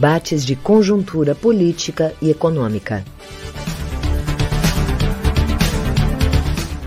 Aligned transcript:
debates 0.00 0.46
de 0.46 0.56
conjuntura 0.56 1.34
política 1.34 2.16
e 2.22 2.30
econômica. 2.30 3.04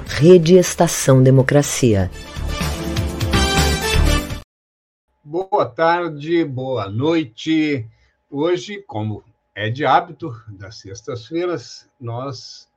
Rede 0.07 0.55
Estação 0.55 1.21
Democracia. 1.21 2.09
Boa 5.23 5.63
tarde, 5.67 6.43
boa 6.43 6.89
noite. 6.89 7.87
Hoje, 8.31 8.83
como 8.87 9.23
é 9.53 9.69
de 9.69 9.85
hábito, 9.85 10.33
das 10.47 10.79
sextas-feiras, 10.79 11.87
nós 12.01 12.67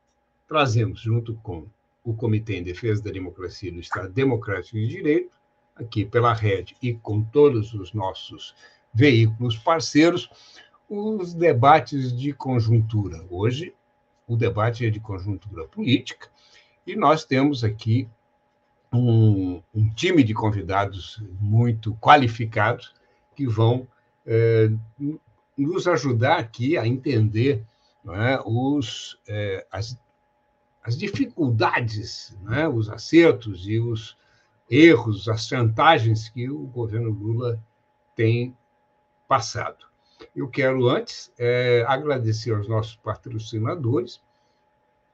trazemos, 0.46 1.00
junto 1.00 1.34
com 1.36 1.64
o 2.04 2.12
Comitê 2.12 2.58
em 2.58 2.62
Defesa 2.62 3.02
da 3.02 3.10
Democracia 3.10 3.72
do 3.72 3.80
Estado 3.80 4.12
Democrático 4.12 4.76
de 4.76 4.86
Direito, 4.86 5.30
aqui 5.74 6.04
pela 6.04 6.34
rede 6.34 6.76
e 6.82 6.92
com 6.92 7.22
todos 7.22 7.72
os 7.72 7.94
nossos 7.94 8.54
veículos 8.96 9.58
parceiros, 9.58 10.30
os 10.88 11.34
debates 11.34 12.16
de 12.16 12.32
conjuntura. 12.32 13.22
Hoje, 13.28 13.74
o 14.26 14.36
debate 14.36 14.86
é 14.86 14.90
de 14.90 14.98
conjuntura 14.98 15.68
política, 15.68 16.28
e 16.86 16.96
nós 16.96 17.22
temos 17.22 17.62
aqui 17.62 18.08
um, 18.90 19.62
um 19.74 19.92
time 19.92 20.24
de 20.24 20.32
convidados 20.32 21.22
muito 21.38 21.94
qualificados 21.96 22.94
que 23.34 23.46
vão 23.46 23.86
é, 24.24 24.70
nos 25.58 25.86
ajudar 25.86 26.38
aqui 26.38 26.78
a 26.78 26.86
entender 26.86 27.62
é, 28.08 28.40
os, 28.46 29.20
é, 29.28 29.66
as, 29.70 29.98
as 30.82 30.96
dificuldades, 30.96 32.34
é, 32.50 32.66
os 32.66 32.88
acertos 32.88 33.68
e 33.68 33.78
os 33.78 34.16
erros, 34.70 35.28
as 35.28 35.46
chantagens 35.46 36.30
que 36.30 36.48
o 36.48 36.60
governo 36.60 37.10
Lula 37.10 37.62
tem 38.14 38.56
passado. 39.28 39.86
Eu 40.34 40.48
quero, 40.48 40.88
antes, 40.88 41.32
é, 41.38 41.84
agradecer 41.86 42.54
aos 42.54 42.68
nossos 42.68 42.96
patrocinadores, 42.96 44.20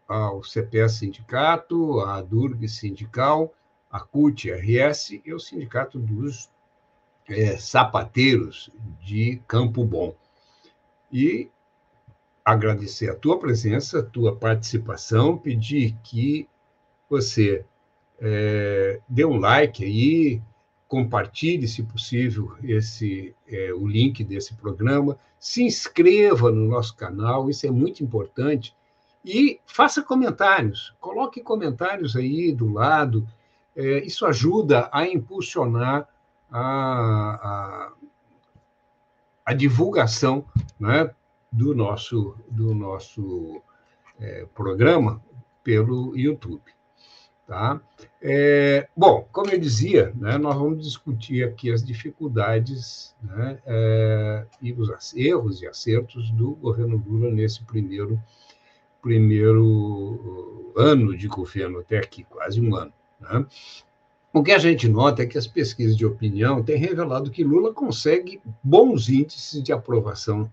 ao 0.06 0.42
CPS 0.42 0.98
Sindicato, 0.98 2.00
à 2.00 2.20
Durg 2.20 2.68
Sindical, 2.68 3.52
a 3.90 4.00
CUT 4.00 4.50
RS 4.50 5.20
e 5.24 5.32
o 5.32 5.38
Sindicato 5.38 5.98
dos 5.98 6.50
é, 7.28 7.56
Sapateiros 7.56 8.70
de 9.00 9.42
Campo 9.46 9.84
Bom. 9.84 10.14
E 11.10 11.50
agradecer 12.44 13.10
a 13.10 13.14
tua 13.14 13.38
presença, 13.38 14.00
a 14.00 14.02
tua 14.02 14.36
participação, 14.36 15.38
pedir 15.38 15.96
que 16.02 16.48
você 17.08 17.64
é, 18.20 19.00
dê 19.08 19.24
um 19.24 19.38
like 19.38 19.84
aí, 19.84 20.42
compartilhe, 20.92 21.66
se 21.66 21.82
possível, 21.82 22.54
esse 22.62 23.34
é, 23.48 23.72
o 23.72 23.86
link 23.86 24.22
desse 24.22 24.52
programa, 24.52 25.18
se 25.40 25.62
inscreva 25.62 26.52
no 26.52 26.68
nosso 26.68 26.94
canal, 26.94 27.48
isso 27.48 27.66
é 27.66 27.70
muito 27.70 28.04
importante, 28.04 28.76
e 29.24 29.58
faça 29.64 30.02
comentários, 30.02 30.94
coloque 31.00 31.40
comentários 31.40 32.14
aí 32.14 32.52
do 32.52 32.70
lado, 32.70 33.26
é, 33.74 34.04
isso 34.04 34.26
ajuda 34.26 34.90
a 34.92 35.08
impulsionar 35.08 36.06
a, 36.50 36.60
a, 36.60 37.92
a 39.46 39.54
divulgação 39.54 40.44
né, 40.78 41.10
do 41.50 41.74
nosso, 41.74 42.36
do 42.50 42.74
nosso 42.74 43.62
é, 44.20 44.44
programa 44.54 45.24
pelo 45.64 46.14
YouTube. 46.14 46.70
Tá? 47.52 47.78
É, 48.22 48.88
bom, 48.96 49.28
como 49.30 49.50
eu 49.50 49.58
dizia, 49.58 50.10
né, 50.14 50.38
nós 50.38 50.56
vamos 50.56 50.82
discutir 50.82 51.44
aqui 51.44 51.70
as 51.70 51.84
dificuldades 51.84 53.14
né, 53.22 53.58
é, 53.66 54.46
e 54.62 54.72
os 54.72 55.14
erros 55.14 55.60
e 55.60 55.66
acertos 55.66 56.30
do 56.30 56.52
governo 56.52 57.04
Lula 57.06 57.30
nesse 57.30 57.62
primeiro, 57.62 58.18
primeiro 59.02 60.72
ano 60.74 61.14
de 61.14 61.28
governo, 61.28 61.80
até 61.80 61.98
aqui, 61.98 62.24
quase 62.24 62.58
um 62.58 62.74
ano. 62.74 62.94
Né? 63.20 63.44
O 64.32 64.42
que 64.42 64.52
a 64.52 64.58
gente 64.58 64.88
nota 64.88 65.22
é 65.22 65.26
que 65.26 65.36
as 65.36 65.46
pesquisas 65.46 65.94
de 65.94 66.06
opinião 66.06 66.62
têm 66.62 66.78
revelado 66.78 67.30
que 67.30 67.44
Lula 67.44 67.74
consegue 67.74 68.40
bons 68.62 69.10
índices 69.10 69.62
de 69.62 69.74
aprovação 69.74 70.50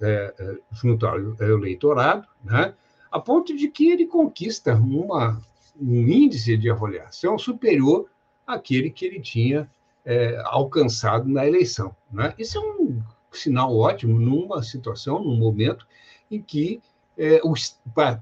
é, 0.00 0.34
é 0.38 0.56
junto 0.72 1.06
ao 1.06 1.18
eleitorado, 1.18 2.26
né? 2.42 2.72
a 3.10 3.20
ponto 3.20 3.54
de 3.54 3.68
que 3.68 3.90
ele 3.90 4.06
conquista 4.06 4.74
uma, 4.74 5.44
um 5.80 6.06
índice 6.08 6.56
de 6.56 6.70
avaliação 6.70 7.38
superior 7.38 8.06
àquele 8.46 8.90
que 8.90 9.04
ele 9.04 9.20
tinha 9.20 9.70
é, 10.04 10.40
alcançado 10.44 11.28
na 11.28 11.46
eleição. 11.46 11.94
Né? 12.12 12.34
Isso 12.38 12.58
é 12.58 12.60
um 12.60 13.02
sinal 13.32 13.76
ótimo 13.76 14.18
numa 14.18 14.62
situação, 14.62 15.22
num 15.22 15.36
momento 15.36 15.86
em 16.30 16.40
que 16.40 16.80
é, 17.16 17.40
o 17.44 17.54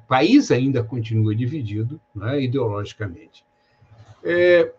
país 0.06 0.50
ainda 0.50 0.82
continua 0.82 1.34
dividido 1.34 2.00
né, 2.14 2.40
ideologicamente. 2.42 3.44
É, 4.24 4.72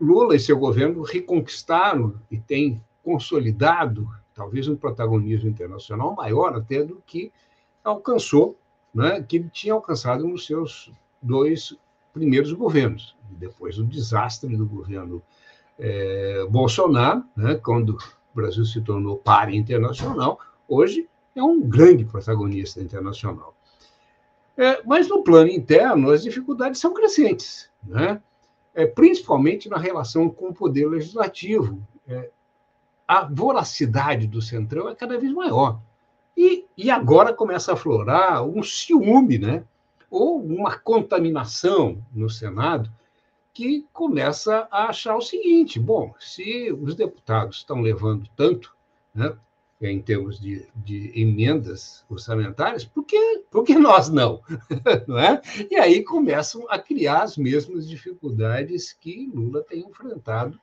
Lula 0.00 0.34
e 0.34 0.40
seu 0.40 0.58
governo 0.58 1.02
reconquistaram 1.02 2.20
e 2.30 2.38
têm 2.38 2.82
consolidado 3.02 4.08
talvez 4.34 4.66
um 4.66 4.76
protagonismo 4.76 5.48
internacional 5.48 6.14
maior 6.14 6.56
até 6.56 6.82
do 6.82 7.00
que 7.06 7.30
alcançou, 7.84 8.56
né, 8.92 9.22
que 9.22 9.36
ele 9.36 9.48
tinha 9.50 9.74
alcançado 9.74 10.26
nos 10.26 10.44
seus 10.44 10.90
dois 11.24 11.76
primeiros 12.12 12.52
governos, 12.52 13.16
depois 13.30 13.76
do 13.76 13.84
desastre 13.84 14.56
do 14.56 14.66
governo 14.66 15.22
é, 15.78 16.46
Bolsonaro, 16.48 17.24
né, 17.36 17.56
quando 17.56 17.90
o 17.90 18.34
Brasil 18.34 18.64
se 18.64 18.80
tornou 18.80 19.16
par 19.16 19.52
internacional, 19.52 20.38
hoje 20.68 21.08
é 21.34 21.42
um 21.42 21.60
grande 21.60 22.04
protagonista 22.04 22.80
internacional. 22.80 23.56
É, 24.56 24.80
mas 24.84 25.08
no 25.08 25.24
plano 25.24 25.50
interno, 25.50 26.10
as 26.10 26.22
dificuldades 26.22 26.80
são 26.80 26.94
crescentes, 26.94 27.68
né? 27.82 28.22
É, 28.72 28.86
principalmente 28.86 29.68
na 29.68 29.78
relação 29.78 30.28
com 30.28 30.48
o 30.48 30.54
poder 30.54 30.86
legislativo. 30.86 31.84
É, 32.06 32.30
a 33.06 33.24
voracidade 33.24 34.26
do 34.26 34.40
Centrão 34.40 34.88
é 34.88 34.94
cada 34.94 35.18
vez 35.18 35.32
maior. 35.32 35.80
E, 36.36 36.66
e 36.76 36.90
agora 36.90 37.32
começa 37.32 37.70
a 37.70 37.74
aflorar 37.74 38.44
um 38.44 38.62
ciúme, 38.62 39.38
né? 39.38 39.64
Ou 40.14 40.40
uma 40.40 40.78
contaminação 40.78 42.04
no 42.12 42.30
Senado, 42.30 42.90
que 43.52 43.86
começa 43.92 44.68
a 44.70 44.88
achar 44.88 45.16
o 45.16 45.20
seguinte: 45.20 45.78
bom, 45.78 46.14
se 46.18 46.72
os 46.72 46.94
deputados 46.94 47.58
estão 47.58 47.80
levando 47.80 48.28
tanto, 48.36 48.74
né, 49.14 49.36
em 49.80 50.00
termos 50.00 50.40
de, 50.40 50.66
de 50.74 51.12
emendas 51.20 52.04
orçamentárias, 52.08 52.84
por 52.84 53.04
que, 53.04 53.42
por 53.50 53.64
que 53.64 53.74
nós 53.74 54.08
não? 54.08 54.40
não 55.06 55.18
é? 55.18 55.42
E 55.70 55.76
aí 55.76 56.02
começam 56.02 56.64
a 56.68 56.78
criar 56.78 57.22
as 57.22 57.36
mesmas 57.36 57.86
dificuldades 57.86 58.92
que 58.92 59.30
Lula 59.34 59.62
tem 59.62 59.80
enfrentado 59.80 60.58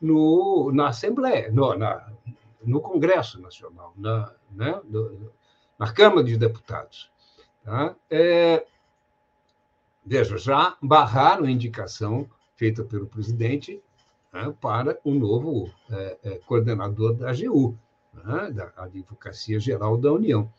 no, 0.00 0.70
na 0.72 0.88
Assembleia, 0.88 1.50
no, 1.50 1.74
na, 1.76 2.06
no 2.62 2.80
Congresso 2.80 3.40
Nacional, 3.40 3.92
na, 3.96 4.32
né, 4.50 4.80
na 5.78 5.92
Câmara 5.92 6.22
de 6.22 6.36
Deputados. 6.36 7.10
Tá? 7.64 7.94
É, 8.08 8.64
veja, 10.04 10.36
já 10.38 10.76
barraram 10.82 11.44
a 11.44 11.50
indicação 11.50 12.28
feita 12.56 12.84
pelo 12.84 13.06
presidente 13.06 13.82
né, 14.32 14.54
para 14.60 14.98
o 15.04 15.12
novo 15.12 15.70
é, 15.90 16.18
é, 16.22 16.30
coordenador 16.46 17.14
da 17.14 17.30
AGU 17.30 17.76
né, 18.12 18.50
da 18.50 18.72
Advocacia 18.76 19.58
Geral 19.58 19.96
da 19.96 20.12
União. 20.12 20.50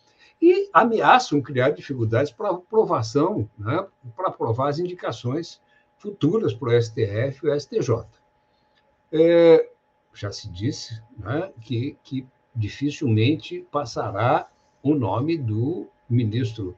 E 0.42 0.70
ameaçam 0.74 1.42
criar 1.42 1.70
dificuldades 1.70 2.32
para 2.32 2.50
aprovação, 2.50 3.48
né, 3.58 3.86
para 4.16 4.30
aprovar 4.30 4.70
as 4.70 4.80
indicações 4.80 5.62
futuras 5.98 6.54
para 6.54 6.70
o 6.70 6.82
STF 6.82 7.46
e 7.46 7.50
o 7.50 7.60
STJ. 7.60 8.06
É, 9.12 9.70
já 10.14 10.32
se 10.32 10.50
disse 10.50 11.02
né, 11.18 11.52
que, 11.62 11.98
que 12.04 12.28
dificilmente 12.56 13.66
passará 13.72 14.50
o 14.82 14.96
nome 14.96 15.38
do 15.38 15.88
ministro 16.10 16.76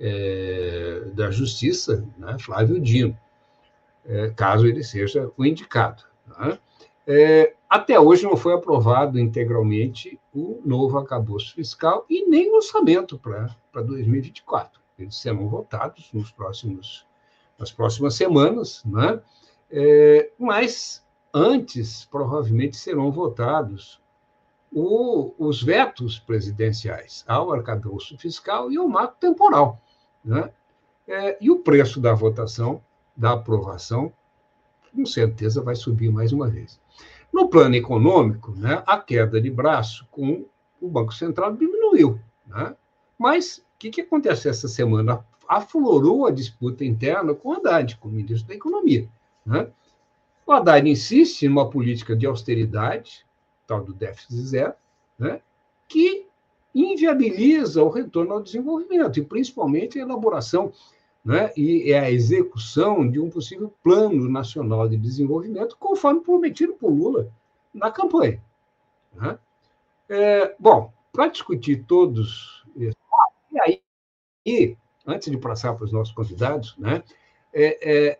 é, 0.00 1.02
da 1.12 1.30
Justiça, 1.30 2.04
né, 2.16 2.36
Flávio 2.38 2.80
Dino, 2.80 3.16
é, 4.06 4.30
caso 4.30 4.66
ele 4.66 4.82
seja 4.82 5.30
o 5.36 5.44
indicado. 5.44 6.02
Né? 6.26 6.58
É, 7.06 7.54
até 7.68 8.00
hoje 8.00 8.24
não 8.24 8.36
foi 8.36 8.54
aprovado 8.54 9.18
integralmente 9.18 10.18
o 10.34 10.60
novo 10.64 10.98
acabouço 10.98 11.54
fiscal 11.54 12.06
e 12.08 12.26
nem 12.26 12.50
o 12.50 12.56
orçamento 12.56 13.18
para 13.18 13.82
2024. 13.82 14.80
Eles 14.98 15.16
serão 15.16 15.48
votados 15.48 16.10
nos 16.12 16.30
próximos, 16.32 17.06
nas 17.58 17.70
próximas 17.70 18.14
semanas, 18.14 18.82
né? 18.84 19.20
Mas 20.38 21.02
antes, 21.32 22.04
provavelmente, 22.04 22.76
serão 22.76 23.10
votados 23.10 24.00
o, 24.72 25.32
os 25.38 25.62
vetos 25.62 26.18
presidenciais 26.18 27.24
ao 27.26 27.52
arcabouço 27.52 28.16
fiscal 28.18 28.70
e 28.70 28.76
ao 28.76 28.88
marco 28.88 29.16
temporal. 29.18 29.80
Né? 30.24 30.50
É, 31.06 31.36
e 31.40 31.50
o 31.50 31.58
preço 31.58 32.00
da 32.00 32.12
votação, 32.12 32.82
da 33.16 33.32
aprovação, 33.32 34.12
com 34.94 35.06
certeza 35.06 35.62
vai 35.62 35.74
subir 35.74 36.10
mais 36.10 36.32
uma 36.32 36.48
vez. 36.48 36.80
No 37.32 37.48
plano 37.48 37.74
econômico, 37.74 38.52
né, 38.52 38.82
a 38.86 38.98
queda 38.98 39.40
de 39.40 39.50
braço 39.50 40.06
com 40.10 40.44
o 40.80 40.88
Banco 40.88 41.14
Central 41.14 41.54
diminuiu. 41.56 42.18
Né? 42.46 42.74
Mas 43.18 43.58
o 43.58 43.78
que, 43.78 43.90
que 43.90 44.00
acontece 44.00 44.48
essa 44.48 44.66
semana? 44.66 45.24
Aflorou 45.48 46.26
a 46.26 46.30
disputa 46.30 46.84
interna 46.84 47.34
com 47.34 47.50
o 47.50 47.52
Haddad, 47.54 47.96
com 47.96 48.08
o 48.08 48.12
ministro 48.12 48.48
da 48.48 48.54
Economia. 48.54 49.08
Né? 49.44 49.68
O 50.46 50.52
Haddad 50.52 50.88
insiste 50.88 51.48
numa 51.48 51.68
política 51.68 52.16
de 52.16 52.26
austeridade, 52.26 53.24
tal 53.66 53.84
do 53.84 53.92
déficit 53.92 54.34
zero, 54.42 54.74
né? 55.18 55.40
que 55.88 56.19
inviabiliza 56.74 57.82
o 57.82 57.88
retorno 57.88 58.34
ao 58.34 58.42
desenvolvimento, 58.42 59.18
e 59.18 59.24
principalmente 59.24 59.98
a 59.98 60.02
elaboração 60.02 60.72
né, 61.24 61.52
e 61.56 61.92
a 61.92 62.10
execução 62.10 63.08
de 63.08 63.20
um 63.20 63.28
possível 63.28 63.72
plano 63.82 64.28
nacional 64.28 64.88
de 64.88 64.96
desenvolvimento, 64.96 65.76
conforme 65.78 66.20
prometido 66.20 66.72
por 66.74 66.90
Lula 66.90 67.30
na 67.74 67.90
campanha. 67.90 68.42
Né? 69.14 69.38
É, 70.08 70.54
bom, 70.58 70.92
para 71.12 71.28
discutir 71.28 71.84
todos 71.84 72.64
e 72.76 73.60
aí, 73.60 73.82
e, 74.46 74.76
antes 75.06 75.30
de 75.30 75.36
passar 75.36 75.74
para 75.74 75.84
os 75.84 75.92
nossos 75.92 76.14
convidados, 76.14 76.76
né, 76.78 77.02
é, 77.52 78.08
é, 78.08 78.18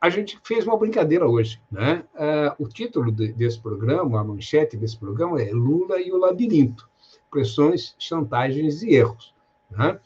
a 0.00 0.08
gente 0.08 0.38
fez 0.42 0.66
uma 0.66 0.76
brincadeira 0.76 1.26
hoje. 1.28 1.60
Né? 1.70 2.04
É, 2.14 2.54
o 2.58 2.66
título 2.68 3.12
de, 3.12 3.32
desse 3.32 3.60
programa, 3.60 4.20
a 4.20 4.24
manchete 4.24 4.76
desse 4.76 4.98
programa 4.98 5.40
é 5.40 5.52
Lula 5.52 6.00
e 6.00 6.10
o 6.10 6.18
Labirinto 6.18 6.88
pressões, 7.34 7.96
chantagens 7.98 8.80
e 8.84 8.94
erros. 8.94 9.34
Né? 9.68 9.98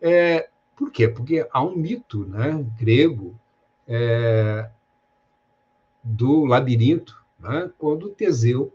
É, 0.00 0.48
por 0.76 0.92
quê? 0.92 1.08
Porque 1.08 1.44
há 1.50 1.60
um 1.60 1.74
mito 1.74 2.24
né, 2.24 2.64
grego 2.78 3.34
é, 3.88 4.70
do 6.04 6.44
labirinto, 6.44 7.20
né, 7.36 7.68
quando 7.76 8.10
Teseu 8.10 8.72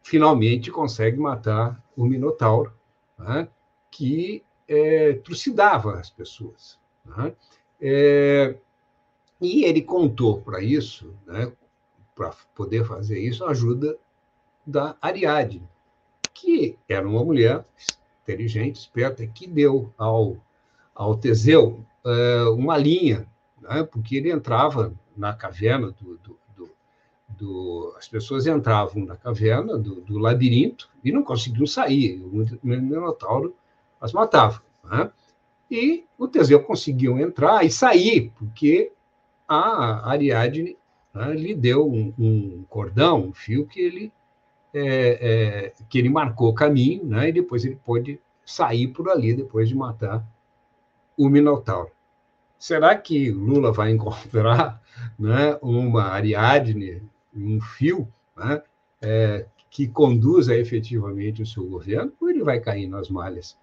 finalmente 0.00 0.70
consegue 0.70 1.18
matar 1.18 1.82
o 1.96 2.04
Minotauro, 2.04 2.72
né, 3.18 3.48
que 3.90 4.44
é, 4.68 5.14
trucidava 5.14 5.98
as 5.98 6.08
pessoas. 6.08 6.78
Né? 7.04 7.34
É, 7.80 8.56
e 9.40 9.64
ele 9.64 9.82
contou 9.82 10.40
para 10.40 10.62
isso, 10.62 11.12
né, 11.26 11.52
para 12.14 12.32
poder 12.54 12.86
fazer 12.86 13.18
isso, 13.18 13.44
a 13.44 13.50
ajuda 13.50 13.98
da 14.64 14.96
Ariadne, 15.02 15.68
que 16.34 16.76
era 16.88 17.08
uma 17.08 17.24
mulher 17.24 17.64
inteligente, 18.22 18.76
esperta, 18.76 19.26
que 19.26 19.46
deu 19.46 19.92
ao, 19.96 20.36
ao 20.94 21.16
Teseu 21.16 21.84
uh, 22.04 22.50
uma 22.54 22.76
linha, 22.76 23.26
né, 23.60 23.84
porque 23.84 24.16
ele 24.16 24.30
entrava 24.30 24.92
na 25.16 25.32
caverna 25.32 25.92
do, 25.92 26.18
do, 26.18 26.38
do, 26.56 26.70
do, 27.28 27.94
As 27.96 28.08
pessoas 28.08 28.46
entravam 28.46 29.04
na 29.04 29.16
caverna 29.16 29.78
do, 29.78 30.00
do 30.00 30.18
labirinto 30.18 30.90
e 31.04 31.12
não 31.12 31.22
conseguiam 31.22 31.66
sair. 31.66 32.20
O 32.20 32.44
Minotauro 32.62 33.54
as 34.00 34.12
matava. 34.12 34.62
Né? 34.82 35.10
E 35.70 36.04
o 36.18 36.28
Teseu 36.28 36.62
conseguiu 36.62 37.18
entrar 37.18 37.64
e 37.64 37.70
sair, 37.70 38.32
porque 38.36 38.92
a 39.48 40.10
Ariadne 40.10 40.76
né, 41.12 41.32
lhe 41.34 41.54
deu 41.54 41.90
um, 41.90 42.12
um, 42.18 42.64
cordão, 42.68 43.28
um 43.28 43.32
fio 43.32 43.66
que 43.66 43.80
ele 43.80 44.12
é, 44.74 45.68
é, 45.68 45.72
que 45.88 45.98
ele 45.98 46.08
marcou 46.08 46.48
o 46.50 46.54
caminho, 46.54 47.04
né? 47.04 47.28
E 47.28 47.32
depois 47.32 47.64
ele 47.64 47.78
pôde 47.84 48.20
sair 48.44 48.88
por 48.88 49.08
ali 49.08 49.32
depois 49.32 49.68
de 49.68 49.74
matar 49.74 50.26
o 51.16 51.28
Minotauro. 51.28 51.90
Será 52.58 52.96
que 52.96 53.30
Lula 53.30 53.72
vai 53.72 53.92
encontrar 53.94 54.82
né, 55.18 55.56
uma 55.62 56.04
Ariadne, 56.04 57.02
um 57.34 57.60
fio, 57.60 58.08
né, 58.36 58.62
é, 59.00 59.46
que 59.70 59.86
conduza 59.86 60.56
efetivamente 60.56 61.42
o 61.42 61.46
seu 61.46 61.64
governo, 61.66 62.12
ou 62.20 62.28
ele 62.28 62.42
vai 62.42 62.58
cair 62.60 62.88
nas 62.88 63.08
malhas 63.08 63.56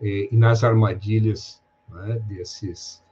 é, 0.00 0.28
e 0.32 0.36
nas 0.36 0.64
armadilhas 0.64 1.62
né, 1.88 2.18
desses, 2.26 3.02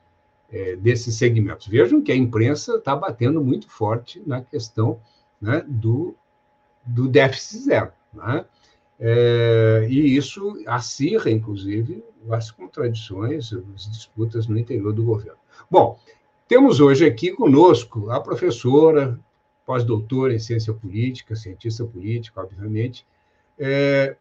é, 0.50 0.76
desses 0.76 1.16
segmentos? 1.16 1.68
Vejam 1.68 2.02
que 2.02 2.10
a 2.10 2.16
imprensa 2.16 2.76
está 2.76 2.96
batendo 2.96 3.42
muito 3.42 3.68
forte 3.68 4.22
na 4.26 4.42
questão 4.42 5.00
né, 5.40 5.64
do 5.66 6.16
do 6.84 7.08
déficit 7.08 7.62
zero. 7.62 7.92
Né? 8.12 8.44
É, 8.98 9.86
e 9.88 10.16
isso 10.16 10.62
acirra, 10.66 11.30
inclusive, 11.30 12.04
as 12.30 12.50
contradições, 12.50 13.52
as 13.74 13.90
disputas 13.90 14.46
no 14.46 14.58
interior 14.58 14.92
do 14.92 15.04
governo. 15.04 15.38
Bom, 15.70 15.98
temos 16.46 16.80
hoje 16.80 17.06
aqui 17.06 17.32
conosco 17.32 18.10
a 18.10 18.20
professora, 18.20 19.18
pós-doutora 19.66 20.34
em 20.34 20.38
ciência 20.38 20.72
política, 20.72 21.34
cientista 21.34 21.84
política, 21.84 22.40
obviamente, 22.40 23.06
é, 23.58 24.16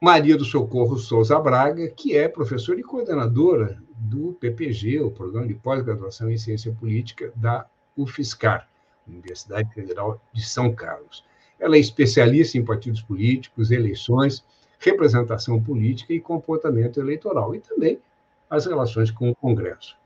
Maria 0.00 0.36
do 0.36 0.44
Socorro 0.44 0.96
Souza 0.96 1.38
Braga, 1.40 1.88
que 1.88 2.16
é 2.16 2.28
professora 2.28 2.78
e 2.78 2.84
coordenadora 2.84 3.82
do 3.98 4.32
PPG, 4.34 5.00
o 5.00 5.10
Programa 5.10 5.46
de 5.48 5.54
Pós-Graduação 5.54 6.30
em 6.30 6.38
Ciência 6.38 6.72
Política 6.72 7.32
da 7.34 7.66
UFSCar. 7.96 8.68
Universidade 9.08 9.72
Federal 9.72 10.20
de 10.32 10.42
São 10.42 10.74
Carlos. 10.74 11.24
Ela 11.58 11.76
é 11.76 11.78
especialista 11.80 12.56
em 12.56 12.64
partidos 12.64 13.02
políticos, 13.02 13.70
eleições, 13.70 14.44
representação 14.78 15.62
política 15.62 16.12
e 16.12 16.20
comportamento 16.20 17.00
eleitoral, 17.00 17.54
e 17.54 17.60
também 17.60 18.00
as 18.48 18.66
relações 18.66 19.10
com 19.10 19.30
o 19.30 19.34
Congresso. 19.34 19.96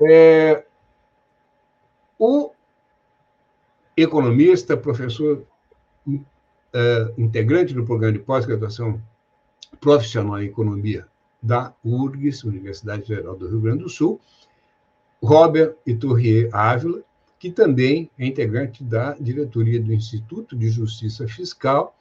É, 0.00 0.64
o 2.18 2.50
economista, 3.96 4.76
professor 4.76 5.44
é, 6.72 7.12
integrante 7.18 7.74
do 7.74 7.84
programa 7.84 8.14
de 8.14 8.24
pós-graduação 8.24 9.00
profissional 9.80 10.40
em 10.40 10.46
economia 10.46 11.06
da 11.42 11.74
URGS, 11.84 12.44
Universidade 12.44 13.06
Federal 13.06 13.36
do 13.36 13.48
Rio 13.48 13.60
Grande 13.60 13.82
do 13.82 13.88
Sul, 13.88 14.20
Robert 15.22 15.76
Iturrier 15.86 16.48
Ávila, 16.52 17.02
que 17.42 17.50
também 17.50 18.08
é 18.16 18.24
integrante 18.24 18.84
da 18.84 19.14
diretoria 19.14 19.82
do 19.82 19.92
Instituto 19.92 20.56
de 20.56 20.68
Justiça 20.68 21.26
Fiscal, 21.26 21.92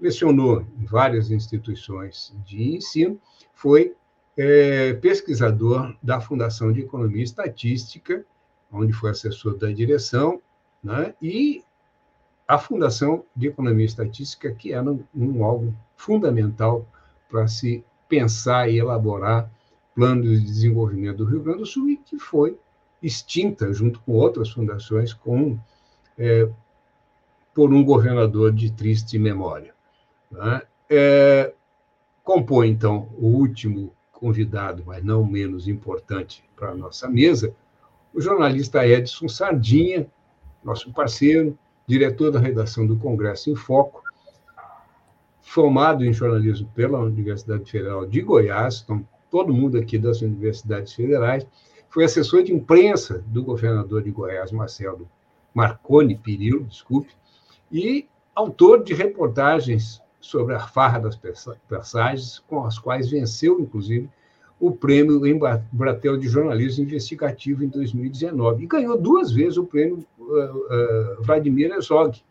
lecionou 0.00 0.66
em 0.76 0.84
várias 0.86 1.30
instituições 1.30 2.34
de 2.44 2.74
ensino, 2.74 3.16
foi 3.54 3.94
é, 4.36 4.94
pesquisador 4.94 5.96
da 6.02 6.20
Fundação 6.20 6.72
de 6.72 6.80
Economia 6.80 7.20
e 7.20 7.22
Estatística, 7.22 8.26
onde 8.72 8.92
foi 8.92 9.12
assessor 9.12 9.56
da 9.56 9.70
direção, 9.70 10.42
né, 10.82 11.14
e 11.22 11.62
a 12.48 12.58
Fundação 12.58 13.24
de 13.36 13.46
Economia 13.46 13.84
e 13.84 13.86
Estatística, 13.86 14.50
que 14.50 14.72
era 14.72 14.90
um, 14.90 15.04
um 15.14 15.72
fundamental 15.96 16.84
para 17.30 17.46
se 17.46 17.84
pensar 18.08 18.68
e 18.68 18.78
elaborar 18.78 19.48
planos 19.94 20.40
de 20.40 20.44
desenvolvimento 20.44 21.18
do 21.18 21.24
Rio 21.24 21.40
Grande 21.40 21.60
do 21.60 21.66
Sul, 21.66 21.88
e 21.88 21.96
que 21.98 22.18
foi 22.18 22.58
extinta, 23.02 23.72
junto 23.72 24.00
com 24.00 24.12
outras 24.12 24.50
fundações, 24.50 25.12
com, 25.12 25.58
é, 26.16 26.48
por 27.54 27.72
um 27.72 27.84
governador 27.84 28.52
de 28.52 28.72
triste 28.72 29.18
memória. 29.18 29.74
Né? 30.30 30.62
É, 30.90 31.52
compõe, 32.24 32.68
então, 32.68 33.08
o 33.16 33.26
último 33.26 33.92
convidado, 34.12 34.82
mas 34.86 35.02
não 35.04 35.24
menos 35.24 35.68
importante 35.68 36.44
para 36.56 36.70
a 36.70 36.74
nossa 36.74 37.08
mesa, 37.08 37.54
o 38.12 38.20
jornalista 38.20 38.86
Edson 38.86 39.28
Sardinha, 39.28 40.06
nosso 40.62 40.92
parceiro, 40.92 41.56
diretor 41.86 42.30
da 42.30 42.40
redação 42.40 42.86
do 42.86 42.98
Congresso 42.98 43.50
em 43.50 43.54
Foco, 43.54 44.02
formado 45.40 46.04
em 46.04 46.12
jornalismo 46.12 46.68
pela 46.74 46.98
Universidade 46.98 47.70
Federal 47.70 48.04
de 48.04 48.20
Goiás, 48.20 48.82
então 48.84 49.06
todo 49.30 49.54
mundo 49.54 49.78
aqui 49.78 49.98
das 49.98 50.20
universidades 50.20 50.92
federais, 50.92 51.46
foi 51.98 52.04
assessor 52.04 52.44
de 52.44 52.54
imprensa 52.54 53.24
do 53.26 53.42
governador 53.42 54.04
de 54.04 54.12
Goiás, 54.12 54.52
Marcelo 54.52 55.10
Marconi 55.52 56.14
Perillo, 56.14 56.62
desculpe, 56.62 57.10
e 57.72 58.06
autor 58.36 58.84
de 58.84 58.94
reportagens 58.94 60.00
sobre 60.20 60.54
a 60.54 60.60
farra 60.60 61.00
das 61.00 61.18
passagens, 61.68 62.38
com 62.46 62.64
as 62.64 62.78
quais 62.78 63.10
venceu, 63.10 63.58
inclusive, 63.58 64.08
o 64.60 64.70
prêmio 64.70 65.26
Embratel 65.26 66.16
de 66.16 66.28
Jornalismo 66.28 66.84
Investigativo 66.84 67.64
em 67.64 67.68
2019 67.68 68.62
e 68.62 68.66
ganhou 68.68 68.96
duas 68.96 69.32
vezes 69.32 69.56
o 69.56 69.64
prêmio 69.64 70.06
uh, 70.20 70.22
uh, 70.22 71.22
Vladimir 71.24 71.72
Herzog. 71.72 72.22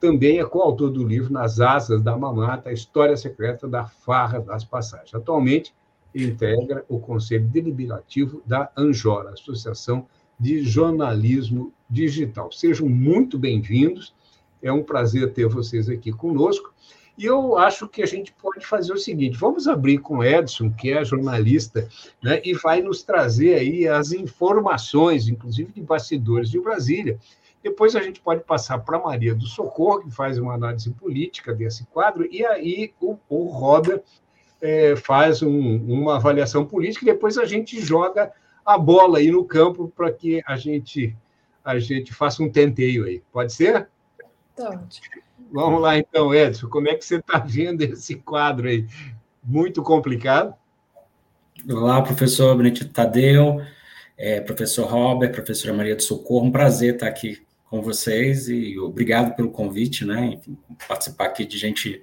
Também 0.00 0.40
é 0.40 0.44
coautor 0.44 0.90
do 0.90 1.06
livro 1.06 1.32
Nas 1.32 1.60
Asas 1.60 2.02
da 2.02 2.18
Mamata, 2.18 2.70
a 2.70 2.72
história 2.72 3.16
secreta 3.16 3.68
da 3.68 3.84
farra 3.84 4.40
das 4.40 4.64
passagens. 4.64 5.14
Atualmente, 5.14 5.72
integra 6.14 6.84
o 6.88 6.98
Conselho 7.00 7.48
Deliberativo 7.48 8.42
da 8.46 8.70
Anjora, 8.76 9.30
Associação 9.30 10.06
de 10.38 10.62
Jornalismo 10.62 11.72
Digital. 11.90 12.52
Sejam 12.52 12.88
muito 12.88 13.38
bem-vindos, 13.38 14.14
é 14.62 14.72
um 14.72 14.82
prazer 14.82 15.32
ter 15.32 15.48
vocês 15.48 15.88
aqui 15.88 16.12
conosco. 16.12 16.72
E 17.16 17.24
eu 17.24 17.56
acho 17.56 17.86
que 17.88 18.02
a 18.02 18.06
gente 18.06 18.32
pode 18.32 18.66
fazer 18.66 18.92
o 18.92 18.98
seguinte: 18.98 19.38
vamos 19.38 19.68
abrir 19.68 19.98
com 19.98 20.18
o 20.18 20.24
Edson, 20.24 20.70
que 20.72 20.90
é 20.90 21.04
jornalista, 21.04 21.88
né, 22.22 22.40
e 22.44 22.54
vai 22.54 22.82
nos 22.82 23.02
trazer 23.02 23.54
aí 23.54 23.86
as 23.86 24.12
informações, 24.12 25.28
inclusive 25.28 25.72
de 25.72 25.80
bastidores 25.80 26.50
de 26.50 26.60
Brasília, 26.60 27.18
Depois 27.62 27.96
a 27.96 28.02
gente 28.02 28.20
pode 28.20 28.44
passar 28.44 28.78
para 28.80 28.98
Maria 28.98 29.34
do 29.34 29.46
Socorro, 29.46 30.02
que 30.02 30.10
faz 30.10 30.38
uma 30.38 30.54
análise 30.54 30.90
política 30.90 31.54
desse 31.54 31.84
quadro, 31.86 32.28
e 32.30 32.44
aí 32.44 32.92
o, 33.00 33.16
o 33.28 33.44
Roda 33.44 34.02
é, 34.64 34.96
faz 34.96 35.42
um, 35.42 35.76
uma 35.84 36.16
avaliação 36.16 36.64
política, 36.64 37.04
e 37.04 37.12
depois 37.12 37.36
a 37.36 37.44
gente 37.44 37.78
joga 37.80 38.32
a 38.64 38.78
bola 38.78 39.18
aí 39.18 39.30
no 39.30 39.44
campo 39.44 39.92
para 39.94 40.10
que 40.10 40.42
a 40.46 40.56
gente, 40.56 41.14
a 41.62 41.78
gente 41.78 42.14
faça 42.14 42.42
um 42.42 42.50
tenteio 42.50 43.04
aí. 43.04 43.22
Pode 43.30 43.52
ser? 43.52 43.88
Tá 44.56 44.82
Vamos 45.52 45.82
lá 45.82 45.98
então, 45.98 46.34
Edson, 46.34 46.68
como 46.68 46.88
é 46.88 46.94
que 46.94 47.04
você 47.04 47.16
está 47.16 47.38
vendo 47.38 47.82
esse 47.82 48.16
quadro 48.16 48.66
aí? 48.66 48.86
Muito 49.42 49.82
complicado? 49.82 50.54
Olá, 51.70 52.00
professor 52.00 52.56
Benedito 52.56 52.90
Tadeu, 52.90 53.60
é, 54.16 54.40
professor 54.40 54.86
Robert, 54.86 55.32
professora 55.32 55.74
Maria 55.74 55.94
do 55.94 56.02
Socorro, 56.02 56.46
um 56.46 56.50
prazer 56.50 56.94
estar 56.94 57.06
aqui 57.06 57.44
com 57.68 57.82
vocês 57.82 58.48
e 58.48 58.78
obrigado 58.78 59.36
pelo 59.36 59.50
convite, 59.50 60.06
né? 60.06 60.24
Enfim, 60.26 60.56
participar 60.88 61.26
aqui 61.26 61.44
de 61.44 61.58
gente, 61.58 62.02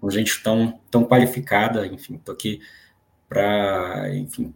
com 0.00 0.10
gente 0.10 0.42
tão, 0.42 0.80
tão 0.90 1.04
qualificada, 1.04 1.86
enfim, 1.86 2.14
estou 2.14 2.32
aqui 2.32 2.60
para, 3.28 4.08
enfim, 4.14 4.54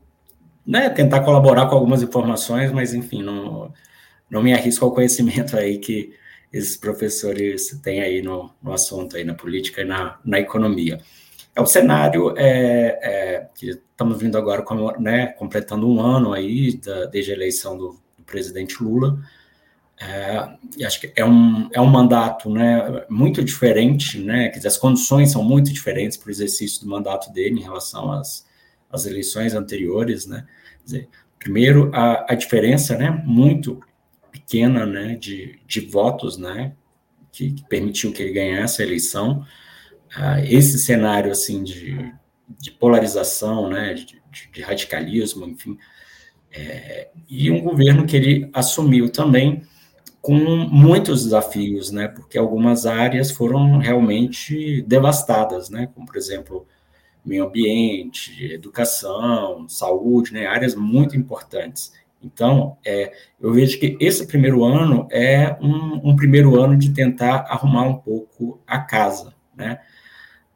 né, 0.67 0.89
tentar 0.89 1.21
colaborar 1.21 1.67
com 1.67 1.75
algumas 1.75 2.03
informações, 2.03 2.73
mas 2.73 2.95
enfim, 2.95 3.23
não, 3.23 3.73
não 4.31 4.43
me 4.43 4.53
arrisco 4.53 4.85
ao 4.85 4.93
conhecimento 4.93 5.57
aí 5.57 5.79
que 5.79 6.15
esses 6.53 6.77
professores 6.77 7.79
têm 7.83 8.01
aí 8.01 8.23
no, 8.23 8.51
no 8.63 8.73
assunto 8.73 9.17
aí 9.17 9.25
na 9.25 9.35
política 9.35 9.83
e 9.83 9.85
na, 9.85 10.19
na 10.25 10.41
economia. 10.41 11.01
É 11.55 11.61
o 11.61 11.67
cenário 11.67 12.35
é, 12.37 12.99
é, 13.03 13.49
que 13.55 13.71
estamos 13.71 14.19
vindo 14.19 14.37
agora, 14.39 14.65
né, 14.99 15.29
completando 15.29 15.89
um 15.89 16.01
ano 16.01 16.33
aí 16.33 16.77
da, 16.79 17.07
desde 17.07 17.33
a 17.33 17.35
eleição 17.35 17.77
do, 17.77 18.01
do 18.17 18.25
presidente 18.25 18.83
Lula. 18.83 19.19
É, 20.01 20.85
acho 20.85 21.01
que 21.01 21.13
é 21.15 21.25
um, 21.25 21.69
é 21.73 21.81
um 21.81 21.87
mandato 21.87 22.51
né, 22.51 23.05
muito 23.09 23.45
diferente, 23.45 24.19
né, 24.19 24.49
quer 24.49 24.57
dizer, 24.57 24.69
as 24.69 24.77
condições 24.77 25.31
são 25.31 25.43
muito 25.43 25.73
diferentes 25.73 26.17
para 26.17 26.29
o 26.29 26.33
exercício 26.33 26.81
do 26.81 26.89
mandato 26.89 27.33
dele 27.33 27.61
em 27.61 27.63
relação 27.63 28.11
às, 28.11 28.45
às 28.91 29.07
eleições 29.07 29.55
anteriores. 29.55 30.27
Né, 30.27 30.45
dizer, 30.85 31.09
primeiro, 31.39 31.91
a, 31.95 32.33
a 32.33 32.35
diferença 32.35 32.97
né, 32.97 33.11
muito 33.25 33.81
pequena 34.33 34.85
né, 34.85 35.15
de, 35.15 35.61
de 35.67 35.81
votos 35.81 36.37
né, 36.37 36.73
que, 37.31 37.53
que 37.53 37.65
permitiu 37.69 38.13
que 38.13 38.23
ele 38.23 38.33
ganhasse 38.33 38.83
a 38.83 38.85
eleição 38.85 39.47
esse 40.45 40.79
cenário 40.79 41.31
assim 41.31 41.63
de, 41.63 42.13
de 42.61 42.71
polarização, 42.71 43.69
né, 43.69 43.95
de, 43.95 44.23
de, 44.53 44.63
radicalismo, 44.63 45.47
enfim, 45.47 45.77
é, 46.53 47.09
e 47.29 47.51
um 47.51 47.61
governo 47.61 48.07
que 48.07 48.17
ele 48.17 48.49
assumiu 48.53 49.11
também 49.11 49.63
com 50.25 50.35
muitos 50.38 51.25
desafios, 51.25 51.90
né, 51.90 52.09
porque 52.09 52.38
algumas 52.38 52.87
áreas 52.87 53.31
foram 53.31 53.76
realmente 53.76 54.81
devastadas, 54.81 55.69
né, 55.69 55.90
como 55.95 56.07
por 56.07 56.16
exemplo 56.16 56.66
meio 57.23 57.45
ambiente, 57.45 58.43
educação, 58.43 59.69
saúde, 59.69 60.33
né, 60.33 60.47
áreas 60.47 60.75
muito 60.75 61.14
importantes. 61.14 61.93
Então, 62.23 62.78
é, 62.87 63.12
eu 63.38 63.52
vejo 63.52 63.78
que 63.78 63.99
esse 64.00 64.26
primeiro 64.26 64.64
ano 64.64 65.07
é 65.12 65.59
um, 65.61 66.12
um 66.12 66.16
primeiro 66.16 66.59
ano 66.59 66.75
de 66.75 66.95
tentar 66.95 67.45
arrumar 67.50 67.83
um 67.83 67.99
pouco 67.99 68.59
a 68.66 68.78
casa, 68.78 69.35
né? 69.54 69.78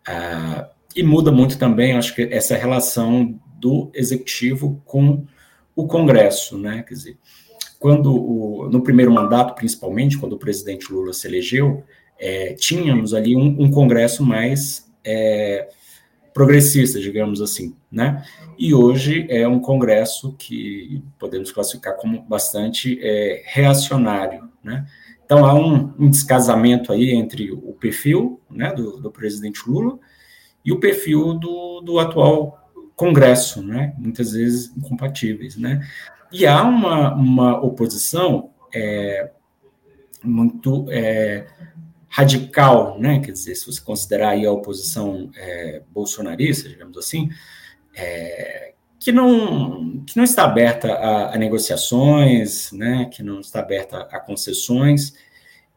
Ah, 0.07 0.71
e 0.97 1.03
muda 1.03 1.31
muito 1.31 1.59
também, 1.59 1.93
acho 1.93 2.15
que, 2.15 2.23
essa 2.23 2.57
relação 2.57 3.39
do 3.59 3.91
executivo 3.93 4.81
com 4.87 5.27
o 5.77 5.87
Congresso, 5.87 6.57
né? 6.57 6.83
Quer 6.89 6.95
dizer, 6.95 7.19
quando 7.79 8.15
o, 8.15 8.69
no 8.69 8.83
primeiro 8.83 9.13
mandato, 9.13 9.55
principalmente, 9.55 10.19
quando 10.19 10.33
o 10.33 10.39
presidente 10.39 10.93
Lula 10.93 11.13
se 11.13 11.27
elegeu, 11.27 11.85
é, 12.19 12.55
tínhamos 12.55 13.15
ali 13.15 13.37
um, 13.37 13.63
um 13.63 13.71
Congresso 13.71 14.25
mais 14.25 14.91
é, 15.05 15.69
progressista, 16.35 16.99
digamos 17.01 17.41
assim, 17.41 17.77
né? 17.91 18.25
E 18.59 18.75
hoje 18.75 19.27
é 19.29 19.47
um 19.47 19.61
Congresso 19.61 20.35
que 20.39 21.03
podemos 21.19 21.53
classificar 21.53 21.97
como 21.97 22.23
bastante 22.23 22.99
é, 23.01 23.43
reacionário, 23.47 24.49
né? 24.63 24.87
Então, 25.25 25.45
há 25.45 25.53
um, 25.53 25.93
um 25.99 26.09
descasamento 26.09 26.91
aí 26.91 27.11
entre 27.11 27.53
o 27.53 27.75
perfil 27.79 28.41
né, 28.51 28.73
do, 28.73 28.99
do, 28.99 29.11
presidente 29.11 29.61
Lula 29.69 29.99
e 30.65 30.73
o 30.73 30.81
perfil 30.81 31.35
do, 31.35 31.83
do 31.83 31.99
atual 31.99 32.71
Congresso, 32.97 33.63
né, 33.63 33.95
muitas 33.99 34.33
vezes 34.33 34.75
incompatíveis. 34.75 35.55
Né? 35.59 35.87
E 36.33 36.47
há 36.47 36.63
uma, 36.63 37.15
uma 37.15 37.65
oposição 37.65 38.51
é, 38.75 39.31
muito 40.23 40.87
é, 40.91 41.47
radical, 42.09 42.99
né? 42.99 43.21
quer 43.21 43.33
dizer, 43.33 43.55
se 43.55 43.67
você 43.67 43.81
considerar 43.81 44.31
aí 44.31 44.45
a 44.45 44.53
oposição 44.53 45.31
é, 45.37 45.83
bolsonarista, 45.91 46.69
digamos 46.69 46.97
assim, 46.99 47.31
é, 47.95 48.73
que 48.99 49.13
não, 49.13 50.03
que 50.05 50.17
não 50.17 50.25
está 50.25 50.45
aberta 50.45 50.93
a, 50.93 51.35
a, 51.35 51.39
negociações, 51.39 52.73
né, 52.73 53.09
que 53.13 53.23
não 53.23 53.41
está 53.41 53.61
aberta 53.61 54.01
a 54.11 54.19
concessões, 54.19 55.15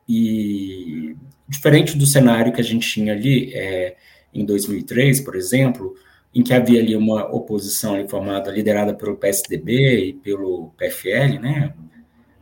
e 0.07 1.15
diferente 1.47 1.97
do 1.97 2.05
cenário 2.05 2.51
que 2.51 2.59
a 2.59 2.63
gente 2.63 2.89
tinha 2.89 3.13
ali 3.13 3.53
é, 3.53 3.95
em 4.33 4.45
2003, 4.45 5.21
por 5.21 5.35
exemplo, 5.35 5.95
em 6.33 6.43
que 6.43 6.53
havia 6.53 6.79
ali 6.79 6.95
uma 6.95 7.25
oposição 7.33 8.07
formada, 8.07 8.51
liderada 8.51 8.93
pelo 8.93 9.17
PSDB 9.17 10.05
e 10.05 10.13
pelo 10.13 10.71
PFL, 10.77 11.39
né, 11.39 11.73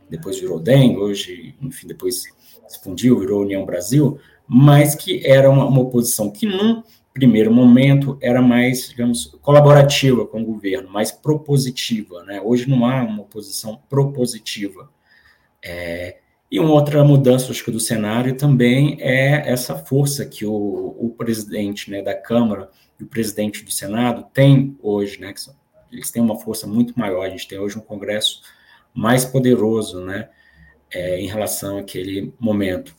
depois 0.08 0.38
virou 0.38 0.60
DEM, 0.60 0.96
hoje, 0.96 1.54
enfim, 1.60 1.86
depois 1.86 2.22
se 2.68 2.82
fundiu, 2.82 3.18
virou 3.18 3.42
União 3.42 3.64
Brasil, 3.64 4.18
mas 4.46 4.94
que 4.94 5.26
era 5.26 5.48
uma, 5.50 5.66
uma 5.66 5.80
oposição 5.80 6.30
que 6.30 6.46
não 6.46 6.84
primeiro 7.12 7.52
momento, 7.52 8.16
era 8.20 8.40
mais, 8.40 8.88
digamos, 8.88 9.26
colaborativa 9.42 10.26
com 10.26 10.42
o 10.42 10.44
governo, 10.44 10.90
mais 10.90 11.10
propositiva. 11.10 12.22
Né? 12.24 12.40
Hoje 12.40 12.68
não 12.68 12.86
há 12.86 13.02
uma 13.02 13.22
oposição 13.22 13.80
propositiva. 13.88 14.88
É, 15.62 16.18
e 16.50 16.58
uma 16.58 16.72
outra 16.72 17.04
mudança, 17.04 17.50
acho 17.50 17.64
que, 17.64 17.70
do 17.70 17.80
cenário 17.80 18.36
também 18.36 18.96
é 19.00 19.50
essa 19.50 19.76
força 19.76 20.24
que 20.24 20.46
o, 20.46 20.52
o 20.98 21.14
presidente 21.16 21.90
né, 21.90 22.00
da 22.02 22.14
Câmara 22.14 22.70
e 23.00 23.04
o 23.04 23.06
presidente 23.06 23.64
do 23.64 23.70
Senado 23.70 24.26
têm 24.32 24.76
hoje, 24.82 25.20
né? 25.20 25.32
São, 25.36 25.54
eles 25.90 26.10
têm 26.10 26.22
uma 26.22 26.38
força 26.38 26.66
muito 26.66 26.98
maior. 26.98 27.24
A 27.24 27.30
gente 27.30 27.48
tem 27.48 27.58
hoje 27.58 27.78
um 27.78 27.82
Congresso 27.82 28.42
mais 28.94 29.24
poderoso, 29.24 30.00
né? 30.04 30.28
É, 30.92 31.20
em 31.20 31.26
relação 31.26 31.78
àquele 31.78 32.32
momento. 32.38 32.94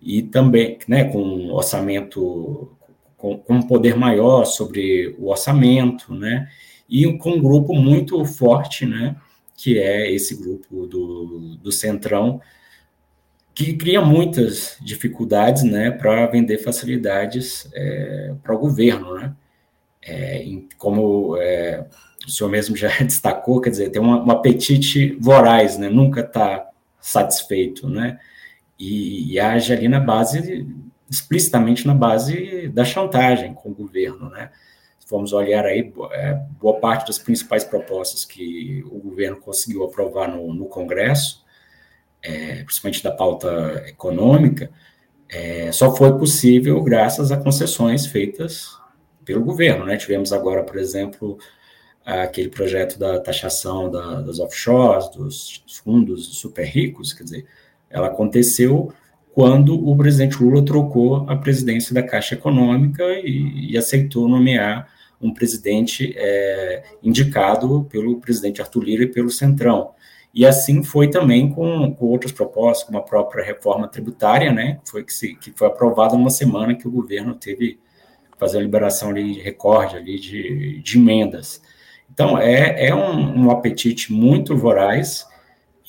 E 0.00 0.22
também, 0.22 0.78
né, 0.86 1.04
com 1.04 1.22
um 1.22 1.52
orçamento 1.52 2.76
com, 3.16 3.38
com 3.38 3.54
um 3.54 3.62
poder 3.62 3.96
maior 3.96 4.44
sobre 4.44 5.14
o 5.18 5.28
orçamento, 5.28 6.14
né? 6.14 6.48
E 6.88 7.10
com 7.18 7.32
um 7.32 7.42
grupo 7.42 7.74
muito 7.74 8.24
forte, 8.24 8.86
né? 8.86 9.16
Que 9.56 9.78
é 9.78 10.12
esse 10.12 10.36
grupo 10.36 10.86
do, 10.86 11.56
do 11.56 11.72
Centrão, 11.72 12.40
que 13.54 13.72
cria 13.74 14.00
muitas 14.02 14.76
dificuldades, 14.80 15.62
né? 15.62 15.90
Para 15.90 16.26
vender 16.26 16.58
facilidades 16.58 17.68
é, 17.72 18.34
para 18.42 18.54
o 18.54 18.58
governo, 18.58 19.14
né? 19.14 19.34
É, 20.06 20.44
como 20.78 21.36
é, 21.36 21.84
o 22.26 22.30
senhor 22.30 22.48
mesmo 22.48 22.76
já 22.76 22.88
destacou, 23.02 23.60
quer 23.60 23.70
dizer, 23.70 23.90
tem 23.90 24.00
uma, 24.00 24.22
um 24.22 24.30
apetite 24.30 25.16
voraz, 25.20 25.76
né? 25.76 25.88
Nunca 25.88 26.20
está 26.20 26.68
satisfeito, 27.00 27.88
né? 27.88 28.18
E, 28.78 29.32
e 29.32 29.40
age 29.40 29.72
ali 29.72 29.88
na 29.88 30.00
base 30.00 30.66
explicitamente 31.08 31.86
na 31.86 31.94
base 31.94 32.68
da 32.68 32.84
chantagem 32.84 33.54
com 33.54 33.70
o 33.70 33.74
governo, 33.74 34.28
né? 34.28 34.50
Se 34.98 35.08
formos 35.08 35.32
olhar 35.32 35.64
aí, 35.64 35.92
é, 36.12 36.34
boa 36.60 36.80
parte 36.80 37.06
das 37.06 37.18
principais 37.18 37.62
propostas 37.62 38.24
que 38.24 38.84
o 38.90 38.98
governo 38.98 39.36
conseguiu 39.36 39.84
aprovar 39.84 40.28
no, 40.28 40.52
no 40.52 40.66
Congresso, 40.66 41.44
é, 42.22 42.64
principalmente 42.64 43.04
da 43.04 43.12
pauta 43.12 43.84
econômica, 43.86 44.68
é, 45.28 45.70
só 45.70 45.94
foi 45.94 46.18
possível 46.18 46.82
graças 46.82 47.30
a 47.30 47.36
concessões 47.36 48.06
feitas 48.06 48.76
pelo 49.26 49.44
governo, 49.44 49.84
né? 49.84 49.96
Tivemos 49.96 50.32
agora, 50.32 50.62
por 50.62 50.78
exemplo, 50.78 51.36
aquele 52.04 52.48
projeto 52.48 52.98
da 52.98 53.18
taxação 53.18 53.90
da, 53.90 54.22
das 54.22 54.38
offshores, 54.38 55.10
dos 55.10 55.64
fundos 55.84 56.38
super 56.38 56.64
ricos, 56.64 57.12
quer 57.12 57.24
dizer, 57.24 57.46
ela 57.90 58.06
aconteceu 58.06 58.92
quando 59.34 59.74
o 59.86 59.94
presidente 59.96 60.42
Lula 60.42 60.64
trocou 60.64 61.28
a 61.28 61.36
presidência 61.36 61.92
da 61.92 62.02
Caixa 62.02 62.36
Econômica 62.36 63.02
e, 63.22 63.72
e 63.72 63.76
aceitou 63.76 64.28
nomear 64.28 64.88
um 65.20 65.34
presidente 65.34 66.14
é, 66.16 66.84
indicado 67.02 67.84
pelo 67.90 68.20
presidente 68.20 68.62
Arthur 68.62 68.84
Lira 68.84 69.02
e 69.02 69.08
pelo 69.08 69.30
Centrão. 69.30 69.90
E 70.32 70.46
assim 70.46 70.82
foi 70.82 71.08
também 71.08 71.50
com, 71.50 71.92
com 71.94 72.06
outras 72.06 72.30
propostas, 72.30 72.86
como 72.86 72.98
a 72.98 73.02
própria 73.02 73.44
reforma 73.44 73.88
tributária, 73.88 74.52
né, 74.52 74.78
foi 74.84 75.02
que, 75.02 75.12
se, 75.12 75.34
que 75.34 75.50
foi 75.50 75.66
aprovada 75.66 76.14
numa 76.14 76.30
semana 76.30 76.74
que 76.74 76.86
o 76.86 76.90
governo 76.90 77.34
teve 77.34 77.78
fazer 78.38 78.58
a 78.58 78.62
liberação 78.62 79.12
de 79.12 79.40
recorde 79.40 79.96
ali 79.96 80.18
de, 80.18 80.80
de 80.82 80.98
emendas. 80.98 81.62
Então, 82.12 82.38
é, 82.38 82.86
é 82.86 82.94
um, 82.94 83.44
um 83.44 83.50
apetite 83.50 84.12
muito 84.12 84.56
voraz 84.56 85.26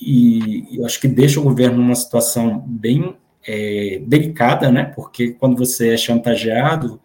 e 0.00 0.76
eu 0.78 0.86
acho 0.86 1.00
que 1.00 1.08
deixa 1.08 1.40
o 1.40 1.42
governo 1.42 1.78
numa 1.78 1.94
situação 1.94 2.58
bem 2.58 3.16
é, 3.46 4.00
delicada, 4.06 4.70
né? 4.70 4.84
Porque 4.84 5.32
quando 5.32 5.56
você 5.56 5.94
é 5.94 5.96
chantageado, 5.96 7.00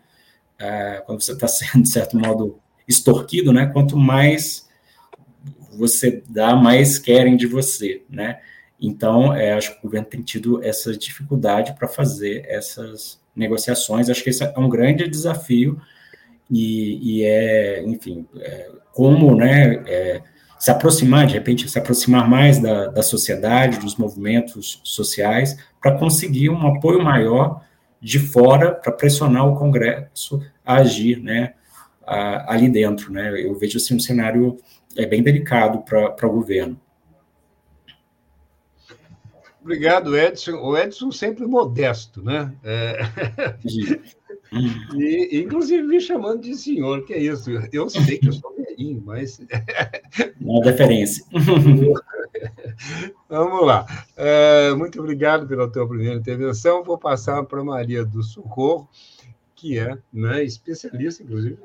é, 0.59 1.01
quando 1.05 1.21
você 1.21 1.33
está 1.33 1.47
sendo, 1.49 1.83
de 1.83 1.89
certo 1.89 2.17
modo, 2.17 2.59
extorquido, 2.87 3.53
né? 3.53 3.67
Quanto 3.67 3.97
mais 3.97 4.67
você 5.77 6.21
dá, 6.29 6.55
mais 6.55 6.99
querem 6.99 7.35
de 7.35 7.47
você, 7.47 8.03
né? 8.09 8.39
Então, 8.79 9.33
é, 9.33 9.53
acho 9.53 9.71
que 9.71 9.79
o 9.79 9.83
governo 9.83 10.07
tem 10.07 10.21
tido 10.21 10.61
essa 10.63 10.95
dificuldade 10.95 11.73
para 11.73 11.87
fazer 11.87 12.45
essas 12.47 13.22
negociações. 13.35 14.09
Acho 14.09 14.23
que 14.23 14.29
esse 14.29 14.43
é 14.43 14.53
um 14.57 14.69
grande 14.69 15.07
desafio 15.07 15.79
e, 16.49 17.19
e 17.19 17.25
é, 17.25 17.83
enfim, 17.83 18.25
é, 18.37 18.71
como, 18.91 19.35
né? 19.35 19.83
É, 19.87 20.21
se 20.59 20.71
aproximar, 20.71 21.27
de 21.27 21.33
repente, 21.33 21.69
se 21.69 21.77
aproximar 21.77 22.29
mais 22.29 22.57
da, 22.57 22.87
da 22.87 23.03
sociedade, 23.03 23.79
dos 23.79 23.97
movimentos 23.97 24.79
sociais, 24.81 25.57
para 25.81 25.97
conseguir 25.97 26.49
um 26.49 26.65
apoio 26.65 27.03
maior 27.03 27.61
de 27.99 28.17
fora 28.17 28.71
para 28.71 28.93
pressionar 28.93 29.45
o 29.45 29.57
Congresso 29.57 30.41
a 30.65 30.75
agir, 30.75 31.19
né, 31.21 31.53
a, 32.07 32.53
ali 32.53 32.69
dentro, 32.69 33.11
né? 33.11 33.41
Eu 33.41 33.53
vejo 33.55 33.77
assim 33.77 33.95
um 33.95 33.99
cenário 33.99 34.57
é 34.95 35.05
bem 35.05 35.21
delicado 35.21 35.79
para 35.79 36.27
o 36.27 36.31
governo. 36.31 36.79
Obrigado, 39.63 40.15
Edson. 40.17 40.57
O 40.57 40.77
Edson 40.77 41.09
sempre 41.09 41.47
modesto, 41.47 42.21
né? 42.21 42.53
É... 42.63 42.99
E, 44.95 45.41
inclusive, 45.41 45.81
me 45.81 45.99
chamando 45.99 46.41
de 46.41 46.55
senhor, 46.55 47.03
que 47.05 47.13
é 47.13 47.19
isso. 47.19 47.49
Eu 47.71 47.89
sei 47.89 48.19
que 48.19 48.27
eu 48.27 48.33
sou 48.33 48.55
velhinho, 48.55 49.01
mas. 49.03 49.41
Uma 50.39 50.61
deferência. 50.61 51.25
Vamos 53.27 53.65
lá. 53.65 53.85
É, 54.15 54.71
muito 54.75 54.99
obrigado 54.99 55.47
pela 55.47 55.67
tua 55.67 55.87
primeira 55.87 56.15
intervenção. 56.15 56.83
Vou 56.83 56.99
passar 56.99 57.43
para 57.45 57.63
Maria 57.63 58.05
do 58.05 58.21
Socorro, 58.21 58.87
que 59.55 59.79
é 59.79 59.97
né, 60.13 60.43
especialista, 60.43 61.23
inclusive, 61.23 61.57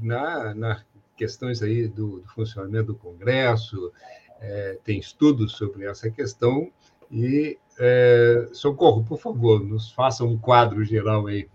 na, 0.00 0.54
na 0.54 0.82
questões 1.16 1.62
aí 1.62 1.86
do, 1.86 2.20
do 2.20 2.28
funcionamento 2.28 2.86
do 2.86 2.94
Congresso, 2.94 3.92
é, 4.40 4.78
tem 4.82 4.98
estudos 4.98 5.52
sobre 5.52 5.84
essa 5.84 6.10
questão. 6.10 6.70
E, 7.12 7.58
é, 7.78 8.48
Socorro, 8.52 9.04
por 9.04 9.18
favor, 9.18 9.62
nos 9.62 9.92
faça 9.92 10.24
um 10.24 10.38
quadro 10.38 10.82
geral 10.82 11.26
aí 11.26 11.48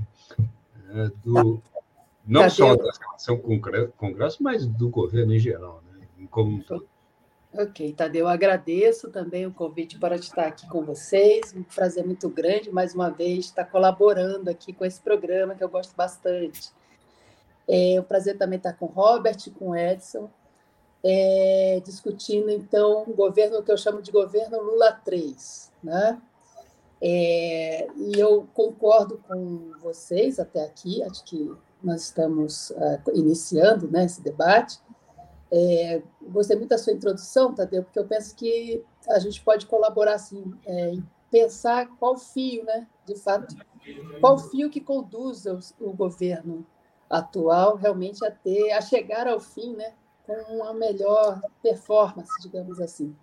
né, 0.88 1.12
do, 1.26 1.60
não 2.26 2.42
Tadeu. 2.42 2.56
só 2.56 2.76
da 2.76 2.92
relação 2.92 3.38
com 3.38 3.56
o 3.56 3.92
Congresso, 3.94 4.44
mas 4.44 4.68
do 4.68 4.90
governo 4.90 5.34
em 5.34 5.40
geral, 5.40 5.82
né, 5.92 6.28
como 6.30 6.52
um 6.52 6.62
todo. 6.62 6.88
Ok, 7.54 7.92
Tadeu, 7.94 8.28
agradeço 8.28 9.10
também 9.10 9.48
o 9.48 9.52
convite 9.52 9.98
para 9.98 10.16
estar 10.16 10.46
aqui 10.46 10.68
com 10.68 10.84
vocês. 10.84 11.56
Um 11.56 11.64
prazer 11.64 12.06
muito 12.06 12.30
grande, 12.30 12.70
mais 12.70 12.94
uma 12.94 13.10
vez, 13.10 13.46
estar 13.46 13.66
colaborando 13.66 14.50
aqui 14.50 14.74
com 14.74 14.86
esse 14.86 15.02
programa 15.02 15.56
que 15.56 15.64
eu 15.64 15.70
gosto 15.70 15.96
bastante. 15.96 16.70
É 17.68 18.00
um 18.00 18.04
prazer 18.04 18.38
também 18.38 18.58
estar 18.58 18.74
com 18.74 18.86
o 18.86 18.90
Robert, 18.90 19.38
com 19.58 19.70
o 19.70 19.76
Edson, 19.76 20.30
é, 21.04 21.82
discutindo, 21.86 22.50
então, 22.50 23.04
o 23.08 23.14
governo 23.14 23.64
que 23.64 23.72
eu 23.72 23.78
chamo 23.78 24.02
de 24.02 24.12
governo 24.12 24.62
Lula 24.62 24.92
3. 24.92 25.72
Né? 25.84 26.22
É, 27.02 27.88
e 27.96 28.20
eu 28.20 28.48
concordo 28.54 29.22
com 29.28 29.72
vocês 29.82 30.40
até 30.40 30.64
aqui, 30.64 31.04
acho 31.04 31.24
que 31.24 31.56
nós 31.84 32.04
estamos 32.04 32.72
uh, 32.72 33.12
iniciando 33.14 33.90
né, 33.90 34.06
esse 34.06 34.22
debate. 34.22 34.80
É, 35.52 36.02
gostei 36.24 36.58
muito 36.58 36.70
da 36.70 36.78
sua 36.78 36.94
introdução, 36.94 37.54
Tadeu, 37.54 37.84
porque 37.84 38.00
eu 38.00 38.08
penso 38.08 38.36
que 38.36 38.84
a 39.08 39.20
gente 39.20 39.42
pode 39.42 39.66
colaborar 39.68 40.16
assim, 40.16 40.54
é, 40.66 40.90
em 40.90 41.08
pensar 41.32 41.88
qual 41.98 42.18
fio, 42.18 42.66
né, 42.66 42.88
de 43.06 43.16
fato, 43.16 43.56
qual 44.20 44.38
fio 44.38 44.70
que 44.70 44.82
conduz 44.82 45.46
o, 45.46 45.60
o 45.80 45.94
governo 45.94 46.66
atual 47.10 47.76
realmente 47.76 48.26
a 48.26 48.32
ter, 48.32 48.72
a 48.72 48.82
chegar 48.82 49.28
ao 49.28 49.40
fim, 49.40 49.74
né, 49.76 49.94
com 50.28 50.34
uma 50.58 50.74
melhor 50.74 51.42
performance, 51.64 52.32
digamos 52.42 52.80
assim. 52.80 53.16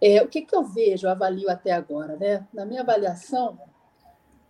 É, 0.00 0.20
o 0.22 0.28
que, 0.28 0.42
que 0.42 0.54
eu 0.54 0.64
vejo, 0.64 1.08
avalio 1.08 1.48
até 1.48 1.70
agora? 1.70 2.16
Né? 2.16 2.46
Na 2.52 2.66
minha 2.66 2.82
avaliação, 2.82 3.58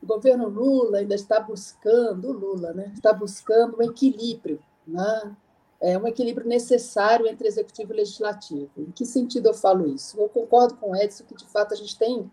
o 0.02 0.06
governo 0.06 0.48
Lula 0.48 0.98
ainda 0.98 1.14
está 1.14 1.38
buscando, 1.38 2.28
o 2.28 2.32
Lula, 2.32 2.72
né, 2.72 2.90
está 2.94 3.12
buscando 3.12 3.78
um 3.78 3.82
equilíbrio, 3.82 4.60
né? 4.86 5.36
é 5.80 5.98
um 5.98 6.06
equilíbrio 6.06 6.48
necessário 6.48 7.26
entre 7.26 7.46
executivo 7.46 7.92
e 7.92 7.96
legislativo. 7.96 8.70
Em 8.78 8.90
que 8.90 9.04
sentido 9.04 9.50
eu 9.50 9.54
falo 9.54 9.86
isso? 9.86 10.18
Eu 10.18 10.30
concordo 10.30 10.76
com 10.76 10.92
o 10.92 10.96
Edson 10.96 11.24
que, 11.24 11.34
de 11.34 11.46
fato, 11.46 11.74
a 11.74 11.76
gente 11.76 11.98
tem, 11.98 12.30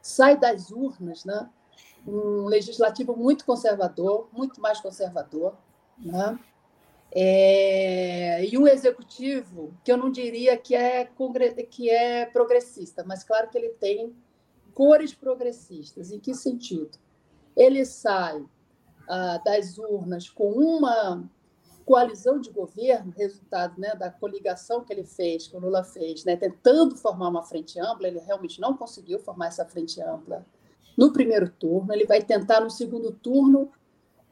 sai 0.00 0.38
das 0.38 0.70
urnas, 0.70 1.24
né, 1.24 1.48
um 2.06 2.46
legislativo 2.46 3.14
muito 3.14 3.44
conservador, 3.44 4.28
muito 4.32 4.60
mais 4.60 4.80
conservador, 4.80 5.54
né? 5.98 6.38
É, 7.16 8.44
e 8.44 8.58
um 8.58 8.66
executivo 8.66 9.72
que 9.84 9.92
eu 9.92 9.96
não 9.96 10.10
diria 10.10 10.56
que 10.56 10.74
é, 10.74 11.08
que 11.70 11.88
é 11.88 12.26
progressista, 12.26 13.04
mas 13.06 13.22
claro 13.22 13.48
que 13.48 13.56
ele 13.56 13.68
tem 13.68 14.12
cores 14.74 15.14
progressistas. 15.14 16.10
Em 16.10 16.18
que 16.18 16.34
sentido? 16.34 16.98
Ele 17.56 17.84
sai 17.84 18.44
ah, 19.08 19.40
das 19.44 19.78
urnas 19.78 20.28
com 20.28 20.50
uma 20.50 21.30
coalizão 21.84 22.40
de 22.40 22.50
governo, 22.50 23.12
resultado 23.16 23.78
né, 23.78 23.94
da 23.94 24.10
coligação 24.10 24.82
que 24.82 24.92
ele 24.92 25.04
fez, 25.04 25.46
que 25.46 25.56
o 25.56 25.60
Lula 25.60 25.84
fez, 25.84 26.24
né, 26.24 26.34
tentando 26.34 26.96
formar 26.96 27.28
uma 27.28 27.42
frente 27.42 27.78
ampla, 27.78 28.08
ele 28.08 28.18
realmente 28.18 28.60
não 28.60 28.76
conseguiu 28.76 29.20
formar 29.20 29.48
essa 29.48 29.66
frente 29.66 30.00
ampla 30.00 30.44
no 30.96 31.12
primeiro 31.12 31.48
turno, 31.50 31.92
ele 31.92 32.06
vai 32.06 32.22
tentar 32.22 32.60
no 32.60 32.70
segundo 32.70 33.12
turno, 33.12 33.70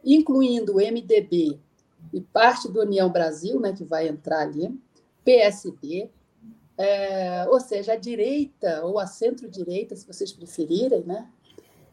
incluindo 0.02 0.76
o 0.76 0.80
MDB 0.80 1.60
e 2.12 2.20
parte 2.20 2.68
do 2.68 2.80
União 2.80 3.10
Brasil, 3.10 3.60
né, 3.60 3.72
que 3.72 3.84
vai 3.84 4.08
entrar 4.08 4.40
ali, 4.40 4.78
PSD, 5.24 6.10
é, 6.76 7.46
ou 7.48 7.60
seja, 7.60 7.92
a 7.92 7.96
direita 7.96 8.84
ou 8.84 8.98
a 8.98 9.06
centro-direita, 9.06 9.94
se 9.94 10.06
vocês 10.06 10.32
preferirem, 10.32 11.04
né, 11.04 11.28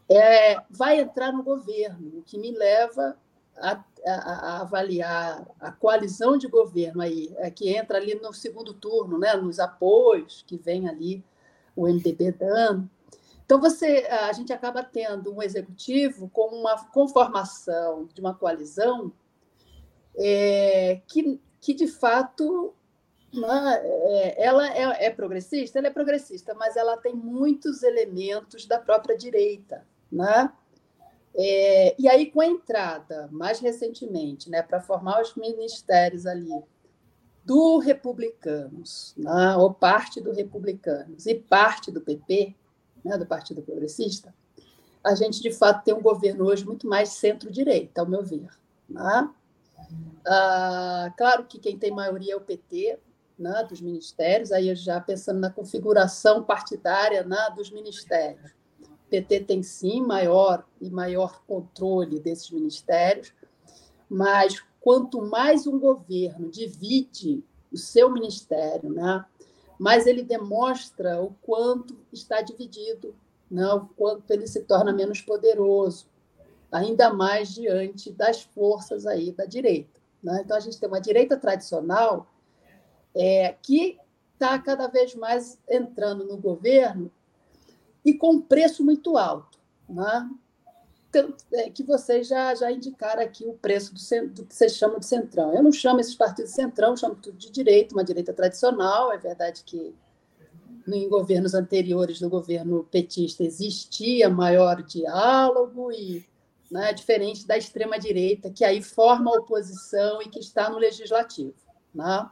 é, 0.08 0.60
vai 0.70 1.00
entrar 1.00 1.32
no 1.32 1.42
governo, 1.42 2.18
o 2.18 2.22
que 2.22 2.38
me 2.38 2.50
leva 2.50 3.16
a, 3.56 3.84
a, 4.04 4.14
a, 4.14 4.60
avaliar 4.62 5.46
a 5.60 5.70
coalizão 5.70 6.36
de 6.36 6.48
governo 6.48 7.02
aí, 7.02 7.32
é, 7.36 7.50
que 7.50 7.68
entra 7.68 7.98
ali 7.98 8.14
no 8.14 8.32
segundo 8.32 8.74
turno, 8.74 9.18
né, 9.18 9.34
nos 9.34 9.60
apoios 9.60 10.44
que 10.46 10.56
vem 10.56 10.88
ali 10.88 11.24
o 11.76 11.86
MDB 11.86 12.32
dando. 12.32 12.90
Então, 13.44 13.60
você, 13.60 14.06
a 14.08 14.32
gente 14.32 14.52
acaba 14.52 14.82
tendo 14.82 15.34
um 15.34 15.42
executivo 15.42 16.28
com 16.30 16.60
uma 16.60 16.84
conformação 16.86 18.08
de 18.14 18.20
uma 18.20 18.34
coalizão 18.34 19.12
é, 20.16 21.00
que, 21.06 21.40
que, 21.60 21.74
de 21.74 21.86
fato, 21.86 22.74
né, 23.32 23.80
é, 23.84 24.44
ela 24.44 24.68
é, 24.68 25.06
é, 25.06 25.10
progressista, 25.10 25.78
ela 25.78 25.88
é 25.88 25.92
progressista, 25.92 26.54
mas 26.54 26.76
ela 26.76 26.96
tem 26.96 27.14
muitos 27.14 27.82
elementos 27.82 28.66
da 28.66 28.78
própria 28.78 29.16
direita. 29.16 29.86
Né? 30.10 30.52
É, 31.34 31.94
e 31.98 32.08
aí, 32.08 32.30
com 32.30 32.40
a 32.40 32.46
entrada, 32.46 33.28
mais 33.30 33.60
recentemente, 33.60 34.50
né, 34.50 34.62
para 34.62 34.80
formar 34.80 35.22
os 35.22 35.34
ministérios 35.36 36.26
ali 36.26 36.50
do 37.44 37.78
Republicanos, 37.78 39.14
né, 39.16 39.56
ou 39.56 39.72
parte 39.72 40.20
do 40.20 40.32
Republicanos 40.32 41.26
e 41.26 41.34
parte 41.34 41.90
do 41.90 42.00
PP, 42.00 42.54
né, 43.04 43.16
do 43.16 43.26
Partido 43.26 43.62
Progressista, 43.62 44.34
a 45.02 45.14
gente, 45.14 45.40
de 45.40 45.50
fato, 45.50 45.84
tem 45.84 45.94
um 45.94 46.02
governo 46.02 46.44
hoje 46.44 46.64
muito 46.64 46.86
mais 46.86 47.10
centro-direita, 47.10 48.00
ao 48.00 48.08
meu 48.08 48.22
ver. 48.22 48.50
Né? 48.88 49.30
Ah, 50.26 51.12
claro 51.16 51.44
que 51.44 51.58
quem 51.58 51.78
tem 51.78 51.90
maioria 51.90 52.34
é 52.34 52.36
o 52.36 52.40
PT, 52.40 52.98
né, 53.38 53.64
dos 53.68 53.80
ministérios, 53.80 54.52
aí 54.52 54.74
já 54.74 55.00
pensando 55.00 55.40
na 55.40 55.50
configuração 55.50 56.42
partidária 56.42 57.24
né, 57.24 57.50
dos 57.56 57.70
ministérios. 57.70 58.50
O 58.82 59.10
PT 59.10 59.40
tem 59.40 59.62
sim 59.62 60.02
maior 60.02 60.64
e 60.80 60.90
maior 60.90 61.42
controle 61.46 62.20
desses 62.20 62.50
ministérios, 62.50 63.32
mas 64.08 64.62
quanto 64.80 65.22
mais 65.22 65.66
um 65.66 65.78
governo 65.78 66.50
divide 66.50 67.42
o 67.72 67.78
seu 67.78 68.10
ministério, 68.10 68.92
né, 68.92 69.24
mais 69.78 70.06
ele 70.06 70.22
demonstra 70.22 71.22
o 71.22 71.34
quanto 71.40 71.96
está 72.12 72.42
dividido, 72.42 73.14
né, 73.50 73.66
o 73.72 73.86
quanto 73.96 74.30
ele 74.30 74.46
se 74.46 74.60
torna 74.60 74.92
menos 74.92 75.22
poderoso, 75.22 76.09
ainda 76.70 77.12
mais 77.12 77.54
diante 77.54 78.12
das 78.12 78.42
forças 78.42 79.06
aí 79.06 79.32
da 79.32 79.44
direita. 79.44 80.00
Né? 80.22 80.42
Então, 80.44 80.56
a 80.56 80.60
gente 80.60 80.78
tem 80.78 80.88
uma 80.88 81.00
direita 81.00 81.36
tradicional 81.36 82.28
é, 83.14 83.54
que 83.62 83.98
está 84.34 84.58
cada 84.58 84.86
vez 84.86 85.14
mais 85.14 85.58
entrando 85.68 86.24
no 86.24 86.36
governo 86.36 87.10
e 88.04 88.14
com 88.14 88.40
preço 88.40 88.84
muito 88.84 89.16
alto. 89.16 89.58
Né? 89.88 90.30
É, 91.52 91.68
que 91.70 91.82
vocês 91.82 92.28
já, 92.28 92.54
já 92.54 92.70
indicaram 92.70 93.20
aqui 93.20 93.44
o 93.44 93.54
preço 93.54 93.92
do, 93.92 94.28
do, 94.28 94.46
que 94.46 94.54
vocês 94.54 94.76
chamam 94.76 95.00
de 95.00 95.06
centrão. 95.06 95.52
Eu 95.52 95.62
não 95.62 95.72
chamo 95.72 95.98
esses 95.98 96.14
partidos 96.14 96.52
de 96.52 96.56
centrão, 96.56 96.96
chamo 96.96 97.16
tudo 97.16 97.36
de 97.36 97.50
direita, 97.50 97.94
uma 97.94 98.04
direita 98.04 98.32
tradicional. 98.32 99.12
É 99.12 99.18
verdade 99.18 99.64
que 99.64 99.92
em 100.86 101.08
governos 101.08 101.52
anteriores 101.52 102.20
do 102.20 102.28
governo 102.28 102.84
petista 102.84 103.42
existia 103.42 104.30
maior 104.30 104.82
diálogo 104.82 105.90
e 105.90 106.24
né, 106.70 106.92
diferente 106.92 107.46
da 107.46 107.58
extrema 107.58 107.98
direita 107.98 108.50
que 108.50 108.64
aí 108.64 108.82
forma 108.82 109.30
a 109.30 109.38
oposição 109.38 110.22
e 110.22 110.28
que 110.28 110.38
está 110.38 110.70
no 110.70 110.78
legislativo, 110.78 111.54
né? 111.94 112.28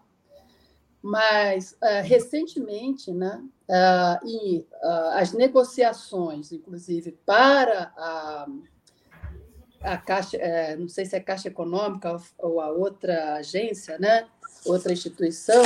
Mas 1.01 1.73
uh, 1.73 2.03
recentemente, 2.03 3.13
né, 3.13 3.43
uh, 3.69 4.27
e 4.27 4.67
uh, 4.83 5.11
as 5.15 5.33
negociações, 5.33 6.53
inclusive 6.53 7.13
para 7.25 7.93
a, 7.97 8.47
a 9.81 9.97
Caixa, 9.97 10.39
não 10.77 10.89
sei 10.89 11.07
se 11.07 11.15
é 11.15 11.21
Caixa 11.21 11.49
Econômica 11.49 12.17
ou 12.39 12.61
a 12.61 12.71
outra 12.71 13.35
agência, 13.35 13.97
né, 13.99 14.27
outra 14.67 14.93
instituição, 14.93 15.63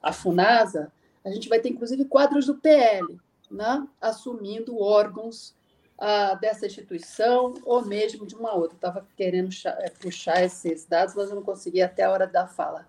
a 0.00 0.12
Funasa, 0.12 0.92
a 1.24 1.30
gente 1.30 1.48
vai 1.48 1.60
ter, 1.60 1.70
inclusive, 1.70 2.04
quadros 2.04 2.46
do 2.46 2.56
PL, 2.56 3.18
né? 3.50 3.86
assumindo 4.00 4.78
órgãos 4.78 5.54
dessa 6.40 6.66
instituição 6.66 7.54
ou 7.64 7.84
mesmo 7.84 8.26
de 8.26 8.34
uma 8.34 8.54
outra. 8.54 8.76
Estava 8.76 9.06
querendo 9.16 9.50
eh, 9.64 9.90
puxar 10.00 10.44
esses 10.44 10.84
dados, 10.84 11.14
mas 11.14 11.30
eu 11.30 11.36
não 11.36 11.42
consegui 11.42 11.82
até 11.82 12.04
a 12.04 12.10
hora 12.10 12.26
da 12.26 12.46
fala. 12.46 12.86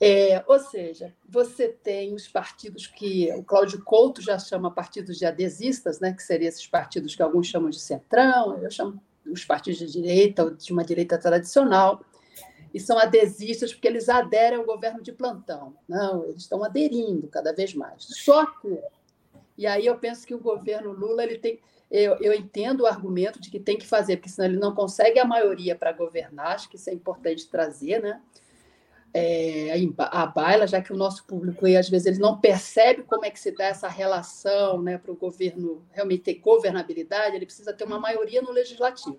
É, 0.00 0.44
ou 0.46 0.60
seja, 0.60 1.12
você 1.28 1.68
tem 1.68 2.14
os 2.14 2.28
partidos 2.28 2.86
que 2.86 3.32
o 3.32 3.42
Cláudio 3.42 3.82
Couto 3.84 4.22
já 4.22 4.38
chama 4.38 4.70
partidos 4.70 5.18
de 5.18 5.26
adesistas, 5.26 5.98
né, 5.98 6.12
que 6.12 6.22
seriam 6.22 6.48
esses 6.48 6.66
partidos 6.68 7.16
que 7.16 7.22
alguns 7.22 7.48
chamam 7.48 7.68
de 7.68 7.80
centrão, 7.80 8.62
eu 8.62 8.70
chamo 8.70 9.02
os 9.26 9.44
partidos 9.44 9.78
de 9.80 9.90
direita 9.90 10.44
ou 10.44 10.50
de 10.50 10.72
uma 10.72 10.84
direita 10.84 11.18
tradicional, 11.18 12.00
e 12.72 12.78
são 12.78 12.98
adesistas 12.98 13.72
porque 13.72 13.88
eles 13.88 14.08
aderem 14.08 14.58
ao 14.58 14.64
governo 14.64 15.02
de 15.02 15.12
plantão. 15.12 15.74
Não, 15.88 16.24
eles 16.24 16.42
estão 16.42 16.62
aderindo 16.62 17.26
cada 17.26 17.52
vez 17.52 17.74
mais. 17.74 18.04
Só 18.04 18.46
que, 18.46 18.78
e 19.56 19.66
aí 19.66 19.86
eu 19.86 19.98
penso 19.98 20.26
que 20.26 20.34
o 20.34 20.40
governo 20.40 20.92
Lula 20.92 21.24
ele 21.24 21.38
tem. 21.38 21.60
Eu, 21.90 22.16
eu 22.20 22.34
entendo 22.34 22.82
o 22.82 22.86
argumento 22.86 23.40
de 23.40 23.50
que 23.50 23.58
tem 23.58 23.78
que 23.78 23.86
fazer, 23.86 24.16
porque 24.16 24.28
senão 24.28 24.48
ele 24.48 24.58
não 24.58 24.74
consegue 24.74 25.18
a 25.18 25.24
maioria 25.24 25.74
para 25.74 25.92
governar, 25.92 26.54
acho 26.54 26.68
que 26.68 26.76
isso 26.76 26.90
é 26.90 26.92
importante 26.92 27.48
trazer, 27.48 28.02
né? 28.02 28.20
É, 29.14 29.72
a 29.98 30.26
baila, 30.26 30.66
já 30.66 30.82
que 30.82 30.92
o 30.92 30.96
nosso 30.96 31.24
público, 31.26 31.66
e 31.66 31.78
às 31.78 31.88
vezes, 31.88 32.06
ele 32.06 32.18
não 32.18 32.38
percebe 32.38 33.02
como 33.04 33.24
é 33.24 33.30
que 33.30 33.40
se 33.40 33.50
dá 33.50 33.64
essa 33.64 33.88
relação 33.88 34.82
né, 34.82 34.98
para 34.98 35.10
o 35.10 35.16
governo 35.16 35.82
realmente 35.92 36.24
ter 36.24 36.34
governabilidade, 36.34 37.34
ele 37.34 37.46
precisa 37.46 37.72
ter 37.72 37.84
uma 37.84 37.98
maioria 37.98 38.42
no 38.42 38.50
legislativo 38.50 39.18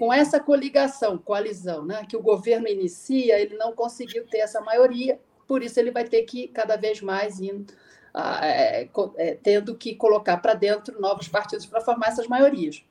com 0.00 0.10
essa 0.10 0.40
coligação, 0.40 1.18
coalizão, 1.18 1.84
né, 1.84 2.06
que 2.08 2.16
o 2.16 2.22
governo 2.22 2.66
inicia, 2.66 3.38
ele 3.38 3.54
não 3.58 3.74
conseguiu 3.74 4.26
ter 4.26 4.38
essa 4.38 4.58
maioria, 4.62 5.20
por 5.46 5.62
isso 5.62 5.78
ele 5.78 5.90
vai 5.90 6.04
ter 6.04 6.22
que 6.22 6.48
cada 6.48 6.74
vez 6.74 7.02
mais 7.02 7.38
indo, 7.38 7.70
é, 8.14 8.88
é, 9.16 9.34
tendo 9.34 9.76
que 9.76 9.94
colocar 9.94 10.38
para 10.38 10.54
dentro 10.54 11.00
novos 11.00 11.28
partidos 11.28 11.66
para 11.66 11.80
formar 11.80 12.08
essas 12.08 12.26
maiorias. 12.26 12.84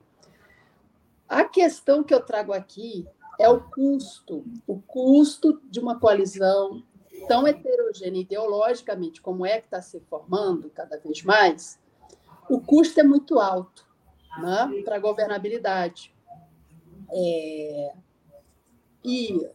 A 1.28 1.44
questão 1.44 2.04
que 2.04 2.14
eu 2.14 2.22
trago 2.22 2.54
aqui 2.54 3.08
é 3.40 3.48
o 3.50 3.62
custo, 3.62 4.44
o 4.66 4.80
custo 4.82 5.62
de 5.70 5.80
uma 5.80 6.00
coalizão 6.00 6.84
tão 7.28 7.48
heterogênea 7.48 8.22
ideologicamente 8.22 9.22
como 9.22 9.46
é 9.46 9.60
que 9.60 9.68
está 9.68 9.82
se 9.82 10.00
formando 10.02 10.70
cada 10.70 10.98
vez 10.98 11.22
mais, 11.24 11.80
o 12.50 12.60
custo 12.60 13.00
é 13.00 13.04
muito 13.04 13.40
alto 13.40 13.86
né, 14.42 14.82
para 14.84 14.96
a 14.96 15.00
governabilidade. 15.00 16.14
É, 17.12 17.94
e 19.04 19.48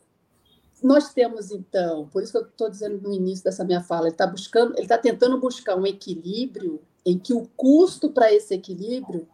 nós 0.85 1.15
temos, 1.15 1.51
então, 1.51 2.07
por 2.09 2.23
isso 2.23 2.31
que 2.31 2.37
eu 2.37 2.43
estou 2.43 2.69
dizendo 2.69 3.01
no 3.01 3.11
início 3.11 3.43
dessa 3.43 3.65
minha 3.65 3.83
fala, 3.83 4.03
ele 4.03 4.15
está 4.15 4.27
buscando, 4.27 4.75
ele 4.75 4.83
está 4.83 4.99
tentando 4.99 5.41
buscar 5.41 5.77
um 5.77 5.87
equilíbrio 5.87 6.79
em 7.07 7.19
que 7.19 7.33
o 7.33 7.49
custo 7.57 8.11
para 8.11 8.31
esse 8.31 8.53
equilíbrio 8.53 9.27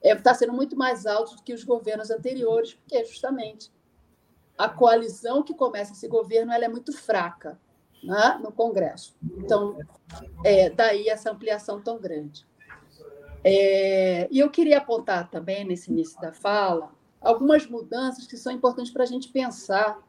está 0.00 0.08
é, 0.08 0.14
tá 0.14 0.32
sendo 0.32 0.52
muito 0.52 0.76
mais 0.76 1.04
alto 1.04 1.34
do 1.34 1.42
que 1.42 1.52
os 1.52 1.64
governos 1.64 2.08
anteriores, 2.08 2.74
porque 2.74 2.96
é 2.96 3.04
justamente 3.04 3.72
a 4.56 4.68
coalizão 4.68 5.42
que 5.42 5.52
começa 5.52 5.92
esse 5.92 6.06
governo 6.06 6.52
ela 6.52 6.66
é 6.66 6.68
muito 6.68 6.92
fraca 6.92 7.58
né, 8.00 8.38
no 8.40 8.52
Congresso. 8.52 9.12
Então, 9.38 9.76
é, 10.44 10.70
daí 10.70 11.08
essa 11.08 11.32
ampliação 11.32 11.82
tão 11.82 11.98
grande. 11.98 12.46
É, 13.42 14.28
e 14.30 14.38
eu 14.38 14.48
queria 14.50 14.78
apontar 14.78 15.28
também, 15.28 15.64
nesse 15.64 15.90
início 15.90 16.20
da 16.20 16.32
fala, 16.32 16.92
algumas 17.20 17.66
mudanças 17.66 18.24
que 18.24 18.36
são 18.36 18.52
importantes 18.52 18.92
para 18.92 19.02
a 19.02 19.06
gente 19.06 19.30
pensar 19.30 20.00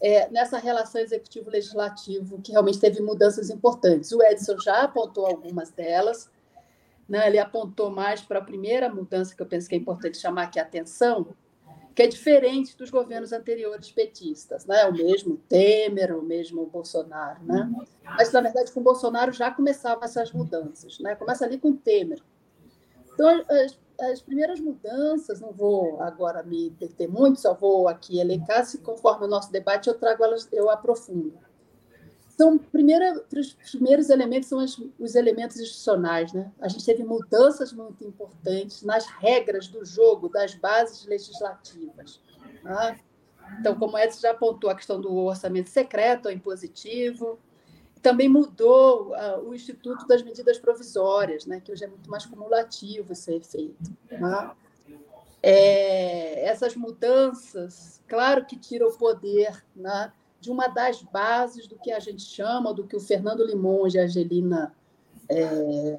é, 0.00 0.28
nessa 0.30 0.58
relação 0.58 1.00
executivo-legislativo, 1.00 2.40
que 2.40 2.52
realmente 2.52 2.78
teve 2.78 3.00
mudanças 3.00 3.50
importantes. 3.50 4.12
O 4.12 4.22
Edson 4.22 4.58
já 4.58 4.82
apontou 4.82 5.26
algumas 5.26 5.70
delas, 5.70 6.30
né? 7.08 7.26
ele 7.26 7.38
apontou 7.38 7.90
mais 7.90 8.20
para 8.20 8.38
a 8.38 8.44
primeira 8.44 8.88
mudança 8.88 9.34
que 9.34 9.42
eu 9.42 9.46
penso 9.46 9.68
que 9.68 9.74
é 9.74 9.78
importante 9.78 10.18
chamar 10.18 10.44
aqui 10.44 10.58
a 10.58 10.62
atenção, 10.62 11.28
que 11.94 12.02
é 12.02 12.06
diferente 12.06 12.76
dos 12.76 12.90
governos 12.90 13.32
anteriores 13.32 13.90
petistas, 13.90 14.64
né? 14.66 14.84
o 14.86 14.92
mesmo 14.92 15.36
Temer, 15.48 16.16
o 16.16 16.22
mesmo 16.22 16.64
Bolsonaro. 16.66 17.42
Né? 17.42 17.68
Mas, 18.04 18.30
na 18.32 18.40
verdade, 18.40 18.70
com 18.70 18.80
o 18.80 18.84
Bolsonaro 18.84 19.32
já 19.32 19.50
começavam 19.50 20.04
essas 20.04 20.32
mudanças. 20.32 21.00
Né? 21.00 21.16
Começa 21.16 21.44
ali 21.44 21.58
com 21.58 21.74
Temer. 21.74 22.22
Então, 23.14 23.44
as, 23.98 24.10
as 24.12 24.20
primeiras 24.20 24.60
mudanças, 24.60 25.40
não 25.40 25.52
vou 25.52 26.00
agora 26.02 26.42
me 26.42 26.70
deter 26.70 27.08
muito, 27.08 27.40
só 27.40 27.54
vou 27.54 27.88
aqui 27.88 28.18
elencar, 28.18 28.64
se 28.64 28.78
conforme 28.78 29.26
o 29.26 29.28
nosso 29.28 29.50
debate 29.52 29.88
eu 29.88 29.98
trago 29.98 30.24
elas, 30.24 30.48
eu 30.52 30.70
aprofundo. 30.70 31.38
Então, 32.38 32.56
primeira, 32.56 33.20
os 33.36 33.52
primeiros 33.72 34.10
elementos 34.10 34.48
são 34.48 34.60
as, 34.60 34.80
os 34.96 35.16
elementos 35.16 35.56
institucionais. 35.56 36.32
Né? 36.32 36.52
A 36.60 36.68
gente 36.68 36.84
teve 36.86 37.02
mudanças 37.02 37.72
muito 37.72 38.04
importantes 38.04 38.82
nas 38.82 39.06
regras 39.06 39.66
do 39.66 39.84
jogo, 39.84 40.28
das 40.28 40.54
bases 40.54 41.04
legislativas. 41.04 42.22
Tá? 42.62 42.96
Então, 43.58 43.76
como 43.76 43.98
Edson 43.98 44.20
já 44.20 44.30
apontou, 44.30 44.70
a 44.70 44.76
questão 44.76 45.00
do 45.00 45.12
orçamento 45.16 45.68
secreto 45.68 46.26
ou 46.26 46.32
impositivo, 46.32 47.40
também 47.98 48.28
mudou 48.28 49.12
uh, 49.12 49.48
o 49.48 49.54
Instituto 49.54 50.06
das 50.06 50.22
Medidas 50.22 50.58
Provisórias, 50.58 51.46
né, 51.46 51.60
que 51.60 51.72
hoje 51.72 51.84
é 51.84 51.88
muito 51.88 52.10
mais 52.10 52.26
cumulativo 52.26 53.12
esse 53.12 53.34
efeito. 53.34 53.90
Né? 54.10 54.50
É, 55.42 56.44
essas 56.46 56.74
mudanças, 56.74 58.00
claro 58.08 58.44
que 58.44 58.56
tiram 58.56 58.88
o 58.88 58.96
poder 58.96 59.64
né, 59.74 60.12
de 60.40 60.50
uma 60.50 60.68
das 60.68 61.02
bases 61.02 61.66
do 61.66 61.76
que 61.78 61.92
a 61.92 62.00
gente 62.00 62.22
chama, 62.22 62.74
do 62.74 62.84
que 62.84 62.96
o 62.96 63.00
Fernando 63.00 63.44
Limonge 63.44 63.96
e 63.96 64.00
a 64.00 64.04
Angelina 64.04 64.74
é, 65.28 65.98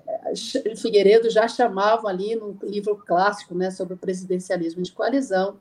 Figueiredo 0.76 1.30
já 1.30 1.48
chamavam 1.48 2.10
ali 2.10 2.36
no 2.36 2.58
livro 2.64 2.96
clássico 2.96 3.54
né, 3.54 3.70
sobre 3.70 3.94
o 3.94 3.98
presidencialismo 3.98 4.82
de 4.82 4.92
coalizão. 4.92 5.58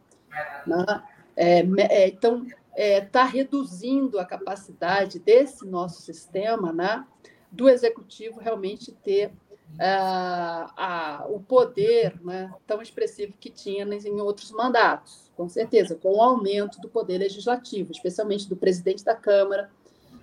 Né? 0.67 1.03
É, 1.37 1.61
é 1.61 2.09
então, 2.09 2.47
está 2.79 2.83
é, 2.83 3.01
tá 3.01 3.25
reduzindo 3.25 4.21
a 4.21 4.25
capacidade 4.25 5.19
desse 5.19 5.67
nosso 5.67 6.01
sistema, 6.01 6.73
né, 6.73 7.05
do 7.51 7.69
executivo 7.69 8.39
realmente 8.39 8.93
ter 8.93 9.31
uh, 9.31 10.71
a, 10.77 11.27
o 11.29 11.41
poder 11.41 12.21
né, 12.23 12.55
tão 12.67 12.81
expressivo 12.81 13.35
que 13.41 13.51
tinha 13.51 13.85
em 13.85 14.21
outros 14.21 14.53
mandatos, 14.53 15.29
com 15.37 15.49
certeza, 15.49 15.97
com 15.97 16.15
o 16.15 16.23
aumento 16.23 16.81
do 16.81 16.89
poder 16.89 17.19
legislativo, 17.19 17.91
especialmente 17.91 18.49
do 18.49 18.57
presidente 18.57 19.05
da 19.05 19.17
Câmara, 19.17 19.71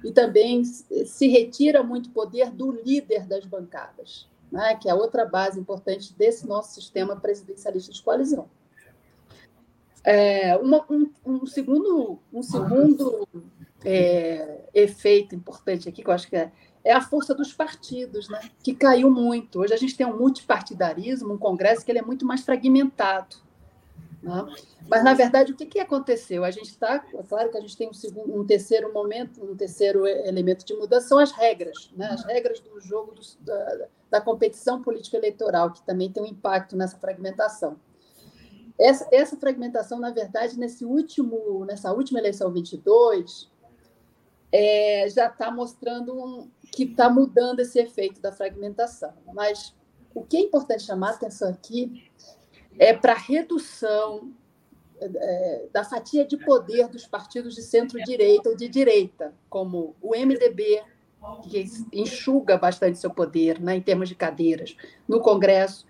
e 0.03 0.11
também 0.11 0.63
se 0.63 1.27
retira 1.27 1.83
muito 1.83 2.11
poder 2.11 2.51
do 2.51 2.71
líder 2.71 3.25
das 3.25 3.43
bancadas, 3.45 4.29
né, 4.49 4.75
que 4.75 4.87
é 4.87 4.93
outra 4.93 5.25
base 5.25 5.59
importante 5.59 6.13
desse 6.13 6.47
nosso 6.47 6.73
sistema 6.73 7.17
presidencialista 7.17 7.91
de 7.91 8.01
coalizão. 8.01 8.47
É, 10.05 10.55
uma, 10.57 10.85
um, 10.87 11.11
um, 11.25 11.45
segundo, 11.47 12.19
um 12.31 12.43
segundo 12.43 13.27
é, 13.83 14.59
efeito 14.71 15.33
importante 15.33 15.89
aqui, 15.89 16.03
que 16.03 16.07
eu 16.07 16.13
acho 16.13 16.27
que 16.27 16.35
é, 16.35 16.51
é 16.83 16.93
a 16.93 17.01
força 17.01 17.33
dos 17.33 17.51
partidos, 17.51 18.29
né? 18.29 18.39
que 18.61 18.75
caiu 18.75 19.09
muito. 19.09 19.61
Hoje 19.61 19.73
a 19.73 19.77
gente 19.77 19.97
tem 19.97 20.05
um 20.05 20.15
multipartidarismo, 20.15 21.33
um 21.33 21.37
Congresso 21.39 21.83
que 21.83 21.91
ele 21.91 21.97
é 21.97 22.03
muito 22.03 22.23
mais 22.23 22.41
fragmentado. 22.41 23.37
Né? 24.21 24.55
Mas, 24.87 25.03
na 25.03 25.15
verdade, 25.15 25.51
o 25.51 25.55
que, 25.55 25.65
que 25.65 25.79
aconteceu? 25.79 26.43
A 26.43 26.51
gente 26.51 26.69
está, 26.69 27.03
é 27.11 27.23
claro 27.23 27.49
que 27.49 27.57
a 27.57 27.61
gente 27.61 27.75
tem 27.75 27.89
um, 27.89 27.93
segundo, 27.93 28.39
um 28.39 28.45
terceiro 28.45 28.93
momento, 28.93 29.43
um 29.43 29.55
terceiro 29.55 30.05
elemento 30.05 30.63
de 30.63 30.75
mudança, 30.75 31.07
são 31.07 31.17
as 31.17 31.31
regras, 31.31 31.91
né? 31.97 32.09
as 32.11 32.23
regras 32.23 32.59
do 32.59 32.79
jogo 32.79 33.15
do, 33.15 33.21
da, 33.43 33.87
da 34.11 34.21
competição 34.21 34.83
política 34.83 35.17
eleitoral, 35.17 35.71
que 35.71 35.81
também 35.81 36.11
tem 36.11 36.21
um 36.21 36.27
impacto 36.27 36.77
nessa 36.77 36.95
fragmentação. 36.97 37.79
Essa, 38.77 39.07
essa 39.11 39.37
fragmentação, 39.37 39.99
na 39.99 40.11
verdade, 40.11 40.59
nesse 40.59 40.83
último, 40.83 41.63
nessa 41.65 41.93
última 41.93 42.19
eleição 42.19 42.51
22, 42.51 43.49
é, 44.51 45.07
já 45.09 45.27
está 45.27 45.49
mostrando 45.49 46.13
um, 46.13 46.49
que 46.71 46.83
está 46.83 47.09
mudando 47.09 47.61
esse 47.61 47.79
efeito 47.79 48.21
da 48.21 48.31
fragmentação. 48.31 49.13
Mas 49.33 49.73
o 50.13 50.23
que 50.23 50.37
é 50.37 50.41
importante 50.41 50.83
chamar 50.83 51.11
atenção 51.11 51.49
aqui 51.49 52.09
é 52.77 52.93
para 52.93 53.13
a 53.13 53.17
redução 53.17 54.33
é, 54.99 55.65
da 55.73 55.83
fatia 55.83 56.25
de 56.25 56.37
poder 56.37 56.87
dos 56.87 57.05
partidos 57.05 57.55
de 57.55 57.61
centro-direita 57.61 58.49
ou 58.49 58.55
de 58.55 58.67
direita, 58.67 59.33
como 59.49 59.95
o 60.01 60.11
MDB, 60.11 60.83
que 61.49 61.65
enxuga 61.91 62.57
bastante 62.57 62.99
seu 62.99 63.09
poder 63.09 63.59
né, 63.59 63.75
em 63.75 63.81
termos 63.81 64.07
de 64.07 64.15
cadeiras 64.15 64.75
no 65.07 65.19
Congresso. 65.19 65.85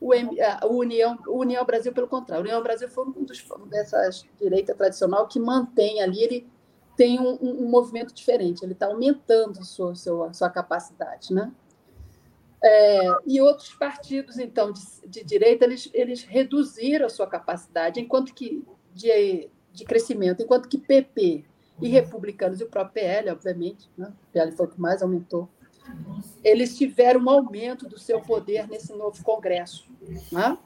O, 0.00 0.12
a 0.12 0.66
União, 0.66 1.18
o 1.26 1.40
União 1.40 1.64
Brasil, 1.64 1.92
pelo 1.92 2.08
contrário, 2.08 2.42
o 2.42 2.46
União 2.46 2.62
Brasil 2.62 2.88
foi 2.88 3.04
um 3.04 3.24
dos 3.24 3.44
dessas 3.68 4.24
direita 4.40 4.74
tradicional 4.74 5.28
que 5.28 5.38
mantém 5.38 6.00
ali, 6.00 6.22
ele 6.22 6.48
tem 6.96 7.20
um, 7.20 7.38
um, 7.40 7.64
um 7.64 7.68
movimento 7.68 8.12
diferente, 8.14 8.62
ele 8.62 8.72
está 8.72 8.86
aumentando 8.86 9.60
a 9.60 9.62
sua, 9.62 9.94
sua, 9.94 10.32
sua 10.32 10.50
capacidade. 10.50 11.32
Né? 11.32 11.52
É, 12.62 13.08
e 13.26 13.40
outros 13.40 13.72
partidos, 13.74 14.38
então, 14.38 14.72
de, 14.72 14.82
de, 15.06 15.24
direita, 15.24 15.64
eles, 15.64 15.88
eles 15.94 16.22
reduziram 16.22 17.06
a 17.06 17.10
sua 17.10 17.26
capacidade, 17.26 18.00
enquanto 18.00 18.34
que 18.34 18.62
de, 18.92 19.48
de 19.72 19.84
crescimento, 19.84 20.42
enquanto 20.42 20.68
que 20.68 20.76
PP 20.76 21.44
e 21.80 21.88
republicanos, 21.88 22.60
e 22.60 22.64
o 22.64 22.68
próprio 22.68 22.94
PL, 22.94 23.30
obviamente, 23.30 23.90
né? 23.96 24.12
o 24.28 24.32
PL 24.32 24.52
foi 24.52 24.66
o 24.66 24.68
que 24.68 24.80
mais 24.80 25.02
aumentou, 25.02 25.48
eles 26.42 26.76
tiveram 26.76 27.20
um 27.20 27.30
aumento 27.30 27.88
do 27.88 27.98
seu 27.98 28.20
poder 28.20 28.68
nesse 28.68 28.92
novo 28.92 29.22
Congresso. 29.22 29.88
Né? 30.32 30.58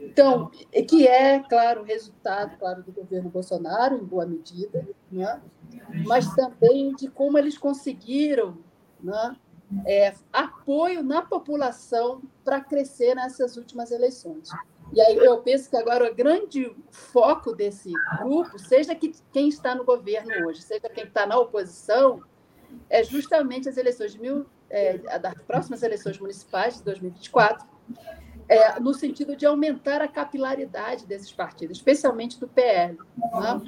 Então, 0.00 0.50
que 0.88 1.06
é, 1.06 1.40
claro, 1.40 1.82
resultado, 1.82 2.56
claro, 2.58 2.82
do 2.82 2.92
governo 2.92 3.30
Bolsonaro, 3.30 3.96
em 3.96 4.04
boa 4.04 4.26
medida, 4.26 4.86
né? 5.10 5.40
mas 6.06 6.32
também 6.34 6.94
de 6.94 7.08
como 7.08 7.38
eles 7.38 7.56
conseguiram 7.56 8.58
né? 9.00 9.36
é, 9.86 10.14
apoio 10.32 11.02
na 11.02 11.22
população 11.22 12.22
para 12.44 12.60
crescer 12.60 13.14
nessas 13.14 13.56
últimas 13.56 13.90
eleições. 13.90 14.50
E 14.92 15.00
aí 15.00 15.16
eu 15.16 15.38
penso 15.38 15.70
que 15.70 15.76
agora 15.76 16.10
o 16.10 16.14
grande 16.14 16.74
foco 16.90 17.52
desse 17.52 17.90
grupo, 18.18 18.58
seja 18.58 18.94
que 18.94 19.12
quem 19.32 19.48
está 19.48 19.74
no 19.74 19.84
governo 19.84 20.46
hoje, 20.46 20.62
seja 20.62 20.88
quem 20.88 21.04
está 21.04 21.26
na 21.26 21.38
oposição, 21.38 22.22
é 22.90 23.02
justamente 23.02 23.68
as 23.68 23.76
eleições 23.76 24.12
de 24.12 24.20
mil, 24.20 24.46
é, 24.74 25.18
das 25.20 25.34
próximas 25.42 25.82
eleições 25.84 26.18
municipais 26.18 26.78
de 26.78 26.82
2024, 26.82 27.64
é, 28.48 28.80
no 28.80 28.92
sentido 28.92 29.36
de 29.36 29.46
aumentar 29.46 30.02
a 30.02 30.08
capilaridade 30.08 31.06
desses 31.06 31.32
partidos, 31.32 31.78
especialmente 31.78 32.38
do 32.40 32.48
PL. 32.48 32.98
Né? 33.16 33.60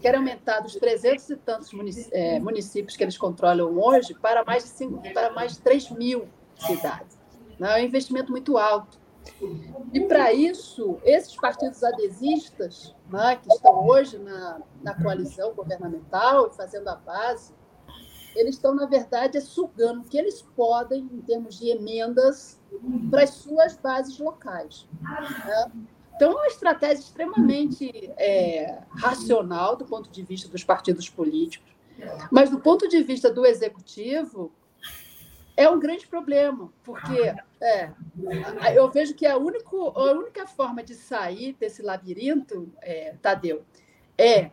Quer 0.00 0.14
aumentar 0.14 0.60
dos 0.60 0.74
300 0.74 1.30
e 1.30 1.36
tantos 1.36 1.70
é, 2.12 2.38
municípios 2.38 2.94
que 2.94 3.02
eles 3.02 3.16
controlam 3.16 3.76
hoje 3.78 4.14
para 4.14 4.44
mais 4.44 4.64
de, 4.64 4.68
5, 4.68 5.12
para 5.14 5.32
mais 5.32 5.52
de 5.52 5.60
3 5.60 5.90
mil 5.92 6.28
cidades. 6.58 7.18
Né? 7.58 7.80
É 7.80 7.82
um 7.82 7.86
investimento 7.86 8.30
muito 8.30 8.58
alto. 8.58 9.00
E, 9.92 10.00
para 10.00 10.32
isso, 10.32 10.98
esses 11.04 11.34
partidos 11.36 11.82
adesistas, 11.82 12.94
né, 13.10 13.36
que 13.36 13.52
estão 13.52 13.86
hoje 13.86 14.18
na, 14.18 14.60
na 14.82 14.94
coalizão 14.94 15.52
governamental 15.54 16.48
e 16.48 16.56
fazendo 16.56 16.88
a 16.88 16.94
base, 16.94 17.52
eles 18.34 18.54
estão, 18.54 18.74
na 18.74 18.86
verdade, 18.86 19.40
sugando 19.40 20.00
o 20.00 20.04
que 20.04 20.18
eles 20.18 20.42
podem, 20.56 21.00
em 21.12 21.20
termos 21.20 21.58
de 21.58 21.68
emendas, 21.68 22.60
para 23.10 23.24
as 23.24 23.30
suas 23.30 23.76
bases 23.76 24.18
locais. 24.18 24.86
Né? 25.02 25.72
Então, 26.14 26.32
é 26.32 26.34
uma 26.34 26.46
estratégia 26.46 27.02
extremamente 27.02 28.12
é, 28.16 28.82
racional 28.96 29.76
do 29.76 29.84
ponto 29.84 30.10
de 30.10 30.22
vista 30.22 30.48
dos 30.48 30.62
partidos 30.62 31.08
políticos, 31.08 31.70
mas 32.30 32.50
do 32.50 32.60
ponto 32.60 32.88
de 32.88 33.02
vista 33.02 33.30
do 33.30 33.44
executivo, 33.44 34.52
é 35.56 35.68
um 35.68 35.78
grande 35.78 36.06
problema, 36.06 36.72
porque 36.82 37.34
é, 37.60 37.90
eu 38.74 38.90
vejo 38.90 39.14
que 39.14 39.26
a, 39.26 39.36
único, 39.36 39.90
a 39.98 40.12
única 40.12 40.46
forma 40.46 40.82
de 40.82 40.94
sair 40.94 41.54
desse 41.60 41.82
labirinto, 41.82 42.72
é, 42.80 43.14
Tadeu, 43.20 43.62
é 44.16 44.50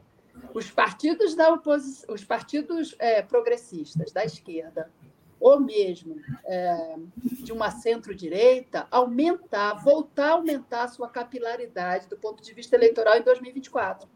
os 0.54 0.70
partidos 0.72 1.36
da 1.36 1.54
oposição, 1.54 2.14
os 2.14 2.24
partidos 2.24 2.96
é, 3.00 3.22
progressistas 3.22 4.12
da 4.12 4.24
esquerda, 4.24 4.92
ou 5.40 5.60
mesmo 5.60 6.20
é, 6.46 6.96
de 7.24 7.52
uma 7.52 7.70
centro-direita, 7.70 8.88
aumentar, 8.90 9.76
voltar 9.76 10.30
a 10.30 10.32
aumentar 10.32 10.84
a 10.84 10.88
sua 10.88 11.10
capilaridade 11.10 12.08
do 12.08 12.18
ponto 12.18 12.42
de 12.42 12.54
vista 12.54 12.76
eleitoral 12.76 13.18
em 13.18 13.22
2024. 13.22 14.10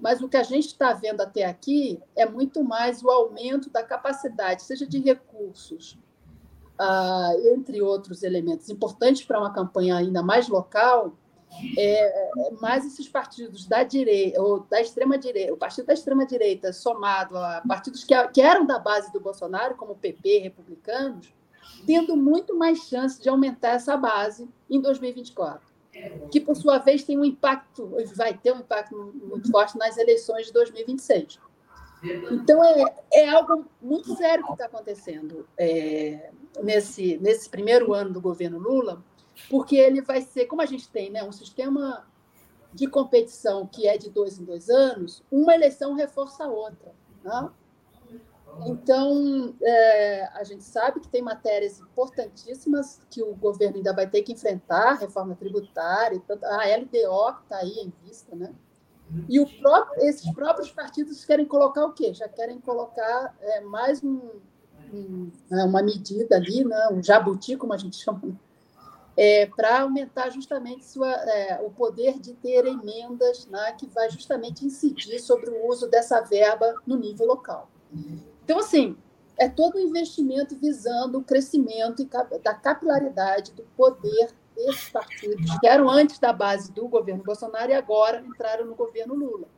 Mas 0.00 0.20
o 0.20 0.28
que 0.28 0.36
a 0.36 0.42
gente 0.42 0.66
está 0.66 0.92
vendo 0.92 1.20
até 1.20 1.44
aqui 1.44 2.02
é 2.16 2.26
muito 2.26 2.64
mais 2.64 3.04
o 3.04 3.10
aumento 3.10 3.70
da 3.70 3.84
capacidade, 3.84 4.64
seja 4.64 4.84
de 4.84 4.98
recursos, 4.98 5.96
ah, 6.76 7.32
entre 7.54 7.80
outros 7.80 8.24
elementos 8.24 8.68
importantes 8.68 9.24
para 9.24 9.38
uma 9.38 9.52
campanha 9.52 9.96
ainda 9.96 10.20
mais 10.20 10.48
local, 10.48 11.16
é, 11.76 12.48
é, 12.48 12.50
mais 12.60 12.84
esses 12.86 13.08
partidos 13.08 13.66
da 13.66 13.82
direita, 13.82 14.40
ou 14.40 14.60
da 14.60 14.80
extrema 14.80 15.18
direita, 15.18 15.52
o 15.52 15.56
partido 15.56 15.86
da 15.86 15.94
extrema 15.94 16.26
direita 16.26 16.72
somado 16.72 17.36
a 17.36 17.62
partidos 17.66 18.04
que, 18.04 18.14
que 18.28 18.40
eram 18.40 18.66
da 18.66 18.78
base 18.78 19.12
do 19.12 19.20
Bolsonaro, 19.20 19.76
como 19.76 19.92
o 19.92 19.96
PP, 19.96 20.38
republicanos, 20.38 21.32
tendo 21.86 22.16
muito 22.16 22.56
mais 22.56 22.78
chance 22.80 23.20
de 23.20 23.28
aumentar 23.28 23.70
essa 23.70 23.96
base 23.96 24.48
em 24.68 24.80
2024 24.80 25.72
que 26.30 26.40
por 26.40 26.56
sua 26.56 26.78
vez 26.78 27.04
tem 27.04 27.18
um 27.18 27.24
impacto, 27.24 27.94
vai 28.16 28.32
ter 28.34 28.52
um 28.52 28.60
impacto 28.60 28.96
muito 29.22 29.50
forte 29.50 29.76
nas 29.76 29.96
eleições 29.98 30.46
de 30.46 30.52
2026. 30.52 31.38
Então 32.32 32.64
é, 32.64 32.84
é 33.12 33.28
algo 33.28 33.64
muito 33.80 34.16
sério 34.16 34.44
que 34.44 34.52
está 34.52 34.64
acontecendo 34.64 35.46
é, 35.56 36.30
nesse, 36.62 37.18
nesse 37.18 37.48
primeiro 37.48 37.92
ano 37.92 38.12
do 38.12 38.20
governo 38.20 38.58
Lula, 38.58 39.04
porque 39.48 39.76
ele 39.76 40.00
vai 40.00 40.20
ser, 40.20 40.46
como 40.46 40.62
a 40.62 40.66
gente 40.66 40.88
tem 40.88 41.10
né, 41.10 41.22
um 41.22 41.32
sistema 41.32 42.06
de 42.72 42.86
competição 42.86 43.66
que 43.66 43.86
é 43.86 43.98
de 43.98 44.10
dois 44.10 44.38
em 44.38 44.44
dois 44.44 44.68
anos, 44.68 45.22
uma 45.30 45.54
eleição 45.54 45.94
reforça 45.94 46.44
a 46.44 46.48
outra. 46.48 46.92
Né? 47.22 47.50
Então, 48.66 49.54
é, 49.62 50.26
a 50.34 50.44
gente 50.44 50.62
sabe 50.62 51.00
que 51.00 51.08
tem 51.08 51.22
matérias 51.22 51.80
importantíssimas 51.80 53.00
que 53.10 53.22
o 53.22 53.34
governo 53.34 53.76
ainda 53.76 53.94
vai 53.94 54.06
ter 54.06 54.22
que 54.22 54.32
enfrentar, 54.32 54.94
reforma 54.94 55.34
tributária, 55.34 56.20
a 56.28 56.76
LDO 56.76 57.36
que 57.36 57.42
está 57.42 57.56
aí 57.58 57.78
em 57.78 57.92
vista, 58.04 58.36
né? 58.36 58.52
E 59.28 59.44
próprio, 59.60 60.02
esses 60.04 60.30
próprios 60.32 60.70
partidos 60.70 61.24
querem 61.24 61.44
colocar 61.44 61.84
o 61.84 61.92
quê? 61.92 62.14
Já 62.14 62.28
querem 62.28 62.58
colocar 62.60 63.34
é, 63.40 63.60
mais 63.60 64.02
um, 64.02 64.20
um, 64.92 65.30
né, 65.50 65.64
uma 65.64 65.82
medida 65.82 66.36
ali, 66.36 66.64
né, 66.64 66.88
um 66.90 67.02
jabuti, 67.02 67.56
como 67.56 67.74
a 67.74 67.76
gente 67.76 67.96
chama, 68.02 68.20
né? 68.22 68.34
É, 69.16 69.46
para 69.46 69.82
aumentar 69.82 70.30
justamente 70.30 70.84
sua, 70.84 71.10
é, 71.10 71.60
o 71.62 71.70
poder 71.70 72.18
de 72.18 72.32
ter 72.34 72.66
emendas 72.66 73.46
né, 73.46 73.72
que 73.72 73.86
vai 73.86 74.10
justamente 74.10 74.64
incidir 74.64 75.20
sobre 75.20 75.50
o 75.50 75.68
uso 75.68 75.88
dessa 75.88 76.20
verba 76.20 76.74
no 76.86 76.96
nível 76.96 77.26
local. 77.26 77.70
Então, 78.44 78.58
assim, 78.58 78.96
é 79.38 79.48
todo 79.48 79.76
um 79.76 79.80
investimento 79.80 80.56
visando 80.56 81.18
o 81.18 81.24
crescimento 81.24 82.08
da 82.42 82.54
capilaridade 82.54 83.52
do 83.52 83.62
poder 83.76 84.30
desses 84.56 84.88
partidos, 84.90 85.58
que 85.58 85.66
eram 85.66 85.88
antes 85.88 86.18
da 86.18 86.32
base 86.32 86.72
do 86.72 86.86
governo 86.88 87.24
Bolsonaro 87.24 87.70
e 87.70 87.74
agora 87.74 88.20
entraram 88.20 88.66
no 88.66 88.74
governo 88.74 89.14
Lula. 89.14 89.48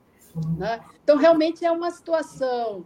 Né? 0.59 0.85
Então, 1.03 1.17
realmente 1.17 1.65
é 1.65 1.71
uma 1.71 1.91
situação 1.91 2.85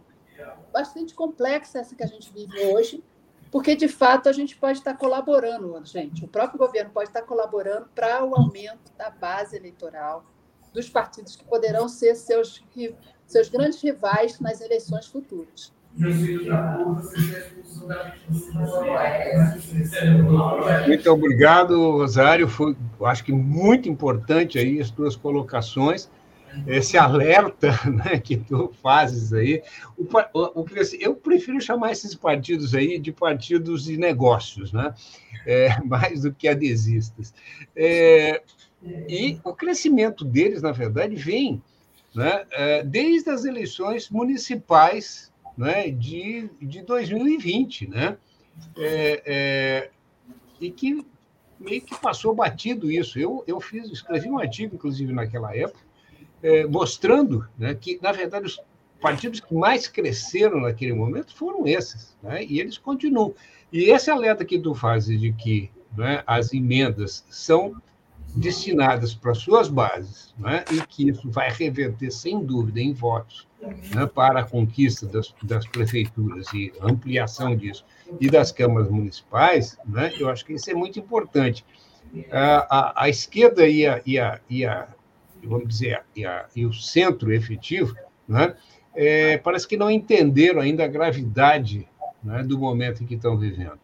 bastante 0.71 1.13
complexa 1.13 1.79
essa 1.79 1.95
que 1.95 2.03
a 2.03 2.07
gente 2.07 2.31
vive 2.31 2.57
hoje, 2.67 3.03
porque, 3.51 3.75
de 3.75 3.87
fato, 3.87 4.29
a 4.29 4.31
gente 4.31 4.55
pode 4.55 4.79
estar 4.79 4.95
colaborando, 4.95 5.81
gente, 5.85 6.23
o 6.23 6.27
próprio 6.27 6.59
governo 6.59 6.91
pode 6.91 7.09
estar 7.09 7.23
colaborando 7.23 7.87
para 7.95 8.23
o 8.23 8.35
aumento 8.35 8.91
da 8.97 9.09
base 9.09 9.55
eleitoral 9.55 10.23
dos 10.73 10.87
partidos 10.87 11.35
que 11.35 11.43
poderão 11.43 11.89
ser 11.89 12.15
seus, 12.15 12.63
seus 13.25 13.49
grandes 13.49 13.81
rivais 13.81 14.39
nas 14.39 14.61
eleições 14.61 15.07
futuras. 15.07 15.73
Muito 20.87 21.11
obrigado, 21.11 21.91
Rosário. 21.91 22.47
Foi, 22.47 22.77
acho 23.03 23.23
que 23.23 23.31
muito 23.33 23.89
importante 23.89 24.59
aí 24.59 24.79
as 24.79 24.91
tuas 24.91 25.15
colocações 25.15 26.09
esse 26.67 26.97
alerta 26.97 27.71
né, 27.89 28.19
que 28.19 28.37
tu 28.37 28.73
fazes 28.81 29.33
aí. 29.33 29.61
O, 29.97 30.03
o, 30.33 30.61
o, 30.61 30.65
eu 30.99 31.15
prefiro 31.15 31.61
chamar 31.61 31.91
esses 31.91 32.15
partidos 32.15 32.73
aí 32.75 32.99
de 32.99 33.11
partidos 33.11 33.85
de 33.85 33.97
negócios, 33.97 34.71
né? 34.71 34.93
É, 35.45 35.79
mais 35.83 36.21
do 36.21 36.33
que 36.33 36.47
adesistas. 36.47 37.33
É, 37.75 38.41
e 39.07 39.39
o 39.43 39.53
crescimento 39.53 40.23
deles, 40.23 40.61
na 40.61 40.71
verdade, 40.71 41.15
vem 41.15 41.61
né, 42.15 42.45
é, 42.51 42.83
desde 42.83 43.29
as 43.29 43.45
eleições 43.45 44.09
municipais 44.09 45.31
né, 45.57 45.89
de, 45.89 46.49
de 46.61 46.81
2020, 46.81 47.87
né? 47.87 48.17
É, 48.77 49.23
é, 49.25 49.89
e 50.59 50.71
que 50.71 51.05
meio 51.59 51.81
que 51.81 51.99
passou 51.99 52.33
batido 52.33 52.91
isso. 52.91 53.19
Eu, 53.19 53.43
eu 53.45 53.59
fiz, 53.59 53.89
escrevi 53.89 54.29
um 54.29 54.39
artigo, 54.39 54.75
inclusive, 54.75 55.11
naquela 55.11 55.55
época, 55.55 55.79
é, 56.41 56.65
mostrando 56.65 57.47
né, 57.57 57.73
que, 57.75 57.99
na 58.01 58.11
verdade, 58.11 58.45
os 58.45 58.61
partidos 59.01 59.39
que 59.39 59.53
mais 59.53 59.87
cresceram 59.87 60.61
naquele 60.61 60.93
momento 60.93 61.35
foram 61.35 61.65
esses, 61.65 62.15
né, 62.21 62.43
e 62.43 62.59
eles 62.59 62.77
continuam. 62.77 63.33
E 63.71 63.91
esse 63.91 64.09
alerta 64.09 64.43
que 64.43 64.59
tu 64.59 64.73
fazes 64.73 65.19
de 65.19 65.31
que 65.33 65.69
né, 65.95 66.23
as 66.25 66.53
emendas 66.53 67.25
são 67.29 67.75
destinadas 68.35 69.13
para 69.13 69.33
suas 69.33 69.67
bases, 69.67 70.33
né, 70.37 70.63
e 70.71 70.81
que 70.85 71.09
isso 71.09 71.29
vai 71.29 71.51
reverter, 71.51 72.11
sem 72.11 72.43
dúvida, 72.43 72.79
em 72.79 72.93
votos 72.93 73.47
né, 73.93 74.05
para 74.05 74.41
a 74.41 74.43
conquista 74.43 75.05
das, 75.07 75.33
das, 75.43 75.65
prefeituras 75.65 76.47
e 76.53 76.71
ampliação 76.81 77.55
disso, 77.55 77.83
e 78.19 78.29
das 78.29 78.51
câmaras 78.51 78.89
municipais, 78.89 79.77
né, 79.85 80.13
eu 80.19 80.29
acho 80.29 80.45
que 80.45 80.53
isso 80.53 80.69
é 80.69 80.73
muito 80.73 80.99
importante. 80.99 81.65
A, 82.31 82.77
a, 82.77 83.03
a 83.03 83.09
esquerda 83.09 83.67
e 83.67 83.85
a, 83.85 84.01
e, 84.05 84.15
e 84.49 84.65
a, 84.65 84.87
vamos 85.43 85.67
dizer, 85.67 86.03
e, 86.15 86.25
a, 86.25 86.47
e 86.55 86.65
o 86.65 86.73
centro 86.73 87.31
efetivo, 87.33 87.95
né, 88.27 88.55
é, 88.95 89.37
parece 89.37 89.67
que 89.67 89.77
não 89.77 89.89
entenderam 89.89 90.61
ainda 90.61 90.83
a 90.83 90.87
gravidade 90.87 91.87
né, 92.23 92.43
do 92.43 92.57
momento 92.57 93.03
em 93.03 93.05
que 93.05 93.15
estão 93.15 93.37
vivendo, 93.37 93.79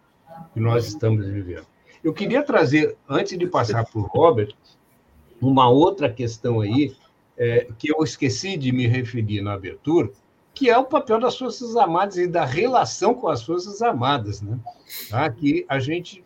que 0.54 0.60
nós 0.60 0.88
estamos 0.88 1.26
vivendo. 1.26 1.66
Eu 2.04 2.14
queria 2.14 2.44
trazer, 2.44 2.96
antes 3.10 3.38
de 3.38 3.48
passar 3.48 3.86
para 3.86 4.00
o 4.00 4.04
Robert, 4.04 4.54
uma 5.42 5.70
outra 5.70 6.12
questão 6.12 6.62
aí, 6.62 6.96
é, 7.38 7.68
que 7.78 7.92
eu 7.92 8.04
esqueci 8.04 8.58
de 8.58 8.72
me 8.72 8.88
referir 8.88 9.42
na 9.42 9.54
abertura, 9.54 10.10
que 10.54 10.70
é 10.70 10.78
o 10.78 10.86
papel 10.86 11.20
das 11.20 11.38
Forças 11.38 11.76
Armadas 11.76 12.18
e 12.18 12.28
da 12.28 12.46
relação 12.46 13.14
com 13.14 13.28
as 13.28 13.44
Forças 13.44 13.82
Armadas, 13.82 14.42
né? 14.42 14.58
Tá? 15.10 15.30
que 15.30 15.66
a 15.68 15.80
gente 15.80 16.24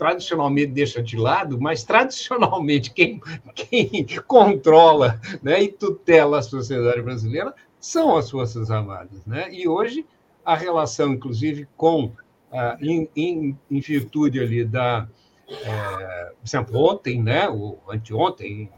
tradicionalmente 0.00 0.68
deixa 0.68 1.02
de 1.02 1.14
lado, 1.14 1.60
mas 1.60 1.84
tradicionalmente 1.84 2.90
quem, 2.94 3.20
quem 3.54 4.06
controla 4.26 5.20
né, 5.42 5.62
e 5.62 5.68
tutela 5.68 6.38
a 6.38 6.42
sociedade 6.42 7.02
brasileira 7.02 7.54
são 7.78 8.16
as 8.16 8.30
Forças 8.30 8.70
Armadas. 8.70 9.26
Né? 9.26 9.52
E 9.52 9.68
hoje 9.68 10.06
a 10.42 10.56
relação, 10.56 11.12
inclusive, 11.12 11.68
com 11.76 12.12
ah, 12.50 12.78
em, 12.80 13.10
em, 13.14 13.58
em, 13.70 13.80
virtude 13.80 14.40
ali 14.40 14.64
da, 14.64 15.06
é, 15.50 16.32
por 16.40 16.46
exemplo, 16.46 16.80
ontem, 16.80 17.22
né, 17.22 17.46
ou 17.50 17.78
anteontem, 17.86 18.70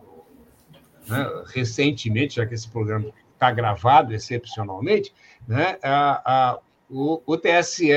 né, 1.08 1.42
recentemente, 1.54 2.34
já 2.34 2.46
que 2.46 2.54
esse 2.54 2.68
programa 2.68 3.10
está 3.32 3.48
gravado 3.52 4.12
excepcionalmente, 4.12 5.14
né, 5.46 5.78
a, 5.84 6.50
a, 6.50 6.58
o, 6.90 7.22
o 7.24 7.36
TSE 7.36 7.92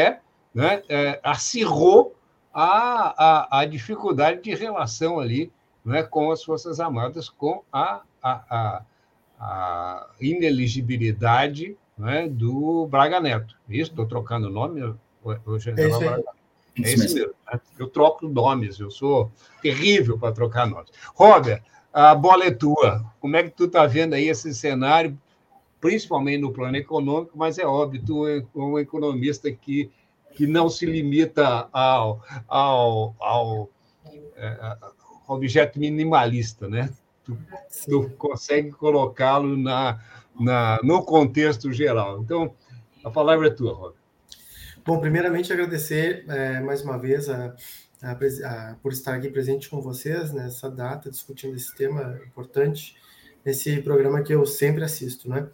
né, 0.53 0.83
é, 0.87 1.19
acirrou 1.23 2.14
a, 2.55 3.13
a, 3.17 3.59
a, 3.59 3.65
dificuldade 3.65 4.41
de 4.41 4.55
relação 4.55 5.19
ali 5.19 5.51
né, 5.83 6.03
com 6.03 6.31
as 6.31 6.41
Forças 6.41 6.79
Armadas, 6.79 7.27
com 7.27 7.61
a, 7.71 8.01
a, 8.23 8.31
a, 8.49 8.83
a 9.37 10.07
ineligibilidade 10.21 11.77
né, 11.97 12.29
do 12.29 12.87
Braga 12.87 13.19
Neto. 13.19 13.55
Isso, 13.67 13.91
estou 13.91 14.05
trocando 14.05 14.47
o 14.47 14.51
nome, 14.51 14.81
o 15.21 15.59
general 15.59 16.01
é 16.01 16.05
Braga. 16.05 16.23
É 16.81 16.93
isso 16.93 17.13
mesmo. 17.15 17.33
Né? 17.51 17.59
Eu 17.77 17.87
troco 17.87 18.27
nomes, 18.27 18.79
eu 18.79 18.89
sou 18.89 19.29
terrível 19.61 20.17
para 20.17 20.33
trocar 20.33 20.65
nomes. 20.65 20.91
Robert, 21.13 21.61
a 21.91 22.15
bola 22.15 22.45
é 22.45 22.51
tua. 22.51 23.05
Como 23.19 23.35
é 23.35 23.43
que 23.43 23.49
tu 23.49 23.65
está 23.65 23.85
vendo 23.85 24.13
aí 24.13 24.29
esse 24.29 24.53
cenário, 24.53 25.17
principalmente 25.81 26.41
no 26.41 26.53
plano 26.53 26.77
econômico, 26.77 27.37
mas 27.37 27.57
é 27.57 27.65
óbvio, 27.65 28.01
tu 28.05 28.27
é 28.27 28.43
um 28.55 28.79
economista 28.79 29.51
que, 29.51 29.91
que 30.35 30.45
não 30.45 30.69
se 30.69 30.85
limita 30.85 31.69
ao, 31.71 32.21
ao, 32.47 33.15
ao 33.19 33.69
é, 34.35 34.77
objeto 35.27 35.79
minimalista, 35.79 36.67
né? 36.67 36.89
Tu, 37.23 37.37
tu 37.89 38.09
consegue 38.17 38.71
colocá-lo 38.71 39.57
na, 39.57 39.99
na, 40.39 40.79
no 40.83 41.03
contexto 41.03 41.71
geral. 41.71 42.21
Então, 42.21 42.53
a 43.03 43.09
palavra 43.09 43.47
é 43.47 43.49
tua, 43.49 43.73
Robert. 43.73 44.05
Bom, 44.85 44.99
primeiramente 44.99 45.51
agradecer 45.51 46.25
é, 46.27 46.59
mais 46.59 46.83
uma 46.83 46.99
vez 46.99 47.27
a, 47.29 47.55
a, 48.03 48.11
a, 48.11 48.75
por 48.75 48.91
estar 48.91 49.15
aqui 49.15 49.29
presente 49.29 49.69
com 49.69 49.81
vocês 49.81 50.31
nessa 50.31 50.69
data, 50.69 51.09
discutindo 51.09 51.55
esse 51.55 51.73
tema 51.75 52.19
importante, 52.27 52.95
nesse 53.43 53.81
programa 53.81 54.21
que 54.21 54.33
eu 54.35 54.45
sempre 54.45 54.83
assisto, 54.83 55.27
né? 55.27 55.47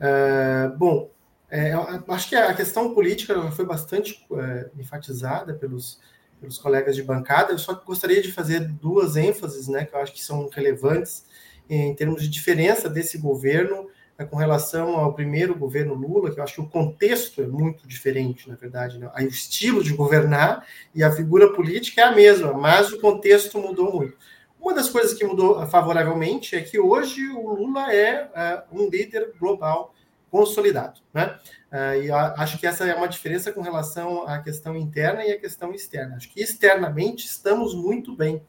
É, 0.00 0.68
bom, 0.78 1.10
é, 1.52 1.72
acho 2.08 2.28
que 2.30 2.34
a 2.34 2.54
questão 2.54 2.94
política 2.94 3.50
foi 3.52 3.66
bastante 3.66 4.26
é, 4.32 4.70
enfatizada 4.78 5.52
pelos, 5.52 6.00
pelos 6.40 6.56
colegas 6.56 6.96
de 6.96 7.02
bancada, 7.02 7.52
eu 7.52 7.58
só 7.58 7.74
gostaria 7.74 8.22
de 8.22 8.32
fazer 8.32 8.60
duas 8.60 9.16
ênfases, 9.16 9.68
né, 9.68 9.84
que 9.84 9.94
eu 9.94 10.00
acho 10.00 10.14
que 10.14 10.24
são 10.24 10.48
relevantes 10.48 11.26
em 11.68 11.94
termos 11.94 12.22
de 12.22 12.28
diferença 12.28 12.88
desse 12.88 13.18
governo 13.18 13.88
é 14.18 14.24
com 14.24 14.36
relação 14.36 14.96
ao 14.96 15.14
primeiro 15.14 15.54
governo 15.54 15.94
Lula, 15.94 16.30
que 16.30 16.38
eu 16.38 16.44
acho 16.44 16.54
que 16.54 16.60
o 16.60 16.68
contexto 16.68 17.42
é 17.42 17.46
muito 17.46 17.86
diferente, 17.86 18.48
na 18.48 18.54
verdade. 18.54 18.98
Né? 18.98 19.10
O 19.14 19.20
estilo 19.22 19.82
de 19.82 19.94
governar 19.94 20.66
e 20.94 21.02
a 21.02 21.10
figura 21.10 21.52
política 21.52 22.02
é 22.02 22.04
a 22.04 22.12
mesma, 22.12 22.52
mas 22.52 22.92
o 22.92 23.00
contexto 23.00 23.58
mudou 23.58 23.92
muito. 23.92 24.16
Uma 24.60 24.74
das 24.74 24.88
coisas 24.88 25.14
que 25.14 25.24
mudou 25.24 25.66
favoravelmente 25.66 26.54
é 26.54 26.60
que 26.60 26.78
hoje 26.78 27.26
o 27.28 27.54
Lula 27.54 27.92
é 27.92 28.26
uh, 28.26 28.80
um 28.80 28.88
líder 28.88 29.32
global 29.38 29.94
consolidado. 30.32 30.98
Né? 31.12 31.38
Uh, 31.70 32.02
e 32.04 32.10
acho 32.10 32.58
que 32.58 32.66
essa 32.66 32.86
é 32.86 32.94
uma 32.94 33.06
diferença 33.06 33.52
com 33.52 33.60
relação 33.60 34.26
à 34.26 34.38
questão 34.38 34.74
interna 34.74 35.22
e 35.22 35.30
à 35.30 35.38
questão 35.38 35.74
externa. 35.74 36.16
Acho 36.16 36.30
que 36.30 36.40
externamente 36.40 37.26
estamos 37.26 37.74
muito 37.74 38.16
bem. 38.16 38.42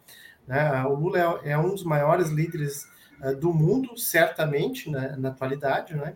Né? 0.47 0.83
O 0.85 0.95
Lula 0.95 1.41
é, 1.43 1.51
é 1.51 1.57
um 1.57 1.71
dos 1.71 1.83
maiores 1.83 2.29
líderes 2.29 2.87
eh, 3.21 3.35
do 3.35 3.53
mundo, 3.53 3.97
certamente, 3.97 4.89
né, 4.89 5.15
na 5.17 5.29
atualidade, 5.29 5.93
né? 5.95 6.15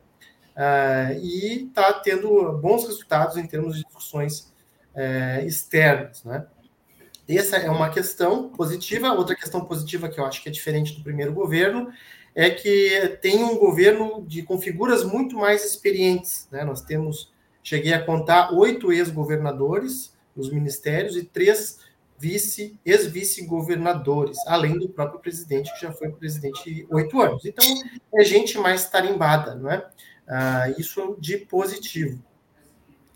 E 1.21 1.67
está 1.67 1.93
tendo 1.93 2.51
bons 2.53 2.85
resultados 2.85 3.37
em 3.37 3.45
termos 3.45 3.75
de 3.75 3.83
discussões 3.83 4.51
uh, 4.95 5.45
externas, 5.45 6.23
né? 6.23 6.47
Essa 7.29 7.57
é 7.57 7.69
uma 7.69 7.89
questão 7.89 8.49
positiva. 8.49 9.11
Outra 9.13 9.35
questão 9.35 9.63
positiva 9.63 10.09
que 10.09 10.19
eu 10.19 10.25
acho 10.25 10.41
que 10.41 10.49
é 10.49 10.51
diferente 10.51 10.95
do 10.95 11.03
primeiro 11.03 11.31
governo 11.31 11.91
é 12.37 12.51
que 12.51 13.17
tem 13.19 13.43
um 13.43 13.57
governo 13.57 14.23
de 14.27 14.43
com 14.43 14.61
figuras 14.61 15.03
muito 15.03 15.35
mais 15.37 15.65
experientes. 15.65 16.47
Né? 16.51 16.63
Nós 16.63 16.81
temos, 16.81 17.33
cheguei 17.63 17.93
a 17.93 18.05
contar 18.05 18.53
oito 18.53 18.93
ex-governadores 18.93 20.15
nos 20.35 20.51
ministérios 20.51 21.17
e 21.17 21.23
três 21.23 21.79
vice, 22.19 22.79
ex-vice-governadores, 22.85 24.37
além 24.45 24.77
do 24.77 24.87
próprio 24.87 25.19
presidente, 25.19 25.73
que 25.73 25.81
já 25.81 25.91
foi 25.91 26.11
presidente 26.11 26.85
oito 26.91 27.19
anos. 27.19 27.43
Então, 27.43 27.65
é 28.13 28.23
gente 28.23 28.59
mais 28.59 28.87
tarimbada, 28.87 29.55
não 29.55 29.71
é? 29.71 29.87
Ah, 30.27 30.69
isso 30.77 31.17
de 31.19 31.37
positivo. 31.37 32.23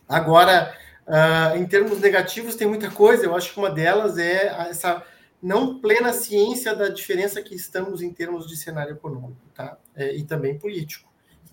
Agora, 0.09 0.75
ah, 1.05 1.53
em 1.55 1.65
termos 1.67 1.99
negativos, 1.99 2.55
tem 2.55 2.67
muita 2.67 2.89
coisa. 2.89 3.25
Eu 3.25 3.35
acho 3.35 3.53
que 3.53 3.59
uma 3.59 3.69
delas 3.69 4.17
é 4.17 4.47
essa 4.67 5.05
não 5.41 5.79
plena 5.79 6.13
ciência 6.13 6.75
da 6.75 6.87
diferença 6.89 7.41
que 7.41 7.55
estamos 7.55 8.01
em 8.01 8.11
termos 8.11 8.47
de 8.47 8.55
cenário 8.55 8.93
econômico, 8.93 9.41
tá? 9.53 9.77
É, 9.95 10.15
e 10.15 10.23
também 10.23 10.57
político 10.57 11.11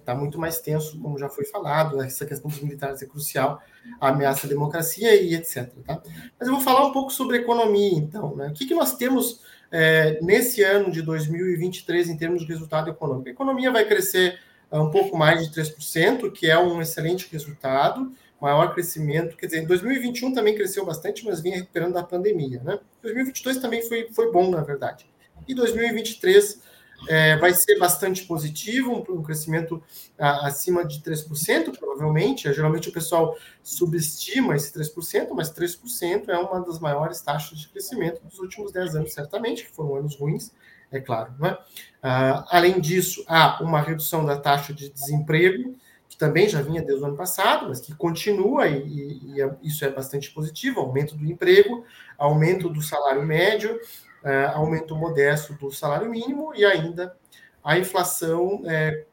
está 0.08 0.14
muito 0.14 0.38
mais 0.38 0.58
tenso, 0.58 0.98
como 0.98 1.18
já 1.18 1.28
foi 1.28 1.44
falado, 1.44 2.00
essa 2.00 2.24
questão 2.24 2.50
dos 2.50 2.60
militares 2.60 3.02
é 3.02 3.06
crucial, 3.06 3.60
a 4.00 4.08
ameaça 4.08 4.46
à 4.46 4.48
democracia 4.48 5.14
e 5.20 5.34
etc. 5.34 5.70
Tá? 5.86 6.00
Mas 6.38 6.48
eu 6.48 6.54
vou 6.54 6.62
falar 6.62 6.86
um 6.86 6.92
pouco 6.92 7.12
sobre 7.12 7.36
economia, 7.36 7.98
então. 7.98 8.34
Né? 8.34 8.48
O 8.48 8.52
que, 8.54 8.64
que 8.64 8.74
nós 8.74 8.96
temos 8.96 9.42
é, 9.70 10.18
nesse 10.22 10.62
ano 10.62 10.90
de 10.90 11.02
2023 11.02 12.08
em 12.08 12.16
termos 12.16 12.40
de 12.40 12.46
resultado 12.46 12.88
econômico? 12.88 13.28
A 13.28 13.32
economia 13.32 13.70
vai 13.70 13.84
crescer 13.84 14.40
é, 14.70 14.78
um 14.78 14.90
pouco 14.90 15.14
mais 15.14 15.46
de 15.46 15.60
3%, 15.60 16.32
que 16.32 16.50
é 16.50 16.58
um 16.58 16.80
excelente 16.80 17.28
resultado, 17.30 18.10
maior 18.40 18.72
crescimento, 18.72 19.36
quer 19.36 19.46
dizer, 19.46 19.62
em 19.62 19.66
2021 19.66 20.32
também 20.32 20.54
cresceu 20.54 20.84
bastante, 20.84 21.24
mas 21.24 21.40
vinha 21.40 21.56
recuperando 21.56 21.94
da 21.94 22.02
pandemia, 22.02 22.62
né? 22.62 22.78
2022 23.02 23.58
também 23.58 23.82
foi, 23.82 24.08
foi 24.12 24.30
bom, 24.30 24.50
na 24.50 24.62
verdade. 24.62 25.06
E 25.46 25.54
2023 25.54 26.60
é, 27.06 27.36
vai 27.36 27.52
ser 27.52 27.78
bastante 27.78 28.24
positivo, 28.24 29.04
um, 29.08 29.22
crescimento 29.22 29.82
a, 30.18 30.46
acima 30.46 30.84
de 30.84 31.00
3%, 31.00 31.76
provavelmente. 31.78 32.48
É, 32.48 32.52
geralmente 32.52 32.88
o 32.88 32.92
pessoal 32.92 33.36
subestima 33.62 34.56
esse 34.56 34.72
3%, 34.72 35.28
mas 35.34 35.52
3% 35.52 36.28
é 36.28 36.38
uma 36.38 36.60
das 36.60 36.80
maiores 36.80 37.20
taxas 37.20 37.58
de 37.58 37.68
crescimento 37.68 38.22
dos 38.24 38.38
últimos 38.38 38.72
10 38.72 38.96
anos, 38.96 39.12
certamente, 39.12 39.64
que 39.64 39.70
foram 39.72 39.96
anos 39.96 40.16
ruins, 40.16 40.52
é 40.90 41.00
claro. 41.00 41.32
Né? 41.38 41.56
Ah, 42.02 42.44
além 42.50 42.80
disso, 42.80 43.24
há 43.28 43.62
uma 43.62 43.80
redução 43.80 44.24
da 44.24 44.36
taxa 44.36 44.72
de 44.72 44.88
desemprego, 44.88 45.76
que 46.08 46.16
também 46.16 46.48
já 46.48 46.62
vinha 46.62 46.82
desde 46.82 47.02
o 47.02 47.06
ano 47.06 47.16
passado, 47.16 47.68
mas 47.68 47.80
que 47.80 47.94
continua, 47.94 48.66
e, 48.66 48.86
e, 48.86 49.32
e 49.34 49.42
é, 49.42 49.54
isso 49.62 49.84
é 49.84 49.90
bastante 49.90 50.30
positivo, 50.30 50.80
aumento 50.80 51.16
do 51.16 51.26
emprego, 51.26 51.84
aumento 52.16 52.68
do 52.68 52.82
salário 52.82 53.22
médio, 53.22 53.78
é, 54.24 54.46
aumento 54.46 54.96
modesto 54.96 55.52
do 55.54 55.70
salário 55.70 56.10
mínimo 56.10 56.54
e 56.54 56.64
ainda 56.64 57.16
a 57.62 57.78
inflação 57.78 58.62
é 58.66 59.04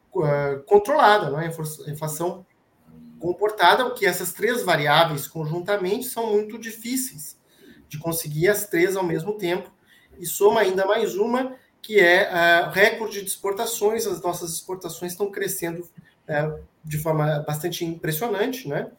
controlada, 0.64 1.28
não 1.28 1.38
é? 1.38 1.46
a 1.46 1.90
inflação 1.90 2.46
comportada, 3.18 3.90
que 3.90 4.06
essas 4.06 4.32
três 4.32 4.62
variáveis 4.62 5.26
conjuntamente 5.26 6.06
são 6.06 6.32
muito 6.32 6.58
difíceis 6.58 7.38
de 7.88 7.98
conseguir 7.98 8.48
as 8.48 8.66
três 8.66 8.96
ao 8.96 9.04
mesmo 9.04 9.34
tempo, 9.34 9.70
e 10.18 10.24
soma 10.24 10.60
ainda 10.60 10.86
mais 10.86 11.14
uma, 11.16 11.54
que 11.82 12.00
é 12.00 12.28
uh, 12.28 12.70
recorde 12.70 13.20
de 13.20 13.28
exportações, 13.28 14.06
as 14.06 14.20
nossas 14.20 14.54
exportações 14.54 15.12
estão 15.12 15.30
crescendo 15.30 15.86
de 16.84 16.98
forma 16.98 17.44
bastante 17.46 17.84
impressionante, 17.84 18.68
né? 18.68 18.90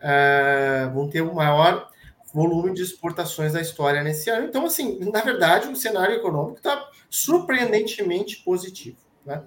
Uh, 0.00 0.92
vão 0.92 1.08
ter 1.08 1.20
o 1.20 1.34
maior 1.34 1.88
volume 2.32 2.74
de 2.74 2.82
exportações 2.82 3.52
da 3.52 3.60
história 3.60 4.02
nesse 4.02 4.30
ano. 4.30 4.46
Então, 4.46 4.64
assim, 4.64 4.98
na 5.12 5.20
verdade, 5.20 5.68
o 5.68 5.76
cenário 5.76 6.14
econômico 6.14 6.58
está 6.58 6.88
surpreendentemente 7.10 8.42
positivo, 8.42 8.96
né? 9.24 9.42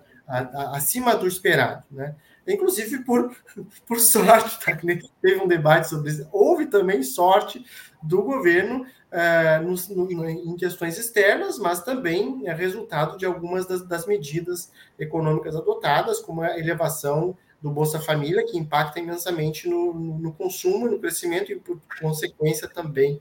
acima 0.72 1.16
do 1.16 1.28
esperado. 1.28 1.84
Né? 1.92 2.16
Inclusive 2.48 3.04
por, 3.04 3.36
por 3.88 4.00
sorte, 4.00 4.60
tá? 4.64 4.78
teve 5.22 5.42
um 5.42 5.48
debate 5.48 5.90
sobre 5.90 6.12
isso. 6.12 6.28
Houve 6.32 6.68
também 6.68 7.02
sorte 7.02 7.66
do 8.02 8.22
governo 8.22 8.86
é, 9.12 9.60
no, 9.60 10.12
em 10.12 10.56
questões 10.56 10.98
externas, 10.98 11.58
mas 11.58 11.82
também 11.82 12.44
é 12.46 12.54
resultado 12.54 13.18
de 13.18 13.26
algumas 13.26 13.66
das, 13.66 13.82
das 13.88 14.06
medidas 14.06 14.72
econômicas 15.00 15.56
adotadas, 15.56 16.20
como 16.20 16.42
a 16.42 16.60
elevação 16.60 17.36
do 17.62 17.72
Bolsa 17.72 18.00
Família, 18.00 18.46
que 18.46 18.58
impacta 18.58 19.00
imensamente 19.00 19.68
no, 19.68 19.94
no 19.94 20.32
consumo, 20.34 20.88
no 20.88 21.00
crescimento 21.00 21.52
e, 21.52 21.56
por 21.56 21.80
consequência, 22.00 22.68
também 22.68 23.20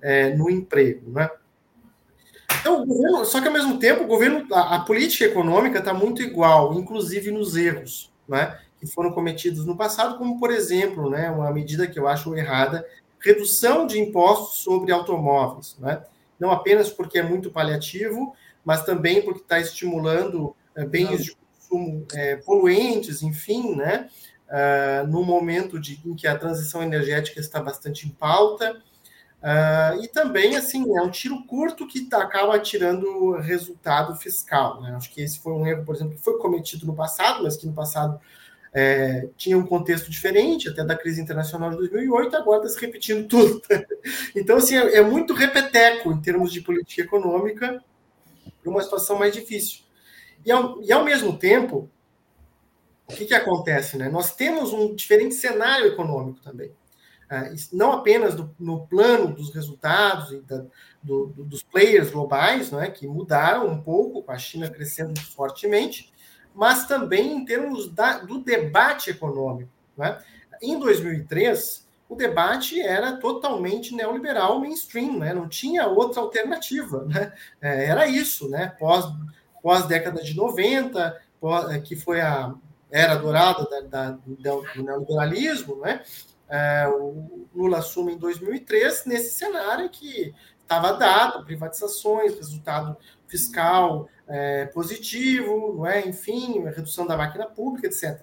é, 0.00 0.34
no 0.34 0.48
emprego. 0.48 1.10
Né? 1.10 1.28
Então, 2.60 2.86
governo, 2.86 3.24
só 3.26 3.40
que 3.40 3.48
ao 3.48 3.52
mesmo 3.52 3.78
tempo, 3.78 4.04
o 4.04 4.06
governo, 4.06 4.46
a, 4.54 4.76
a 4.76 4.80
política 4.80 5.26
econômica 5.26 5.78
está 5.78 5.92
muito 5.92 6.22
igual, 6.22 6.72
inclusive 6.72 7.30
nos 7.30 7.54
erros 7.54 8.15
né, 8.28 8.58
que 8.78 8.86
foram 8.86 9.12
cometidos 9.12 9.64
no 9.64 9.76
passado, 9.76 10.18
como, 10.18 10.38
por 10.38 10.50
exemplo, 10.50 11.08
né, 11.10 11.30
uma 11.30 11.50
medida 11.50 11.86
que 11.86 11.98
eu 11.98 12.06
acho 12.06 12.34
errada, 12.34 12.86
redução 13.20 13.86
de 13.86 13.98
impostos 13.98 14.62
sobre 14.62 14.92
automóveis. 14.92 15.76
Né? 15.78 16.02
Não 16.38 16.50
apenas 16.50 16.90
porque 16.90 17.18
é 17.18 17.22
muito 17.22 17.50
paliativo, 17.50 18.34
mas 18.64 18.84
também 18.84 19.22
porque 19.22 19.40
está 19.40 19.60
estimulando 19.60 20.54
é, 20.74 20.84
bens 20.84 21.24
de 21.24 21.36
consumo 21.36 22.06
é, 22.12 22.36
poluentes, 22.36 23.22
enfim, 23.22 23.74
né? 23.74 24.08
Uh, 24.46 25.04
no 25.08 25.24
momento 25.24 25.76
de, 25.76 26.00
em 26.04 26.14
que 26.14 26.24
a 26.24 26.38
transição 26.38 26.80
energética 26.80 27.40
está 27.40 27.60
bastante 27.60 28.06
em 28.06 28.10
pauta. 28.10 28.80
Uh, 29.42 30.02
e 30.02 30.08
também, 30.08 30.56
assim, 30.56 30.96
é 30.96 31.02
um 31.02 31.10
tiro 31.10 31.44
curto 31.44 31.86
que 31.86 32.06
tá, 32.06 32.22
acaba 32.22 32.58
tirando 32.58 33.36
resultado 33.36 34.16
fiscal. 34.16 34.80
Né? 34.80 34.94
Acho 34.96 35.12
que 35.12 35.20
esse 35.20 35.38
foi 35.38 35.52
um 35.52 35.66
erro, 35.66 35.84
por 35.84 35.94
exemplo, 35.94 36.14
que 36.14 36.22
foi 36.22 36.38
cometido 36.38 36.86
no 36.86 36.94
passado, 36.94 37.44
mas 37.44 37.56
que 37.56 37.66
no 37.66 37.72
passado 37.72 38.18
é, 38.72 39.28
tinha 39.36 39.56
um 39.56 39.66
contexto 39.66 40.10
diferente, 40.10 40.68
até 40.68 40.84
da 40.84 40.96
crise 40.96 41.20
internacional 41.20 41.70
de 41.70 41.76
2008, 41.76 42.36
agora 42.36 42.64
está 42.64 42.78
se 42.78 42.84
repetindo 42.84 43.28
tudo. 43.28 43.62
então, 44.34 44.56
assim, 44.56 44.76
é, 44.76 44.96
é 44.96 45.02
muito 45.02 45.32
repeteco 45.32 46.10
em 46.12 46.20
termos 46.20 46.52
de 46.52 46.60
política 46.60 47.02
econômica, 47.02 47.82
uma 48.64 48.82
situação 48.82 49.18
mais 49.18 49.32
difícil. 49.32 49.84
E 50.44 50.50
ao, 50.50 50.82
e 50.82 50.92
ao 50.92 51.04
mesmo 51.04 51.38
tempo, 51.38 51.88
o 53.08 53.12
que, 53.12 53.26
que 53.26 53.34
acontece? 53.34 53.96
Né? 53.96 54.08
Nós 54.08 54.34
temos 54.34 54.72
um 54.72 54.94
diferente 54.94 55.34
cenário 55.34 55.86
econômico 55.86 56.40
também. 56.40 56.72
É, 57.28 57.52
não 57.72 57.92
apenas 57.92 58.34
do, 58.34 58.54
no 58.58 58.86
plano 58.86 59.34
dos 59.34 59.52
resultados 59.52 60.30
e 60.32 60.40
da, 60.40 60.64
do, 61.02 61.26
do, 61.26 61.44
dos 61.44 61.62
players 61.62 62.10
globais, 62.10 62.72
é, 62.72 62.88
que 62.88 63.06
mudaram 63.06 63.66
um 63.66 63.80
pouco, 63.80 64.22
com 64.22 64.32
a 64.32 64.38
China 64.38 64.70
crescendo 64.70 65.18
fortemente, 65.20 66.12
mas 66.54 66.86
também 66.86 67.36
em 67.36 67.44
termos 67.44 67.92
da, 67.92 68.18
do 68.18 68.38
debate 68.38 69.10
econômico. 69.10 69.70
É? 69.98 70.18
Em 70.62 70.78
2003, 70.78 71.86
o 72.08 72.14
debate 72.14 72.80
era 72.80 73.16
totalmente 73.16 73.94
neoliberal 73.94 74.60
mainstream, 74.60 75.18
não 75.18 75.48
tinha 75.48 75.86
outra 75.86 76.20
alternativa. 76.20 77.04
Né? 77.04 77.32
É, 77.60 77.86
era 77.86 78.06
isso, 78.06 78.48
né? 78.48 78.74
pós 78.78 79.06
pós-década 79.62 80.22
de 80.22 80.36
90, 80.36 81.20
pós, 81.40 81.70
é, 81.70 81.80
que 81.80 81.96
foi 81.96 82.20
a 82.20 82.54
era 82.88 83.16
dourada 83.16 83.66
da, 83.68 83.80
da, 83.80 84.10
do 84.10 84.82
neoliberalismo, 84.82 85.76
né? 85.80 86.02
É, 86.48 86.86
o 86.88 87.46
Lula 87.54 87.78
assume 87.78 88.12
em 88.14 88.18
2003, 88.18 89.04
nesse 89.06 89.34
cenário 89.36 89.88
que 89.90 90.34
estava 90.62 90.92
dado, 90.92 91.44
privatizações, 91.44 92.34
resultado 92.34 92.96
fiscal 93.26 94.08
é, 94.26 94.66
positivo, 94.66 95.74
não 95.76 95.86
é? 95.86 96.06
enfim, 96.06 96.64
redução 96.64 97.06
da 97.06 97.16
máquina 97.16 97.46
pública, 97.46 97.86
etc. 97.86 98.20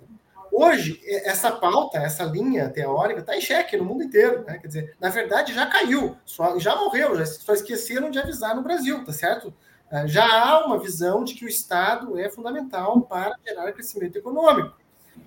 Hoje, 0.51 1.01
essa 1.07 1.51
pauta, 1.51 1.97
essa 1.97 2.23
linha 2.23 2.69
teórica 2.69 3.21
está 3.21 3.35
em 3.35 3.41
xeque 3.41 3.75
no 3.75 3.85
mundo 3.85 4.03
inteiro. 4.03 4.43
Né? 4.45 4.59
Quer 4.59 4.67
dizer, 4.67 4.95
na 4.99 5.09
verdade, 5.09 5.53
já 5.53 5.65
caiu, 5.65 6.15
só, 6.25 6.59
já 6.59 6.75
morreu, 6.75 7.15
já, 7.17 7.25
só 7.25 7.53
esqueceram 7.53 8.11
de 8.11 8.19
avisar 8.19 8.55
no 8.55 8.61
Brasil, 8.61 9.03
tá 9.03 9.11
certo? 9.11 9.51
É, 9.89 10.07
já 10.07 10.25
há 10.25 10.65
uma 10.65 10.77
visão 10.77 11.23
de 11.23 11.33
que 11.33 11.43
o 11.43 11.49
Estado 11.49 12.19
é 12.19 12.29
fundamental 12.29 13.01
para 13.01 13.35
gerar 13.43 13.71
crescimento 13.73 14.15
econômico. 14.15 14.75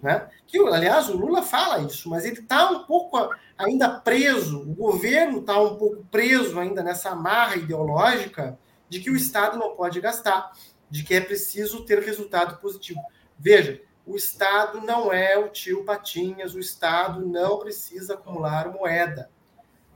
Né? 0.03 0.29
Que, 0.47 0.59
aliás, 0.59 1.09
o 1.09 1.17
Lula 1.17 1.43
fala 1.43 1.81
isso, 1.81 2.09
mas 2.11 2.25
ele 2.25 2.41
está 2.41 2.71
um 2.71 2.85
pouco 2.85 3.31
ainda 3.57 3.89
preso, 3.89 4.61
o 4.61 4.75
governo 4.75 5.41
está 5.41 5.61
um 5.61 5.77
pouco 5.77 6.05
preso 6.11 6.59
ainda 6.59 6.83
nessa 6.83 7.11
amarra 7.11 7.57
ideológica 7.57 8.59
de 8.89 9.01
que 9.01 9.11
o 9.11 9.17
Estado 9.17 9.59
não 9.59 9.75
pode 9.75 10.01
gastar, 10.01 10.53
de 10.91 11.03
que 11.03 11.15
é 11.15 11.21
preciso 11.21 11.85
ter 11.85 12.01
resultado 12.01 12.61
positivo. 12.61 13.01
Veja, 13.39 13.81
o 14.07 14.15
Estado 14.17 14.81
não 14.81 15.13
é 15.13 15.37
o 15.37 15.49
tio 15.49 15.85
Patinhas, 15.85 16.55
o 16.55 16.61
Estado 16.61 17.27
não 17.27 17.59
precisa 17.59 18.15
acumular 18.15 18.69
moeda. 18.69 19.31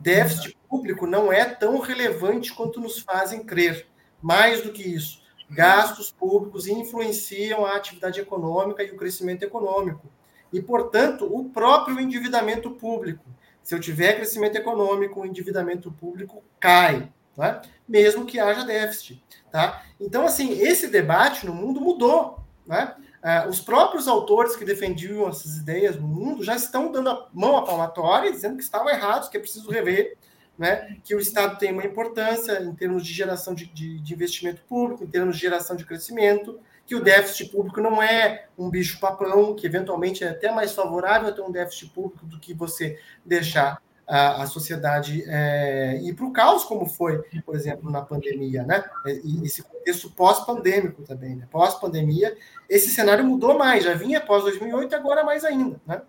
Déficit 0.01 0.57
público 0.68 1.07
não 1.07 1.32
é 1.32 1.44
tão 1.44 1.78
relevante 1.78 2.53
quanto 2.53 2.80
nos 2.80 2.98
fazem 2.98 3.44
crer. 3.44 3.86
Mais 4.20 4.62
do 4.62 4.72
que 4.72 4.82
isso, 4.82 5.20
gastos 5.51 6.12
públicos 6.12 6.68
influenciam 6.68 7.66
a 7.66 7.76
atividade 7.76 8.20
econômica 8.20 8.82
e 8.82 8.90
o 8.90 8.96
crescimento 8.96 9.42
econômico. 9.42 10.09
E, 10.53 10.62
portanto, 10.62 11.26
o 11.30 11.51
próprio 11.51 12.01
endividamento 12.01 12.70
público. 12.70 13.24
Se 13.62 13.74
eu 13.74 13.80
tiver 13.80 14.14
crescimento 14.14 14.57
econômico, 14.57 15.20
o 15.20 15.26
endividamento 15.26 15.92
público 15.92 16.42
cai, 16.59 17.12
tá? 17.36 17.62
mesmo 17.86 18.24
que 18.24 18.38
haja 18.38 18.64
déficit. 18.64 19.22
Tá? 19.51 19.82
Então, 20.01 20.24
assim, 20.24 20.53
esse 20.61 20.88
debate 20.88 21.44
no 21.44 21.55
mundo 21.55 21.80
mudou. 21.80 22.40
Né? 22.66 22.94
Ah, 23.22 23.46
os 23.48 23.61
próprios 23.61 24.09
autores 24.09 24.57
que 24.57 24.64
defendiam 24.64 25.28
essas 25.28 25.57
ideias 25.57 25.96
no 25.96 26.07
mundo 26.07 26.42
já 26.42 26.57
estão 26.57 26.90
dando 26.90 27.11
a 27.11 27.28
mão 27.32 27.57
à 27.57 27.62
palmatória, 27.62 28.32
dizendo 28.32 28.57
que 28.57 28.62
estavam 28.62 28.88
errados, 28.88 29.28
que 29.28 29.36
é 29.36 29.40
preciso 29.40 29.70
rever 29.70 30.16
né, 30.61 30.99
que 31.03 31.15
o 31.15 31.19
Estado 31.19 31.59
tem 31.59 31.73
uma 31.73 31.87
importância 31.87 32.63
em 32.63 32.75
termos 32.75 33.03
de 33.03 33.15
geração 33.15 33.55
de, 33.55 33.65
de, 33.65 33.99
de, 33.99 34.13
investimento 34.13 34.61
público, 34.69 35.03
em 35.03 35.07
termos 35.07 35.37
de 35.37 35.41
geração 35.41 35.75
de 35.75 35.87
crescimento, 35.87 36.61
que 36.87 36.95
o 36.95 37.03
déficit 37.03 37.51
público 37.51 37.81
não 37.81 38.03
é 38.03 38.45
um 38.59 38.69
bicho-papão, 38.69 39.55
que 39.55 39.67
eventualmente 39.67 40.23
é 40.23 40.29
até 40.29 40.53
mais 40.53 40.73
favorável 40.73 41.35
ter 41.35 41.41
um 41.41 41.51
déficit 41.51 41.89
público 41.95 42.27
do 42.27 42.39
que 42.39 42.53
você 42.53 42.99
deixar 43.25 43.81
a, 44.07 44.43
a 44.43 44.47
sociedade 44.47 45.25
é, 45.27 45.99
ir 46.03 46.13
para 46.13 46.27
o 46.27 46.33
caos, 46.33 46.63
como 46.65 46.85
foi, 46.85 47.23
por 47.47 47.57
exemplo, 47.57 47.91
na 47.91 48.03
pandemia, 48.03 48.63
né? 48.63 48.85
E 49.25 49.43
esse 49.43 49.63
contexto 49.63 50.11
pós-pandêmico 50.11 51.03
também, 51.05 51.37
né? 51.37 51.49
Pós-pandemia, 51.51 52.37
esse 52.69 52.91
cenário 52.91 53.25
mudou 53.25 53.57
mais, 53.57 53.85
já 53.85 53.95
vinha 53.95 54.21
pós 54.21 54.43
2008 54.43 54.93
e 54.93 54.95
agora 54.95 55.25
mais 55.25 55.43
ainda, 55.43 55.81
né? 55.87 56.03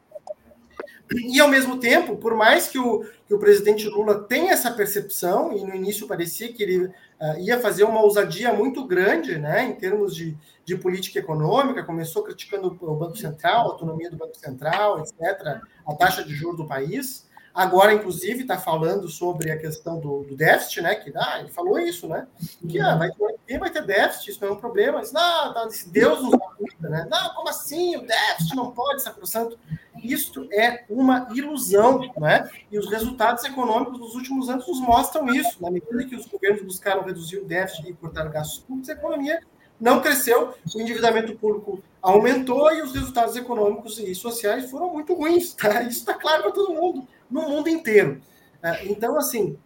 E, 1.14 1.40
ao 1.40 1.48
mesmo 1.48 1.78
tempo, 1.78 2.16
por 2.16 2.36
mais 2.36 2.68
que 2.68 2.80
o, 2.80 3.06
que 3.28 3.34
o 3.34 3.40
presidente 3.40 3.88
Lula 3.88 4.24
tenha 4.24 4.54
essa 4.54 4.72
percepção, 4.72 5.52
e 5.52 5.64
no 5.64 5.76
início 5.76 6.08
parecia 6.08 6.54
que 6.54 6.64
ele 6.64 6.86
uh, 6.86 6.94
ia 7.40 7.60
fazer 7.60 7.84
uma 7.84 8.02
ousadia 8.02 8.54
muito 8.54 8.86
grande 8.86 9.38
né, 9.38 9.64
em 9.64 9.74
termos 9.74 10.16
de, 10.16 10.38
de 10.64 10.78
política 10.78 11.20
econômica, 11.20 11.84
começou 11.84 12.24
criticando 12.24 12.78
o 12.82 12.96
Banco 12.96 13.18
Central, 13.18 13.68
a 13.68 13.72
autonomia 13.72 14.10
do 14.10 14.18
Banco 14.18 14.38
Central, 14.38 15.00
etc., 15.00 15.62
a 15.86 15.94
taxa 15.96 16.24
de 16.24 16.34
juros 16.34 16.58
do 16.58 16.68
país. 16.68 17.30
Agora, 17.54 17.94
inclusive, 17.94 18.44
está 18.44 18.58
falando 18.58 19.10
sobre 19.10 19.52
a 19.52 19.58
questão 19.58 20.00
do, 20.00 20.24
do, 20.24 20.38
déficit, 20.38 20.82
né? 20.82 20.96
Que 20.96 21.12
ah, 21.16 21.40
ele 21.40 21.50
falou 21.50 21.78
isso, 21.78 22.08
né? 22.08 22.26
Que 22.68 22.80
ah, 22.80 22.96
vai, 22.96 23.10
quem 23.46 23.60
vai 23.60 23.70
ter 23.70 23.86
déficit, 23.86 24.32
isso 24.32 24.42
não 24.42 24.50
é 24.50 24.52
um 24.54 24.60
problema. 24.60 25.00
Mas, 25.00 25.12
não, 25.12 25.54
tá, 25.54 25.68
Deus 25.88 26.24
nos 26.24 26.34
ajuda, 26.34 26.90
né? 26.90 27.08
Não, 27.10 27.34
como 27.34 27.50
assim? 27.50 27.98
O 27.98 28.08
déficit 28.08 28.56
não 28.56 28.72
pode, 28.72 29.02
sacrosanto. 29.02 29.60
Isto 30.04 30.48
é 30.52 30.84
uma 30.90 31.28
ilusão, 31.34 32.12
né? 32.18 32.50
E 32.72 32.78
os 32.78 32.90
resultados 32.90 33.44
econômicos 33.44 34.00
dos 34.00 34.16
últimos 34.16 34.50
anos 34.50 34.68
nos 34.68 34.80
mostram 34.80 35.28
isso. 35.30 35.62
Na 35.62 35.70
medida 35.70 36.04
que 36.06 36.16
os 36.16 36.26
governos 36.26 36.62
buscaram 36.64 37.04
reduzir 37.04 37.38
o 37.38 37.46
déficit 37.46 37.90
e 37.90 37.94
cortar 37.94 38.28
gastos 38.30 38.60
públicos, 38.60 38.90
a 38.90 38.94
economia 38.94 39.40
não 39.80 40.00
cresceu, 40.00 40.54
o 40.76 40.80
endividamento 40.80 41.36
público 41.36 41.82
aumentou 42.02 42.72
e 42.72 42.82
os 42.84 42.94
resultados 42.94 43.36
econômicos 43.36 43.98
e 43.98 44.14
sociais 44.14 44.70
foram 44.70 44.94
muito 44.94 45.14
ruins. 45.14 45.54
Tá? 45.54 45.82
Isso 45.82 46.00
está 46.00 46.14
claro 46.14 46.44
para 46.44 46.52
todo 46.52 46.74
mundo 46.74 47.08
no 47.30 47.50
mundo 47.50 47.68
inteiro. 47.68 48.22
É, 48.62 48.86
então, 48.86 49.18
assim, 49.18 49.58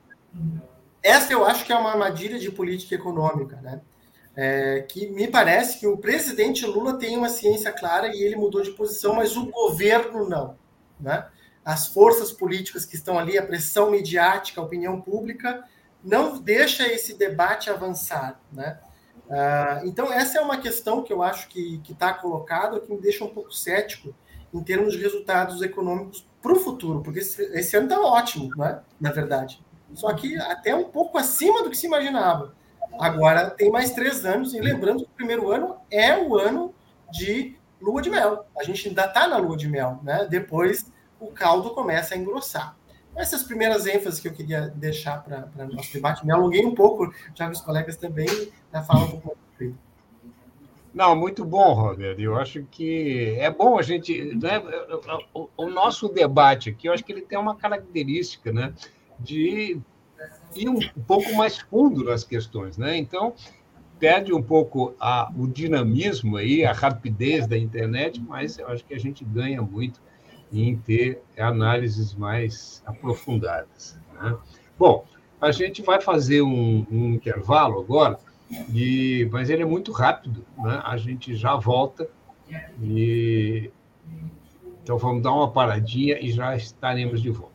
essa 1.03 1.33
eu 1.33 1.43
acho 1.43 1.65
que 1.65 1.73
é 1.73 1.75
uma 1.75 1.91
armadilha 1.91 2.39
de 2.39 2.49
política 2.49 2.95
econômica, 2.95 3.57
né? 3.57 3.81
É, 4.37 4.81
que 4.81 5.07
me 5.07 5.27
parece 5.27 5.79
que 5.79 5.87
o 5.87 5.97
presidente 5.97 6.65
Lula 6.65 6.99
tem 6.99 7.17
uma 7.17 7.29
ciência 7.29 7.71
clara 7.71 8.13
e 8.13 8.21
ele 8.21 8.35
mudou 8.35 8.61
de 8.61 8.71
posição, 8.71 9.15
mas 9.15 9.37
o 9.37 9.49
governo 9.49 10.27
não. 10.27 10.57
Né? 10.99 11.25
As 11.63 11.87
forças 11.87 12.31
políticas 12.31 12.85
que 12.85 12.95
estão 12.95 13.17
ali, 13.17 13.37
a 13.37 13.45
pressão 13.45 13.91
midiática, 13.91 14.59
a 14.59 14.63
opinião 14.63 14.99
pública, 14.99 15.63
não 16.03 16.37
deixa 16.37 16.85
esse 16.87 17.15
debate 17.15 17.69
avançar. 17.69 18.39
Né? 18.51 18.77
Uh, 19.27 19.87
então, 19.87 20.11
essa 20.11 20.37
é 20.37 20.41
uma 20.41 20.57
questão 20.57 21.01
que 21.01 21.11
eu 21.11 21.23
acho 21.23 21.47
que 21.47 21.81
está 21.89 22.13
colocada, 22.13 22.79
que 22.79 22.91
me 22.91 22.99
deixa 22.99 23.23
um 23.23 23.33
pouco 23.33 23.51
cético 23.51 24.13
em 24.53 24.61
termos 24.61 24.93
de 24.93 24.99
resultados 24.99 25.61
econômicos 25.61 26.27
para 26.41 26.53
o 26.53 26.59
futuro, 26.59 27.01
porque 27.01 27.19
esse, 27.19 27.41
esse 27.57 27.75
ano 27.75 27.87
está 27.87 27.99
ótimo, 27.99 28.55
né? 28.55 28.81
na 28.99 29.11
verdade. 29.11 29.63
Só 29.93 30.13
que 30.13 30.37
até 30.37 30.75
um 30.75 30.85
pouco 30.85 31.17
acima 31.17 31.63
do 31.63 31.69
que 31.69 31.77
se 31.77 31.87
imaginava. 31.87 32.53
Agora 32.99 33.49
tem 33.49 33.69
mais 33.71 33.91
três 33.91 34.25
anos, 34.25 34.53
e 34.53 34.59
lembrando 34.59 35.03
que 35.03 35.11
o 35.11 35.15
primeiro 35.15 35.51
ano 35.51 35.75
é 35.91 36.17
o 36.17 36.37
ano 36.37 36.73
de 37.11 37.55
lua 37.81 38.01
de 38.01 38.09
mel. 38.09 38.45
A 38.57 38.63
gente 38.63 38.87
ainda 38.87 39.05
está 39.05 39.27
na 39.27 39.37
lua 39.37 39.57
de 39.57 39.67
mel, 39.67 39.99
né? 40.03 40.27
Depois 40.29 40.91
o 41.19 41.27
caldo 41.27 41.71
começa 41.71 42.15
a 42.15 42.17
engrossar. 42.17 42.75
Essas 43.15 43.43
primeiras 43.43 43.85
ênfases 43.85 44.19
que 44.19 44.27
eu 44.27 44.33
queria 44.33 44.67
deixar 44.75 45.23
para 45.23 45.49
o 45.57 45.73
nosso 45.73 45.93
debate, 45.93 46.25
me 46.25 46.33
alonguei 46.33 46.65
um 46.65 46.75
pouco, 46.75 47.13
já 47.33 47.45
que 47.45 47.53
os 47.53 47.61
colegas 47.61 47.95
também 47.95 48.27
já 48.73 48.83
falam 48.83 49.05
um 49.05 49.19
pouco 49.21 49.37
mais. 49.59 49.73
Não, 50.93 51.13
muito 51.13 51.43
bom, 51.43 51.73
Roberto. 51.73 52.21
Eu 52.21 52.37
acho 52.37 52.63
que 52.71 53.35
é 53.37 53.51
bom 53.51 53.77
a 53.77 53.81
gente. 53.81 54.33
Né, 54.35 54.61
o, 55.33 55.49
o, 55.57 55.69
nosso 55.69 56.07
debate 56.07 56.69
aqui, 56.69 56.87
eu 56.87 56.93
acho 56.93 57.03
que 57.03 57.11
ele 57.11 57.21
tem 57.21 57.37
uma 57.37 57.55
característica 57.55 58.53
né, 58.53 58.73
de 59.19 59.77
ir 60.55 60.69
um 60.69 60.79
pouco 61.07 61.33
mais 61.33 61.59
fundo 61.59 62.03
nas 62.03 62.23
questões. 62.23 62.77
Né? 62.77 62.97
Então, 62.97 63.33
perde 63.99 64.33
um 64.33 64.41
pouco 64.41 64.93
a, 64.99 65.31
o 65.37 65.47
dinamismo 65.47 66.37
aí, 66.37 66.65
a 66.65 66.73
rapidez 66.73 67.47
da 67.47 67.57
internet, 67.57 68.21
mas 68.21 68.57
eu 68.59 68.67
acho 68.67 68.85
que 68.85 68.93
a 68.93 68.99
gente 68.99 69.23
ganha 69.23 69.61
muito 69.61 70.01
em 70.51 70.75
ter 70.77 71.21
análises 71.37 72.13
mais 72.13 72.83
aprofundadas. 72.85 73.99
Né? 74.13 74.37
Bom, 74.77 75.05
a 75.41 75.51
gente 75.51 75.81
vai 75.81 76.01
fazer 76.01 76.41
um, 76.41 76.85
um 76.91 77.13
intervalo 77.13 77.79
agora, 77.79 78.19
e, 78.73 79.27
mas 79.31 79.49
ele 79.49 79.63
é 79.63 79.65
muito 79.65 79.91
rápido, 79.91 80.45
né? 80.57 80.81
a 80.83 80.97
gente 80.97 81.35
já 81.35 81.55
volta 81.55 82.07
e 82.81 83.71
então 84.83 84.99
vamos 84.99 85.23
dar 85.23 85.31
uma 85.31 85.51
paradinha 85.51 86.19
e 86.19 86.31
já 86.31 86.55
estaremos 86.55 87.19
de 87.19 87.31
volta. 87.31 87.54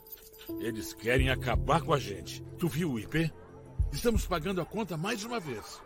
Eles 0.59 0.93
querem 0.93 1.29
acabar 1.29 1.81
com 1.81 1.93
a 1.93 1.99
gente. 1.99 2.43
Tu 2.57 2.67
viu 2.67 2.91
o 2.91 2.99
IP? 2.99 3.31
Estamos 3.91 4.25
pagando 4.25 4.61
a 4.61 4.65
conta 4.65 4.95
mais 4.97 5.23
uma 5.23 5.39
vez. 5.39 5.81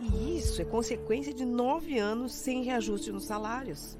E 0.00 0.38
isso 0.38 0.60
é 0.60 0.64
consequência 0.64 1.32
de 1.32 1.44
nove 1.44 1.98
anos 1.98 2.34
sem 2.34 2.62
reajuste 2.64 3.12
nos 3.12 3.24
salários. 3.24 3.98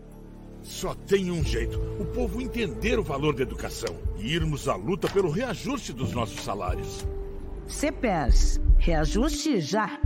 Só 0.63 0.95
tem 0.95 1.31
um 1.31 1.45
jeito: 1.45 1.79
o 2.01 2.07
povo 2.07 2.41
entender 2.41 2.99
o 2.99 3.05
valor 3.05 3.35
da 3.35 3.43
educação 3.43 3.97
e 4.17 4.35
irmos 4.35 4.67
à 4.67 4.75
luta 4.75 5.09
pelo 5.09 5.31
reajuste 5.31 5.93
dos 5.93 6.13
nossos 6.13 6.41
salários. 6.43 7.07
CPERS, 7.69 8.61
reajuste 8.79 9.61
já. 9.61 10.01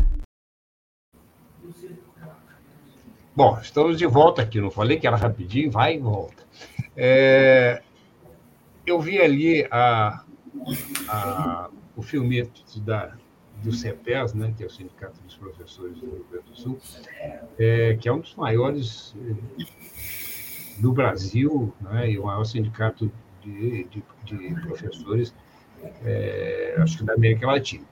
Bom, 3.34 3.56
estamos 3.60 3.96
de 3.96 4.06
volta 4.06 4.42
aqui. 4.42 4.60
Não 4.60 4.70
falei 4.70 4.98
que 4.98 5.06
era 5.06 5.16
rapidinho, 5.16 5.70
vai 5.70 5.94
e 5.94 5.98
volta. 5.98 6.42
É, 6.96 7.80
eu 8.88 9.00
vi 9.00 9.18
ali 9.20 9.66
a, 9.70 10.24
a, 11.08 11.70
o 11.96 12.02
filmete 12.02 12.80
da, 12.80 13.16
do 13.62 13.72
CEPES, 13.72 14.34
né, 14.34 14.54
que 14.56 14.62
é 14.62 14.66
o 14.66 14.70
Sindicato 14.70 15.20
dos 15.22 15.36
Professores 15.36 15.98
do 15.98 16.06
Rio 16.06 16.26
Grande 16.30 16.50
do 16.50 16.56
Sul, 16.56 16.78
é, 17.58 17.96
que 18.00 18.08
é 18.08 18.12
um 18.12 18.20
dos 18.20 18.34
maiores 18.34 19.14
eh, 19.26 19.64
do 20.78 20.92
Brasil, 20.92 21.72
né, 21.80 22.10
e 22.10 22.18
o 22.18 22.24
maior 22.24 22.44
sindicato 22.44 23.10
de, 23.42 23.84
de, 23.84 24.04
de 24.24 24.60
professores, 24.60 25.34
é, 26.04 26.76
acho 26.78 26.98
que 26.98 27.04
da 27.04 27.14
América 27.14 27.46
Latina. 27.46 27.84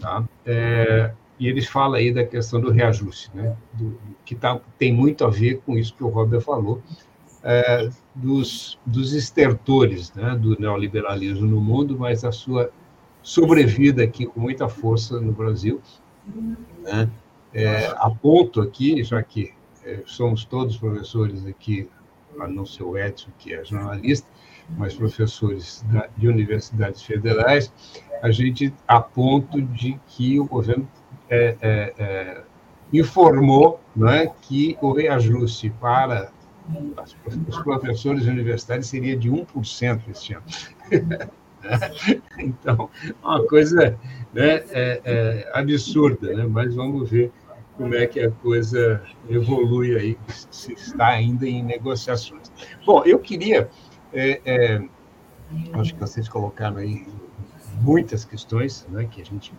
Tá? 0.00 0.24
É, 0.44 1.12
e 1.38 1.48
eles 1.48 1.66
falam 1.66 1.94
aí 1.94 2.12
da 2.12 2.24
questão 2.24 2.60
do 2.60 2.70
reajuste, 2.70 3.30
né, 3.34 3.56
do, 3.74 3.98
que 4.24 4.34
tá, 4.34 4.60
tem 4.78 4.92
muito 4.92 5.24
a 5.24 5.30
ver 5.30 5.60
com 5.64 5.76
isso 5.76 5.94
que 5.94 6.04
o 6.04 6.08
Robert 6.08 6.40
falou, 6.40 6.82
é, 7.42 7.88
dos, 8.14 8.78
dos 8.86 9.12
estertores 9.12 10.12
né, 10.14 10.36
do 10.36 10.58
neoliberalismo 10.58 11.46
no 11.46 11.60
mundo, 11.60 11.96
mas 11.98 12.24
a 12.24 12.32
sua 12.32 12.70
sobrevida 13.22 14.02
aqui 14.02 14.26
com 14.26 14.40
muita 14.40 14.68
força 14.68 15.20
no 15.20 15.32
Brasil. 15.32 15.80
Né? 16.82 17.08
É, 17.52 17.86
aponto 17.96 18.60
aqui, 18.60 19.02
já 19.02 19.22
que 19.22 19.52
é, 19.84 20.02
somos 20.06 20.44
todos 20.44 20.76
professores 20.76 21.46
aqui, 21.46 21.88
a 22.38 22.48
não 22.48 22.64
ser 22.64 22.84
o 22.84 22.96
Edson, 22.96 23.30
que 23.38 23.52
é 23.52 23.64
jornalista, 23.64 24.26
mas 24.70 24.94
professores 24.94 25.84
da, 25.92 26.08
de 26.16 26.28
universidades 26.28 27.02
federais, 27.02 27.72
a 28.22 28.30
gente 28.30 28.72
aponta 28.86 29.60
de 29.60 29.98
que 30.06 30.40
o 30.40 30.46
governo 30.46 30.88
é, 31.28 31.56
é, 31.60 31.94
é 31.98 32.42
informou 32.92 33.80
né, 33.96 34.30
que 34.42 34.76
o 34.82 34.92
reajuste 34.92 35.70
para 35.80 36.30
os 37.48 37.62
professores 37.62 38.26
universitários 38.26 38.86
seria 38.86 39.16
de 39.16 39.30
1% 39.30 40.00
este 40.10 40.34
ano. 40.34 40.44
então, 42.38 42.90
uma 43.22 43.44
coisa 43.46 43.98
né, 44.32 44.62
é, 44.70 45.00
é 45.04 45.50
absurda, 45.54 46.34
né? 46.34 46.46
mas 46.46 46.74
vamos 46.74 47.10
ver 47.10 47.32
como 47.76 47.94
é 47.94 48.06
que 48.06 48.20
a 48.20 48.30
coisa 48.30 49.02
evolui 49.28 49.96
aí, 49.96 50.18
se 50.50 50.72
está 50.72 51.08
ainda 51.08 51.46
em 51.46 51.62
negociações. 51.62 52.52
Bom, 52.84 53.02
eu 53.04 53.18
queria, 53.18 53.68
é, 54.12 54.40
é, 54.44 54.82
acho 55.74 55.94
que 55.94 56.00
vocês 56.00 56.28
colocaram 56.28 56.76
aí 56.76 57.06
muitas 57.80 58.24
questões 58.24 58.86
né, 58.90 59.08
que 59.10 59.22
a 59.22 59.24
gente 59.24 59.52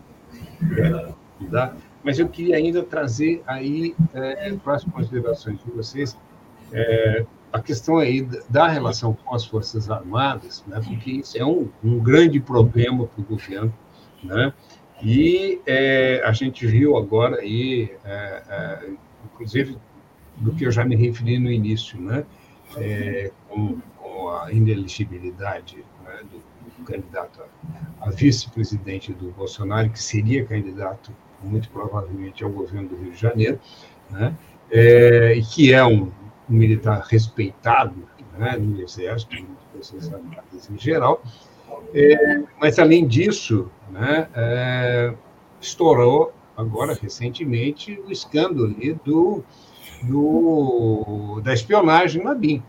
quer 0.75 1.13
mudar, 1.39 1.75
mas 2.03 2.19
eu 2.19 2.27
queria 2.27 2.57
ainda 2.57 2.83
trazer 2.83 3.41
aí 3.47 3.95
é, 4.13 4.53
para 4.53 4.75
as 4.75 4.83
considerações 4.83 5.59
de 5.63 5.71
vocês 5.71 6.15
é, 6.73 7.25
a 7.53 7.61
questão 7.61 7.97
aí 7.97 8.27
da 8.49 8.67
relação 8.67 9.13
com 9.13 9.35
as 9.35 9.45
Forças 9.45 9.89
Armadas, 9.89 10.63
né, 10.65 10.81
porque 10.83 11.11
isso 11.11 11.37
é 11.37 11.45
um, 11.45 11.69
um 11.83 11.99
grande 11.99 12.39
problema 12.39 13.05
para 13.05 13.21
o 13.21 13.23
governo, 13.23 13.71
né, 14.23 14.51
e 15.01 15.61
é, 15.67 16.23
a 16.25 16.31
gente 16.31 16.65
viu 16.65 16.97
agora 16.97 17.41
aí, 17.41 17.91
é, 18.03 18.43
é, 18.49 18.89
inclusive 19.25 19.77
do 20.37 20.51
que 20.53 20.65
eu 20.65 20.71
já 20.71 20.83
me 20.83 20.95
referi 20.95 21.37
no 21.37 21.51
início, 21.51 22.01
né, 22.01 22.25
é, 22.75 23.31
com, 23.47 23.77
com, 23.97 24.29
a 24.29 24.51
ineligibilidade 24.51 25.85
né, 26.03 26.21
do, 26.31 26.53
candidato 26.85 27.39
a, 28.01 28.07
a 28.07 28.09
vice-presidente 28.09 29.13
do 29.13 29.31
Bolsonaro, 29.31 29.89
que 29.89 30.01
seria 30.01 30.43
candidato 30.43 31.15
muito 31.41 31.69
provavelmente 31.69 32.43
ao 32.43 32.49
governo 32.49 32.89
do 32.89 32.95
Rio 32.95 33.11
de 33.11 33.17
Janeiro, 33.17 33.59
né, 34.09 34.35
é, 34.71 35.39
que 35.53 35.71
é 35.71 35.85
um, 35.85 36.11
um 36.53 36.57
militar 36.57 37.03
respeitado 37.09 38.07
né, 38.37 38.55
no 38.57 38.79
Exército, 38.81 39.35
Armadas 40.13 40.69
em 40.69 40.77
geral. 40.77 41.21
É, 41.93 42.43
mas, 42.61 42.77
além 42.77 43.07
disso, 43.07 43.69
né, 43.89 44.27
é, 44.35 45.13
estourou 45.59 46.31
agora, 46.55 46.93
recentemente, 46.93 47.99
o 48.07 48.11
escândalo 48.11 48.75
do, 49.03 49.43
do, 50.03 51.41
da 51.43 51.53
espionagem 51.53 52.23
na 52.23 52.35
BIM. 52.35 52.61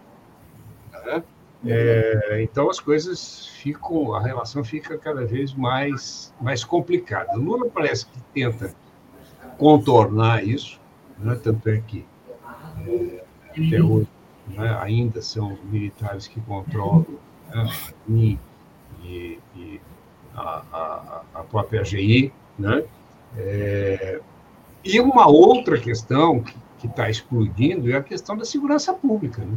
Né? 1.05 1.23
É, 1.67 2.43
então, 2.43 2.71
as 2.71 2.81
coisas 2.81 3.47
ficam, 3.47 4.15
a 4.15 4.23
relação 4.23 4.65
fica 4.65 4.97
cada 4.97 5.27
vez 5.27 5.55
mais, 5.55 6.33
mais 6.41 6.65
complicada. 6.65 7.37
Lula 7.37 7.69
parece 7.69 8.07
que 8.07 8.21
tenta 8.33 8.75
contornar 9.59 10.45
isso, 10.45 10.81
né? 11.19 11.39
tanto 11.43 11.69
é 11.69 11.79
que 11.79 12.05
é, 12.87 13.24
até 13.61 13.83
hoje 13.83 14.09
né, 14.49 14.79
ainda 14.81 15.23
são 15.23 15.57
militares 15.65 16.27
que 16.27 16.41
controlam 16.41 17.07
né, 17.49 17.69
e, 18.09 19.39
e 19.57 19.81
a, 20.35 20.63
a, 20.73 21.23
a, 21.35 21.43
própria 21.45 21.81
AGI. 21.81 22.33
Né? 22.59 22.85
É, 23.37 24.21
e 24.85 25.01
uma 25.01 25.29
outra 25.29 25.79
questão 25.79 26.45
que 26.79 26.87
está 26.87 27.09
explodindo 27.09 27.91
é 27.91 27.97
a 27.97 28.03
questão 28.03 28.37
da 28.37 28.45
segurança 28.45 28.93
pública. 28.93 29.43
Né? 29.43 29.57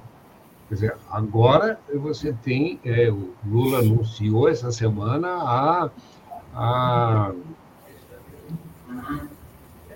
Quer 0.69 0.73
dizer, 0.73 0.97
agora 1.09 1.79
você 1.93 2.33
tem, 2.33 2.79
é, 2.83 3.09
o 3.09 3.33
Lula 3.45 3.79
anunciou 3.79 4.49
essa 4.49 4.71
semana 4.71 5.27
a, 5.27 5.89
a, 6.53 7.31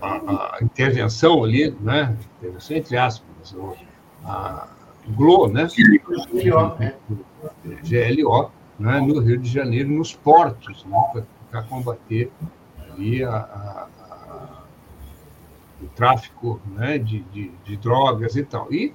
a, 0.02 0.56
a 0.56 0.58
intervenção 0.62 1.43
ali, 1.43 1.76
né? 1.82 2.16
intervenção 2.39 2.78
entre 2.78 2.97
aspas, 2.97 3.54
a, 4.24 4.67
GLO, 5.07 5.47
né? 5.47 5.67
GLO, 5.67 6.76
né? 6.78 6.95
GLO 7.84 8.51
né? 8.80 8.99
no 8.99 9.19
Rio 9.19 9.38
de 9.38 9.49
Janeiro, 9.49 9.89
nos 9.89 10.13
portos, 10.13 10.86
né? 10.86 11.24
para 11.49 11.63
combater 11.63 12.32
ali 12.91 13.24
a, 13.24 13.36
a, 13.36 13.88
a, 14.09 14.63
o 15.82 15.88
tráfico 15.88 16.61
né? 16.76 16.97
de, 16.97 17.22
de, 17.24 17.51
de, 17.63 17.78
drogas 17.78 18.36
e 18.36 18.43
tal. 18.43 18.72
E, 18.72 18.93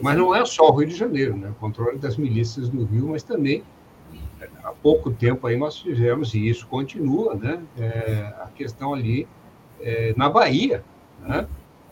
mas 0.00 0.16
não 0.16 0.34
é 0.34 0.44
só 0.44 0.70
o 0.70 0.76
Rio 0.76 0.88
de 0.88 0.96
Janeiro, 0.96 1.36
né? 1.36 1.50
o 1.50 1.54
controle 1.54 1.98
das 1.98 2.16
milícias 2.16 2.70
no 2.70 2.84
Rio, 2.84 3.08
mas 3.08 3.22
também 3.22 3.62
há 4.64 4.72
pouco 4.72 5.10
tempo 5.10 5.46
aí 5.46 5.56
nós 5.56 5.76
tivemos, 5.76 6.34
e 6.34 6.48
isso 6.48 6.66
continua, 6.66 7.34
né? 7.34 7.62
É, 7.78 8.34
a 8.40 8.48
questão 8.54 8.94
ali 8.94 9.26
é, 9.80 10.14
na 10.16 10.28
Bahia, 10.28 10.84
né? 11.20 11.46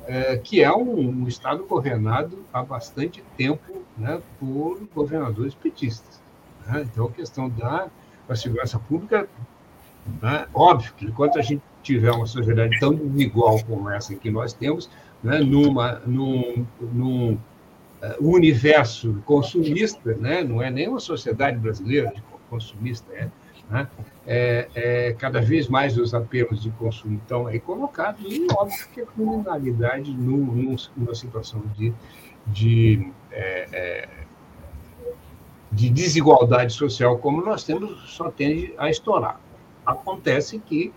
É, 0.06 0.36
que 0.36 0.62
é 0.62 0.72
um, 0.72 1.22
um, 1.22 1.28
estado 1.28 1.64
governado 1.66 2.44
há 2.52 2.62
bastante 2.62 3.22
tempo 3.36 3.82
né, 3.96 4.20
por 4.38 4.80
governadores 4.94 5.54
petistas. 5.54 6.20
Né? 6.66 6.86
Então, 6.90 7.06
a 7.06 7.12
questão 7.12 7.48
da, 7.48 7.88
da 8.26 8.34
segurança 8.34 8.78
pública, 8.78 9.28
né, 10.20 10.46
óbvio 10.52 10.92
que 10.96 11.04
enquanto 11.04 11.38
a 11.38 11.42
gente 11.42 11.62
tiver 11.82 12.10
uma 12.10 12.26
sociedade 12.26 12.78
tão 12.80 12.94
desigual 12.94 13.62
como 13.64 13.88
essa 13.88 14.14
que 14.14 14.30
nós 14.30 14.52
temos, 14.52 14.90
né, 15.22 15.38
numa, 15.38 16.00
num, 16.06 16.66
num 16.80 17.32
uh, 17.34 17.38
universo 18.20 19.22
consumista, 19.24 20.14
né, 20.14 20.42
não 20.42 20.62
é 20.62 20.70
nem 20.70 20.88
uma 20.88 21.00
sociedade 21.00 21.58
brasileira 21.58 22.10
de 22.12 22.22
consumista, 22.48 23.12
é, 23.12 23.28
né, 23.70 23.88
é, 24.26 24.68
é, 24.74 25.12
cada 25.12 25.40
vez 25.40 25.68
mais 25.68 25.96
os 25.96 26.12
apelos 26.12 26.62
de 26.62 26.70
consumo 26.70 27.18
estão 27.18 27.46
aí 27.46 27.60
colocados, 27.60 28.20
e 28.24 28.46
óbvio 28.52 28.88
que 28.92 29.00
a 29.00 29.06
criminalidade, 29.06 30.12
num, 30.12 30.76
numa 30.96 31.14
situação 31.14 31.62
de, 31.76 31.92
de, 32.46 33.10
é, 33.30 33.68
é, 33.72 34.08
de 35.70 35.88
desigualdade 35.88 36.72
social 36.72 37.18
como 37.18 37.42
nós 37.44 37.64
temos, 37.64 38.10
só 38.10 38.30
tende 38.30 38.74
a 38.76 38.90
estourar. 38.90 39.40
Acontece 39.86 40.58
que 40.58 40.92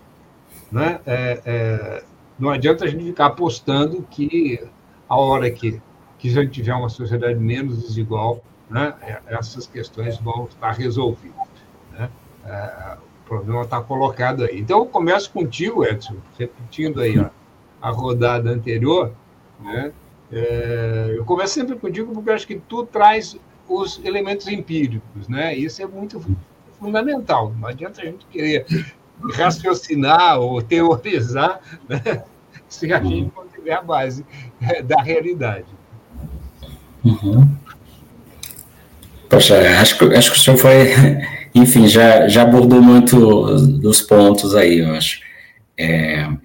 né, 0.70 1.00
é, 1.06 1.40
é, 1.44 2.04
não 2.38 2.50
adianta 2.50 2.84
a 2.84 2.88
gente 2.88 3.04
ficar 3.04 3.26
apostando 3.26 4.02
que 4.10 4.60
a 5.08 5.16
hora 5.16 5.50
que, 5.50 5.80
que 6.18 6.28
gente 6.28 6.50
tiver 6.50 6.74
uma 6.74 6.88
sociedade 6.88 7.38
menos 7.38 7.82
desigual, 7.82 8.42
né, 8.68 8.94
essas 9.26 9.66
questões 9.66 10.18
vão 10.18 10.46
estar 10.46 10.72
resolvidas. 10.72 11.53
Né? 12.44 12.96
O 13.24 13.28
problema 13.28 13.62
está 13.62 13.80
colocado 13.80 14.44
aí. 14.44 14.60
Então, 14.60 14.80
eu 14.80 14.86
começo 14.86 15.30
contigo, 15.30 15.84
Edson, 15.84 16.16
repetindo 16.38 17.00
aí 17.00 17.18
a, 17.18 17.30
a 17.80 17.90
rodada 17.90 18.50
anterior. 18.50 19.12
Né? 19.60 19.92
É, 20.32 21.14
eu 21.16 21.24
começo 21.24 21.54
sempre 21.54 21.76
contigo 21.76 22.12
porque 22.12 22.30
eu 22.30 22.34
acho 22.34 22.46
que 22.46 22.56
tu 22.56 22.84
traz 22.84 23.36
os 23.68 24.00
elementos 24.04 24.46
empíricos, 24.48 25.28
né? 25.28 25.54
Isso 25.56 25.82
é 25.82 25.86
muito 25.86 26.20
fundamental. 26.78 27.52
Não 27.58 27.68
adianta 27.68 28.02
a 28.02 28.04
gente 28.04 28.26
querer 28.26 28.66
raciocinar 29.32 30.38
ou 30.38 30.60
teorizar 30.60 31.60
né? 31.88 32.24
se 32.68 32.92
a 32.92 33.00
gente 33.00 33.32
não 33.34 33.46
tiver 33.48 33.72
a 33.72 33.82
base 33.82 34.24
é, 34.60 34.82
da 34.82 35.00
realidade. 35.00 35.66
Uhum. 37.04 37.48
Poxa, 39.28 39.56
acho 39.80 39.98
que, 39.98 40.04
acho 40.14 40.32
que 40.32 40.38
o 40.38 40.40
senhor 40.40 40.56
foi 40.56 40.94
enfim, 41.54 41.86
já, 41.86 42.26
já 42.28 42.42
abordou 42.42 42.82
muito 42.82 43.56
dos 43.78 44.02
pontos 44.02 44.54
aí, 44.54 44.80
eu 44.80 44.90
acho. 44.94 45.20
É, 45.78 46.22
a, 46.22 46.40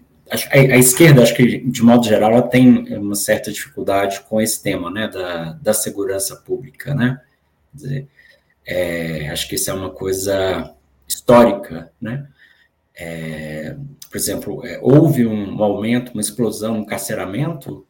a, 0.52 0.78
esquerda, 0.78 1.24
acho 1.24 1.36
que, 1.36 1.60
de 1.60 1.82
modo 1.82 2.06
geral, 2.06 2.32
ela 2.32 2.42
tem 2.44 2.96
uma 2.96 3.16
certa 3.16 3.52
dificuldade 3.52 4.22
com 4.22 4.40
esse 4.40 4.62
tema, 4.62 4.92
né, 4.92 5.08
da, 5.08 5.54
da 5.54 5.74
segurança 5.74 6.36
pública, 6.36 6.94
né? 6.94 7.20
Dizer, 7.74 8.08
é, 8.66 9.30
acho 9.30 9.48
que 9.50 9.56
isso 9.56 9.72
é 9.72 9.74
uma 9.74 9.90
coisa 9.90 10.76
histórica, 11.08 11.92
né? 12.00 12.28
É, 12.96 13.76
por 14.10 14.18
exemplo, 14.18 14.66
é, 14.66 14.80
houve 14.82 15.26
um 15.26 15.64
aumento, 15.64 16.12
uma 16.14 16.22
explosão, 16.22 16.80
um 16.80 16.86
carceramento, 16.86 17.88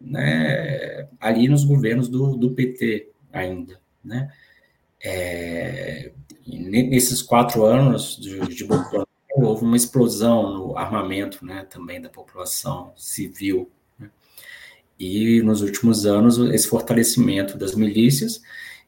né, 0.00 1.06
ali 1.20 1.48
nos 1.48 1.64
governos 1.64 2.08
do, 2.08 2.36
do 2.36 2.50
PT 2.50 3.10
ainda, 3.32 3.78
né? 4.04 4.32
É, 5.00 6.10
nesses 6.56 7.20
quatro 7.22 7.64
anos 7.64 8.16
de, 8.16 8.40
de 8.54 8.64
Bolsonaro, 8.64 9.08
houve 9.36 9.64
uma 9.64 9.76
explosão 9.76 10.52
no 10.52 10.78
armamento 10.78 11.44
né, 11.44 11.66
também 11.68 12.00
da 12.00 12.08
população 12.08 12.92
civil. 12.96 13.70
Né? 13.98 14.10
E 14.98 15.42
nos 15.42 15.62
últimos 15.62 16.06
anos, 16.06 16.38
esse 16.38 16.68
fortalecimento 16.68 17.56
das 17.56 17.74
milícias 17.74 18.40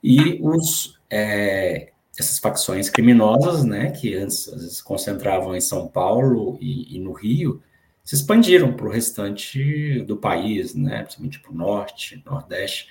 e 0.02 0.40
os, 0.42 0.98
é, 1.10 1.92
essas 2.18 2.38
facções 2.38 2.88
criminosas, 2.88 3.64
né, 3.64 3.90
que 3.90 4.14
antes 4.14 4.44
se 4.44 4.82
concentravam 4.82 5.54
em 5.54 5.60
São 5.60 5.86
Paulo 5.86 6.58
e, 6.60 6.96
e 6.96 6.98
no 6.98 7.12
Rio, 7.12 7.62
se 8.02 8.14
expandiram 8.14 8.72
para 8.72 8.86
o 8.86 8.90
restante 8.90 10.02
do 10.02 10.16
país, 10.16 10.74
né, 10.74 11.02
principalmente 11.02 11.40
para 11.40 11.52
o 11.52 11.54
norte, 11.54 12.22
nordeste. 12.24 12.88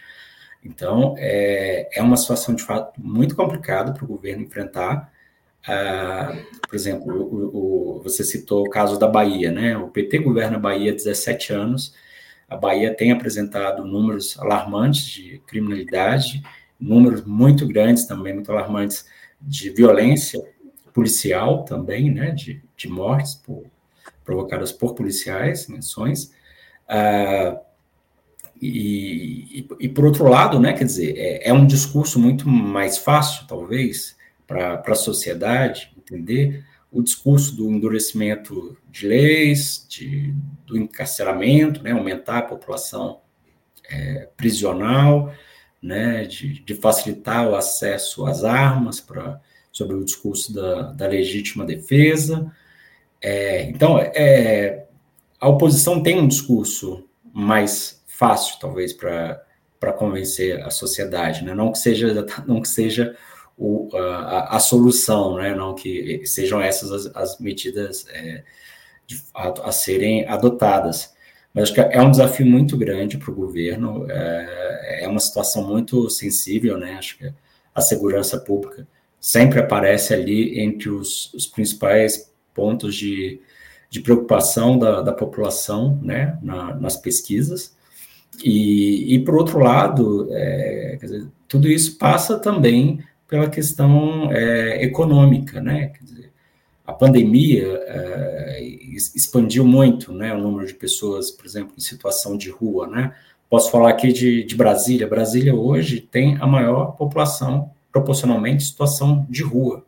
Então, 0.64 1.16
é, 1.18 1.89
é 1.93 2.01
uma 2.01 2.18
situação 2.18 2.53
de 2.53 2.64
fato 2.64 2.99
muito 3.01 3.36
complicada 3.36 3.93
para 3.93 4.03
o 4.03 4.07
governo 4.07 4.43
enfrentar. 4.43 5.12
Ah, 5.66 6.38
por 6.68 6.76
exemplo, 6.76 7.14
o, 7.14 7.97
o, 7.97 8.03
você 8.03 8.24
citou 8.24 8.66
o 8.66 8.70
caso 8.70 8.97
da 8.99 9.07
Bahia, 9.07 9.51
né? 9.51 9.78
O 9.78 9.88
PT 9.89 10.20
governa 10.20 10.57
a 10.57 10.60
Bahia 10.60 10.91
há 10.91 10.95
17 10.95 11.53
anos. 11.53 11.93
A 12.49 12.57
Bahia 12.57 12.93
tem 12.95 13.12
apresentado 13.12 13.86
números 13.86 14.38
alarmantes 14.39 15.05
de 15.05 15.39
criminalidade, 15.47 16.41
números 16.80 17.24
muito 17.24 17.68
grandes 17.68 18.05
também, 18.05 18.34
muito 18.34 18.51
alarmantes 18.51 19.05
de 19.41 19.70
violência 19.70 20.41
policial 20.93 21.64
também, 21.64 22.12
né? 22.12 22.32
De, 22.32 22.62
de 22.76 22.88
mortes 22.89 23.36
por, 23.36 23.66
provocadas 24.26 24.72
por 24.72 24.93
policiais, 24.95 25.68
menções. 25.68 26.32
Ah, 26.88 27.60
e, 28.62 29.60
e, 29.60 29.68
e, 29.80 29.89
por 29.89 30.05
outro 30.05 30.28
lado, 30.28 30.60
né, 30.60 30.74
quer 30.74 30.84
dizer, 30.84 31.16
é, 31.18 31.49
é 31.49 31.53
um 31.53 31.66
discurso 31.66 32.20
muito 32.20 32.47
mais 32.47 32.97
fácil, 32.97 33.47
talvez, 33.47 34.18
para 34.45 34.84
a 34.86 34.95
sociedade 34.95 35.93
entender 35.97 36.66
o 36.91 37.01
discurso 37.01 37.55
do 37.55 37.70
endurecimento 37.70 38.78
de 38.89 39.07
leis, 39.07 39.86
de, 39.88 40.34
do 40.66 40.78
encarceramento, 40.78 41.84
né, 41.84 41.91
aumentar 41.91 42.39
a 42.39 42.43
população 42.43 43.22
é, 43.89 44.28
prisional, 44.36 45.34
né, 45.82 46.24
de, 46.26 46.62
de, 46.62 46.76
facilitar 46.76 47.47
o 47.47 47.55
acesso 47.55 48.26
às 48.26 48.43
armas 48.43 48.99
para 48.99 49.39
sobre 49.72 49.95
o 49.95 50.03
discurso 50.03 50.53
da, 50.53 50.91
da 50.91 51.07
legítima 51.07 51.64
defesa. 51.64 52.51
É, 53.22 53.64
então, 53.64 53.97
é, 53.99 54.86
a 55.39 55.47
oposição 55.47 56.01
tem 56.03 56.20
um 56.20 56.28
discurso 56.28 57.07
mais 57.32 57.99
fácil, 58.20 58.59
talvez, 58.59 58.91
para 58.91 59.93
convencer 59.97 60.61
a 60.61 60.70
sociedade, 60.70 61.45
né? 61.45 61.55
não 61.55 61.72
que 61.72 61.78
seja, 61.78 62.26
não 62.45 62.61
que 62.61 62.67
seja 62.67 63.15
o, 63.57 63.89
a, 63.95 64.57
a, 64.57 64.59
solução, 64.59 65.38
né? 65.38 65.55
não 65.55 65.74
que 65.74 66.22
sejam 66.26 66.61
essas 66.61 66.91
as, 66.91 67.15
as 67.15 67.39
medidas 67.39 68.05
é, 68.09 68.43
a, 69.34 69.70
a, 69.70 69.72
serem 69.72 70.28
adotadas. 70.28 71.15
Mas 71.53 71.63
acho 71.63 71.74
que 71.74 71.80
é 71.80 72.01
um 72.01 72.11
desafio 72.11 72.45
muito 72.45 72.78
grande 72.78 73.17
para 73.17 73.32
o 73.32 73.36
governo, 73.36 74.05
é, 74.11 75.03
é, 75.03 75.07
uma 75.07 75.20
situação 75.20 75.65
muito 75.65 76.09
sensível, 76.09 76.78
né? 76.78 76.95
acho 76.95 77.17
que 77.17 77.34
a 77.74 77.82
segurança 77.82 78.38
pública 78.38 78.86
sempre 79.20 79.59
aparece 79.59 80.13
ali 80.13 80.59
entre 80.59 80.89
os, 80.89 81.34
os 81.34 81.47
principais 81.47 82.32
pontos 82.53 82.95
de, 82.95 83.41
de 83.89 84.01
preocupação 84.01 84.78
da, 84.78 85.01
da 85.01 85.13
população 85.13 85.97
né? 86.03 86.38
Na, 86.41 86.76
nas 86.76 86.97
pesquisas. 86.97 87.78
E, 88.44 89.16
e 89.16 89.20
por 89.20 89.36
outro 89.36 89.60
lado, 89.60 90.28
é, 90.32 90.98
dizer, 91.02 91.28
tudo 91.48 91.68
isso 91.68 91.98
passa 91.98 92.40
também 92.40 93.04
pela 93.28 93.50
questão 93.50 94.32
é, 94.32 94.84
econômica, 94.84 95.62
né? 95.62 95.92
Dizer, 96.02 96.32
a 96.86 96.94
pandemia 96.94 97.68
é, 97.86 98.64
expandiu 99.16 99.64
muito 99.64 100.12
né, 100.12 100.34
o 100.34 100.40
número 100.40 100.66
de 100.66 100.74
pessoas, 100.74 101.30
por 101.30 101.46
exemplo, 101.46 101.74
em 101.78 101.82
situação 101.82 102.36
de 102.36 102.50
rua, 102.50 102.88
né? 102.88 103.14
Posso 103.50 103.72
falar 103.72 103.90
aqui 103.90 104.12
de, 104.12 104.44
de 104.44 104.56
Brasília. 104.56 105.08
Brasília 105.08 105.56
hoje 105.56 106.02
tem 106.02 106.38
a 106.40 106.48
maior 106.48 106.96
população 106.98 107.72
proporcionalmente 107.92 108.64
em 108.64 108.68
situação 108.68 109.26
de 109.30 109.44
rua. 109.44 109.84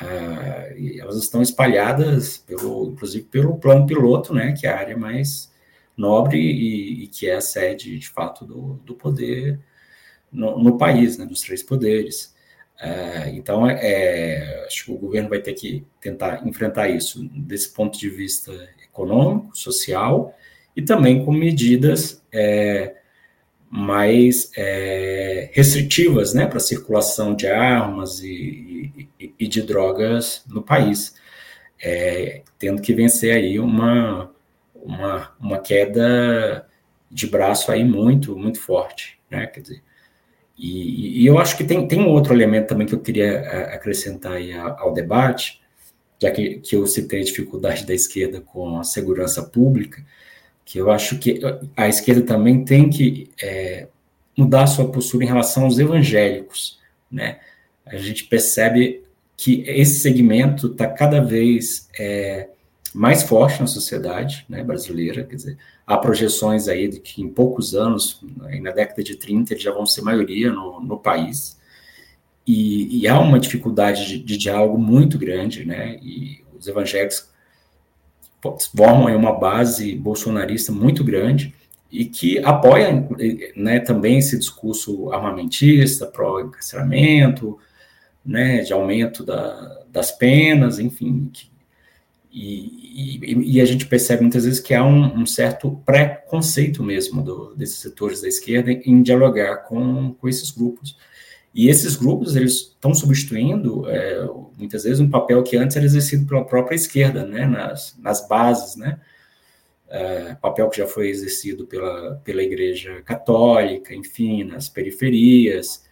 Ah, 0.00 0.68
elas 0.98 1.16
estão 1.16 1.40
espalhadas, 1.40 2.36
pelo, 2.38 2.90
inclusive 2.92 3.24
pelo 3.24 3.56
plano 3.56 3.86
piloto, 3.86 4.34
né, 4.34 4.52
que 4.52 4.66
é 4.66 4.70
a 4.70 4.78
área 4.78 4.96
mais 4.96 5.50
nobre 5.96 6.38
e, 6.38 7.04
e, 7.04 7.06
que 7.08 7.28
é 7.28 7.36
a 7.36 7.40
sede, 7.40 7.98
de 7.98 8.08
fato, 8.08 8.44
do, 8.44 8.74
do 8.84 8.94
poder 8.94 9.58
no, 10.30 10.58
no, 10.58 10.76
país, 10.76 11.16
né, 11.16 11.24
dos 11.24 11.40
três 11.40 11.62
poderes. 11.62 12.34
É, 12.78 13.30
então, 13.30 13.68
é, 13.68 13.78
é, 13.80 14.64
acho 14.66 14.84
que 14.84 14.92
o 14.92 14.98
governo 14.98 15.28
vai 15.28 15.40
ter 15.40 15.54
que 15.54 15.86
tentar 16.00 16.46
enfrentar 16.46 16.88
isso 16.88 17.26
desse 17.28 17.72
ponto 17.72 17.98
de 17.98 18.10
vista 18.10 18.52
econômico, 18.84 19.56
social 19.56 20.36
e 20.76 20.82
também 20.82 21.24
com 21.24 21.32
medidas 21.32 22.22
é, 22.32 22.96
mais 23.70 24.50
é, 24.56 25.50
restritivas 25.52 26.34
né, 26.34 26.46
para 26.46 26.58
a 26.58 26.60
circulação 26.60 27.34
de 27.34 27.46
armas 27.46 28.20
e, 28.20 29.08
e, 29.18 29.34
e, 29.38 29.48
de 29.48 29.62
drogas 29.62 30.44
no 30.48 30.62
país, 30.62 31.14
é, 31.82 32.42
tendo 32.58 32.80
que 32.80 32.94
vencer 32.94 33.34
aí 33.34 33.58
uma, 33.58 34.30
uma, 34.82 35.34
uma 35.40 35.58
queda 35.58 36.66
de 37.10 37.26
braço 37.26 37.70
aí 37.70 37.84
muito, 37.84 38.36
muito 38.36 38.60
forte, 38.60 39.18
né, 39.30 39.46
quer 39.46 39.60
dizer, 39.60 39.82
e, 40.58 41.22
e, 41.22 41.26
eu 41.26 41.38
acho 41.38 41.56
que 41.56 41.64
tem, 41.64 41.86
tem 41.86 42.00
um 42.00 42.08
outro 42.08 42.32
elemento 42.32 42.68
também 42.68 42.86
que 42.86 42.94
eu 42.94 43.00
queria 43.00 43.26
é, 43.26 43.74
acrescentar 43.74 44.32
aí 44.32 44.52
ao, 44.54 44.92
debate, 44.92 45.60
já 46.18 46.30
que, 46.30 46.60
que 46.60 46.74
eu 46.74 46.86
citei 46.86 47.20
a 47.20 47.24
dificuldade 47.24 47.84
da 47.84 47.92
esquerda 47.92 48.40
com 48.40 48.78
a 48.78 48.84
segurança 48.84 49.42
pública, 49.42 50.02
que 50.64 50.78
eu 50.78 50.90
acho 50.90 51.18
que 51.18 51.40
a 51.76 51.88
esquerda 51.88 52.22
também 52.22 52.64
tem 52.64 52.88
que 52.88 53.30
é, 53.40 53.86
mudar 54.36 54.66
sua 54.66 54.90
postura 54.90 55.24
em 55.24 55.28
relação 55.28 55.64
aos 55.64 55.78
evangélicos, 55.78 56.80
né? 57.10 57.38
A 57.84 57.96
gente 57.96 58.24
percebe 58.24 59.04
que 59.36 59.62
esse 59.66 60.00
segmento 60.00 60.68
está 60.68 60.88
cada 60.88 61.20
vez 61.20 61.88
é, 61.98 62.48
mais 62.96 63.22
forte 63.22 63.60
na 63.60 63.66
sociedade 63.66 64.46
né, 64.48 64.62
brasileira, 64.62 65.24
quer 65.24 65.36
dizer, 65.36 65.58
há 65.86 65.96
projeções 65.98 66.68
aí 66.68 66.88
de 66.88 67.00
que 67.00 67.22
em 67.22 67.28
poucos 67.28 67.74
anos, 67.74 68.20
na 68.60 68.70
década 68.70 69.02
de 69.02 69.16
30, 69.16 69.52
eles 69.52 69.62
já 69.62 69.72
vão 69.72 69.84
ser 69.84 70.02
maioria 70.02 70.50
no, 70.50 70.80
no 70.80 70.98
país, 70.98 71.56
e, 72.46 73.00
e, 73.00 73.08
há 73.08 73.18
uma 73.18 73.40
dificuldade 73.40 74.06
de, 74.06 74.18
de 74.20 74.36
diálogo 74.36 74.78
muito 74.78 75.18
grande, 75.18 75.64
né, 75.64 75.98
e 76.00 76.44
os 76.56 76.68
evangélicos 76.68 77.28
formam 78.76 79.14
uma 79.16 79.32
base 79.32 79.96
bolsonarista 79.96 80.70
muito 80.70 81.02
grande 81.02 81.52
e 81.90 82.04
que 82.04 82.38
apoia 82.38 83.08
né, 83.56 83.80
também 83.80 84.18
esse 84.18 84.38
discurso 84.38 85.10
armamentista, 85.12 86.06
pró-encarceramento, 86.06 87.58
né, 88.24 88.60
de 88.60 88.72
aumento 88.72 89.24
da, 89.24 89.84
das 89.90 90.12
penas, 90.12 90.78
enfim. 90.78 91.30
Que, 91.32 91.50
e, 92.38 93.18
e, 93.22 93.56
e, 93.56 93.60
a 93.62 93.64
gente 93.64 93.86
percebe 93.86 94.20
muitas 94.20 94.44
vezes 94.44 94.60
que 94.60 94.74
há 94.74 94.84
um, 94.84 95.22
um 95.22 95.24
certo 95.24 95.80
preconceito 95.86 96.82
mesmo 96.82 97.22
do, 97.22 97.54
desses 97.54 97.78
setores 97.78 98.20
da 98.20 98.28
esquerda 98.28 98.70
em 98.70 99.02
dialogar 99.02 99.64
com, 99.64 100.12
com 100.12 100.28
esses 100.28 100.50
grupos. 100.50 100.98
E 101.54 101.70
esses 101.70 101.96
grupos, 101.96 102.36
eles 102.36 102.52
estão 102.52 102.94
substituindo, 102.94 103.88
é, 103.88 104.28
muitas 104.58 104.84
vezes, 104.84 105.00
um 105.00 105.08
papel 105.08 105.42
que 105.42 105.56
antes 105.56 105.78
era 105.78 105.86
exercido 105.86 106.26
pela 106.26 106.44
própria 106.44 106.76
esquerda, 106.76 107.24
né, 107.24 107.46
nas, 107.46 107.96
nas 107.98 108.28
bases, 108.28 108.76
né, 108.76 109.00
é, 109.88 110.34
papel 110.34 110.68
que 110.68 110.76
já 110.76 110.86
foi 110.86 111.08
exercido 111.08 111.66
pela, 111.66 112.16
pela 112.22 112.42
Igreja 112.42 113.00
Católica, 113.00 113.94
enfim, 113.94 114.44
nas 114.44 114.68
periferias, 114.68 115.86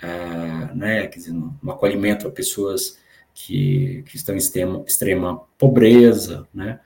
é, 0.00 0.74
né, 0.74 1.06
quer 1.08 1.18
dizer, 1.18 1.32
no, 1.32 1.54
no, 1.62 1.72
acolhimento 1.72 2.26
a 2.26 2.30
pessoas 2.30 2.96
que, 3.34 4.02
que 4.06 4.16
estão 4.16 4.34
em 4.34 4.38
extrema, 4.38 4.84
extrema 4.86 5.40
pobreza, 5.58 6.46
né, 6.52 6.80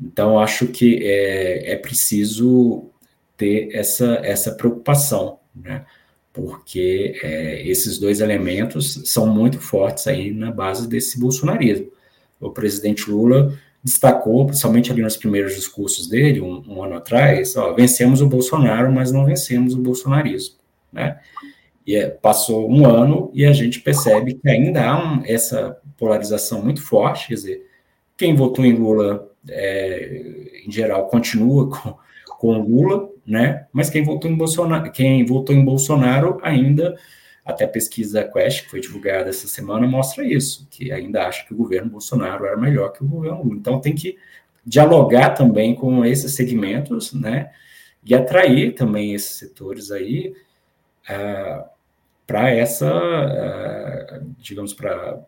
então 0.00 0.38
acho 0.38 0.68
que 0.68 1.00
é, 1.02 1.72
é 1.72 1.76
preciso 1.76 2.90
ter 3.36 3.74
essa, 3.74 4.20
essa 4.22 4.52
preocupação, 4.52 5.38
né, 5.54 5.84
porque 6.32 7.18
é, 7.22 7.66
esses 7.66 7.98
dois 7.98 8.20
elementos 8.20 9.00
são 9.06 9.26
muito 9.26 9.58
fortes 9.58 10.06
aí 10.06 10.30
na 10.30 10.50
base 10.50 10.86
desse 10.86 11.18
bolsonarismo. 11.18 11.90
O 12.38 12.50
presidente 12.50 13.10
Lula 13.10 13.58
destacou, 13.82 14.44
principalmente 14.44 14.90
ali 14.90 15.00
nos 15.00 15.16
primeiros 15.16 15.54
discursos 15.54 16.08
dele, 16.08 16.40
um, 16.40 16.62
um 16.68 16.82
ano 16.82 16.96
atrás, 16.96 17.56
ó, 17.56 17.72
vencemos 17.72 18.20
o 18.20 18.26
Bolsonaro, 18.26 18.92
mas 18.92 19.12
não 19.12 19.24
vencemos 19.24 19.74
o 19.74 19.78
bolsonarismo, 19.78 20.56
né? 20.92 21.20
E 21.86 21.94
é, 21.94 22.08
passou 22.08 22.68
um 22.68 22.84
ano 22.84 23.30
e 23.32 23.46
a 23.46 23.52
gente 23.52 23.80
percebe 23.80 24.34
que 24.34 24.48
ainda 24.48 24.84
há 24.84 24.98
um, 24.98 25.22
essa 25.24 25.80
polarização 25.96 26.62
muito 26.62 26.82
forte, 26.82 27.28
quer 27.28 27.34
dizer, 27.34 27.66
quem 28.16 28.34
votou 28.34 28.64
em 28.64 28.72
Lula, 28.72 29.30
é, 29.48 30.62
em 30.66 30.70
geral, 30.70 31.06
continua 31.06 31.70
com, 31.70 31.96
com 32.38 32.58
Lula, 32.58 33.08
né? 33.24 33.66
Mas 33.72 33.88
quem 33.88 34.02
votou 34.02 34.28
em 34.28 34.36
Bolsonaro, 34.36 34.90
quem 34.90 35.24
votou 35.24 35.54
em 35.54 35.64
Bolsonaro 35.64 36.38
ainda, 36.42 36.96
até 37.44 37.64
a 37.64 37.68
pesquisa 37.68 38.24
Quest, 38.24 38.64
que 38.64 38.70
foi 38.70 38.80
divulgada 38.80 39.28
essa 39.28 39.46
semana, 39.46 39.86
mostra 39.86 40.24
isso, 40.24 40.66
que 40.68 40.90
ainda 40.90 41.26
acha 41.26 41.46
que 41.46 41.54
o 41.54 41.56
governo 41.56 41.90
Bolsonaro 41.90 42.46
era 42.46 42.56
melhor 42.56 42.92
que 42.92 43.04
o 43.04 43.08
governo 43.08 43.44
Lula. 43.44 43.56
Então 43.56 43.80
tem 43.80 43.94
que 43.94 44.18
dialogar 44.64 45.30
também 45.30 45.74
com 45.74 46.04
esses 46.04 46.34
segmentos, 46.34 47.12
né? 47.12 47.52
E 48.04 48.14
atrair 48.14 48.74
também 48.74 49.14
esses 49.14 49.36
setores 49.36 49.92
aí 49.92 50.34
uh, 51.08 51.75
para 52.26 52.50
essa, 52.50 52.90
uh, 52.90 54.34
digamos, 54.38 54.74
para 54.74 55.20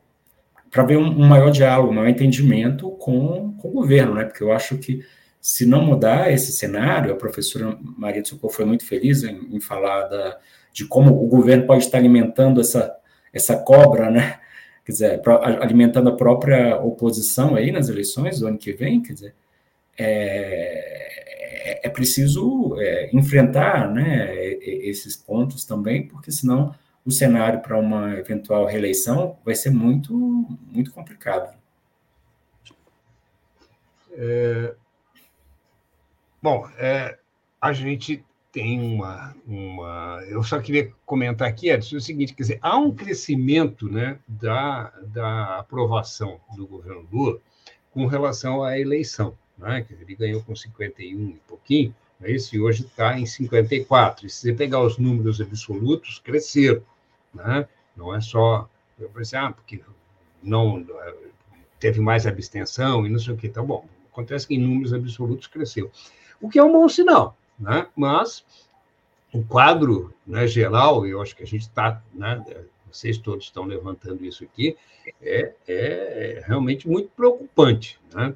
para 0.70 0.84
ver 0.84 0.98
um, 0.98 1.06
um, 1.06 1.26
maior 1.26 1.50
diálogo, 1.50 1.92
um 1.92 1.94
maior 1.94 2.10
entendimento 2.10 2.90
com, 2.90 3.54
com 3.54 3.68
o 3.68 3.72
governo, 3.72 4.14
né? 4.14 4.24
Porque 4.24 4.42
eu 4.42 4.52
acho 4.52 4.76
que 4.76 5.02
se 5.40 5.64
não 5.64 5.82
mudar 5.82 6.30
esse 6.30 6.52
cenário, 6.52 7.10
a 7.10 7.16
professora 7.16 7.74
Maria 7.80 8.20
de 8.20 8.28
Socorro 8.28 8.52
foi 8.52 8.66
muito 8.66 8.84
feliz 8.84 9.22
em, 9.22 9.56
em 9.56 9.60
falar 9.60 10.08
da, 10.08 10.38
de 10.72 10.84
como 10.84 11.24
o 11.24 11.26
governo 11.26 11.66
pode 11.66 11.84
estar 11.84 11.96
alimentando 11.96 12.60
essa, 12.60 12.94
essa 13.32 13.56
cobra, 13.56 14.10
né? 14.10 14.38
Quer 14.84 14.92
dizer, 14.92 15.22
alimentando 15.60 16.08
a 16.08 16.16
própria 16.16 16.76
oposição 16.76 17.54
aí 17.54 17.70
nas 17.70 17.88
eleições 17.88 18.40
do 18.40 18.46
ano 18.46 18.58
que 18.58 18.72
vem, 18.72 19.02
quer 19.02 19.12
dizer, 19.12 19.34
é, 19.98 21.72
é, 21.72 21.86
é 21.86 21.90
preciso 21.90 22.74
é, 22.78 23.10
enfrentar 23.12 23.92
né, 23.92 24.34
esses 24.62 25.14
pontos 25.14 25.64
também, 25.64 26.08
porque 26.08 26.32
senão 26.32 26.74
o 27.08 27.10
cenário 27.10 27.60
para 27.60 27.78
uma 27.78 28.14
eventual 28.16 28.66
reeleição 28.66 29.38
vai 29.42 29.54
ser 29.54 29.70
muito, 29.70 30.12
muito 30.70 30.92
complicado. 30.92 31.56
É, 34.12 34.74
Bom, 36.42 36.68
é, 36.76 37.18
a 37.58 37.72
gente 37.72 38.22
tem 38.52 38.78
uma, 38.78 39.34
uma. 39.46 40.22
Eu 40.28 40.42
só 40.42 40.60
queria 40.60 40.92
comentar 41.06 41.48
aqui, 41.48 41.70
Edson, 41.70 41.96
o 41.96 42.00
seguinte: 42.00 42.34
quer 42.34 42.42
dizer, 42.42 42.58
há 42.60 42.76
um 42.76 42.94
crescimento 42.94 43.90
né, 43.90 44.18
da, 44.28 44.92
da 45.06 45.60
aprovação 45.60 46.38
do 46.54 46.66
governo 46.66 47.08
Lula 47.10 47.40
com 47.90 48.04
relação 48.04 48.62
à 48.62 48.78
eleição. 48.78 49.34
Né? 49.56 49.84
Ele 49.98 50.14
ganhou 50.14 50.42
com 50.42 50.54
51 50.54 51.30
e 51.30 51.40
pouquinho, 51.48 51.94
né? 52.20 52.30
esse 52.30 52.60
hoje 52.60 52.84
está 52.84 53.18
em 53.18 53.24
54. 53.24 54.26
E 54.26 54.30
se 54.30 54.42
você 54.42 54.52
pegar 54.52 54.82
os 54.82 54.98
números 54.98 55.40
absolutos, 55.40 56.18
cresceram. 56.18 56.82
Né? 57.38 57.68
Não 57.96 58.14
é 58.14 58.20
só. 58.20 58.68
Eu 58.98 59.08
pensei, 59.10 59.38
ah, 59.38 59.52
porque 59.52 59.80
não 60.42 60.84
teve 61.78 62.00
mais 62.00 62.26
abstenção 62.26 63.06
e 63.06 63.08
não 63.08 63.18
sei 63.18 63.34
o 63.34 63.36
que. 63.36 63.46
Então, 63.46 63.64
bom, 63.64 63.86
acontece 64.12 64.46
que 64.46 64.54
em 64.54 64.60
números 64.60 64.92
absolutos 64.92 65.46
cresceu 65.46 65.90
o 66.40 66.48
que 66.48 66.58
é 66.58 66.64
um 66.64 66.72
bom 66.72 66.88
sinal, 66.88 67.36
né? 67.58 67.88
Mas 67.96 68.44
o 69.32 69.42
quadro 69.42 70.14
né, 70.26 70.46
geral, 70.46 71.06
eu 71.06 71.20
acho 71.20 71.36
que 71.36 71.42
a 71.42 71.46
gente 71.46 71.62
está, 71.62 72.02
né, 72.14 72.42
vocês 72.90 73.18
todos 73.18 73.44
estão 73.44 73.64
levantando 73.64 74.24
isso 74.24 74.44
aqui, 74.44 74.76
é, 75.20 75.52
é 75.66 76.42
realmente 76.46 76.88
muito 76.88 77.10
preocupante. 77.10 78.00
Né? 78.14 78.34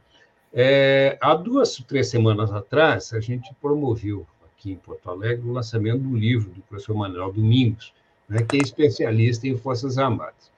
É, 0.53 1.16
há 1.20 1.34
duas, 1.34 1.76
três 1.88 2.09
semanas 2.09 2.53
atrás, 2.53 3.12
a 3.14 3.20
gente 3.20 3.55
promoveu 3.61 4.26
aqui 4.44 4.72
em 4.72 4.76
Porto 4.76 5.09
Alegre 5.09 5.48
o 5.48 5.53
lançamento 5.53 6.00
do 6.00 6.14
livro 6.14 6.50
do 6.50 6.61
professor 6.62 6.94
Manuel 6.94 7.32
Domingos, 7.32 7.94
né, 8.33 8.43
que 8.43 8.57
é 8.57 8.61
especialista 8.61 9.47
em 9.47 9.57
Forças 9.59 9.99
Armadas. 9.99 10.51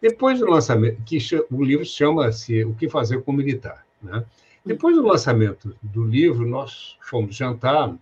Depois 0.00 0.38
do 0.38 0.46
lançamento, 0.46 1.02
que 1.02 1.18
o 1.50 1.64
livro 1.64 1.84
chama-se 1.84 2.64
O 2.64 2.74
que 2.74 2.88
Fazer 2.88 3.22
com 3.22 3.32
o 3.32 3.34
Militar. 3.34 3.84
Né? 4.00 4.24
Depois 4.64 4.94
do 4.94 5.02
lançamento 5.02 5.76
do 5.82 6.04
livro, 6.04 6.46
nós 6.46 6.96
fomos 7.00 7.34
jantar, 7.34 7.96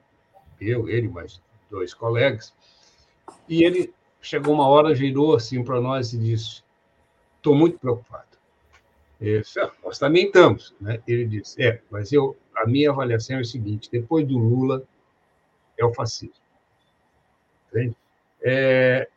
eu, 0.60 0.88
ele, 0.88 1.08
mais 1.08 1.40
dois 1.70 1.94
colegas, 1.94 2.52
e 3.48 3.64
ele 3.64 3.94
chegou 4.20 4.52
uma 4.52 4.68
hora, 4.68 4.94
virou 4.94 5.34
assim 5.34 5.64
para 5.64 5.80
nós 5.80 6.12
e 6.12 6.18
disse: 6.18 6.62
Estou 7.36 7.54
muito 7.54 7.78
preocupado. 7.78 8.24
Eu 9.20 9.40
disse, 9.40 9.58
ah, 9.60 9.72
nós 9.82 9.98
também 9.98 10.26
estamos. 10.26 10.74
Né? 10.80 11.00
Ele 11.06 11.24
disse: 11.24 11.62
É, 11.62 11.80
mas 11.90 12.12
eu, 12.12 12.36
a 12.54 12.66
minha 12.66 12.90
avaliação 12.90 13.38
é 13.38 13.40
o 13.40 13.44
seguinte: 13.44 13.88
depois 13.90 14.26
do 14.26 14.36
Lula, 14.36 14.82
é 15.78 15.84
o 15.84 15.94
fascismo. 15.94 16.34
Entende? 17.70 17.94
É, 18.42 19.08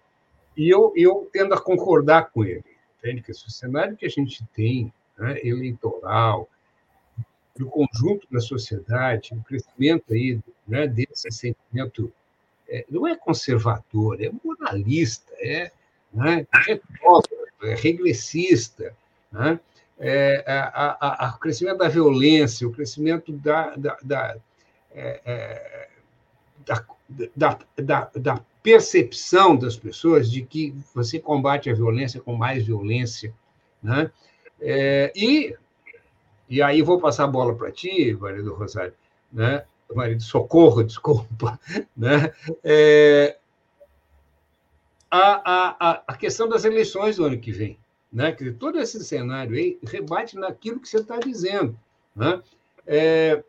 e 0.58 0.68
eu, 0.68 0.92
eu 0.96 1.30
tendo 1.32 1.54
a 1.54 1.62
concordar 1.62 2.32
com 2.32 2.44
ele. 2.44 2.64
Entende? 2.98 3.22
Que 3.22 3.32
esse 3.32 3.50
cenário 3.52 3.96
que 3.96 4.06
a 4.06 4.10
gente 4.10 4.44
tem, 4.56 4.92
né, 5.18 5.40
eleitoral, 5.44 6.50
do 7.56 7.68
conjunto 7.68 8.28
da 8.32 8.40
sociedade, 8.40 9.34
o 9.34 9.44
crescimento 9.44 10.14
aí, 10.14 10.40
né, 10.68 10.88
desse 10.88 11.32
sentimento 11.32 12.12
é, 12.68 12.86
não 12.90 13.08
é 13.08 13.16
conservador, 13.16 14.22
é 14.22 14.32
moralista, 14.44 15.32
é, 15.40 15.72
né, 16.14 16.46
é, 16.68 16.80
é 17.70 17.76
regressista, 17.76 18.96
né, 19.32 19.60
é, 20.00 20.44
a, 20.46 20.98
a, 21.00 21.28
a, 21.28 21.36
o 21.36 21.40
crescimento 21.40 21.78
da 21.78 21.88
violência, 21.88 22.68
o 22.68 22.72
crescimento 22.72 23.32
da, 23.32 23.76
da, 23.76 23.98
da, 24.04 24.38
é, 24.92 25.22
é, 25.26 25.90
da 26.66 26.86
da, 27.36 27.58
da, 27.78 28.12
da 28.16 28.46
percepção 28.68 29.56
das 29.56 29.78
pessoas 29.78 30.30
de 30.30 30.42
que 30.42 30.76
você 30.94 31.18
combate 31.20 31.70
a 31.70 31.74
violência 31.74 32.20
com 32.20 32.36
mais 32.36 32.66
violência. 32.66 33.34
Né? 33.82 34.12
É, 34.60 35.10
e, 35.16 35.56
e 36.50 36.62
aí 36.62 36.82
vou 36.82 37.00
passar 37.00 37.24
a 37.24 37.28
bola 37.28 37.56
para 37.56 37.72
ti, 37.72 38.14
marido 38.20 38.54
Rosário, 38.54 38.94
né? 39.32 39.64
marido 39.96 40.22
Socorro, 40.22 40.84
desculpa. 40.84 41.58
Né? 41.96 42.34
É, 42.62 43.38
a, 45.10 45.88
a, 45.90 46.04
a 46.06 46.18
questão 46.18 46.50
das 46.50 46.66
eleições 46.66 47.16
do 47.16 47.24
ano 47.24 47.40
que 47.40 47.54
vem. 47.54 47.80
Né? 48.12 48.34
Dizer, 48.34 48.58
todo 48.58 48.82
esse 48.82 49.02
cenário 49.02 49.56
aí 49.56 49.80
rebate 49.82 50.36
naquilo 50.36 50.82
que 50.82 50.90
você 50.90 50.98
está 50.98 51.20
dizendo. 51.20 51.80
Né? 52.14 52.42
É, 52.86 53.42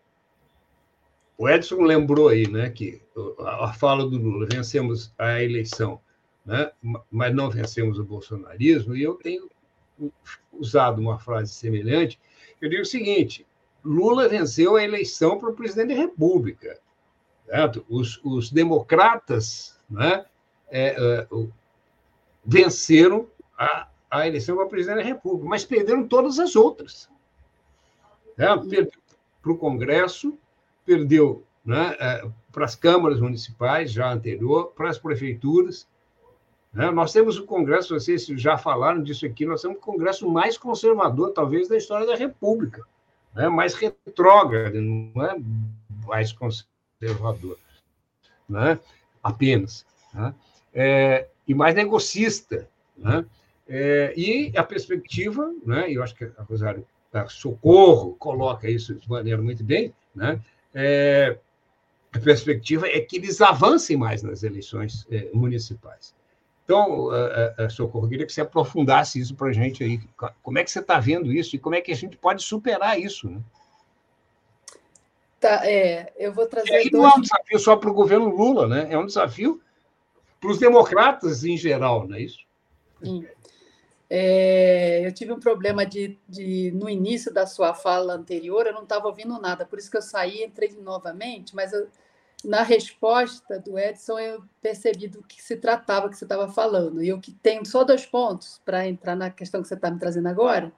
o 1.38 1.48
Edson 1.48 1.82
lembrou 1.82 2.28
aí 2.28 2.48
né, 2.48 2.68
que 2.68 3.00
a 3.46 3.72
fala 3.72 4.04
do 4.04 4.18
Lula, 4.18 4.48
vencemos 4.50 5.14
a 5.16 5.40
eleição, 5.40 6.00
né, 6.44 6.72
mas 7.08 7.32
não 7.32 7.48
vencemos 7.48 7.96
o 7.96 8.04
bolsonarismo, 8.04 8.96
e 8.96 9.04
eu 9.04 9.14
tenho 9.14 9.48
usado 10.52 11.00
uma 11.00 11.16
frase 11.20 11.54
semelhante. 11.54 12.18
Eu 12.60 12.68
digo 12.68 12.82
o 12.82 12.86
seguinte: 12.86 13.46
Lula 13.84 14.28
venceu 14.28 14.74
a 14.74 14.82
eleição 14.82 15.38
para 15.38 15.50
o 15.50 15.54
presidente 15.54 15.94
da 15.94 16.00
República. 16.00 16.80
Certo? 17.46 17.86
Os, 17.88 18.20
os 18.24 18.50
democratas 18.50 19.78
né, 19.88 20.26
é, 20.68 20.88
é, 20.98 21.26
venceram 22.44 23.28
a, 23.56 23.88
a 24.10 24.26
eleição 24.26 24.56
para 24.56 24.66
presidente 24.66 24.98
da 24.98 25.04
República, 25.04 25.48
mas 25.48 25.64
perderam 25.64 26.06
todas 26.06 26.40
as 26.40 26.56
outras. 26.56 27.08
Perdeu 28.36 28.90
para 29.40 29.52
o 29.52 29.56
Congresso, 29.56 30.36
perdeu 30.88 31.44
né, 31.62 31.94
é, 32.00 32.26
para 32.50 32.64
as 32.64 32.74
câmaras 32.74 33.20
municipais, 33.20 33.92
já 33.92 34.10
anterior, 34.10 34.72
para 34.74 34.88
as 34.88 34.98
prefeituras. 34.98 35.86
Né? 36.72 36.90
Nós 36.90 37.12
temos 37.12 37.38
o 37.38 37.44
Congresso, 37.44 37.92
vocês 37.92 38.24
já 38.24 38.56
falaram 38.56 39.02
disso 39.02 39.26
aqui, 39.26 39.44
nós 39.44 39.60
temos 39.60 39.76
o 39.76 39.80
Congresso 39.80 40.26
mais 40.30 40.56
conservador, 40.56 41.32
talvez, 41.32 41.68
da 41.68 41.76
história 41.76 42.06
da 42.06 42.16
República, 42.16 42.82
né? 43.34 43.50
mais 43.50 43.74
retrógrado, 43.74 44.80
não 44.80 45.22
é 45.26 45.38
mais 46.06 46.32
conservador, 46.32 47.58
né? 48.48 48.80
apenas. 49.22 49.84
Né? 50.14 50.34
É, 50.72 51.28
e 51.46 51.52
mais 51.52 51.74
negocista. 51.74 52.66
Né? 52.96 53.26
É, 53.68 54.14
e 54.16 54.56
a 54.56 54.64
perspectiva, 54.64 55.52
né, 55.66 55.92
eu 55.92 56.02
acho 56.02 56.14
que 56.14 56.24
a 56.24 56.42
Rosário 56.44 56.86
Socorro 57.28 58.14
coloca 58.14 58.70
isso 58.70 58.94
de 58.94 59.08
maneira 59.08 59.42
muito 59.42 59.62
bem, 59.62 59.92
né? 60.14 60.40
É, 60.80 61.36
a 62.12 62.20
perspectiva 62.20 62.86
é 62.86 63.00
que 63.00 63.16
eles 63.16 63.40
avancem 63.40 63.96
mais 63.96 64.22
nas 64.22 64.44
eleições 64.44 65.04
é, 65.10 65.28
municipais. 65.34 66.14
Então, 66.64 67.10
a, 67.10 67.64
a 67.64 67.68
Socorro, 67.68 68.08
queria 68.08 68.26
que 68.26 68.32
você 68.32 68.42
aprofundasse 68.42 69.18
isso 69.18 69.34
para 69.34 69.48
a 69.48 69.52
gente 69.52 69.82
aí. 69.82 70.00
Como 70.42 70.58
é 70.58 70.62
que 70.62 70.70
você 70.70 70.78
está 70.78 71.00
vendo 71.00 71.32
isso 71.32 71.56
e 71.56 71.58
como 71.58 71.74
é 71.74 71.80
que 71.80 71.90
a 71.90 71.96
gente 71.96 72.16
pode 72.16 72.42
superar 72.42 73.00
isso? 73.00 73.28
Né? 73.28 73.40
Tá, 75.40 75.66
é, 75.66 76.12
eu 76.16 76.32
vou 76.32 76.46
trazer. 76.46 76.86
E 76.86 76.90
dois... 76.90 77.02
não 77.02 77.10
é 77.10 77.14
um 77.14 77.20
desafio 77.22 77.58
só 77.58 77.74
para 77.74 77.90
o 77.90 77.94
governo 77.94 78.28
Lula, 78.28 78.68
né? 78.68 78.86
É 78.90 78.98
um 78.98 79.06
desafio 79.06 79.60
para 80.40 80.50
os 80.50 80.58
democratas 80.58 81.44
em 81.44 81.56
geral, 81.56 82.06
não 82.06 82.16
é 82.16 82.20
isso? 82.20 82.40
Sim. 83.02 83.26
É, 84.10 85.06
eu 85.06 85.12
tive 85.12 85.32
um 85.32 85.40
problema 85.40 85.84
de, 85.84 86.18
de, 86.28 86.72
no 86.74 86.88
início 86.88 87.32
da 87.32 87.46
sua 87.46 87.74
fala 87.74 88.14
anterior, 88.14 88.66
eu 88.66 88.72
não 88.72 88.84
estava 88.84 89.06
ouvindo 89.06 89.38
nada, 89.38 89.66
por 89.66 89.78
isso 89.78 89.90
que 89.90 89.98
eu 89.98 90.02
saí, 90.02 90.42
entrei 90.42 90.74
novamente, 90.80 91.54
mas 91.54 91.74
eu, 91.74 91.88
na 92.44 92.62
resposta 92.62 93.58
do 93.58 93.78
Edson 93.78 94.18
eu 94.18 94.42
percebi 94.62 95.08
do 95.08 95.22
que 95.22 95.42
se 95.42 95.56
tratava 95.56 96.08
que 96.08 96.16
você 96.16 96.24
estava 96.24 96.48
falando. 96.48 97.02
E 97.02 97.08
eu 97.08 97.20
que 97.20 97.32
tenho 97.32 97.66
só 97.66 97.84
dois 97.84 98.06
pontos 98.06 98.60
para 98.64 98.86
entrar 98.86 99.16
na 99.16 99.30
questão 99.30 99.60
que 99.60 99.68
você 99.68 99.74
está 99.74 99.90
me 99.90 99.98
trazendo 99.98 100.28
agora. 100.28 100.72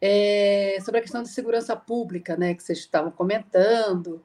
É 0.00 0.78
sobre 0.82 0.98
a 1.00 1.02
questão 1.02 1.22
de 1.22 1.28
segurança 1.28 1.76
pública, 1.76 2.36
né, 2.36 2.54
que 2.54 2.62
vocês 2.62 2.78
estavam 2.78 3.10
comentando, 3.10 4.22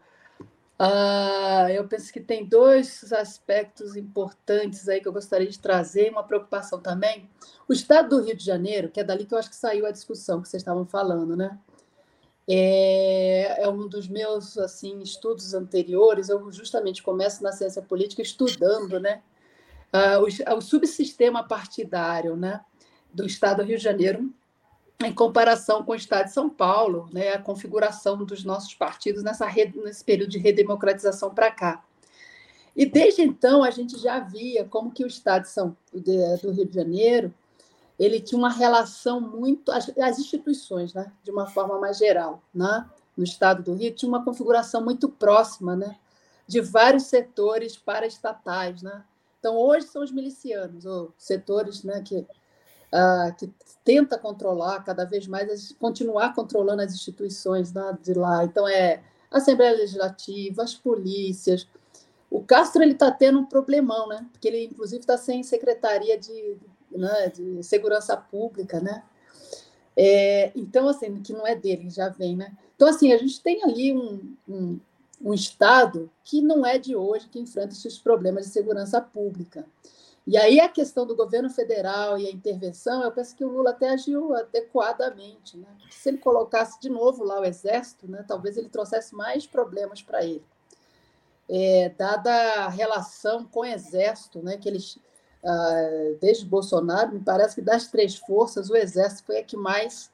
Uh, 0.78 1.69
eu 1.69 1.88
penso 1.88 2.11
que 2.11 2.19
tem 2.19 2.45
dois 2.45 3.11
aspectos 3.13 3.95
importantes 3.95 4.89
aí 4.89 4.99
que 4.99 5.07
eu 5.07 5.13
gostaria 5.13 5.47
de 5.47 5.57
trazer, 5.57 6.11
uma 6.11 6.23
preocupação 6.23 6.82
também. 6.82 7.30
O 7.67 7.71
estado 7.71 8.09
do 8.09 8.21
Rio 8.21 8.36
de 8.36 8.43
Janeiro, 8.43 8.89
que 8.89 8.99
é 8.99 9.03
dali 9.03 9.26
que 9.26 9.34
eu 9.34 9.38
acho 9.38 9.49
que 9.49 9.55
saiu 9.55 9.86
a 9.86 9.91
discussão 9.91 10.41
que 10.41 10.49
vocês 10.49 10.61
estavam 10.61 10.86
falando, 10.86 11.36
né? 11.36 11.57
É, 12.47 13.63
é 13.63 13.69
um 13.69 13.88
dos 13.88 14.07
meus 14.07 14.57
assim 14.57 14.99
estudos 15.01 15.53
anteriores. 15.53 16.28
Eu 16.28 16.51
justamente 16.51 17.01
começo 17.01 17.41
na 17.41 17.53
ciência 17.53 17.82
política 17.82 18.21
estudando, 18.21 18.99
né? 18.99 19.23
Uh, 19.93 20.51
o, 20.53 20.57
o 20.57 20.61
subsistema 20.61 21.47
partidário, 21.47 22.36
né? 22.36 22.59
Do 23.13 23.26
estado 23.26 23.57
do 23.57 23.63
Rio 23.63 23.78
de 23.78 23.84
Janeiro 23.84 24.30
em 25.03 25.13
comparação 25.13 25.83
com 25.83 25.91
o 25.91 25.95
Estado 25.95 26.25
de 26.25 26.33
São 26.33 26.49
Paulo, 26.49 27.09
né, 27.11 27.33
a 27.33 27.41
configuração 27.41 28.23
dos 28.23 28.43
nossos 28.43 28.73
partidos 28.73 29.23
nessa 29.23 29.45
rede, 29.45 29.77
nesse 29.79 30.03
período 30.03 30.29
de 30.29 30.37
redemocratização 30.37 31.33
para 31.33 31.51
cá. 31.51 31.83
E 32.75 32.85
desde 32.85 33.21
então 33.21 33.63
a 33.63 33.71
gente 33.71 33.97
já 33.97 34.19
via 34.19 34.65
como 34.65 34.91
que 34.91 35.03
o 35.03 35.07
Estado 35.07 35.43
de 35.43 35.49
São, 35.49 35.75
de, 35.93 36.37
do 36.37 36.51
Rio 36.51 36.65
de 36.65 36.73
Janeiro 36.73 37.33
ele 37.97 38.19
tinha 38.19 38.37
uma 38.37 38.51
relação 38.51 39.21
muito 39.21 39.71
as, 39.71 39.89
as, 39.97 40.19
instituições, 40.19 40.93
né, 40.93 41.11
de 41.23 41.31
uma 41.31 41.47
forma 41.47 41.79
mais 41.79 41.97
geral, 41.97 42.43
né, 42.53 42.85
no 43.15 43.23
Estado 43.23 43.63
do 43.63 43.73
Rio 43.73 43.95
tinha 43.95 44.09
uma 44.09 44.23
configuração 44.23 44.83
muito 44.83 45.07
próxima, 45.07 45.75
né, 45.75 45.97
de 46.45 46.59
vários 46.59 47.03
setores 47.03 47.77
paraestatais, 47.77 48.81
né. 48.81 49.03
Então 49.39 49.55
hoje 49.55 49.87
são 49.87 50.03
os 50.03 50.11
milicianos, 50.11 50.85
ou 50.85 51.13
setores, 51.17 51.83
né, 51.83 52.01
que 52.01 52.25
uh, 52.95 53.35
que 53.35 53.51
tenta 53.83 54.17
controlar 54.17 54.83
cada 54.83 55.05
vez 55.05 55.27
mais, 55.27 55.73
continuar 55.73 56.33
controlando 56.33 56.81
as 56.81 56.93
instituições 56.93 57.73
né, 57.73 57.97
de 58.01 58.13
lá. 58.13 58.43
Então, 58.43 58.67
é 58.67 59.03
a 59.29 59.37
Assembleia 59.37 59.75
Legislativa, 59.75 60.63
as 60.63 60.73
polícias. 60.73 61.67
O 62.29 62.41
Castro 62.41 62.83
está 62.83 63.11
tendo 63.11 63.39
um 63.39 63.45
problemão, 63.45 64.07
né? 64.07 64.25
Porque 64.31 64.47
ele, 64.47 64.65
inclusive, 64.65 65.01
está 65.01 65.17
sem 65.17 65.43
secretaria 65.43 66.17
de, 66.17 66.57
né, 66.91 67.29
de 67.29 67.61
segurança 67.63 68.17
pública, 68.17 68.79
né? 68.79 69.03
É, 69.95 70.51
então, 70.55 70.89
assim, 70.89 71.21
que 71.21 71.31
não 71.31 71.45
é 71.45 71.55
dele, 71.55 71.89
já 71.89 72.09
vem, 72.09 72.35
né? 72.35 72.51
Então, 72.75 72.87
assim, 72.87 73.13
a 73.13 73.17
gente 73.17 73.41
tem 73.41 73.63
ali 73.63 73.93
um, 73.93 74.35
um, 74.49 74.79
um 75.21 75.33
Estado 75.33 76.09
que 76.23 76.41
não 76.41 76.65
é 76.65 76.77
de 76.77 76.95
hoje 76.95 77.29
que 77.29 77.39
enfrenta 77.39 77.73
esses 77.73 77.97
problemas 77.97 78.45
de 78.45 78.51
segurança 78.51 78.99
pública. 78.99 79.65
E 80.28 80.38
aí 80.38 80.59
a 80.59 80.67
questão 80.67 81.05
do 81.05 81.15
governo 81.15 81.49
federal 81.51 82.17
e 82.17 82.26
a 82.26 82.32
intervenção, 82.32 83.03
eu 83.03 83.11
penso 83.11 83.36
que 83.36 83.45
o 83.45 83.49
Lula 83.49 83.69
até 83.69 83.89
agiu 83.89 84.34
adequadamente. 84.36 85.55
Né? 85.55 85.67
Se 85.91 86.09
ele 86.09 86.17
colocasse 86.17 86.80
de 86.80 86.89
novo 86.89 87.23
lá 87.23 87.39
o 87.39 87.45
exército, 87.45 88.09
né, 88.09 88.26
talvez 88.28 88.57
ele 88.57 88.67
trouxesse 88.67 89.13
mais 89.13 89.45
problemas 89.45 90.01
para 90.01 90.23
ele. 90.23 90.43
É, 91.47 91.89
dada 91.95 92.32
a 92.32 92.69
relação 92.69 93.45
com 93.45 93.59
o 93.59 93.65
exército, 93.65 94.41
né, 94.41 94.57
que 94.57 94.67
eles, 94.67 94.97
ah, 95.43 96.15
desde 96.19 96.43
Bolsonaro, 96.43 97.13
me 97.13 97.19
parece 97.19 97.53
que 97.53 97.61
das 97.61 97.88
três 97.88 98.15
forças, 98.15 98.71
o 98.71 98.76
exército 98.76 99.28
foi 99.28 99.38
a 99.38 99.43
que 99.43 99.55
mais 99.55 100.11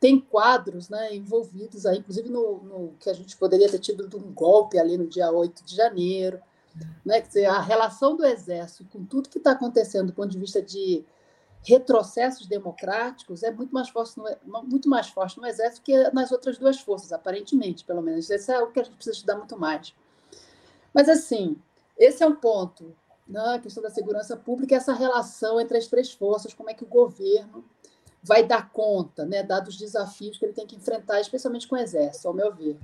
tem 0.00 0.18
quadros 0.18 0.88
né, 0.88 1.14
envolvidos 1.14 1.86
aí, 1.86 1.98
inclusive 1.98 2.28
no, 2.28 2.58
no 2.64 2.94
que 2.98 3.08
a 3.08 3.14
gente 3.14 3.36
poderia 3.36 3.70
ter 3.70 3.78
tido 3.78 4.08
de 4.08 4.16
um 4.16 4.32
golpe 4.32 4.76
ali 4.76 4.98
no 4.98 5.06
dia 5.06 5.30
8 5.30 5.64
de 5.64 5.76
janeiro 5.76 6.40
né? 7.04 7.20
Quer 7.20 7.26
dizer, 7.28 7.46
a 7.46 7.60
relação 7.60 8.16
do 8.16 8.24
Exército 8.24 8.84
com 8.90 9.04
tudo 9.04 9.28
que 9.28 9.38
está 9.38 9.52
acontecendo 9.52 10.08
do 10.08 10.12
ponto 10.12 10.28
de 10.28 10.38
vista 10.38 10.60
de 10.60 11.04
retrocessos 11.62 12.46
democráticos 12.46 13.42
é 13.42 13.50
muito 13.50 13.72
mais 13.72 13.88
forte 13.88 14.16
no, 14.16 14.62
muito 14.62 14.88
mais 14.88 15.08
forte 15.08 15.38
no 15.38 15.46
Exército 15.46 15.82
que 15.82 16.10
nas 16.10 16.30
outras 16.30 16.58
duas 16.58 16.80
forças, 16.80 17.12
aparentemente, 17.12 17.84
pelo 17.84 18.02
menos. 18.02 18.30
Esse 18.30 18.52
é 18.52 18.60
o 18.60 18.70
que 18.70 18.80
a 18.80 18.84
gente 18.84 18.94
precisa 18.94 19.16
estudar 19.16 19.36
muito 19.36 19.58
mais. 19.58 19.94
Mas, 20.94 21.08
assim, 21.08 21.60
esse 21.98 22.22
é 22.22 22.26
um 22.26 22.36
ponto. 22.36 22.94
Né? 23.26 23.40
A 23.40 23.58
questão 23.58 23.82
da 23.82 23.90
segurança 23.90 24.36
pública, 24.36 24.76
essa 24.76 24.92
relação 24.92 25.60
entre 25.60 25.76
as 25.76 25.86
três 25.88 26.12
forças, 26.12 26.54
como 26.54 26.70
é 26.70 26.74
que 26.74 26.84
o 26.84 26.88
governo 26.88 27.64
vai 28.22 28.44
dar 28.44 28.70
conta, 28.70 29.24
né, 29.24 29.42
dados 29.42 29.74
os 29.74 29.78
desafios 29.78 30.36
que 30.36 30.44
ele 30.44 30.52
tem 30.52 30.66
que 30.66 30.74
enfrentar, 30.74 31.20
especialmente 31.20 31.68
com 31.68 31.76
o 31.76 31.78
Exército, 31.78 32.26
ao 32.26 32.34
meu 32.34 32.52
ver. 32.52 32.76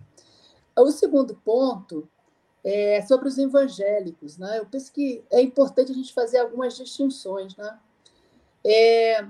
O 0.76 0.90
segundo 0.92 1.34
ponto 1.34 2.08
é, 2.64 3.02
sobre 3.02 3.28
os 3.28 3.38
evangélicos. 3.38 4.38
Né? 4.38 4.58
Eu 4.58 4.66
penso 4.66 4.92
que 4.92 5.24
é 5.30 5.40
importante 5.40 5.92
a 5.92 5.94
gente 5.94 6.12
fazer 6.12 6.38
algumas 6.38 6.76
distinções. 6.76 7.56
Né? 7.56 7.78
É, 8.64 9.26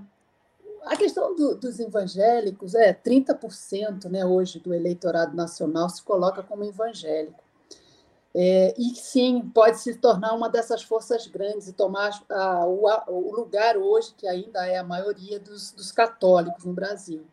a 0.85 0.97
questão 0.97 1.35
do, 1.35 1.57
dos 1.57 1.79
evangélicos 1.79 2.75
é 2.75 2.93
30% 2.93 4.11
né, 4.11 4.25
hoje 4.25 4.59
do 4.59 4.75
eleitorado 4.75 5.35
nacional 5.37 5.89
se 5.89 6.03
coloca 6.03 6.43
como 6.43 6.65
evangélico. 6.65 7.43
É, 8.35 8.75
e 8.79 8.95
sim, 8.95 9.51
pode 9.55 9.79
se 9.79 9.95
tornar 9.97 10.33
uma 10.33 10.49
dessas 10.49 10.83
forças 10.83 11.27
grandes 11.27 11.69
e 11.69 11.73
tomar 11.73 12.19
a, 12.31 12.67
o, 12.67 12.89
a, 12.89 13.05
o, 13.07 13.35
lugar 13.35 13.77
hoje, 13.77 14.15
que 14.17 14.27
ainda 14.27 14.67
é 14.67 14.79
a 14.79 14.85
maioria 14.85 15.39
dos, 15.39 15.71
dos 15.73 15.93
católicos 15.93 16.65
no 16.65 16.73
Brasil. 16.73 17.27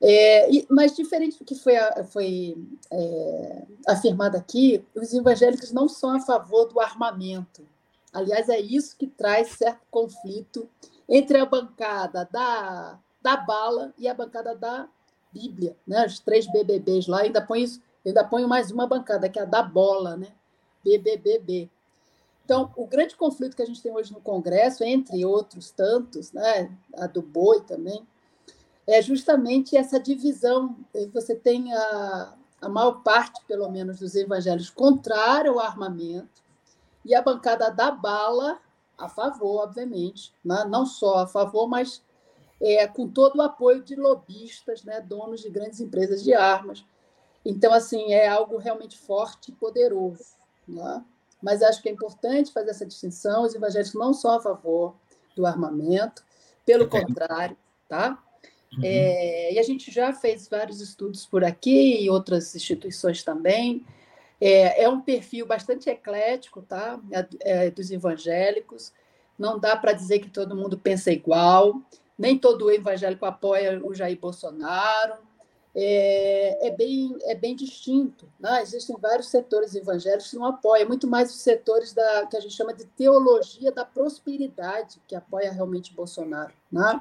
É, 0.00 0.50
e, 0.50 0.66
mas 0.70 0.94
diferente 0.94 1.38
do 1.38 1.44
que 1.44 1.56
foi, 1.56 1.74
foi 2.10 2.56
é, 2.90 3.62
afirmado 3.86 4.36
aqui, 4.36 4.84
os 4.94 5.12
evangélicos 5.12 5.72
não 5.72 5.88
são 5.88 6.10
a 6.10 6.20
favor 6.20 6.66
do 6.66 6.80
armamento. 6.80 7.66
Aliás, 8.12 8.48
é 8.48 8.60
isso 8.60 8.96
que 8.96 9.06
traz 9.06 9.48
certo 9.48 9.82
conflito 9.90 10.68
entre 11.08 11.38
a 11.38 11.46
bancada 11.46 12.28
da, 12.30 12.98
da 13.20 13.36
bala 13.36 13.92
e 13.98 14.08
a 14.08 14.14
bancada 14.14 14.54
da 14.54 14.88
Bíblia, 15.32 15.76
né? 15.86 16.06
Os 16.06 16.18
três 16.20 16.50
BBBs 16.50 17.06
lá, 17.06 17.20
ainda 17.20 17.42
põe 17.42 17.62
isso, 17.62 17.82
ainda 18.04 18.24
põe 18.24 18.46
mais 18.46 18.70
uma 18.70 18.86
bancada, 18.86 19.28
que 19.28 19.38
é 19.38 19.42
a 19.42 19.46
da 19.46 19.62
bola, 19.62 20.16
né? 20.16 20.28
BBBB. 20.84 21.68
Então, 22.44 22.72
o 22.76 22.86
grande 22.86 23.14
conflito 23.14 23.54
que 23.54 23.62
a 23.62 23.66
gente 23.66 23.82
tem 23.82 23.92
hoje 23.92 24.12
no 24.12 24.20
Congresso, 24.20 24.82
entre 24.82 25.24
outros 25.24 25.70
tantos, 25.70 26.32
né? 26.32 26.74
A 26.94 27.06
do 27.06 27.20
boi 27.20 27.60
também, 27.62 28.06
é 28.88 29.02
justamente 29.02 29.76
essa 29.76 30.00
divisão. 30.00 30.74
Você 31.12 31.34
tem 31.34 31.72
a, 31.74 32.34
a 32.62 32.68
maior 32.70 33.02
parte, 33.02 33.44
pelo 33.46 33.68
menos, 33.68 33.98
dos 33.98 34.14
evangélicos 34.14 34.70
contrária 34.70 35.50
ao 35.50 35.60
armamento, 35.60 36.42
e 37.04 37.14
a 37.14 37.20
bancada 37.20 37.70
da 37.70 37.90
bala 37.90 38.58
a 38.96 39.08
favor, 39.08 39.62
obviamente, 39.62 40.34
né? 40.42 40.64
não 40.68 40.86
só 40.86 41.18
a 41.18 41.26
favor, 41.26 41.68
mas 41.68 42.02
é, 42.60 42.86
com 42.88 43.06
todo 43.06 43.36
o 43.36 43.42
apoio 43.42 43.82
de 43.82 43.94
lobistas, 43.94 44.82
né? 44.82 45.00
donos 45.02 45.42
de 45.42 45.50
grandes 45.50 45.80
empresas 45.80 46.24
de 46.24 46.32
armas. 46.32 46.84
Então, 47.44 47.72
assim, 47.72 48.12
é 48.12 48.26
algo 48.26 48.56
realmente 48.56 48.98
forte 48.98 49.50
e 49.50 49.54
poderoso. 49.54 50.34
Né? 50.66 51.04
Mas 51.40 51.62
acho 51.62 51.80
que 51.82 51.88
é 51.88 51.92
importante 51.92 52.52
fazer 52.52 52.70
essa 52.70 52.86
distinção. 52.86 53.44
Os 53.44 53.54
evangélicos 53.54 53.94
não 53.94 54.12
são 54.12 54.32
a 54.32 54.40
favor 54.40 54.94
do 55.36 55.46
armamento, 55.46 56.24
pelo 56.66 56.88
contrário, 56.88 57.56
tá? 57.88 58.22
Uhum. 58.72 58.80
É, 58.82 59.52
e 59.54 59.58
a 59.58 59.62
gente 59.62 59.90
já 59.90 60.12
fez 60.12 60.48
vários 60.48 60.80
estudos 60.80 61.26
por 61.26 61.42
aqui 61.42 62.02
e 62.02 62.10
outras 62.10 62.54
instituições 62.54 63.22
também. 63.22 63.84
É, 64.40 64.84
é 64.84 64.88
um 64.88 65.00
perfil 65.00 65.46
bastante 65.46 65.88
eclético, 65.88 66.62
tá? 66.62 67.00
É, 67.10 67.66
é 67.66 67.70
dos 67.70 67.90
evangélicos. 67.90 68.92
Não 69.38 69.58
dá 69.58 69.76
para 69.76 69.92
dizer 69.92 70.18
que 70.18 70.30
todo 70.30 70.56
mundo 70.56 70.78
pensa 70.78 71.10
igual. 71.10 71.80
Nem 72.18 72.36
todo 72.36 72.70
evangélico 72.70 73.24
apoia 73.24 73.80
o 73.84 73.94
Jair 73.94 74.18
Bolsonaro. 74.18 75.14
É, 75.74 76.68
é 76.68 76.70
bem, 76.70 77.16
é 77.22 77.34
bem 77.34 77.54
distinto. 77.54 78.28
Né? 78.38 78.62
Existem 78.62 78.96
vários 79.00 79.28
setores 79.28 79.74
evangélicos 79.74 80.30
que 80.30 80.36
não 80.36 80.46
apoiam, 80.46 80.88
muito 80.88 81.06
mais 81.06 81.30
os 81.30 81.40
setores 81.40 81.92
da, 81.92 82.26
que 82.26 82.36
a 82.36 82.40
gente 82.40 82.54
chama 82.54 82.74
de 82.74 82.84
teologia 82.84 83.70
da 83.70 83.84
prosperidade, 83.84 85.00
que 85.06 85.14
apoia 85.14 85.52
realmente 85.52 85.94
Bolsonaro. 85.94 86.52
Né? 86.70 87.00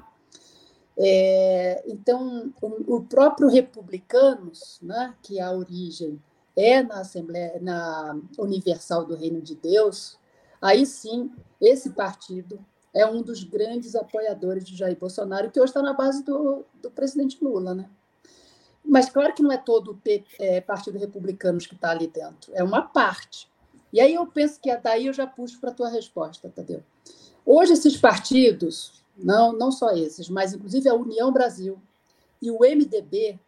É, 1.00 1.84
então, 1.86 2.52
o, 2.60 2.96
o, 2.96 3.04
próprio 3.04 3.48
Republicanos, 3.48 4.80
né, 4.82 5.14
que 5.22 5.40
a 5.40 5.52
origem 5.52 6.20
é 6.56 6.82
na 6.82 7.02
Assembleia, 7.02 7.60
na 7.62 8.20
Universal 8.38 9.06
do 9.06 9.16
Reino 9.16 9.40
de 9.40 9.54
Deus, 9.54 10.18
aí 10.60 10.88
sim, 10.88 11.32
esse 11.62 11.92
partido 11.92 12.60
é 12.96 13.06
um 13.06 13.22
dos 13.22 13.44
grandes 13.44 13.96
apoiadores 13.96 14.66
de 14.66 14.76
Jair 14.76 14.98
Bolsonaro, 14.98 15.52
que 15.52 15.60
hoje 15.60 15.70
está 15.70 15.84
na 15.84 15.94
base 15.94 16.24
do, 16.24 16.66
do 16.82 16.90
presidente 16.90 17.38
Lula, 17.44 17.76
né? 17.76 17.88
Mas 18.84 19.08
claro 19.10 19.36
que 19.36 19.44
não 19.44 19.52
é 19.52 19.58
todo 19.58 19.92
o 19.92 20.00
é, 20.40 20.62
Partido 20.62 20.98
Republicanos 20.98 21.68
que 21.68 21.76
está 21.76 21.92
ali 21.92 22.08
dentro, 22.08 22.52
é 22.56 22.64
uma 22.64 22.82
parte. 22.82 23.48
E 23.94 24.00
aí 24.00 24.16
eu 24.16 24.26
penso 24.26 24.60
que 24.60 24.76
daí 24.78 25.06
eu 25.06 25.14
já 25.14 25.28
puxo 25.28 25.60
para 25.60 25.70
a 25.70 25.74
tua 25.74 25.90
resposta, 25.90 26.50
Tadeu. 26.50 26.84
Hoje 27.46 27.74
esses 27.74 27.98
partidos, 27.98 29.04
não, 29.18 29.54
não 29.54 29.72
só 29.72 29.92
esses, 29.92 30.30
mas 30.30 30.54
inclusive 30.54 30.88
a 30.88 30.94
União 30.94 31.32
Brasil 31.32 31.80
e 32.42 32.52
o 32.52 32.60
MDB, 32.60 33.40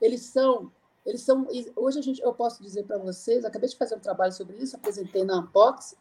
eles 0.00 0.22
são, 0.22 0.70
eles 1.06 1.22
são. 1.22 1.46
Hoje 1.76 1.98
a 1.98 2.02
gente, 2.02 2.20
eu 2.20 2.34
posso 2.34 2.62
dizer 2.62 2.84
para 2.84 2.98
vocês, 2.98 3.44
acabei 3.44 3.68
de 3.68 3.76
fazer 3.76 3.94
um 3.94 4.00
trabalho 4.00 4.32
sobre 4.32 4.56
isso, 4.56 4.76
apresentei 4.76 5.24
na 5.24 5.38
Unbox, 5.38 5.96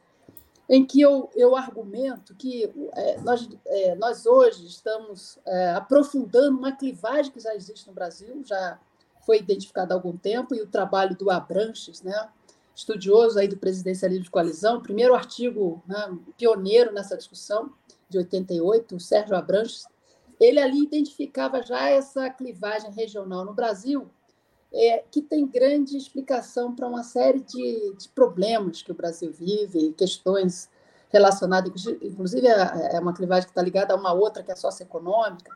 em 0.67 0.85
que 0.85 1.01
eu, 1.01 1.29
eu 1.35 1.55
argumento 1.55 2.33
que 2.35 2.71
é, 2.93 3.19
nós, 3.21 3.47
é, 3.65 3.95
nós 3.95 4.25
hoje 4.25 4.65
estamos 4.65 5.37
é, 5.45 5.71
aprofundando 5.71 6.57
uma 6.57 6.71
clivagem 6.71 7.31
que 7.31 7.39
já 7.39 7.53
existe 7.53 7.87
no 7.87 7.93
Brasil, 7.93 8.41
já 8.43 8.79
foi 9.25 9.37
identificada 9.37 9.93
há 9.93 9.97
algum 9.97 10.17
tempo, 10.17 10.55
e 10.55 10.61
o 10.61 10.67
trabalho 10.67 11.15
do 11.15 11.29
Abranches, 11.29 12.01
né, 12.01 12.29
estudioso 12.73 13.37
aí 13.37 13.47
do 13.47 13.57
presidencialismo 13.57 14.23
de 14.23 14.31
coalizão, 14.31 14.81
primeiro 14.81 15.13
artigo 15.13 15.83
né, 15.85 16.17
pioneiro 16.37 16.91
nessa 16.93 17.17
discussão, 17.17 17.71
de 18.11 18.17
88, 18.17 18.95
o 18.95 18.99
Sérgio 18.99 19.35
Abranches, 19.35 19.85
ele 20.39 20.59
ali 20.59 20.83
identificava 20.83 21.61
já 21.61 21.89
essa 21.89 22.29
clivagem 22.29 22.91
regional 22.91 23.45
no 23.45 23.53
Brasil, 23.53 24.09
é, 24.73 25.03
que 25.11 25.21
tem 25.21 25.47
grande 25.47 25.97
explicação 25.97 26.75
para 26.75 26.87
uma 26.87 27.03
série 27.03 27.41
de, 27.41 27.95
de, 27.95 28.09
problemas 28.09 28.81
que 28.81 28.91
o 28.91 28.95
Brasil 28.95 29.31
vive, 29.31 29.93
questões 29.93 30.69
relacionadas, 31.09 31.85
inclusive 32.01 32.47
é, 32.47 32.95
é 32.95 32.99
uma 32.99 33.13
clivagem 33.13 33.45
que 33.45 33.51
está 33.51 33.61
ligada 33.61 33.93
a 33.93 33.97
uma 33.97 34.13
outra 34.13 34.43
que 34.43 34.51
é 34.51 34.55
socioeconômica. 34.55 35.51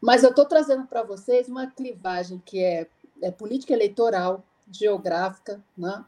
Mas 0.00 0.22
eu 0.22 0.30
estou 0.30 0.44
trazendo 0.44 0.86
para 0.86 1.02
vocês 1.02 1.48
uma 1.48 1.66
clivagem 1.66 2.40
que 2.44 2.62
é, 2.62 2.86
é 3.22 3.30
política 3.30 3.72
eleitoral, 3.72 4.44
geográfica, 4.70 5.62
né? 5.76 6.04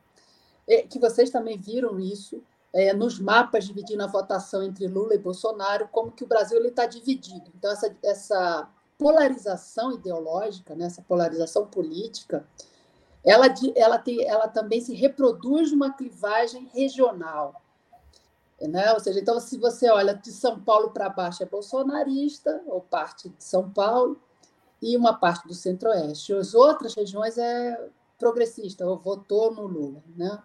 É, 0.68 0.82
que 0.82 0.98
vocês 0.98 1.30
também 1.30 1.58
viram 1.58 1.98
isso, 1.98 2.40
é, 2.72 2.92
nos 2.92 3.18
mapas 3.18 3.66
dividindo 3.66 4.02
a 4.02 4.06
votação 4.06 4.62
entre 4.62 4.86
Lula 4.86 5.14
e 5.14 5.18
Bolsonaro, 5.18 5.88
como 5.88 6.12
que 6.12 6.24
o 6.24 6.26
Brasil 6.26 6.64
está 6.64 6.86
dividido. 6.86 7.50
Então, 7.56 7.70
essa, 7.70 7.96
essa 8.02 8.68
polarização 8.96 9.92
ideológica, 9.92 10.74
né, 10.74 10.84
essa 10.84 11.02
polarização 11.02 11.66
política, 11.66 12.46
ela, 13.24 13.46
ela, 13.74 13.98
tem, 13.98 14.26
ela 14.26 14.48
também 14.48 14.80
se 14.80 14.94
reproduz 14.94 15.72
numa 15.72 15.92
clivagem 15.92 16.70
regional. 16.72 17.60
Né? 18.60 18.92
Ou 18.92 19.00
seja, 19.00 19.20
então, 19.20 19.40
se 19.40 19.56
você 19.56 19.90
olha 19.90 20.14
de 20.14 20.30
São 20.30 20.60
Paulo 20.60 20.90
para 20.90 21.08
baixo, 21.08 21.42
é 21.42 21.46
bolsonarista, 21.46 22.62
ou 22.66 22.80
parte 22.80 23.28
de 23.30 23.42
São 23.42 23.70
Paulo, 23.70 24.20
e 24.82 24.96
uma 24.96 25.14
parte 25.14 25.46
do 25.46 25.54
centro-oeste. 25.54 26.32
As 26.32 26.54
outras 26.54 26.94
regiões 26.94 27.36
é 27.36 27.88
progressista, 28.18 28.86
ou 28.86 28.98
votou 28.98 29.52
no 29.54 29.66
Lula. 29.66 30.02
Né? 30.16 30.38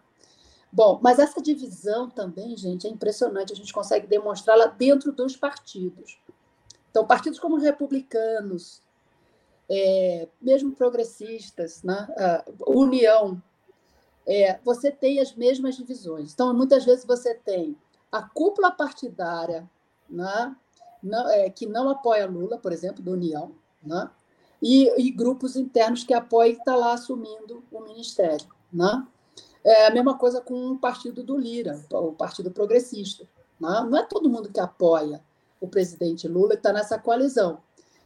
Bom, 0.76 1.00
mas 1.02 1.18
essa 1.18 1.40
divisão 1.40 2.10
também, 2.10 2.54
gente, 2.54 2.86
é 2.86 2.90
impressionante. 2.90 3.50
A 3.50 3.56
gente 3.56 3.72
consegue 3.72 4.06
demonstrá-la 4.06 4.66
dentro 4.66 5.10
dos 5.10 5.34
partidos. 5.34 6.20
Então, 6.90 7.06
partidos 7.06 7.38
como 7.38 7.56
os 7.56 7.62
republicanos, 7.62 8.82
é, 9.70 10.28
mesmo 10.38 10.72
progressistas, 10.72 11.82
né? 11.82 12.06
União, 12.66 13.42
é, 14.26 14.60
você 14.62 14.90
tem 14.90 15.18
as 15.18 15.34
mesmas 15.34 15.76
divisões. 15.76 16.34
Então, 16.34 16.52
muitas 16.52 16.84
vezes 16.84 17.06
você 17.06 17.34
tem 17.34 17.74
a 18.12 18.20
cúpula 18.20 18.70
partidária 18.70 19.66
né? 20.10 20.54
não, 21.02 21.26
é, 21.30 21.48
que 21.48 21.64
não 21.64 21.88
apoia 21.88 22.26
Lula, 22.26 22.58
por 22.58 22.70
exemplo, 22.70 23.02
do 23.02 23.12
União, 23.12 23.52
né? 23.82 24.10
e, 24.60 24.92
e 25.00 25.10
grupos 25.10 25.56
internos 25.56 26.04
que 26.04 26.12
apoiam 26.12 26.50
e 26.50 26.58
está 26.58 26.76
lá 26.76 26.92
assumindo 26.92 27.64
o 27.72 27.80
ministério. 27.80 28.46
Né? 28.70 29.06
É 29.66 29.88
a 29.88 29.90
mesma 29.90 30.16
coisa 30.16 30.40
com 30.40 30.68
o 30.68 30.78
partido 30.78 31.24
do 31.24 31.36
Lira, 31.36 31.84
o 31.90 32.12
Partido 32.12 32.52
Progressista. 32.52 33.26
Não, 33.58 33.84
é? 33.84 33.90
não 33.90 33.98
é 33.98 34.04
todo 34.04 34.30
mundo 34.30 34.48
que 34.48 34.60
apoia 34.60 35.20
o 35.60 35.66
presidente 35.66 36.28
Lula 36.28 36.50
que 36.50 36.58
está 36.58 36.72
nessa 36.72 36.96
coalizão. 37.00 37.58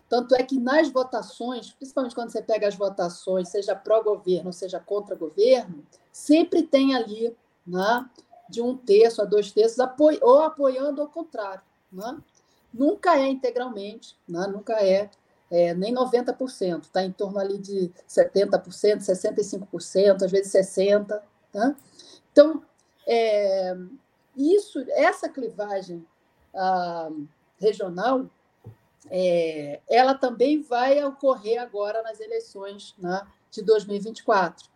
Tanto 0.08 0.34
é 0.34 0.42
que 0.42 0.58
nas 0.58 0.88
votações, 0.88 1.70
principalmente 1.72 2.14
quando 2.14 2.30
você 2.30 2.40
pega 2.40 2.66
as 2.66 2.74
votações, 2.74 3.50
seja 3.50 3.76
pró-governo, 3.76 4.54
seja 4.54 4.80
contra 4.80 5.14
governo, 5.14 5.84
sempre 6.10 6.62
tem 6.62 6.94
ali 6.94 7.36
né, 7.66 8.08
de 8.48 8.62
um 8.62 8.74
terço 8.74 9.20
a 9.20 9.26
dois 9.26 9.52
terços, 9.52 9.78
apoio, 9.80 10.18
ou 10.22 10.40
apoiando 10.40 11.02
ou 11.02 11.08
contrário. 11.08 11.62
Né? 11.92 12.18
Nunca 12.72 13.18
é 13.18 13.28
integralmente, 13.28 14.16
né? 14.26 14.46
nunca 14.46 14.82
é, 14.82 15.10
é 15.50 15.74
nem 15.74 15.94
90%, 15.94 16.84
está 16.84 17.04
em 17.04 17.12
torno 17.12 17.38
ali 17.38 17.58
de 17.58 17.92
70%, 18.08 19.00
65%, 19.00 20.22
às 20.22 20.30
vezes 20.30 20.52
60%. 20.52 21.20
Tá? 21.52 21.74
Então, 22.32 22.62
é, 23.06 23.76
isso, 24.36 24.78
essa 24.90 25.28
clivagem 25.28 26.06
ah, 26.54 27.10
regional, 27.58 28.26
é, 29.10 29.80
ela 29.88 30.14
também 30.14 30.62
vai 30.62 31.02
ocorrer 31.04 31.60
agora 31.60 32.02
nas 32.02 32.20
eleições 32.20 32.94
né, 32.98 33.26
de 33.50 33.62
2024. 33.62 34.68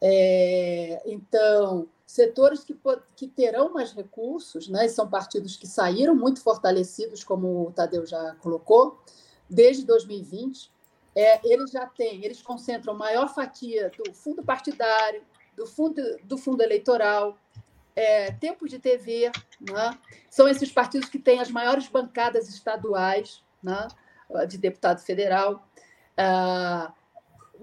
É, 0.00 1.02
então, 1.06 1.88
setores 2.06 2.62
que, 2.64 2.78
que 3.16 3.26
terão 3.26 3.72
mais 3.72 3.92
recursos, 3.92 4.68
né, 4.68 4.88
são 4.88 5.08
partidos 5.08 5.56
que 5.56 5.66
saíram 5.66 6.14
muito 6.14 6.40
fortalecidos, 6.40 7.24
como 7.24 7.66
o 7.66 7.72
Tadeu 7.72 8.06
já 8.06 8.34
colocou, 8.36 9.02
desde 9.48 9.84
2020, 9.84 10.70
é, 11.14 11.40
eles 11.44 11.70
já 11.70 11.86
têm, 11.86 12.24
eles 12.24 12.40
concentram 12.42 12.94
maior 12.94 13.34
fatia 13.34 13.90
do 14.04 14.14
fundo 14.14 14.42
partidário, 14.42 15.22
do 15.58 15.66
fundo, 15.66 16.00
do 16.24 16.38
fundo 16.38 16.62
eleitoral, 16.62 17.36
é, 17.94 18.30
tempo 18.32 18.68
de 18.68 18.78
TV, 18.78 19.30
né? 19.60 19.98
são 20.30 20.48
esses 20.48 20.70
partidos 20.70 21.08
que 21.08 21.18
têm 21.18 21.40
as 21.40 21.50
maiores 21.50 21.88
bancadas 21.88 22.48
estaduais 22.48 23.42
né? 23.62 23.88
de 24.46 24.56
deputado 24.56 25.00
federal. 25.00 25.68
Uh, 26.16 26.92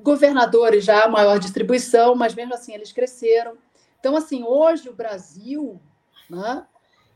governadores 0.02 0.84
já 0.84 1.06
a 1.06 1.10
maior 1.10 1.40
distribuição, 1.40 2.16
mas 2.16 2.36
mesmo 2.36 2.54
assim 2.54 2.74
eles 2.74 2.92
cresceram. 2.92 3.58
Então, 4.00 4.16
assim, 4.16 4.44
hoje 4.44 4.90
o 4.90 4.94
Brasil, 4.94 5.82
né, 6.30 6.66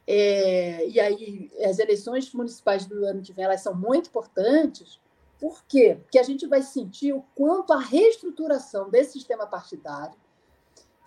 é, 0.08 0.88
e 0.88 1.00
aí 1.00 1.52
as 1.64 1.78
eleições 1.78 2.34
municipais 2.34 2.86
do 2.86 3.06
ano 3.06 3.22
que 3.22 3.34
vem 3.34 3.46
elas 3.46 3.62
são 3.62 3.76
muito 3.76 4.08
importantes, 4.08 5.00
por 5.40 5.64
quê? 5.66 5.98
Porque 6.02 6.20
a 6.20 6.24
gente 6.24 6.46
vai 6.48 6.62
sentir 6.62 7.14
o 7.14 7.24
quanto 7.36 7.72
a 7.72 7.80
reestruturação 7.80 8.90
desse 8.90 9.14
sistema 9.14 9.48
partidário, 9.48 10.16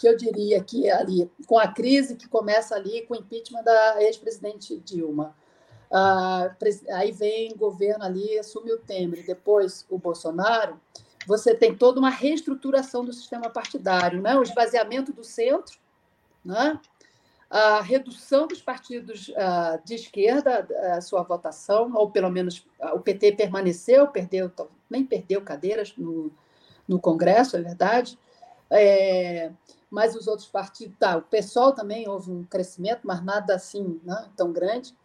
que 0.02 0.08
eu 0.08 0.16
diria 0.16 0.60
que 0.60 0.88
é 0.88 0.92
ali, 0.92 1.30
com 1.46 1.56
a 1.56 1.68
crise 1.68 2.16
que 2.16 2.28
começa 2.28 2.74
ali 2.74 3.02
com 3.02 3.14
o 3.14 3.16
impeachment 3.16 3.62
da 3.62 4.02
ex-presidente 4.02 4.76
Dilma, 4.78 5.32
ah, 5.92 6.52
aí 6.94 7.12
vem 7.12 7.54
governo 7.56 8.04
ali, 8.04 8.36
assume 8.36 8.72
o 8.72 8.78
Temer, 8.78 9.24
depois 9.24 9.86
o 9.88 9.96
Bolsonaro, 9.96 10.80
você 11.24 11.54
tem 11.54 11.72
toda 11.72 12.00
uma 12.00 12.10
reestruturação 12.10 13.04
do 13.04 13.12
sistema 13.12 13.48
partidário, 13.48 14.20
né? 14.20 14.34
o 14.34 14.42
esvaziamento 14.42 15.12
do 15.12 15.22
centro, 15.22 15.78
né? 16.44 16.80
a 17.48 17.80
redução 17.80 18.48
dos 18.48 18.60
partidos 18.60 19.28
uh, 19.28 19.80
de 19.84 19.94
esquerda, 19.94 20.66
a 20.96 21.00
sua 21.00 21.22
votação, 21.22 21.92
ou 21.94 22.10
pelo 22.10 22.28
menos 22.28 22.66
uh, 22.80 22.96
o 22.96 23.00
PT 23.00 23.36
permaneceu, 23.36 24.08
perdeu, 24.08 24.50
nem 24.90 25.06
perdeu 25.06 25.42
cadeiras 25.42 25.94
no, 25.96 26.32
no 26.88 26.98
Congresso, 26.98 27.56
é 27.56 27.60
verdade, 27.60 28.18
é, 28.68 29.52
mas 29.92 30.16
os 30.16 30.26
outros 30.26 30.48
partidos, 30.48 30.96
tá, 30.98 31.18
o 31.18 31.22
PSOL 31.22 31.72
também 31.72 32.08
houve 32.08 32.30
um 32.30 32.42
crescimento, 32.44 33.00
mas 33.04 33.22
nada 33.22 33.54
assim 33.54 34.00
né, 34.02 34.26
tão 34.34 34.50
grande. 34.50 34.96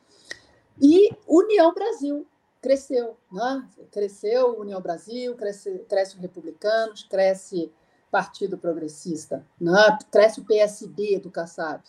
E 0.81 1.11
União 1.27 1.73
Brasil 1.73 2.25
cresceu, 2.61 3.17
né? 3.29 3.67
cresceu 3.91 4.57
União 4.57 4.79
Brasil, 4.79 5.35
cresce, 5.35 5.79
cresce 5.89 6.17
Republicanos, 6.17 7.03
cresce 7.03 7.69
Partido 8.09 8.57
Progressista, 8.57 9.45
né? 9.59 9.97
cresce 10.09 10.39
o 10.39 10.45
PSB 10.45 11.19
do 11.19 11.29
Kassab. 11.29 11.83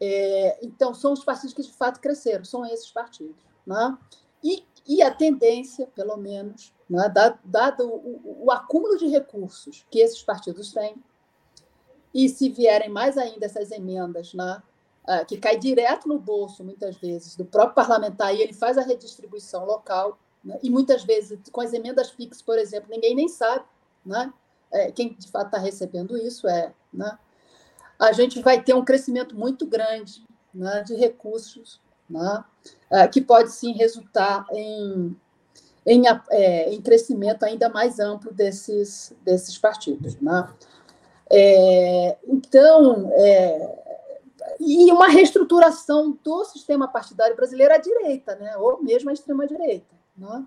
É, 0.00 0.58
então, 0.62 0.92
são 0.92 1.12
os 1.12 1.22
partidos 1.22 1.54
que 1.54 1.62
de 1.62 1.72
fato 1.72 2.00
cresceram, 2.00 2.44
são 2.44 2.66
esses 2.66 2.90
partidos. 2.90 3.36
Né? 3.64 3.96
E, 4.42 4.64
e 4.84 5.00
a 5.00 5.12
tendência, 5.12 5.86
pelo 5.94 6.16
menos, 6.16 6.74
né? 6.88 7.08
dado, 7.08 7.38
dado 7.44 7.86
o, 7.86 8.46
o, 8.46 8.50
acúmulo 8.50 8.96
de 8.96 9.06
recursos 9.06 9.86
que 9.88 10.00
esses 10.00 10.22
partidos 10.24 10.72
têm, 10.72 10.96
e 12.14 12.28
se 12.28 12.48
vierem 12.48 12.88
mais 12.88 13.16
ainda 13.16 13.46
essas 13.46 13.70
emendas, 13.70 14.34
né? 14.34 14.62
Ah, 15.06 15.24
que 15.24 15.38
cai 15.38 15.58
direto 15.58 16.06
no 16.08 16.18
bolso, 16.18 16.62
muitas 16.62 16.96
vezes, 16.96 17.34
do 17.36 17.44
próprio 17.44 17.74
parlamentar, 17.74 18.34
e 18.34 18.42
ele 18.42 18.52
faz 18.52 18.76
a 18.76 18.82
redistribuição 18.82 19.64
local, 19.64 20.18
né? 20.44 20.58
e 20.62 20.70
muitas 20.70 21.04
vezes, 21.04 21.38
com 21.50 21.60
as 21.60 21.72
emendas 21.72 22.10
fixas, 22.10 22.42
por 22.42 22.58
exemplo, 22.58 22.90
ninguém 22.90 23.14
nem 23.14 23.28
sabe 23.28 23.64
né? 24.04 24.32
É, 24.72 24.92
quem 24.92 25.14
de 25.14 25.28
fato 25.28 25.46
está 25.46 25.58
recebendo 25.58 26.16
isso 26.16 26.48
é. 26.48 26.72
Né? 26.92 27.18
a 27.98 28.12
gente 28.12 28.40
vai 28.40 28.62
ter 28.62 28.74
um 28.74 28.84
crescimento 28.84 29.36
muito 29.36 29.66
grande 29.66 30.24
né, 30.54 30.82
de 30.82 30.94
recursos, 30.94 31.80
né, 32.08 32.44
é, 32.90 33.06
que 33.06 33.20
pode 33.20 33.52
sim 33.52 33.72
resultar 33.72 34.46
em, 34.50 35.14
em, 35.84 36.02
é, 36.30 36.72
em, 36.72 36.80
crescimento 36.80 37.44
ainda 37.44 37.68
mais 37.68 38.00
amplo 38.00 38.32
desses, 38.32 39.14
desses 39.22 39.58
partidos. 39.58 40.16
Né? 40.16 40.48
É, 41.32 42.16
então, 42.26 43.10
é, 43.12 43.80
e 44.58 44.90
uma 44.90 45.08
reestruturação 45.08 46.18
do 46.24 46.44
sistema 46.44 46.88
partidário 46.88 47.36
brasileiro 47.36 47.72
à 47.72 47.78
direita, 47.78 48.34
né, 48.34 48.56
ou 48.56 48.82
mesmo 48.82 49.10
à 49.10 49.12
extrema-direita. 49.12 49.94
Né? 50.16 50.44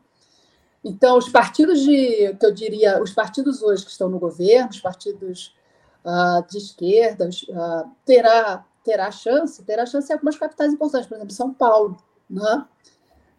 Então, 0.84 1.18
os 1.18 1.30
partidos 1.30 1.80
de, 1.80 2.36
que 2.36 2.46
eu 2.46 2.52
diria, 2.52 3.02
os 3.02 3.12
partidos 3.12 3.64
hoje 3.64 3.86
que 3.86 3.92
estão 3.92 4.10
no 4.10 4.20
governo, 4.20 4.70
os 4.70 4.82
partidos 4.82 5.56
uh, 6.04 6.46
de 6.50 6.58
esquerda 6.58 7.30
uh, 7.30 7.90
terá, 8.06 8.66
terá 8.84 9.10
chance, 9.10 9.64
terá 9.64 9.86
chance 9.86 10.12
em 10.12 10.14
algumas 10.14 10.38
capitais 10.38 10.74
importantes, 10.74 11.08
por 11.08 11.16
exemplo, 11.16 11.34
São 11.34 11.54
Paulo. 11.54 11.98
Né? 12.30 12.66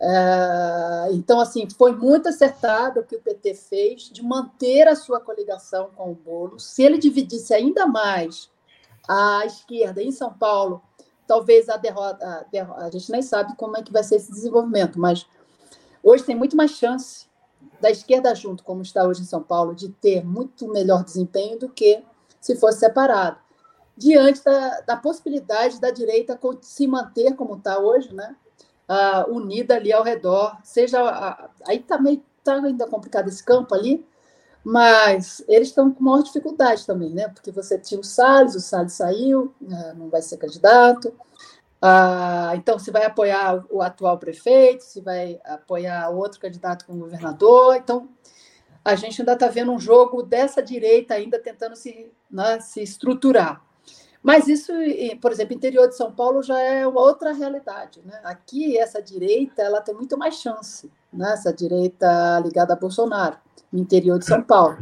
Uh, 0.00 1.12
então, 1.12 1.40
assim, 1.40 1.68
foi 1.70 1.92
muito 1.92 2.28
acertado 2.28 3.00
o 3.00 3.04
que 3.04 3.16
o 3.16 3.20
PT 3.20 3.54
fez 3.54 4.02
de 4.10 4.22
manter 4.22 4.88
a 4.88 4.96
sua 4.96 5.20
coligação 5.20 5.90
com 5.94 6.10
o 6.10 6.14
Bolo. 6.14 6.58
Se 6.58 6.82
ele 6.82 6.98
dividisse 6.98 7.54
ainda 7.54 7.86
mais 7.86 8.50
a 9.08 9.44
esquerda 9.46 10.02
em 10.02 10.10
São 10.10 10.32
Paulo, 10.32 10.82
talvez 11.26 11.68
a 11.68 11.76
derrota, 11.76 12.26
a 12.26 12.42
derrota, 12.50 12.84
a 12.84 12.90
gente 12.90 13.10
nem 13.10 13.22
sabe 13.22 13.56
como 13.56 13.76
é 13.76 13.82
que 13.82 13.92
vai 13.92 14.02
ser 14.02 14.16
esse 14.16 14.30
desenvolvimento, 14.30 14.98
mas 14.98 15.26
hoje 16.02 16.24
tem 16.24 16.36
muito 16.36 16.56
mais 16.56 16.72
chance 16.72 17.26
da 17.80 17.90
esquerda 17.90 18.34
junto, 18.34 18.64
como 18.64 18.82
está 18.82 19.06
hoje 19.06 19.22
em 19.22 19.26
São 19.26 19.42
Paulo, 19.42 19.74
de 19.74 19.88
ter 19.88 20.24
muito 20.24 20.68
melhor 20.68 21.04
desempenho 21.04 21.58
do 21.58 21.68
que 21.68 22.02
se 22.40 22.56
fosse 22.56 22.80
separado, 22.80 23.38
diante 23.96 24.42
da, 24.42 24.80
da 24.80 24.96
possibilidade 24.96 25.80
da 25.80 25.90
direita 25.90 26.38
se 26.60 26.86
manter 26.86 27.34
como 27.36 27.56
está 27.56 27.78
hoje, 27.78 28.12
né? 28.12 28.36
Uh, 28.88 29.34
unida 29.34 29.76
ali 29.76 29.92
ao 29.92 30.02
redor, 30.02 30.58
seja 30.62 31.02
uh, 31.02 31.48
aí 31.66 31.78
também 31.78 32.22
está 32.38 32.56
ainda 32.56 32.86
complicado 32.86 33.28
esse 33.28 33.42
campo 33.42 33.74
ali, 33.74 34.06
mas 34.62 35.42
eles 35.48 35.68
estão 35.68 35.90
com 35.90 36.04
maior 36.04 36.22
dificuldade 36.22 36.86
também, 36.86 37.10
né? 37.10 37.28
Porque 37.28 37.50
você 37.50 37.78
tinha 37.78 37.98
o 37.98 38.04
Salles, 38.04 38.54
o 38.54 38.60
Salles 38.60 38.92
saiu, 38.92 39.54
uh, 39.62 39.94
não 39.96 40.10
vai 40.10 40.20
ser 40.20 40.36
candidato. 40.36 41.14
Ah, 41.86 42.52
então, 42.54 42.78
se 42.78 42.90
vai 42.90 43.04
apoiar 43.04 43.62
o 43.68 43.82
atual 43.82 44.16
prefeito, 44.16 44.82
se 44.82 45.02
vai 45.02 45.38
apoiar 45.44 46.08
outro 46.08 46.40
candidato 46.40 46.86
como 46.86 47.00
governador. 47.00 47.76
Então, 47.76 48.08
a 48.82 48.94
gente 48.94 49.20
ainda 49.20 49.34
está 49.34 49.48
vendo 49.48 49.70
um 49.70 49.78
jogo 49.78 50.22
dessa 50.22 50.62
direita 50.62 51.12
ainda 51.12 51.38
tentando 51.38 51.76
se, 51.76 52.10
né, 52.30 52.58
se 52.60 52.82
estruturar. 52.82 53.62
Mas 54.24 54.48
isso, 54.48 54.72
por 55.20 55.30
exemplo, 55.30 55.54
interior 55.54 55.86
de 55.86 55.96
São 55.96 56.10
Paulo 56.10 56.42
já 56.42 56.58
é 56.58 56.86
uma 56.86 57.02
outra 57.02 57.30
realidade. 57.34 58.00
Né? 58.02 58.18
Aqui, 58.24 58.78
essa 58.78 59.02
direita 59.02 59.60
ela 59.60 59.82
tem 59.82 59.94
muito 59.94 60.16
mais 60.16 60.36
chance, 60.36 60.90
né? 61.12 61.34
essa 61.34 61.52
direita 61.52 62.40
ligada 62.42 62.72
a 62.72 62.76
Bolsonaro, 62.76 63.36
no 63.70 63.78
interior 63.78 64.18
de 64.18 64.24
São 64.24 64.40
Paulo. 64.42 64.78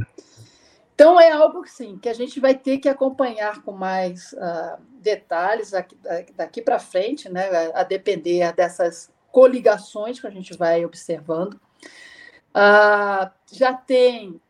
Então, 0.94 1.20
é 1.20 1.32
algo 1.32 1.66
sim, 1.66 1.98
que 1.98 2.08
a 2.08 2.14
gente 2.14 2.38
vai 2.38 2.54
ter 2.54 2.78
que 2.78 2.88
acompanhar 2.88 3.62
com 3.62 3.72
mais 3.72 4.32
uh, 4.34 4.80
detalhes 5.00 5.74
aqui, 5.74 5.98
daqui 6.36 6.62
para 6.62 6.78
frente, 6.78 7.28
né? 7.28 7.72
a 7.74 7.82
depender 7.82 8.52
dessas 8.52 9.10
coligações 9.32 10.20
que 10.20 10.26
a 10.28 10.30
gente 10.30 10.56
vai 10.56 10.84
observando. 10.84 11.60
Ah, 12.54 13.32
já 13.50 13.72
tem 13.72 14.40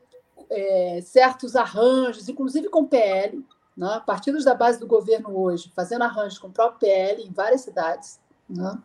é, 0.51 1.01
certos 1.03 1.57
arranjos, 1.57 2.29
inclusive 2.29 2.69
com 2.69 2.81
o 2.81 2.89
PL, 2.89 3.43
né? 3.83 4.03
partidos 4.07 4.45
da 4.45 4.55
base 4.55 4.79
do 4.79 4.87
governo 4.87 5.37
hoje 5.37 5.73
fazendo 5.75 6.03
arranjos 6.03 6.39
com 6.39 6.47
o 6.47 6.53
próprio 6.53 6.79
PL 6.79 7.23
em 7.23 7.33
várias 7.33 7.63
cidades. 7.63 8.21
Né? 8.49 8.79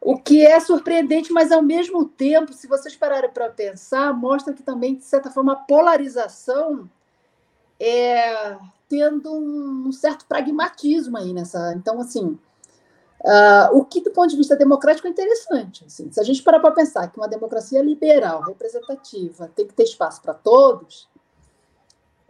O 0.00 0.16
que 0.16 0.46
é 0.46 0.60
surpreendente, 0.60 1.32
mas 1.32 1.50
ao 1.50 1.62
mesmo 1.62 2.04
tempo, 2.04 2.52
se 2.52 2.68
vocês 2.68 2.94
pararem 2.94 3.30
para 3.30 3.50
pensar, 3.50 4.14
mostra 4.14 4.54
que 4.54 4.62
também, 4.62 4.94
de 4.94 5.04
certa 5.04 5.30
forma, 5.30 5.52
a 5.54 5.56
polarização 5.56 6.88
é 7.80 8.56
tendo 8.88 9.32
um 9.34 9.90
certo 9.92 10.24
pragmatismo 10.26 11.16
aí 11.18 11.32
nessa. 11.32 11.74
Então, 11.74 12.00
assim, 12.00 12.38
Uh, 13.20 13.76
o 13.76 13.84
que, 13.84 14.00
do 14.00 14.12
ponto 14.12 14.30
de 14.30 14.36
vista 14.36 14.54
democrático, 14.54 15.08
é 15.08 15.10
interessante. 15.10 15.84
Assim, 15.84 16.10
se 16.10 16.20
a 16.20 16.22
gente 16.22 16.40
parar 16.40 16.60
para 16.60 16.70
pensar 16.70 17.08
que 17.08 17.18
uma 17.18 17.26
democracia 17.26 17.82
liberal, 17.82 18.42
representativa, 18.42 19.50
tem 19.56 19.66
que 19.66 19.74
ter 19.74 19.82
espaço 19.82 20.22
para 20.22 20.34
todos, 20.34 21.08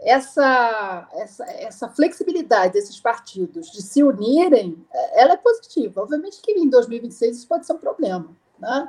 essa, 0.09 1.09
essa, 1.13 1.45
essa 1.45 1.89
flexibilidade 1.89 2.73
desses 2.73 2.99
partidos 2.99 3.71
de 3.71 3.83
se 3.83 4.03
unirem, 4.03 4.85
é, 4.93 5.23
ela 5.23 5.35
é 5.35 5.37
positiva. 5.37 6.03
Obviamente 6.03 6.41
que 6.41 6.53
em 6.53 6.69
2026 6.69 7.39
isso 7.39 7.49
pode 7.49 7.67
ser 7.67 7.75
um 7.75 7.79
problema, 7.79 8.35
né? 8.59 8.89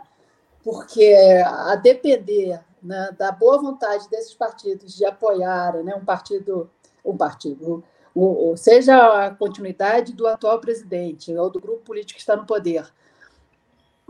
porque 0.64 1.16
a 1.46 1.76
depender 1.76 2.60
né, 2.82 3.10
da 3.18 3.32
boa 3.32 3.58
vontade 3.58 4.10
desses 4.10 4.34
partidos 4.34 4.96
de 4.96 5.06
apoiarem 5.06 5.84
né, 5.84 5.96
um 5.96 6.06
partido, 6.06 6.70
um 7.04 7.16
partido, 7.16 7.84
ou, 8.14 8.58
seja 8.58 9.26
a 9.26 9.32
continuidade 9.34 10.14
do 10.14 10.28
atual 10.28 10.60
presidente 10.60 11.34
ou 11.36 11.50
do 11.50 11.60
grupo 11.60 11.84
político 11.84 12.16
que 12.16 12.22
está 12.22 12.36
no 12.36 12.46
poder. 12.46 12.92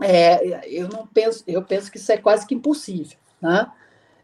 É, 0.02 0.66
eu 0.66 0.88
não 0.88 1.06
penso, 1.06 1.44
eu 1.46 1.62
penso 1.62 1.90
que 1.90 1.98
isso 1.98 2.10
é 2.10 2.16
quase 2.16 2.46
que 2.46 2.54
impossível, 2.54 3.18
né? 3.40 3.70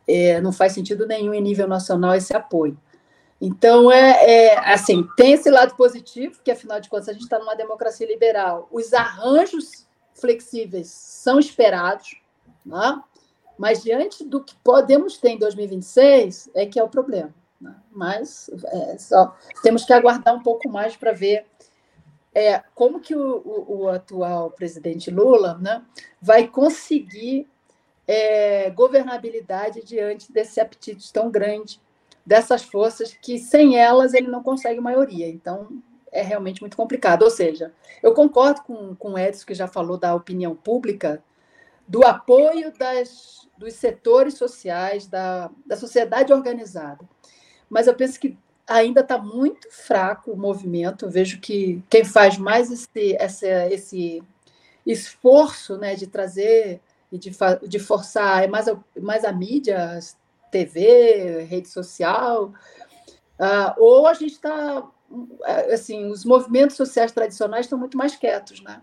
É, 0.06 0.40
não 0.40 0.52
faz 0.52 0.72
sentido 0.72 1.06
nenhum 1.06 1.34
em 1.34 1.40
nível 1.40 1.66
nacional 1.66 2.14
esse 2.14 2.34
apoio. 2.34 2.78
Então 3.40 3.92
é, 3.92 4.24
é, 4.24 4.72
assim, 4.72 5.06
tem 5.16 5.32
esse 5.32 5.50
lado 5.50 5.74
positivo, 5.76 6.40
que 6.42 6.50
afinal 6.50 6.80
de 6.80 6.88
contas 6.88 7.08
a 7.08 7.12
gente 7.12 7.22
está 7.22 7.38
numa 7.38 7.54
democracia 7.54 8.06
liberal. 8.06 8.68
Os 8.70 8.92
arranjos 8.92 9.86
flexíveis 10.14 10.88
são 10.88 11.38
esperados, 11.38 12.20
né? 12.64 13.02
mas 13.58 13.82
diante 13.82 14.24
do 14.24 14.42
que 14.42 14.54
podemos 14.64 15.18
ter 15.18 15.30
em 15.30 15.38
2026 15.38 16.50
é 16.54 16.66
que 16.66 16.78
é 16.78 16.82
o 16.82 16.88
problema. 16.88 17.34
Né? 17.60 17.74
Mas 17.90 18.50
é, 18.64 18.98
só 18.98 19.34
temos 19.62 19.84
que 19.84 19.92
aguardar 19.92 20.34
um 20.34 20.42
pouco 20.42 20.68
mais 20.68 20.96
para 20.96 21.12
ver 21.12 21.46
é, 22.34 22.62
como 22.74 23.00
que 23.00 23.14
o, 23.14 23.38
o, 23.38 23.76
o, 23.78 23.88
atual 23.88 24.50
presidente 24.50 25.10
Lula 25.10 25.58
né, 25.58 25.82
vai 26.20 26.46
conseguir 26.46 27.48
é, 28.06 28.70
governabilidade 28.70 29.82
diante 29.82 30.32
desse 30.32 30.60
apetite 30.60 31.12
tão 31.12 31.30
grande 31.30 31.80
dessas 32.24 32.62
forças 32.62 33.14
que 33.14 33.38
sem 33.38 33.78
elas 33.78 34.12
ele 34.12 34.26
não 34.26 34.42
consegue 34.42 34.80
maioria. 34.80 35.28
Então 35.28 35.68
é 36.10 36.22
realmente 36.22 36.60
muito 36.60 36.76
complicado. 36.76 37.22
Ou 37.22 37.30
seja, 37.30 37.72
eu 38.02 38.12
concordo 38.14 38.62
com, 38.62 38.94
com 38.96 39.12
o 39.12 39.18
Edson, 39.18 39.46
que 39.46 39.54
já 39.54 39.68
falou 39.68 39.96
da 39.96 40.14
opinião 40.14 40.54
pública, 40.56 41.22
do 41.86 42.04
apoio 42.04 42.72
das, 42.76 43.48
dos 43.56 43.74
setores 43.74 44.34
sociais, 44.34 45.06
da, 45.06 45.50
da 45.64 45.76
sociedade 45.76 46.32
organizada. 46.32 47.08
Mas 47.70 47.86
eu 47.86 47.94
penso 47.94 48.18
que 48.18 48.36
ainda 48.66 49.00
está 49.02 49.18
muito 49.18 49.68
fraco 49.70 50.32
o 50.32 50.36
movimento. 50.36 51.04
Eu 51.04 51.10
vejo 51.10 51.40
que 51.40 51.82
quem 51.88 52.04
faz 52.04 52.36
mais 52.36 52.72
esse, 52.72 53.16
esse, 53.20 53.46
esse 53.70 54.22
esforço 54.84 55.76
né, 55.76 55.94
de 55.94 56.08
trazer 56.08 56.80
e 57.16 57.18
de, 57.18 57.36
de 57.68 57.78
forçar 57.78 58.44
é 58.44 58.46
mais, 58.46 58.66
mais 59.00 59.24
a 59.24 59.32
mídia, 59.32 59.98
TV, 60.50 61.44
rede 61.48 61.68
social, 61.68 62.52
uh, 63.38 63.74
ou 63.78 64.06
a 64.06 64.14
gente 64.14 64.32
está, 64.32 64.86
assim, 65.72 66.06
os 66.06 66.24
movimentos 66.24 66.76
sociais 66.76 67.12
tradicionais 67.12 67.66
estão 67.66 67.78
muito 67.78 67.98
mais 67.98 68.16
quietos, 68.16 68.62
né? 68.62 68.80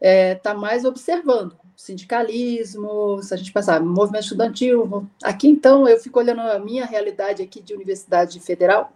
Está 0.00 0.52
é, 0.52 0.54
mais 0.54 0.84
observando 0.84 1.56
sindicalismo, 1.76 3.22
se 3.22 3.32
a 3.32 3.36
gente 3.38 3.52
pensar 3.52 3.80
movimento 3.80 4.24
estudantil, 4.24 5.08
aqui 5.22 5.48
então 5.48 5.88
eu 5.88 5.98
fico 5.98 6.18
olhando 6.18 6.42
a 6.42 6.58
minha 6.58 6.84
realidade 6.84 7.42
aqui 7.42 7.60
de 7.62 7.72
universidade 7.72 8.38
federal, 8.38 8.92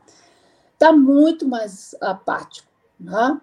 está 0.74 0.93
muito 0.93 1.49
mais 1.49 1.95
apático, 2.01 2.69
né? 3.01 3.41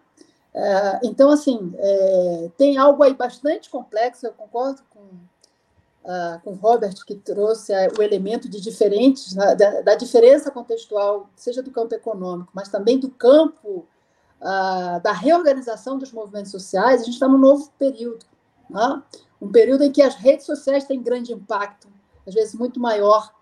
É, 0.54 1.00
então, 1.04 1.30
assim, 1.30 1.74
é, 1.78 2.52
tem 2.58 2.78
algo 2.78 3.02
aí 3.04 3.14
bastante 3.14 3.70
complexo, 3.70 4.26
eu 4.26 4.34
concordo 4.34 4.82
com, 4.90 5.00
uh, 5.00 6.40
com 6.44 6.52
o 6.52 6.56
Robert, 6.56 6.94
que 7.06 7.16
trouxe 7.16 7.72
uh, 7.74 7.92
o 7.98 8.02
elemento 8.02 8.50
de 8.50 8.60
diferentes, 8.60 9.34
né, 9.34 9.56
da, 9.56 9.82
da, 9.82 9.96
diferença 9.96 10.52
contextual, 10.52 11.30
seja 11.36 11.64
do 11.64 11.72
campo 11.72 11.96
econômico, 11.96 12.52
mas 12.54 12.68
também 12.68 13.00
do 13.00 13.10
campo 13.10 13.88
uh, 14.42 15.02
da 15.02 15.14
reorganização 15.14 15.98
dos 15.98 16.12
movimentos 16.12 16.52
sociais, 16.52 17.02
a 17.02 17.06
gente 17.06 17.14
está 17.14 17.30
num 17.30 17.38
novo 17.38 17.72
período. 17.80 18.26
Né? 18.70 19.02
Um 19.42 19.50
período 19.50 19.84
em 19.86 19.92
que 19.92 20.02
as 20.02 20.16
redes 20.16 20.46
sociais 20.46 20.84
têm 20.84 21.02
grande 21.02 21.32
impacto, 21.32 21.88
às 22.28 22.34
vezes 22.34 22.54
muito 22.56 22.80
maior, 22.80 23.34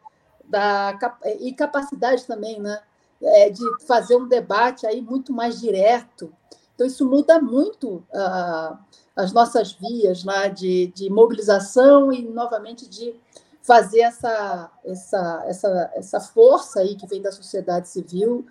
da, 0.45 0.98
e 1.40 1.53
capacidade 1.53 2.26
também 2.26 2.60
né, 2.60 2.81
é, 3.22 3.49
de 3.49 3.64
fazer 3.86 4.15
um 4.15 4.27
debate 4.27 4.88
aí 4.88 5.02
muito 5.02 5.34
mais 5.34 5.60
direto, 5.60 6.34
então, 6.80 6.88
isso 6.88 7.06
muda 7.06 7.42
muito 7.42 8.02
uh, 8.14 8.78
as 9.14 9.34
nossas 9.34 9.74
vias 9.74 10.24
né, 10.24 10.48
de, 10.48 10.88
de 10.96 11.10
mobilização 11.10 12.10
e, 12.10 12.22
novamente, 12.24 12.88
de 12.88 13.14
fazer 13.62 14.00
essa, 14.00 14.72
essa, 14.86 15.44
essa, 15.46 15.92
essa 15.94 16.20
força 16.22 16.80
aí 16.80 16.96
que 16.96 17.06
vem 17.06 17.22
da 17.22 17.34
sociedade 17.34 17.90
civil 17.90 18.46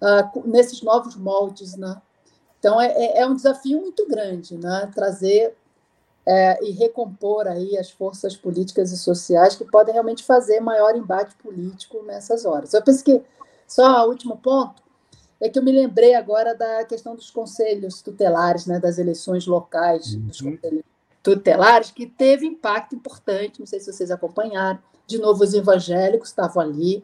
uh, 0.00 0.48
nesses 0.48 0.82
novos 0.82 1.16
moldes. 1.16 1.74
Né? 1.74 2.00
Então, 2.60 2.80
é, 2.80 2.92
é, 2.92 3.18
é 3.22 3.26
um 3.26 3.34
desafio 3.34 3.80
muito 3.80 4.06
grande 4.06 4.56
né? 4.56 4.88
trazer 4.94 5.56
é, 6.24 6.64
e 6.64 6.70
recompor 6.70 7.48
aí 7.48 7.76
as 7.76 7.90
forças 7.90 8.36
políticas 8.36 8.92
e 8.92 8.96
sociais 8.96 9.56
que 9.56 9.64
podem 9.64 9.92
realmente 9.92 10.22
fazer 10.22 10.60
maior 10.60 10.94
embate 10.94 11.34
político 11.42 12.04
nessas 12.04 12.44
horas. 12.44 12.72
Eu 12.72 12.82
penso 12.84 13.02
que, 13.02 13.20
só 13.66 14.06
o 14.06 14.10
último 14.10 14.36
ponto, 14.36 14.83
é 15.40 15.48
que 15.48 15.58
eu 15.58 15.62
me 15.62 15.72
lembrei 15.72 16.14
agora 16.14 16.54
da 16.54 16.84
questão 16.84 17.14
dos 17.14 17.30
conselhos 17.30 18.00
tutelares, 18.02 18.66
né, 18.66 18.78
das 18.78 18.98
eleições 18.98 19.46
locais, 19.46 20.14
uhum. 20.14 20.26
dos 20.26 20.40
conselhos 20.40 20.84
tutelares, 21.22 21.90
que 21.90 22.06
teve 22.06 22.46
impacto 22.46 22.94
importante, 22.94 23.60
não 23.60 23.66
sei 23.66 23.80
se 23.80 23.92
vocês 23.92 24.10
acompanharam, 24.10 24.78
de 25.06 25.18
novo 25.18 25.42
os 25.42 25.54
evangélicos 25.54 26.28
estavam 26.28 26.62
ali, 26.62 27.02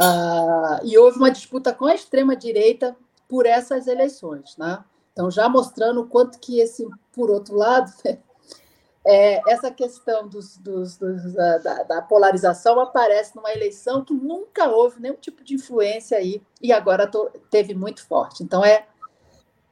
uh, 0.00 0.84
e 0.84 0.96
houve 0.96 1.18
uma 1.18 1.30
disputa 1.30 1.72
com 1.72 1.86
a 1.86 1.94
extrema-direita 1.94 2.96
por 3.28 3.46
essas 3.46 3.86
eleições, 3.86 4.56
né? 4.56 4.84
Então, 5.12 5.30
já 5.30 5.48
mostrando 5.48 6.00
o 6.00 6.06
quanto 6.06 6.38
que 6.40 6.58
esse, 6.58 6.86
por 7.12 7.30
outro 7.30 7.56
lado, 7.56 7.92
é, 9.06 9.40
essa 9.52 9.70
questão 9.70 10.26
dos, 10.26 10.56
dos, 10.56 10.96
dos, 10.96 11.34
da, 11.34 11.58
da, 11.82 12.02
polarização 12.02 12.80
aparece 12.80 13.36
numa 13.36 13.52
eleição 13.52 14.02
que 14.02 14.14
nunca 14.14 14.68
houve 14.68 15.00
nenhum 15.00 15.16
tipo 15.16 15.44
de 15.44 15.54
influência 15.54 16.16
aí, 16.16 16.42
e 16.60 16.72
agora 16.72 17.10
teve 17.50 17.74
muito 17.74 18.06
forte. 18.06 18.42
Então, 18.42 18.64
é, 18.64 18.86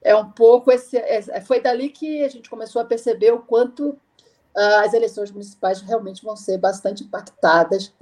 é 0.03 0.15
um 0.15 0.31
pouco 0.31 0.71
esse. 0.71 0.99
É, 0.99 1.41
foi 1.41 1.61
dali 1.61 1.89
que 1.89 2.23
a 2.23 2.29
gente 2.29 2.51
começou 2.51 2.83
a 2.83 2.85
perceber 2.85 3.33
o 3.33 3.41
quanto 3.41 3.91
uh, 3.91 4.81
as 4.85 4.93
eleições 4.93 5.31
municipais 5.31 5.81
realmente 5.81 6.23
vão 6.23 6.37
ser 6.37 6.59
bastante 6.59 7.03
impactadas 7.03 7.95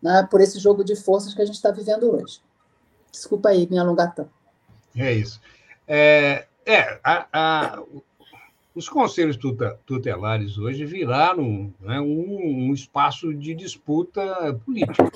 né, 0.00 0.28
por 0.30 0.40
esse 0.40 0.60
jogo 0.60 0.84
de 0.84 0.94
forças 0.94 1.34
que 1.34 1.42
a 1.42 1.46
gente 1.46 1.56
está 1.56 1.72
vivendo 1.72 2.14
hoje. 2.14 2.40
Desculpa 3.10 3.48
aí 3.48 3.68
me 3.68 3.78
alongar 3.78 4.14
tanto. 4.14 4.30
É 4.96 5.12
isso. 5.12 5.40
É, 5.88 6.46
é 6.64 7.00
a, 7.02 7.26
a, 7.32 7.82
os 8.74 8.88
conselhos 8.88 9.38
tutelares 9.84 10.58
hoje 10.58 10.84
viraram 10.84 11.72
né, 11.80 12.00
um, 12.00 12.68
um, 12.68 12.72
espaço 12.72 13.34
de 13.34 13.54
disputa 13.54 14.54
política. 14.64 15.10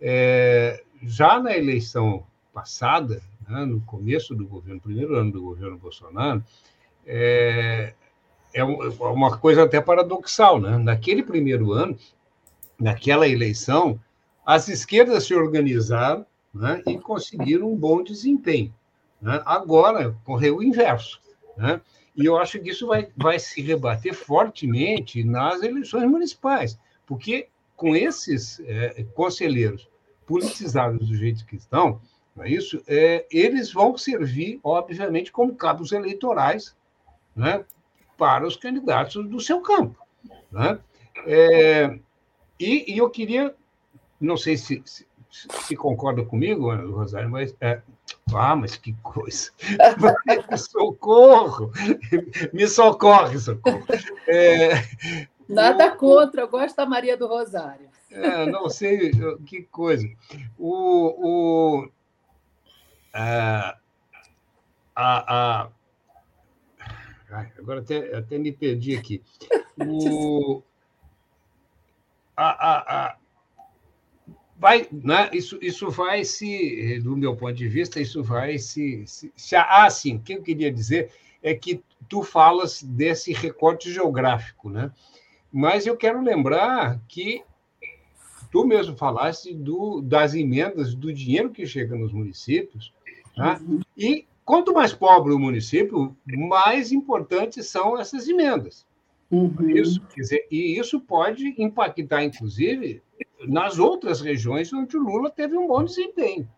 É, 0.00 0.82
já 1.02 1.40
na 1.40 1.56
eleição 1.56 2.26
passada, 2.52 3.22
né, 3.48 3.64
no 3.64 3.80
começo 3.82 4.34
do 4.34 4.46
governo, 4.46 4.80
primeiro 4.80 5.14
ano 5.16 5.32
do 5.32 5.42
governo 5.42 5.78
Bolsonaro, 5.78 6.42
é, 7.06 7.94
é 8.52 8.64
uma 8.64 9.36
coisa 9.38 9.64
até 9.64 9.80
paradoxal. 9.80 10.60
Né? 10.60 10.78
Naquele 10.78 11.22
primeiro 11.22 11.72
ano, 11.72 11.96
naquela 12.78 13.28
eleição, 13.28 14.00
as 14.44 14.68
esquerdas 14.68 15.24
se 15.24 15.34
organizaram 15.34 16.26
né, 16.52 16.82
e 16.86 16.98
conseguiram 16.98 17.70
um 17.70 17.76
bom 17.76 18.02
desempenho. 18.02 18.72
Né? 19.20 19.42
Agora, 19.44 20.16
correu 20.24 20.58
o 20.58 20.62
inverso. 20.62 21.20
Né? 21.56 21.80
E 22.16 22.24
eu 22.24 22.38
acho 22.38 22.60
que 22.60 22.70
isso 22.70 22.86
vai, 22.86 23.08
vai 23.16 23.38
se 23.38 23.60
rebater 23.60 24.14
fortemente 24.14 25.24
nas 25.24 25.62
eleições 25.62 26.08
municipais, 26.08 26.78
porque 27.04 27.48
com 27.76 27.96
esses 27.96 28.60
é, 28.60 29.04
conselheiros 29.14 29.88
politizados 30.26 31.08
do 31.08 31.16
jeito 31.16 31.44
que 31.44 31.56
estão, 31.56 32.00
não 32.34 32.44
é 32.44 32.50
isso? 32.50 32.82
É, 32.86 33.26
eles 33.30 33.72
vão 33.72 33.96
servir, 33.96 34.58
obviamente, 34.62 35.30
como 35.30 35.54
cabos 35.54 35.92
eleitorais 35.92 36.74
né, 37.34 37.64
para 38.16 38.46
os 38.46 38.56
candidatos 38.56 39.26
do 39.28 39.40
seu 39.40 39.60
campo. 39.60 39.98
Né? 40.50 40.78
É, 41.26 41.98
e, 42.58 42.92
e, 42.92 42.98
eu 42.98 43.10
queria, 43.10 43.54
não 44.20 44.36
sei 44.36 44.56
se, 44.56 44.82
se, 44.84 45.06
se 45.30 45.76
concorda 45.76 46.24
comigo, 46.24 46.74
Rosário, 46.92 47.30
mas 47.30 47.54
é, 47.60 47.82
ah, 48.36 48.56
mas 48.56 48.76
que 48.76 48.92
coisa! 49.02 49.50
socorro! 50.56 51.72
Me 52.52 52.66
socorre, 52.66 53.38
socorro! 53.38 53.84
É, 54.28 54.72
Nada 55.48 55.92
o, 55.92 55.96
contra, 55.96 56.42
eu 56.42 56.48
gosto 56.48 56.76
da 56.76 56.86
Maria 56.86 57.16
do 57.16 57.26
Rosário. 57.26 57.88
É, 58.10 58.46
não 58.46 58.68
sei, 58.70 59.10
que 59.46 59.62
coisa. 59.64 60.08
O, 60.58 61.82
o, 61.82 61.90
a, 63.12 63.76
a, 64.94 65.64
a, 65.64 65.70
agora 67.58 67.80
até, 67.80 68.16
até 68.16 68.38
me 68.38 68.52
perdi 68.52 68.96
aqui. 68.96 69.22
O, 69.76 70.62
a, 72.36 72.46
a, 72.46 73.06
a, 73.06 73.16
vai, 74.56 74.86
né, 74.90 75.30
isso, 75.32 75.58
isso 75.60 75.90
vai 75.90 76.24
se, 76.24 77.00
do 77.02 77.16
meu 77.16 77.36
ponto 77.36 77.54
de 77.54 77.68
vista, 77.68 78.00
isso 78.00 78.22
vai 78.22 78.58
se, 78.58 79.04
se, 79.06 79.32
se. 79.36 79.56
Ah, 79.56 79.88
sim, 79.90 80.16
o 80.16 80.20
que 80.20 80.34
eu 80.34 80.42
queria 80.42 80.72
dizer 80.72 81.10
é 81.42 81.54
que 81.54 81.82
tu 82.08 82.22
falas 82.22 82.82
desse 82.82 83.32
recorte 83.32 83.92
geográfico, 83.92 84.70
né? 84.70 84.90
Mas 85.52 85.86
eu 85.86 85.96
quero 85.96 86.20
lembrar 86.20 87.00
que 87.08 87.42
tu 88.50 88.66
mesmo 88.66 88.96
falaste 88.96 89.52
do, 89.52 90.00
das 90.00 90.34
emendas, 90.34 90.94
do 90.94 91.12
dinheiro 91.12 91.50
que 91.50 91.66
chega 91.66 91.96
nos 91.96 92.12
municípios, 92.12 92.92
tá? 93.34 93.60
Uhum. 93.60 93.80
e 93.96 94.26
quanto 94.44 94.72
mais 94.72 94.92
pobre 94.92 95.32
o 95.32 95.38
município, 95.38 96.16
mais 96.26 96.92
importantes 96.92 97.66
são 97.66 97.98
essas 97.98 98.28
emendas. 98.28 98.86
Uhum. 99.30 99.70
Isso, 99.70 100.00
quer 100.02 100.20
dizer, 100.20 100.46
e 100.50 100.78
isso 100.78 101.00
pode 101.00 101.54
impactar, 101.58 102.22
inclusive, 102.22 103.02
nas 103.46 103.78
outras 103.78 104.20
regiões 104.20 104.72
onde 104.72 104.96
o 104.96 105.02
Lula 105.02 105.30
teve 105.30 105.56
um 105.56 105.66
bom 105.66 105.84
desempenho. 105.84 106.48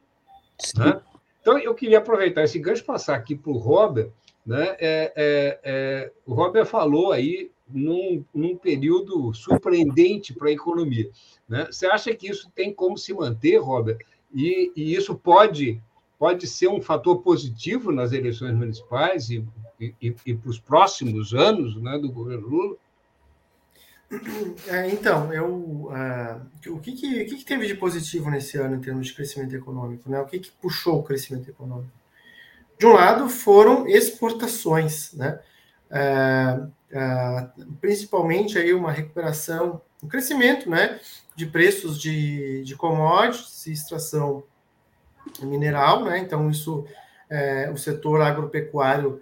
Né? 0.76 1.00
Então, 1.40 1.58
eu 1.58 1.74
queria 1.74 1.98
aproveitar 1.98 2.44
esse 2.44 2.58
gancho 2.58 2.84
passar 2.84 3.16
aqui 3.16 3.34
para 3.34 3.52
o 3.52 3.58
Robert. 3.58 4.10
Né? 4.44 4.76
É, 4.78 5.12
é, 5.16 5.60
é, 5.64 6.12
o 6.24 6.34
Robert 6.34 6.66
falou 6.66 7.12
aí 7.12 7.50
num, 7.68 8.24
num 8.32 8.56
período 8.56 9.32
surpreendente 9.34 10.32
para 10.32 10.48
a 10.48 10.52
economia. 10.52 11.10
Né? 11.48 11.66
Você 11.70 11.86
acha 11.86 12.14
que 12.14 12.28
isso 12.28 12.50
tem 12.54 12.72
como 12.72 12.96
se 12.96 13.12
manter, 13.12 13.58
Robert? 13.58 13.98
E, 14.32 14.72
e 14.76 14.94
isso 14.94 15.14
pode, 15.14 15.80
pode 16.18 16.46
ser 16.46 16.68
um 16.68 16.80
fator 16.80 17.22
positivo 17.22 17.92
nas 17.92 18.12
eleições 18.12 18.54
municipais 18.54 19.30
e, 19.30 19.44
e, 19.80 19.94
e 20.24 20.34
para 20.34 20.50
os 20.50 20.58
próximos 20.58 21.34
anos 21.34 21.76
né, 21.80 21.98
do 21.98 22.10
governo 22.10 22.46
Lula? 22.46 22.76
É, 24.68 24.88
então, 24.90 25.32
eu, 25.32 25.46
uh, 25.46 26.72
o, 26.72 26.78
que, 26.78 26.92
que, 26.92 27.24
que, 27.24 27.36
que, 27.36 27.44
teve 27.44 27.66
de 27.66 27.74
positivo 27.74 28.30
nesse 28.30 28.56
ano 28.56 28.76
em 28.76 28.80
termos 28.80 29.08
de 29.08 29.14
crescimento 29.14 29.54
econômico? 29.54 30.08
Né? 30.08 30.20
O 30.20 30.26
que, 30.26 30.38
que 30.38 30.50
puxou 30.52 31.00
o 31.00 31.02
crescimento 31.02 31.50
econômico? 31.50 31.90
De 32.78 32.86
um 32.86 32.92
lado, 32.92 33.28
foram 33.28 33.86
exportações, 33.88 35.12
né? 35.14 35.40
Uh, 35.90 36.66
uh, 36.66 37.76
principalmente 37.80 38.58
aí 38.58 38.72
uma 38.72 38.92
recuperação, 38.92 39.80
um 40.02 40.08
crescimento 40.08 40.68
né, 40.68 41.00
de 41.34 41.46
preços 41.46 41.98
de, 42.00 42.62
de 42.64 42.76
commodities 42.76 43.66
e 43.66 43.72
extração 43.72 44.44
mineral, 45.42 46.04
né? 46.04 46.18
Então, 46.18 46.50
isso, 46.50 46.84
o 47.72 47.76
setor 47.76 48.20
agropecuário 48.20 49.20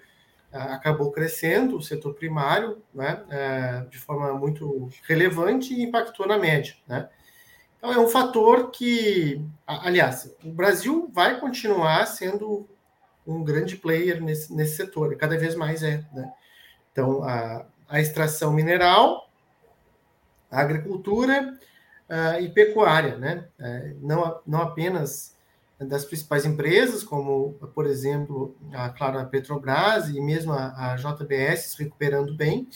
acabou 0.54 1.10
crescendo, 1.10 1.76
o 1.76 1.82
setor 1.82 2.14
primário, 2.14 2.80
né, 2.94 3.22
é, 3.28 3.86
de 3.90 3.98
forma 3.98 4.32
muito 4.34 4.88
relevante 5.06 5.74
e 5.74 5.82
impactou 5.82 6.26
na 6.26 6.38
média, 6.38 6.74
né? 6.86 7.08
Então 7.76 7.92
é 7.92 7.98
um 7.98 8.08
fator 8.08 8.70
que, 8.70 9.44
aliás, 9.66 10.34
o 10.42 10.50
Brasil 10.50 11.10
vai 11.12 11.38
continuar 11.38 12.06
sendo 12.06 12.66
um 13.26 13.42
grande 13.42 13.76
player 13.76 14.22
nesse, 14.22 14.54
nesse 14.54 14.76
setor, 14.76 15.14
cada 15.16 15.36
vez 15.36 15.54
mais 15.54 15.82
é, 15.82 16.04
né? 16.12 16.32
Então 16.92 17.22
a, 17.24 17.66
a 17.88 18.00
extração 18.00 18.52
mineral, 18.52 19.28
a 20.50 20.60
agricultura 20.60 21.58
uh, 22.08 22.40
e 22.40 22.48
pecuária, 22.48 23.18
né? 23.18 23.48
Uh, 23.58 23.98
não, 24.00 24.40
não 24.46 24.62
apenas 24.62 25.33
das 25.78 26.04
principais 26.04 26.44
empresas, 26.44 27.02
como, 27.02 27.54
por 27.74 27.86
exemplo, 27.86 28.56
a, 28.72 28.90
claro, 28.90 29.24
Petrobras 29.28 30.08
e 30.08 30.20
mesmo 30.20 30.52
a, 30.52 30.92
a 30.92 30.96
JBS 30.96 31.72
se 31.72 31.82
recuperando 31.82 32.34
bem, 32.34 32.68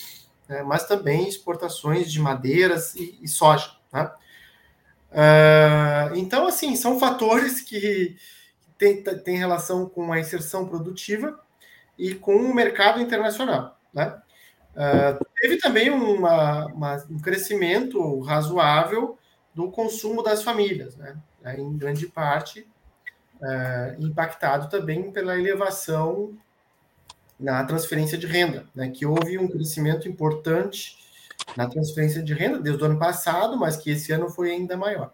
né, 0.49 0.63
mas 0.63 0.87
também 0.87 1.29
exportações 1.29 2.11
de 2.11 2.21
madeiras 2.21 2.95
e, 2.95 3.19
e 3.23 3.29
soja. 3.29 3.71
Tá? 3.91 4.17
Uh, 5.11 6.17
então, 6.17 6.47
assim, 6.47 6.75
são 6.75 6.99
fatores 6.99 7.61
que 7.61 8.17
têm 8.77 9.03
tem 9.03 9.37
relação 9.37 9.89
com 9.89 10.13
a 10.13 10.21
inserção 10.21 10.69
produtiva 10.69 11.39
e 11.97 12.15
com 12.15 12.37
o 12.37 12.55
mercado 12.55 13.01
internacional. 13.01 13.79
Né? 13.93 14.21
Uh, 14.75 15.25
teve 15.41 15.59
também 15.59 15.89
uma, 15.91 16.67
uma, 16.67 17.07
um 17.09 17.19
crescimento 17.19 18.21
razoável 18.21 19.17
do 19.55 19.71
consumo 19.71 20.23
das 20.23 20.43
famílias, 20.43 20.97
né? 20.97 21.17
em 21.57 21.77
grande 21.77 22.07
parte 22.07 22.69
é, 23.43 23.97
impactado 24.01 24.69
também 24.69 25.11
pela 25.11 25.39
elevação 25.39 26.37
na 27.39 27.63
transferência 27.65 28.19
de 28.19 28.27
renda, 28.27 28.67
né, 28.75 28.91
que 28.91 29.07
houve 29.07 29.39
um 29.39 29.49
crescimento 29.49 30.09
importante 30.09 30.99
na 31.57 31.69
transferência 31.69 32.23
de 32.23 32.35
renda 32.35 32.59
desde 32.59 32.83
o 32.83 32.87
ano 32.87 32.99
passado, 32.99 33.57
mas 33.57 33.77
que 33.77 33.91
esse 33.91 34.13
ano 34.13 34.29
foi 34.29 34.51
ainda 34.51 34.77
maior. 34.77 35.13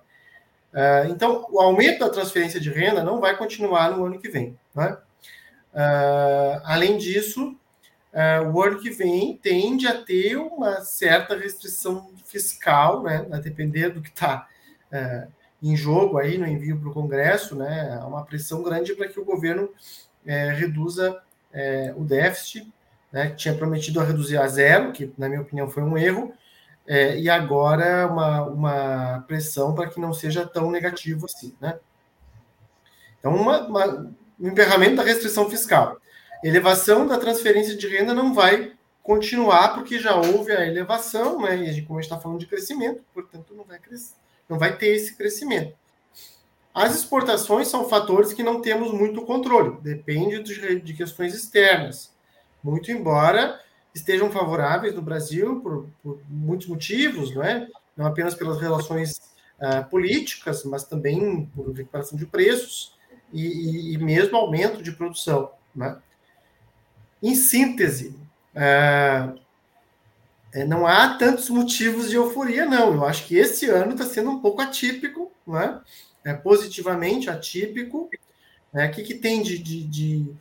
Uh, 0.73 1.11
então, 1.11 1.47
o 1.51 1.61
aumento 1.61 2.01
da 2.01 2.11
transferência 2.11 2.59
de 2.59 2.71
renda 2.71 3.05
não 3.05 3.21
vai 3.21 3.37
continuar 3.37 3.91
no 3.91 4.05
ano 4.07 4.19
que 4.19 4.29
vem. 4.29 4.59
Né? 4.75 4.97
Uh, 5.73 6.61
além 6.65 6.97
disso, 6.97 7.55
uh, 8.13 8.51
o 8.53 8.63
ano 8.63 8.81
que 8.81 8.91
vem 8.91 9.37
tende 9.37 9.87
a 9.87 10.03
ter 10.03 10.37
uma 10.37 10.81
certa 10.81 11.37
restrição 11.37 12.11
fiscal, 12.25 13.03
né, 13.03 13.27
a 13.31 13.39
depender 13.39 13.91
do 13.91 14.01
que 14.01 14.09
está 14.09 14.49
em 15.71 15.77
jogo 15.77 16.19
aí 16.19 16.37
no 16.37 16.47
envio 16.47 16.79
para 16.79 16.91
o 16.91 16.93
Congresso, 16.93 17.57
né, 17.57 17.99
uma 18.07 18.23
pressão 18.23 18.63
grande 18.63 18.95
para 18.95 19.09
que 19.09 19.19
o 19.19 19.25
governo 19.25 19.71
é, 20.27 20.51
reduza 20.53 21.23
é, 21.51 21.95
o 21.97 22.05
déficit, 22.05 22.71
né, 23.11 23.31
tinha 23.31 23.55
prometido 23.55 23.99
a 23.99 24.05
reduzir 24.05 24.37
a 24.37 24.47
zero, 24.47 24.93
que 24.93 25.11
na 25.17 25.27
minha 25.27 25.41
opinião 25.41 25.71
foi 25.71 25.83
um 25.83 25.97
erro, 25.97 26.35
é, 26.87 27.19
e 27.19 27.31
agora 27.31 28.07
uma, 28.07 28.43
uma 28.43 29.25
pressão 29.27 29.75
para 29.75 29.89
que 29.89 29.99
não 29.99 30.13
seja 30.13 30.47
tão 30.47 30.71
negativo 30.71 31.25
assim, 31.25 31.55
né? 31.59 31.79
Então, 33.19 33.35
uma, 33.35 33.67
uma, 33.67 34.15
um 34.39 34.49
emperramento 34.49 34.97
da 34.97 35.03
restrição 35.03 35.49
fiscal. 35.49 35.97
Elevação 36.43 37.07
da 37.07 37.17
transferência 37.17 37.75
de 37.75 37.89
renda 37.89 38.13
não 38.13 38.35
vai 38.35 38.73
continuar, 39.03 39.73
porque 39.73 39.99
já 39.99 40.15
houve 40.15 40.53
a 40.53 40.67
elevação, 40.67 41.41
né? 41.41 41.57
E 41.57 41.81
como 41.87 41.99
a 41.99 42.03
gente 42.03 42.11
está 42.13 42.21
falando 42.21 42.41
de 42.41 42.47
crescimento, 42.47 43.03
portanto, 43.15 43.55
não 43.55 43.65
vai 43.65 43.79
crescer 43.79 44.24
não 44.49 44.59
vai 44.59 44.77
ter 44.77 44.89
esse 44.89 45.17
crescimento. 45.17 45.75
As 46.75 46.97
exportações 46.97 47.69
são 47.69 47.89
fatores 47.89 48.33
que 48.33 48.43
não 48.43 48.61
temos 48.61 48.93
muito 48.93 49.23
controle, 49.23 49.79
depende 49.81 50.43
de, 50.81 50.95
questões 50.95 51.33
externas. 51.33 52.13
Muito 52.63 52.91
embora 52.91 53.61
estejam 53.95 54.31
favoráveis 54.31 54.95
no 54.95 55.03
Brasil 55.03 55.61
por, 55.61 55.89
por 56.03 56.21
muitos 56.29 56.67
motivos, 56.67 57.33
não 57.33 57.45
é? 57.45 57.69
Não 57.97 58.07
apenas 58.07 58.35
pelas 58.35 58.61
relações 58.61 59.21
uh, 59.61 59.89
políticas, 59.89 60.65
mas 60.65 60.83
também 60.83 61.47
por 61.55 61.71
recuperação 61.73 62.19
de 62.19 62.27
preços 62.27 62.97
e, 63.33 63.47
e, 63.47 63.95
e 63.95 63.99
mesmo 63.99 64.37
aumento 64.37 64.83
de 64.83 64.91
produção. 64.91 65.53
Né? 65.75 65.97
Em 67.23 67.37
síntese, 67.37 68.19
uh, 68.55 69.39
é, 70.55 70.65
não 70.65 70.87
há 70.87 71.19
tantos 71.19 71.51
motivos 71.51 72.09
de 72.09 72.15
euforia, 72.15 72.65
não. 72.65 72.95
Eu 72.95 73.05
acho 73.05 73.27
que 73.27 73.37
esse 73.37 73.69
ano 73.69 73.93
está 73.93 74.07
sendo 74.07 74.31
um 74.31 74.41
pouco 74.41 74.63
atípico, 74.63 75.33
não 75.45 75.61
é? 75.61 75.81
é 76.25 76.33
positivamente 76.33 77.29
atípico. 77.29 78.09
Né? 78.73 78.87
O 78.87 78.91
que, 78.93 79.03
que 79.03 79.15
tem 79.15 79.43
de, 79.43 79.59
de, 79.59 79.85
de 79.85 80.33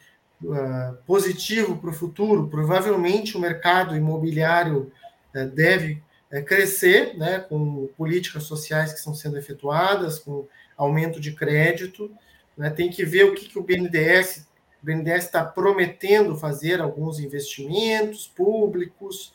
uh, 0.44 0.95
positivo 1.07 1.77
para 1.77 1.90
o 1.90 1.94
futuro? 1.94 2.48
Provavelmente 2.48 3.35
o 3.35 3.40
mercado 3.40 3.95
imobiliário 3.95 4.91
uh, 5.35 5.45
deve 5.48 6.02
uh, 6.31 6.45
crescer, 6.45 7.18
né? 7.18 7.40
com 7.40 7.90
políticas 7.98 8.44
sociais 8.44 8.91
que 8.94 8.99
estão 8.99 9.15
sendo 9.15 9.38
efetuadas, 9.38 10.19
com 10.19 10.48
aumento 10.77 11.19
de 11.19 11.34
crédito. 11.34 12.11
Né? 12.56 12.69
Tem 12.69 12.88
que 12.88 13.03
ver 13.03 13.26
o 13.26 13.34
que, 13.34 13.49
que 13.49 13.57
o 13.57 13.64
BNDES 13.64 14.45
o 14.84 14.85
BNDES 14.85 15.23
está 15.23 15.45
prometendo 15.45 16.35
fazer 16.35 16.81
alguns 16.81 17.18
investimentos 17.18 18.27
públicos, 18.27 19.34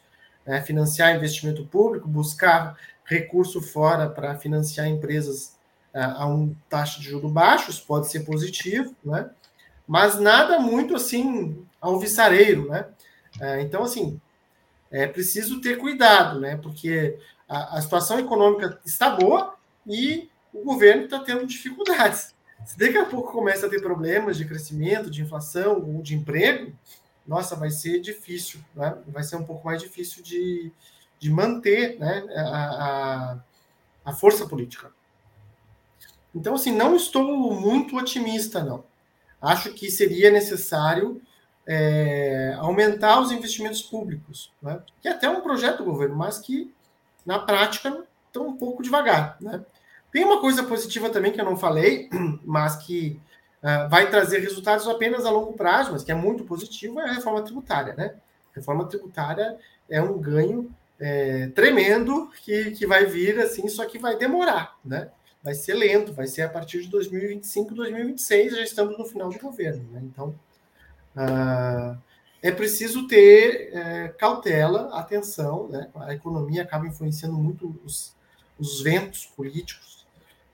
né, 0.49 0.63
financiar 0.63 1.15
investimento 1.15 1.67
público, 1.67 2.09
buscar 2.09 2.75
recurso 3.05 3.61
fora 3.61 4.09
para 4.09 4.35
financiar 4.35 4.87
empresas 4.89 5.59
uh, 5.95 6.17
a 6.17 6.27
um 6.27 6.57
taxa 6.71 6.99
de 7.01 7.11
juros 7.11 7.31
baixos, 7.31 7.79
pode 7.79 8.11
ser 8.11 8.21
positivo, 8.21 8.97
né? 9.05 9.29
mas 9.87 10.19
nada 10.19 10.59
muito 10.59 10.97
assim 10.97 11.63
alvissareiro. 11.79 12.67
Né? 12.71 12.87
Uh, 13.39 13.61
então, 13.61 13.83
assim, 13.83 14.19
é 14.91 15.07
preciso 15.07 15.61
ter 15.61 15.77
cuidado, 15.77 16.41
né? 16.41 16.57
porque 16.57 17.19
a, 17.47 17.77
a 17.77 17.83
situação 17.83 18.19
econômica 18.19 18.81
está 18.87 19.11
boa 19.11 19.55
e 19.87 20.31
o 20.53 20.65
governo 20.65 21.05
está 21.05 21.19
tendo 21.19 21.47
dificuldades. 21.47 22.35
Se 22.65 22.79
daqui 22.79 22.97
a 22.97 23.05
pouco 23.05 23.33
começa 23.33 23.67
a 23.67 23.71
ter 23.71 23.83
problemas 23.83 24.39
de 24.39 24.47
crescimento, 24.47 25.11
de 25.11 25.23
inflação 25.23 25.75
ou 25.75 26.03
de 26.03 26.15
emprego, 26.15 26.73
nossa, 27.29 27.55
vai 27.55 27.71
ser 27.71 28.01
difícil, 28.01 28.59
né? 28.75 28.97
vai 29.07 29.23
ser 29.23 29.37
um 29.37 29.45
pouco 29.45 29.67
mais 29.67 29.83
difícil 29.83 30.23
de, 30.23 30.73
de 31.19 31.31
manter 31.31 31.99
né, 31.99 32.25
a, 32.35 32.43
a, 32.43 33.39
a 34.07 34.13
força 34.15 34.47
política. 34.47 34.91
Então, 36.35 36.55
assim, 36.55 36.73
não 36.73 36.97
estou 36.97 37.37
muito 37.61 37.97
otimista, 37.97 38.65
não. 38.65 38.83
Acho 39.43 39.75
que 39.75 39.91
seria 39.91 40.31
necessário 40.31 41.21
é, 41.67 42.57
aumentar 42.59 43.21
os 43.21 43.31
investimentos 43.31 43.83
públicos, 43.83 44.51
né? 44.63 44.81
que 45.03 45.09
é 45.09 45.11
até 45.11 45.29
um 45.29 45.43
projeto 45.43 45.79
do 45.79 45.85
governo, 45.85 46.17
mas 46.17 46.39
que, 46.39 46.73
na 47.27 47.39
prática, 47.39 48.05
estão 48.27 48.49
um 48.49 48.57
pouco 48.57 48.83
devagar. 48.83 49.37
Né? 49.39 49.63
Tem 50.11 50.25
uma 50.25 50.41
coisa 50.41 50.63
positiva 50.63 51.11
também 51.11 51.31
que 51.31 51.41
eu 51.41 51.45
não 51.45 51.59
falei, 51.59 52.09
mas 52.43 52.77
que 52.77 53.21
vai 53.91 54.09
trazer 54.09 54.39
resultados 54.39 54.87
apenas 54.87 55.25
a 55.25 55.31
longo 55.31 55.53
prazo, 55.53 55.93
mas 55.93 56.05
que 56.05 56.13
é 56.13 56.15
muito 56.15 56.45
positivo, 56.45 57.01
é 57.01 57.09
a 57.09 57.13
reforma 57.13 57.43
tributária. 57.43 57.95
Né? 57.95 58.15
A 58.53 58.57
reforma 58.57 58.87
tributária 58.87 59.57
é 59.89 60.01
um 60.01 60.19
ganho 60.19 60.71
é, 60.99 61.49
tremendo 61.49 62.31
que, 62.43 62.73
que 62.73 62.87
vai 62.87 63.07
vir 63.07 63.39
assim, 63.41 63.69
só 63.69 63.85
que 63.85 63.99
vai 63.99 64.17
demorar. 64.17 64.77
Né? 64.85 65.09
Vai 65.43 65.55
ser 65.55 65.75
lento, 65.75 66.13
vai 66.13 66.27
ser 66.27 66.43
a 66.43 66.49
partir 66.49 66.83
de 66.83 66.89
2025, 66.89 67.75
2026, 67.75 68.57
já 68.57 68.63
estamos 68.63 68.99
no 68.99 69.05
final 69.05 69.31
do 69.31 69.39
governo. 69.39 69.85
Né? 69.93 70.03
Então, 70.05 70.35
uh, 71.17 71.97
é 72.43 72.51
preciso 72.51 73.07
ter 73.07 73.71
é, 73.73 74.09
cautela, 74.09 74.91
atenção, 74.97 75.69
né? 75.69 75.89
a 75.97 76.15
economia 76.15 76.63
acaba 76.63 76.87
influenciando 76.87 77.37
muito 77.37 77.81
os, 77.85 78.15
os 78.59 78.81
ventos 78.81 79.27
políticos, 79.27 79.98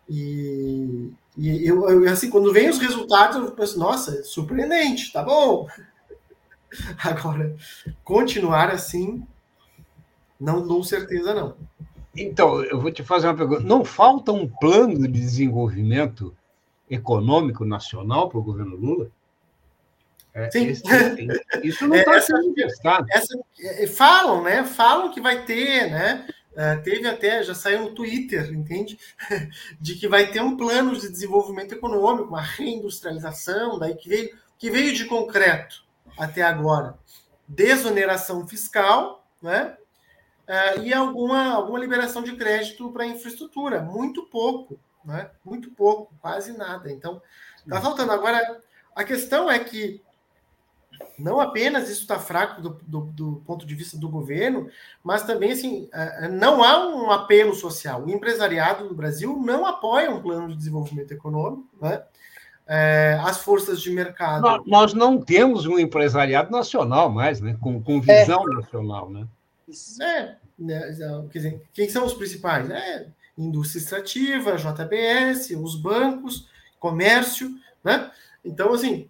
e, 0.09 1.13
e 1.37 1.67
eu, 1.67 1.89
eu, 1.89 2.11
assim, 2.11 2.31
quando 2.31 2.53
vem 2.53 2.69
os 2.69 2.79
resultados, 2.79 3.37
eu 3.37 3.53
penso, 3.53 3.79
nossa, 3.79 4.23
surpreendente, 4.25 5.13
tá 5.13 5.23
bom. 5.23 5.67
Agora, 7.03 7.57
continuar 8.03 8.71
assim, 8.71 9.27
não 10.39 10.67
dou 10.67 10.83
certeza, 10.85 11.35
não. 11.35 11.57
Então, 12.17 12.63
eu 12.63 12.81
vou 12.81 12.93
te 12.93 13.03
fazer 13.03 13.27
uma 13.27 13.37
pergunta. 13.37 13.63
Não 13.63 13.85
falta 13.85 14.31
um 14.31 14.49
plano 14.49 15.01
de 15.01 15.09
desenvolvimento 15.09 16.35
econômico 16.89 17.65
nacional 17.65 18.29
para 18.29 18.39
o 18.39 18.43
governo 18.43 18.77
Lula? 18.77 19.11
É, 20.33 20.51
Sim. 20.51 20.67
Esse, 20.67 20.83
isso 21.63 21.87
não 21.87 21.97
está 21.97 22.17
é, 22.17 22.21
sendo 22.21 22.53
testado. 22.55 23.07
É, 23.61 23.87
falam, 23.87 24.43
né? 24.43 24.65
Falam 24.65 25.11
que 25.13 25.21
vai 25.21 25.45
ter, 25.45 25.91
né? 25.91 26.27
Uh, 26.55 26.81
teve 26.85 27.07
até, 27.09 27.43
já 27.43 27.53
saiu 27.53 27.83
no 27.83 27.95
Twitter, 27.95 28.53
entende? 28.53 28.97
de 29.81 29.97
que 29.97 30.07
vai 30.07 30.31
ter 30.31 30.41
um 30.41 30.57
plano 30.57 30.97
de 30.97 31.09
desenvolvimento 31.09 31.73
econômico, 31.73 32.29
uma 32.29 32.41
reindustrialização, 32.41 33.77
daí 33.79 33.97
que 33.97 34.09
veio, 34.09 34.39
que 34.57 34.71
veio 34.71 34.95
de 34.95 35.05
concreto 35.07 35.85
até 36.17 36.43
agora. 36.43 36.97
Desoneração 37.49 38.47
fiscal, 38.47 39.27
né? 39.43 39.77
Uh, 40.47 40.83
e 40.83 40.95
alguma, 40.95 41.55
alguma 41.55 41.79
liberação 41.81 42.23
de 42.23 42.37
crédito 42.37 42.93
para 42.93 43.07
infraestrutura, 43.07 43.83
muito 43.83 44.23
pouco, 44.27 44.79
né? 45.05 45.31
Muito 45.45 45.71
pouco, 45.73 46.15
quase 46.21 46.57
nada. 46.57 46.91
Então, 46.93 47.21
está 47.67 47.81
faltando. 47.81 48.13
Agora, 48.13 48.61
a 48.95 49.03
questão 49.03 49.51
é 49.51 49.59
que 49.59 50.01
não 51.19 51.41
apenas 51.41 51.89
isso 51.89 52.03
está 52.03 52.19
fraco 52.19 52.61
do, 52.61 52.81
do, 52.83 53.01
do, 53.01 53.43
ponto 53.47 53.66
de 53.66 53.75
vista 53.75 53.97
do 53.97 54.09
governo, 54.09 54.69
mas 55.03 55.23
também 55.23 55.53
assim 55.53 55.89
é, 55.93 56.27
é, 56.27 56.29
não 56.29 56.62
há 56.62 56.87
um 56.89 57.11
apelo 57.11 57.55
social. 57.55 58.05
O 58.05 58.11
empresariado 58.11 58.89
do 58.89 58.95
Brasil 58.95 59.41
não 59.45 59.66
apoia 59.66 60.11
um 60.11 60.21
plano 60.21 60.49
de 60.49 60.57
desenvolvimento 60.57 61.12
econômico, 61.12 61.69
né? 61.81 62.03
É, 62.66 63.21
as 63.23 63.39
forças 63.39 63.81
de 63.81 63.91
mercado. 63.91 64.43
Nós, 64.43 64.62
nós, 64.66 64.95
não 64.95 65.21
temos 65.21 65.66
um 65.66 65.79
empresariado 65.79 66.51
nacional 66.51 67.11
mais, 67.11 67.41
né? 67.41 67.57
Com, 67.61 67.83
com 67.83 68.01
visão 68.01 68.43
é. 68.51 68.55
nacional, 68.55 69.11
né? 69.11 69.27
É, 70.01 70.35
né, 70.59 70.81
quer 71.31 71.39
dizer, 71.39 71.62
quem 71.73 71.89
são 71.89 72.07
os 72.07 72.15
principais? 72.15 72.71
É, 72.71 73.07
indústria 73.37 73.81
extrativa, 73.81 74.57
JBS, 74.57 75.51
os 75.51 75.77
bancos, 75.77 76.49
comércio, 76.79 77.51
né? 77.83 78.11
Então, 78.45 78.73
assim, 78.73 79.09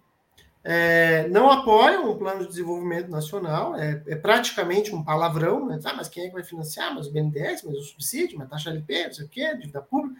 é, 0.67 1.27
não 1.27 1.51
apoiam 1.51 2.09
o 2.09 2.17
plano 2.17 2.39
de 2.39 2.47
desenvolvimento 2.47 3.07
nacional, 3.07 3.75
é, 3.75 4.01
é 4.07 4.15
praticamente 4.15 4.95
um 4.95 5.03
palavrão, 5.03 5.67
né? 5.67 5.79
ah, 5.85 5.93
mas 5.93 6.09
quem 6.09 6.23
é 6.23 6.27
que 6.27 6.33
vai 6.33 6.43
financiar? 6.43 6.91
Mas 6.95 7.05
o 7.05 7.11
BNDES, 7.11 7.61
mas 7.61 7.75
o 7.75 7.83
subsídio, 7.83 8.39
mas 8.39 8.49
taxa 8.49 8.71
LP, 8.71 9.05
não 9.05 9.13
sei 9.13 9.25
o 9.25 9.29
quê, 9.29 9.55
dívida 9.55 9.79
pública, 9.79 10.19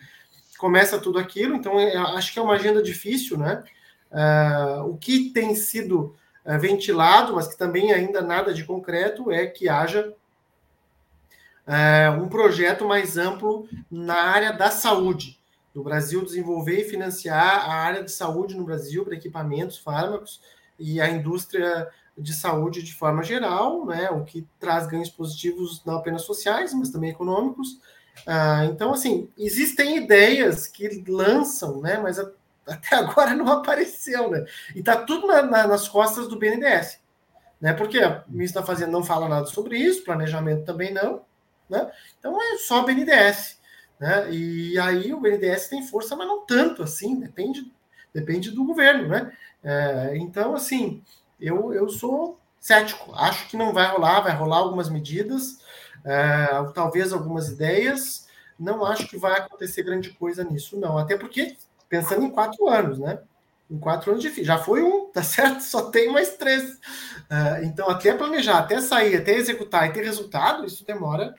começa 0.59 0.99
tudo 0.99 1.17
aquilo, 1.17 1.55
então 1.55 1.79
é, 1.79 1.97
acho 1.97 2.31
que 2.31 2.37
é 2.37 2.41
uma 2.43 2.53
agenda 2.53 2.83
difícil, 2.83 3.39
né? 3.39 3.63
É, 4.11 4.81
o 4.83 4.95
que 4.95 5.31
tem 5.31 5.55
sido 5.55 6.15
é, 6.45 6.59
ventilado, 6.59 7.33
mas 7.33 7.47
que 7.47 7.57
também 7.57 7.91
ainda 7.91 8.21
nada 8.21 8.53
de 8.53 8.63
concreto, 8.63 9.31
é 9.31 9.47
que 9.47 9.67
haja 9.67 10.13
é, 11.65 12.07
um 12.11 12.29
projeto 12.29 12.87
mais 12.87 13.17
amplo 13.17 13.67
na 13.89 14.21
área 14.21 14.53
da 14.53 14.69
saúde, 14.69 15.34
do 15.75 15.83
Brasil 15.83 16.23
desenvolver 16.23 16.79
e 16.79 16.89
financiar 16.89 17.69
a 17.69 17.73
área 17.73 18.01
de 18.01 18.09
saúde 18.09 18.55
no 18.55 18.63
Brasil 18.63 19.03
para 19.03 19.13
equipamentos, 19.13 19.77
fármacos 19.77 20.39
e 20.79 21.01
a 21.01 21.09
indústria 21.09 21.89
de 22.17 22.33
saúde 22.33 22.81
de 22.81 22.95
forma 22.95 23.21
geral, 23.21 23.85
né, 23.85 24.09
o 24.09 24.23
que 24.23 24.47
traz 24.57 24.87
ganhos 24.87 25.09
positivos 25.09 25.83
não 25.85 25.97
apenas 25.97 26.21
sociais, 26.21 26.73
mas 26.73 26.91
também 26.91 27.09
econômicos. 27.09 27.81
Ah, 28.25 28.63
então, 28.65 28.93
assim, 28.93 29.29
existem 29.37 29.97
ideias 29.97 30.65
que 30.65 31.03
lançam, 31.09 31.81
né, 31.81 31.97
mas 31.97 32.17
a, 32.17 32.31
até 32.65 32.95
agora 32.95 33.35
não 33.35 33.51
apareceu, 33.51 34.31
né? 34.31 34.45
E 34.73 34.79
está 34.79 34.95
tudo 34.95 35.27
na, 35.27 35.41
na, 35.41 35.67
nas 35.67 35.89
costas 35.89 36.29
do 36.29 36.39
BNDES, 36.39 37.01
né? 37.59 37.73
Porque 37.73 37.99
o 37.99 38.23
ministro 38.29 38.61
da 38.61 38.65
Fazenda 38.65 38.91
não 38.91 39.03
fala 39.03 39.27
nada 39.27 39.45
sobre 39.47 39.77
isso, 39.77 40.05
planejamento 40.05 40.63
também 40.63 40.93
não, 40.93 41.21
né? 41.69 41.91
Então 42.17 42.41
é 42.41 42.57
só 42.59 42.81
BNDES. 42.83 43.59
Né? 43.99 44.31
E 44.31 44.79
aí 44.79 45.13
o 45.13 45.19
BNDES 45.19 45.67
tem 45.67 45.85
força, 45.85 46.15
mas 46.15 46.27
não 46.27 46.45
tanto 46.45 46.83
assim, 46.83 47.19
depende, 47.19 47.71
depende 48.13 48.51
do 48.51 48.65
governo. 48.65 49.07
Né? 49.07 49.31
É, 49.63 50.17
então, 50.17 50.53
assim, 50.53 51.01
eu, 51.39 51.73
eu 51.73 51.89
sou 51.89 52.39
cético, 52.59 53.13
acho 53.15 53.47
que 53.47 53.57
não 53.57 53.73
vai 53.73 53.87
rolar, 53.91 54.21
vai 54.21 54.35
rolar 54.35 54.57
algumas 54.57 54.89
medidas, 54.89 55.59
é, 56.03 56.47
talvez 56.73 57.13
algumas 57.13 57.49
ideias, 57.49 58.27
não 58.57 58.85
acho 58.85 59.07
que 59.07 59.17
vai 59.17 59.39
acontecer 59.39 59.83
grande 59.83 60.11
coisa 60.11 60.43
nisso, 60.43 60.79
não. 60.79 60.97
Até 60.97 61.17
porque, 61.17 61.57
pensando 61.89 62.23
em 62.25 62.31
quatro 62.31 62.67
anos, 62.67 62.99
né? 62.99 63.19
Em 63.69 63.77
quatro 63.77 64.11
anos 64.11 64.23
de 64.23 64.43
já 64.43 64.57
foi 64.57 64.81
um, 64.81 65.09
tá 65.11 65.21
certo? 65.23 65.61
Só 65.61 65.89
tem 65.89 66.11
mais 66.11 66.35
três. 66.37 66.79
É, 67.29 67.65
então, 67.65 67.89
até 67.89 68.13
planejar, 68.13 68.59
até 68.59 68.79
sair, 68.81 69.15
até 69.15 69.33
executar 69.33 69.87
e 69.87 69.93
ter 69.93 70.03
resultado, 70.03 70.65
isso 70.65 70.85
demora, 70.85 71.35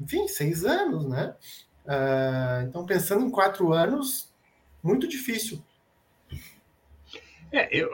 enfim, 0.00 0.28
seis 0.28 0.64
anos, 0.64 1.06
né? 1.06 1.34
Uh, 1.84 2.66
então, 2.66 2.86
pensando 2.86 3.26
em 3.26 3.30
quatro 3.30 3.72
anos, 3.72 4.32
muito 4.82 5.06
difícil. 5.06 5.62
É, 7.52 7.68
eu, 7.70 7.88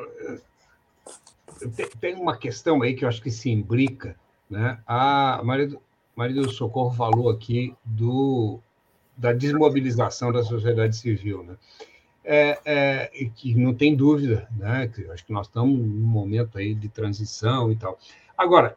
eu, 1.61 1.91
tem 2.01 2.15
uma 2.15 2.37
questão 2.37 2.83
aí 2.83 2.95
que 2.95 3.05
eu 3.05 3.09
acho 3.09 3.23
que 3.23 3.31
se 3.31 3.51
imbrica. 3.51 4.17
Né? 4.49 4.81
A 4.87 5.41
Maria 5.45 5.79
Maria 6.21 6.43
do 6.43 6.51
Socorro 6.51 6.95
falou 6.95 7.31
aqui 7.31 7.75
do, 7.83 8.61
da 9.17 9.33
desmobilização 9.33 10.31
da 10.31 10.43
sociedade 10.43 10.95
civil. 10.97 11.43
Né? 11.43 11.57
É, 12.23 12.61
é, 12.65 13.31
que 13.35 13.55
não 13.55 13.73
tem 13.75 13.97
dúvida, 13.97 14.47
né? 14.55 14.87
Que 14.89 15.11
acho 15.11 15.25
que 15.25 15.33
nós 15.33 15.47
estamos 15.47 15.79
num 15.79 16.07
momento 16.07 16.59
aí 16.59 16.75
de 16.75 16.91
transição 16.91 17.73
e 17.73 17.77
tal. 17.77 17.99
Agora, 18.37 18.77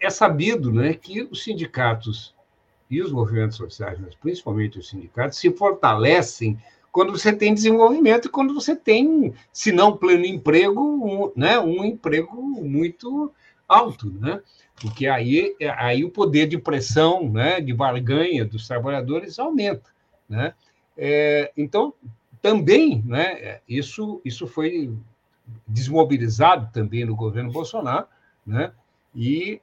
é 0.00 0.10
sabido 0.10 0.72
né, 0.72 0.94
que 0.94 1.22
os 1.22 1.44
sindicatos 1.44 2.33
e 2.94 3.02
os 3.02 3.12
movimentos 3.12 3.56
sociais, 3.56 3.98
mas 3.98 4.14
principalmente 4.14 4.78
os 4.78 4.88
sindicatos, 4.88 5.38
se 5.38 5.50
fortalecem 5.50 6.58
quando 6.94 7.10
você 7.10 7.32
tem 7.32 7.52
desenvolvimento 7.52 8.26
e 8.28 8.30
quando 8.30 8.54
você 8.54 8.76
tem, 8.76 9.34
se 9.52 9.72
não 9.72 9.96
pleno 9.96 10.24
emprego, 10.24 10.80
um, 10.80 11.32
né, 11.34 11.58
um 11.58 11.84
emprego 11.84 12.40
muito 12.40 13.32
alto, 13.68 14.08
né? 14.20 14.40
Porque 14.80 15.08
aí, 15.08 15.56
aí 15.76 16.04
o 16.04 16.10
poder 16.10 16.46
de 16.46 16.56
pressão, 16.56 17.28
né, 17.28 17.60
de 17.60 17.72
barganha 17.72 18.44
dos 18.44 18.68
trabalhadores 18.68 19.40
aumenta, 19.40 19.90
né? 20.28 20.54
É, 20.96 21.52
então, 21.56 21.92
também, 22.40 23.02
né, 23.04 23.58
isso, 23.68 24.20
isso 24.24 24.46
foi 24.46 24.92
desmobilizado 25.66 26.70
também 26.72 27.04
no 27.04 27.16
governo 27.16 27.50
Bolsonaro, 27.50 28.06
né? 28.46 28.72
E 29.12 29.60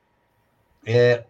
é, 0.85 1.23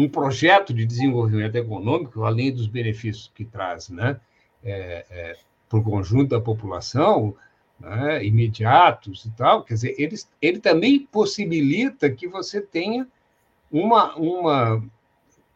um 0.00 0.08
projeto 0.08 0.72
de 0.72 0.86
desenvolvimento 0.86 1.56
econômico, 1.56 2.24
além 2.24 2.52
dos 2.52 2.66
benefícios 2.66 3.30
que 3.34 3.44
traz 3.44 3.90
né, 3.90 4.18
é, 4.64 5.04
é, 5.10 5.36
para 5.68 5.78
o 5.78 5.82
conjunto 5.82 6.30
da 6.30 6.40
população, 6.40 7.36
né, 7.78 8.24
imediatos 8.24 9.26
e 9.26 9.30
tal, 9.32 9.62
quer 9.62 9.74
dizer, 9.74 9.94
ele, 9.98 10.16
ele 10.40 10.58
também 10.58 11.00
possibilita 11.12 12.10
que 12.10 12.26
você 12.26 12.62
tenha 12.62 13.06
uma, 13.70 14.14
uma, 14.16 14.82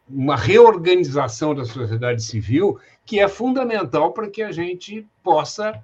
uma 0.07 0.35
reorganização 0.35 1.55
da 1.55 1.65
sociedade 1.65 2.23
civil 2.23 2.79
que 3.03 3.19
é 3.19 3.27
fundamental 3.27 4.13
para 4.13 4.29
que 4.29 4.43
a 4.43 4.51
gente 4.51 5.07
possa 5.23 5.83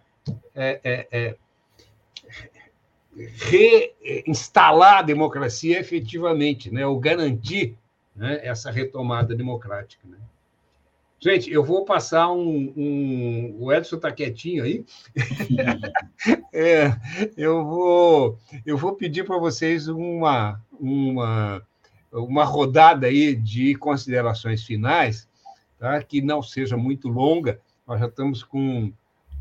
é, 0.54 0.80
é, 0.84 1.08
é 1.12 1.36
reinstalar 3.16 5.00
a 5.00 5.02
democracia 5.02 5.80
efetivamente, 5.80 6.72
né, 6.72 6.86
ou 6.86 7.00
garantir 7.00 7.76
né, 8.16 8.40
essa 8.44 8.72
retomada 8.72 9.36
democrática. 9.36 10.08
Né? 10.08 10.18
Gente, 11.24 11.52
eu 11.52 11.64
vou 11.64 11.86
passar 11.86 12.32
um. 12.32 12.74
um... 12.76 13.56
O 13.60 13.72
Edson 13.72 13.98
está 13.98 14.12
quietinho 14.12 14.64
aí. 14.64 14.84
é, 16.52 16.96
eu, 17.38 17.64
vou, 17.64 18.40
eu 18.66 18.76
vou 18.76 18.96
pedir 18.96 19.24
para 19.24 19.38
vocês 19.38 19.88
uma, 19.88 20.60
uma, 20.80 21.62
uma 22.12 22.44
rodada 22.44 23.06
aí 23.06 23.36
de 23.36 23.76
considerações 23.76 24.64
finais, 24.64 25.30
tá? 25.78 26.02
que 26.02 26.24
não 26.24 26.42
seja 26.42 26.76
muito 26.76 27.08
longa. 27.08 27.62
Nós 27.86 28.00
já 28.00 28.08
estamos 28.08 28.42
com, 28.42 28.92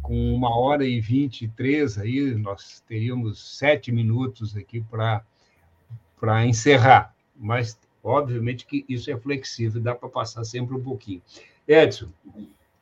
com 0.03 0.35
uma 0.35 0.55
hora 0.55 0.85
e 0.85 1.01
vinte 1.01 1.47
e 1.47 1.49
três 1.49 1.97
aí, 1.97 2.35
nós 2.35 2.83
teríamos 2.87 3.57
sete 3.57 3.91
minutos 3.91 4.55
aqui 4.55 4.85
para 4.91 6.45
encerrar. 6.45 7.15
Mas 7.35 7.79
Obviamente 8.03 8.67
que 8.67 8.85
isso 8.89 9.11
é 9.11 9.17
flexível, 9.17 9.81
dá 9.81 9.95
para 9.95 10.09
passar 10.09 10.45
sempre 10.45 10.75
um 10.75 10.83
pouquinho. 10.83 11.21
Edson, 11.69 12.09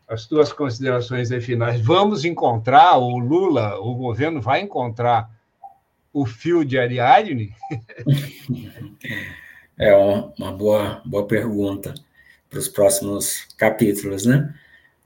as 0.07 0.27
tuas 0.27 0.53
considerações 0.53 1.29
finais. 1.45 1.81
Vamos 1.81 2.25
encontrar, 2.25 2.97
o 2.97 3.19
Lula, 3.19 3.79
o 3.79 3.95
governo 3.95 4.41
vai 4.41 4.61
encontrar 4.61 5.31
o 6.13 6.25
fio 6.25 6.65
de 6.65 6.79
Ariadne? 6.79 7.55
É 9.81 9.97
uma 9.97 10.51
boa, 10.51 11.01
boa 11.05 11.25
pergunta 11.25 11.95
para 12.51 12.59
os 12.59 12.67
próximos 12.67 13.47
capítulos, 13.57 14.27
né? 14.27 14.53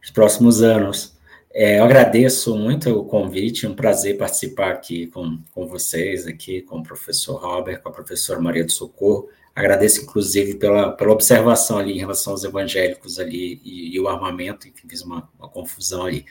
Os 0.03 0.11
próximos 0.11 0.63
anos. 0.63 1.15
É, 1.53 1.79
eu 1.79 1.85
agradeço 1.85 2.57
muito 2.57 2.89
o 2.99 3.05
convite, 3.05 3.67
é 3.67 3.69
um 3.69 3.75
prazer 3.75 4.17
participar 4.17 4.73
aqui 4.73 5.09
com, 5.09 5.39
com 5.51 5.67
vocês, 5.67 6.27
aqui 6.27 6.63
com 6.63 6.79
o 6.79 6.83
professor 6.83 7.37
Robert, 7.37 7.83
com 7.83 7.91
a 7.91 7.93
professora 7.93 8.41
Maria 8.41 8.65
do 8.65 8.73
Socorro. 8.73 9.29
Agradeço, 9.55 10.03
inclusive, 10.03 10.55
pela, 10.55 10.93
pela 10.93 11.13
observação 11.13 11.79
ali 11.79 11.93
em 11.93 11.99
relação 11.99 12.33
aos 12.33 12.43
evangélicos 12.45 13.19
ali 13.19 13.61
e, 13.65 13.95
e 13.95 14.01
o 14.01 14.09
armamento, 14.09 14.67
enfim, 14.67 14.89
fiz 14.89 15.03
uma, 15.03 15.29
uma 15.39 15.49
confusão 15.49 16.07
ali. 16.07 16.25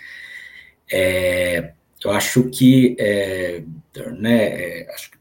É, 0.92 1.74
eu 2.04 2.12
acho 2.12 2.50
que, 2.50 2.96
é, 3.00 3.64
né, 4.18 4.44
é, 4.44 4.94
acho, 4.94 5.12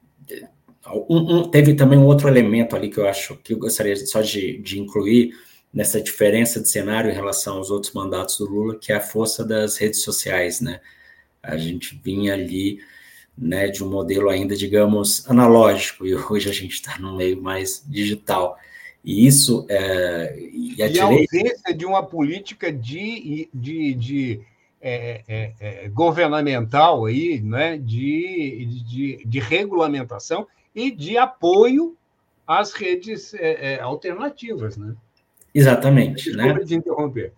um, 1.08 1.36
um, 1.36 1.50
teve 1.50 1.74
também 1.74 1.98
um 1.98 2.06
outro 2.06 2.26
elemento 2.26 2.74
ali 2.74 2.88
que 2.88 2.98
eu 2.98 3.06
acho 3.06 3.36
que 3.36 3.52
eu 3.52 3.58
gostaria 3.58 3.94
só 4.06 4.22
de, 4.22 4.58
de 4.58 4.80
incluir, 4.80 5.32
nessa 5.72 6.00
diferença 6.00 6.60
de 6.60 6.68
cenário 6.68 7.10
em 7.10 7.14
relação 7.14 7.58
aos 7.58 7.70
outros 7.70 7.92
mandatos 7.92 8.38
do 8.38 8.46
Lula, 8.46 8.76
que 8.78 8.92
é 8.92 8.96
a 8.96 9.00
força 9.00 9.44
das 9.44 9.76
redes 9.76 10.02
sociais, 10.02 10.60
né? 10.60 10.80
A 11.42 11.56
gente 11.56 11.98
vinha 12.02 12.34
ali, 12.34 12.80
né, 13.40 13.68
de 13.68 13.82
um 13.82 13.88
modelo 13.88 14.28
ainda, 14.28 14.54
digamos, 14.54 15.28
analógico, 15.28 16.06
e 16.06 16.14
hoje 16.14 16.50
a 16.50 16.52
gente 16.52 16.74
está 16.74 16.98
no 16.98 17.16
meio 17.16 17.40
mais 17.40 17.82
digital. 17.88 18.58
E 19.02 19.26
isso 19.26 19.64
é, 19.70 20.38
e 20.52 20.82
a, 20.82 20.86
e 20.86 21.00
a 21.00 21.04
ausência 21.04 21.74
de 21.74 21.86
uma 21.86 22.02
política 22.02 22.70
de, 22.70 23.48
de, 23.52 23.94
de 23.94 24.40
é, 24.82 25.22
é, 25.26 25.52
é, 25.58 25.88
governamental 25.88 27.06
aí, 27.06 27.40
né, 27.40 27.78
de, 27.78 28.66
de, 28.86 29.24
de, 29.24 29.38
regulamentação 29.38 30.46
e 30.74 30.90
de 30.90 31.16
apoio 31.16 31.96
às 32.46 32.72
redes 32.72 33.32
é, 33.32 33.74
é, 33.74 33.80
alternativas, 33.80 34.76
né? 34.76 34.94
Exatamente. 35.54 36.24
Desculpa 36.30 36.58
né? 36.58 36.64
de 36.64 36.74
interromper. 36.74 37.32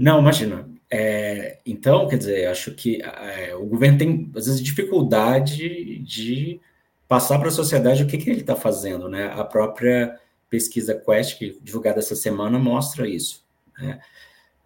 Não, 0.00 0.18
imagina. 0.18 0.66
É, 0.90 1.58
então, 1.66 2.08
quer 2.08 2.16
dizer, 2.16 2.46
acho 2.46 2.74
que 2.74 3.02
é, 3.02 3.54
o 3.54 3.66
governo 3.66 3.98
tem, 3.98 4.30
às 4.34 4.46
vezes, 4.46 4.62
dificuldade 4.62 5.98
de 5.98 6.58
passar 7.06 7.38
para 7.38 7.48
a 7.48 7.52
sociedade 7.52 8.02
o 8.02 8.06
que, 8.06 8.16
que 8.16 8.30
ele 8.30 8.40
está 8.40 8.56
fazendo. 8.56 9.10
Né? 9.10 9.26
A 9.26 9.44
própria 9.44 10.18
pesquisa 10.48 10.94
Quest, 10.94 11.36
que 11.36 11.58
divulgada 11.60 11.98
essa 11.98 12.16
semana, 12.16 12.58
mostra 12.58 13.06
isso. 13.06 13.44
Né? 13.78 14.00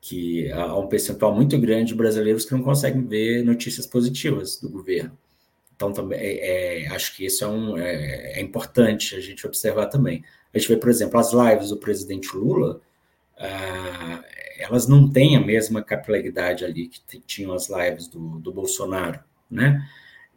Que 0.00 0.52
há 0.52 0.78
um 0.78 0.86
percentual 0.86 1.34
muito 1.34 1.58
grande 1.58 1.88
de 1.88 1.94
brasileiros 1.96 2.44
que 2.44 2.52
não 2.52 2.62
conseguem 2.62 3.04
ver 3.04 3.42
notícias 3.44 3.88
positivas 3.88 4.60
do 4.60 4.70
governo. 4.70 5.18
Então, 5.74 5.92
também, 5.92 6.16
é, 6.20 6.84
é 6.84 6.86
acho 6.90 7.16
que 7.16 7.26
isso 7.26 7.42
é, 7.42 7.48
um, 7.48 7.76
é, 7.76 8.38
é 8.38 8.40
importante 8.40 9.16
a 9.16 9.20
gente 9.20 9.44
observar 9.44 9.86
também. 9.86 10.24
A 10.54 10.58
gente 10.60 10.68
vê, 10.68 10.76
por 10.76 10.90
exemplo, 10.90 11.18
as 11.18 11.32
lives 11.32 11.70
do 11.70 11.76
presidente 11.76 12.36
Lula, 12.36 12.80
ah, 13.36 14.22
elas 14.58 14.86
não 14.86 15.10
têm 15.10 15.36
a 15.36 15.40
mesma 15.40 15.82
capilaridade 15.82 16.64
ali 16.64 16.88
que 16.88 17.20
tinham 17.20 17.52
as 17.52 17.68
lives 17.68 18.08
do, 18.08 18.38
do 18.38 18.52
Bolsonaro, 18.52 19.20
né? 19.50 19.86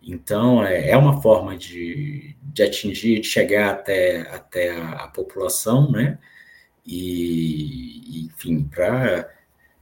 Então, 0.01 0.63
é, 0.65 0.91
é 0.91 0.97
uma 0.97 1.21
forma 1.21 1.57
de, 1.57 2.35
de 2.41 2.63
atingir, 2.63 3.19
de 3.19 3.27
chegar 3.27 3.71
até, 3.71 4.21
até 4.21 4.71
a, 4.71 4.91
a 5.03 5.07
população, 5.07 5.91
né? 5.91 6.17
E, 6.85 8.25
enfim, 8.25 8.63
para 8.63 9.29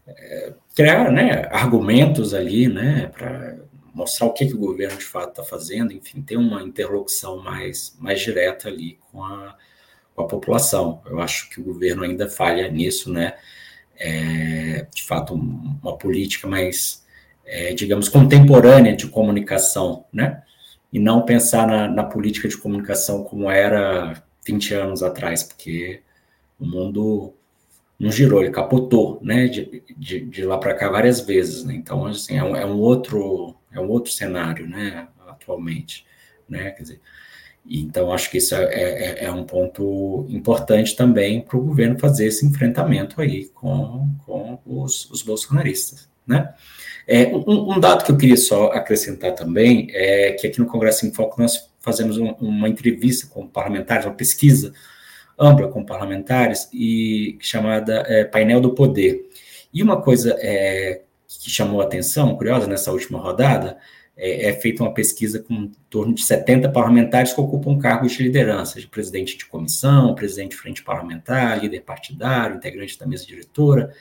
é, 0.07 0.53
criar 0.75 1.11
né, 1.11 1.47
argumentos 1.51 2.33
ali, 2.33 2.67
né? 2.67 3.07
Para 3.07 3.57
mostrar 3.93 4.27
o 4.27 4.33
que, 4.33 4.47
que 4.47 4.55
o 4.55 4.59
governo 4.59 4.97
de 4.97 5.05
fato 5.05 5.29
está 5.29 5.43
fazendo, 5.43 5.93
enfim, 5.93 6.21
ter 6.21 6.37
uma 6.37 6.61
interlocução 6.63 7.41
mais, 7.41 7.95
mais 7.99 8.19
direta 8.19 8.67
ali 8.67 8.99
com 9.11 9.23
a, 9.23 9.55
com 10.15 10.23
a 10.23 10.27
população. 10.27 11.01
Eu 11.05 11.19
acho 11.21 11.49
que 11.49 11.61
o 11.61 11.63
governo 11.63 12.03
ainda 12.03 12.27
falha 12.27 12.67
nisso, 12.67 13.11
né? 13.11 13.37
É, 13.97 14.87
de 14.93 15.03
fato, 15.03 15.33
uma 15.33 15.97
política 15.97 16.47
mais, 16.47 17.05
é, 17.45 17.73
digamos, 17.73 18.09
contemporânea 18.09 18.95
de 18.95 19.07
comunicação, 19.07 20.05
né? 20.11 20.43
E 20.91 20.99
não 20.99 21.21
pensar 21.23 21.67
na, 21.67 21.87
na, 21.87 22.03
política 22.03 22.47
de 22.47 22.57
comunicação 22.57 23.23
como 23.23 23.49
era 23.49 24.21
20 24.45 24.73
anos 24.73 25.03
atrás, 25.03 25.43
porque 25.43 26.01
o 26.59 26.65
mundo 26.65 27.33
não 27.99 28.11
girou, 28.11 28.41
ele 28.41 28.51
capotou, 28.51 29.19
né? 29.21 29.47
De, 29.47 29.83
de, 29.97 30.21
de 30.21 30.43
lá 30.45 30.57
para 30.57 30.73
cá 30.73 30.89
várias 30.89 31.21
vezes, 31.21 31.63
né? 31.63 31.73
Então, 31.73 32.05
assim, 32.05 32.37
é 32.37 32.43
um, 32.43 32.55
é 32.55 32.65
um, 32.65 32.77
outro, 32.79 33.55
é 33.71 33.79
um 33.79 33.89
outro 33.89 34.11
cenário, 34.11 34.67
né? 34.67 35.07
Atualmente, 35.27 36.05
né? 36.47 36.71
Quer 36.71 36.81
dizer, 36.83 37.01
então, 37.67 38.11
acho 38.11 38.29
que 38.29 38.37
isso 38.37 38.53
é, 38.53 38.63
é, 38.63 39.25
é 39.25 39.31
um 39.31 39.43
ponto 39.43 40.25
importante 40.29 40.95
também 40.95 41.41
para 41.41 41.57
o 41.57 41.61
governo 41.61 41.97
fazer 41.97 42.27
esse 42.27 42.45
enfrentamento 42.45 43.19
aí 43.19 43.45
com, 43.53 44.09
com 44.25 44.59
os, 44.65 45.09
os 45.09 45.23
bolsonaristas, 45.23 46.07
né? 46.27 46.53
É, 47.07 47.27
um, 47.27 47.73
um, 47.73 47.79
dado 47.79 48.03
que 48.03 48.11
eu 48.11 48.17
queria 48.17 48.37
só 48.37 48.67
acrescentar 48.71 49.33
também 49.33 49.87
é 49.91 50.31
que 50.31 50.47
aqui 50.47 50.59
no 50.59 50.65
Congresso 50.65 51.05
em 51.05 51.13
Foco 51.13 51.39
nós 51.39 51.69
fazemos 51.79 52.17
um, 52.17 52.31
uma 52.39 52.67
entrevista 52.67 53.27
com 53.27 53.47
parlamentares, 53.47 54.05
uma 54.05 54.15
pesquisa 54.15 54.73
ampla 55.37 55.67
com 55.67 55.85
parlamentares 55.85 56.67
e 56.73 57.37
chamada 57.39 58.03
é, 58.07 58.23
Painel 58.23 58.59
do 58.59 58.73
Poder. 58.73 59.29
E 59.71 59.83
uma 59.83 60.01
coisa 60.01 60.35
é, 60.39 61.01
que 61.27 61.49
chamou 61.49 61.81
atenção, 61.81 62.35
curiosa, 62.35 62.65
nessa 62.65 62.91
última 62.91 63.19
rodada, 63.19 63.77
é, 64.17 64.49
é 64.49 64.53
feita 64.53 64.83
uma 64.83 64.93
pesquisa 64.93 65.39
com 65.39 65.53
em 65.53 65.71
torno 65.89 66.13
de 66.13 66.23
70 66.23 66.69
parlamentares 66.69 67.33
que 67.33 67.41
ocupam 67.41 67.77
cargos 67.77 68.13
de 68.13 68.23
liderança, 68.23 68.79
de 68.79 68.87
presidente 68.87 69.37
de 69.37 69.45
comissão, 69.45 70.15
presidente 70.15 70.51
de 70.51 70.57
frente 70.57 70.83
parlamentar, 70.83 71.61
líder 71.61 71.81
partidário, 71.81 72.55
integrante 72.55 72.97
da 72.97 73.05
mesa 73.05 73.25
diretora. 73.25 73.93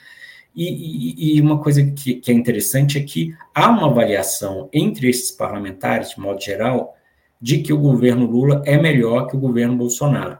E, 0.55 1.35
e, 1.35 1.37
e 1.37 1.41
uma 1.41 1.61
coisa 1.61 1.85
que, 1.85 2.15
que, 2.15 2.31
é 2.31 2.35
interessante 2.35 2.97
é 2.97 3.03
que 3.03 3.35
há 3.53 3.69
uma 3.69 3.91
avaliação 3.91 4.69
entre 4.73 5.09
esses 5.09 5.33
parlamentares, 5.33 6.11
de 6.11 6.21
modo 6.21 6.41
geral, 6.41 6.97
de 7.41 7.59
que 7.59 7.73
o 7.73 7.79
governo 7.79 8.25
Lula 8.25 8.63
é 8.65 8.79
melhor 8.79 9.27
que 9.27 9.37
o 9.37 9.41
governo 9.41 9.77
Bolsonaro, 9.77 10.39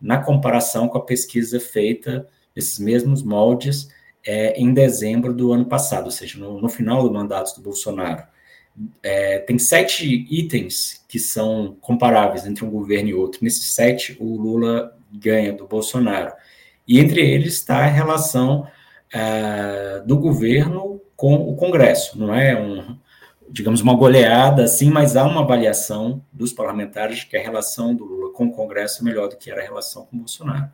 na 0.00 0.18
comparação 0.18 0.88
com 0.88 0.96
a 0.96 1.04
pesquisa 1.04 1.60
feita 1.60 2.26
nesses 2.56 2.78
mesmos 2.78 3.22
moldes 3.22 3.88
é, 4.24 4.58
em 4.58 4.72
dezembro 4.72 5.34
do 5.34 5.52
ano 5.52 5.66
passado, 5.66 6.06
ou 6.06 6.10
seja, 6.10 6.38
no, 6.38 6.60
no 6.60 6.68
final 6.68 7.02
do 7.02 7.12
mandato 7.12 7.54
do 7.54 7.62
Bolsonaro 7.62 8.24
é, 9.02 9.38
tem 9.40 9.58
sete 9.58 10.26
itens 10.30 11.04
que 11.08 11.18
são 11.18 11.76
comparáveis 11.80 12.46
entre 12.46 12.64
um 12.64 12.70
governo 12.70 13.08
e 13.08 13.14
outro. 13.14 13.40
Nesses 13.42 13.74
sete, 13.74 14.16
o 14.18 14.36
Lula 14.36 14.96
ganha 15.12 15.52
do 15.52 15.66
Bolsonaro. 15.66 16.32
E 16.86 16.98
entre 16.98 17.20
eles 17.20 17.54
está 17.54 17.78
a 17.78 17.86
relação 17.86 18.66
é, 19.12 20.02
do 20.06 20.16
governo 20.16 21.00
com 21.16 21.34
o 21.34 21.54
Congresso. 21.54 22.18
Não 22.18 22.34
é 22.34 22.60
um, 22.60 22.96
digamos, 23.48 23.80
uma 23.80 23.94
goleada 23.94 24.64
assim, 24.64 24.90
mas 24.90 25.16
há 25.16 25.24
uma 25.24 25.42
avaliação 25.42 26.24
dos 26.32 26.52
parlamentares 26.52 27.18
de 27.18 27.26
que 27.26 27.36
a 27.36 27.42
relação 27.42 27.94
do 27.94 28.04
Lula 28.04 28.32
com 28.32 28.46
o 28.46 28.52
Congresso 28.52 29.02
é 29.02 29.04
melhor 29.04 29.28
do 29.28 29.36
que 29.36 29.50
era 29.50 29.60
a 29.60 29.64
relação 29.64 30.06
com 30.06 30.16
o 30.16 30.20
Bolsonaro. 30.20 30.70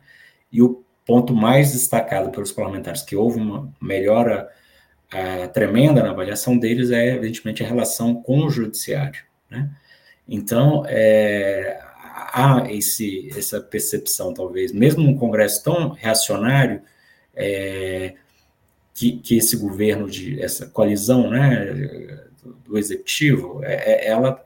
E 0.51 0.61
o 0.61 0.83
ponto 1.05 1.35
mais 1.35 1.73
destacado 1.73 2.29
pelos 2.29 2.51
parlamentares 2.51 3.01
que 3.01 3.15
houve 3.15 3.39
uma 3.39 3.71
melhora 3.81 4.49
a 5.11 5.47
tremenda 5.47 6.03
na 6.03 6.11
avaliação 6.11 6.57
deles 6.57 6.91
é, 6.91 7.15
evidentemente, 7.15 7.63
a 7.63 7.67
relação 7.67 8.21
com 8.21 8.45
o 8.45 8.49
judiciário. 8.49 9.23
Né? 9.49 9.69
Então, 10.27 10.83
é, 10.87 11.79
há 12.33 12.65
esse, 12.69 13.29
essa 13.35 13.59
percepção, 13.59 14.33
talvez, 14.33 14.71
mesmo 14.71 15.03
num 15.03 15.17
Congresso 15.17 15.63
tão 15.63 15.89
reacionário, 15.89 16.81
é, 17.35 18.15
que, 18.93 19.13
que, 19.13 19.37
esse 19.37 19.55
governo, 19.57 20.09
de 20.09 20.41
essa 20.41 20.67
coalizão 20.67 21.29
né, 21.29 21.65
do 22.65 22.77
executivo, 22.77 23.63
é, 23.63 24.07
é 24.07 24.07
ela 24.09 24.45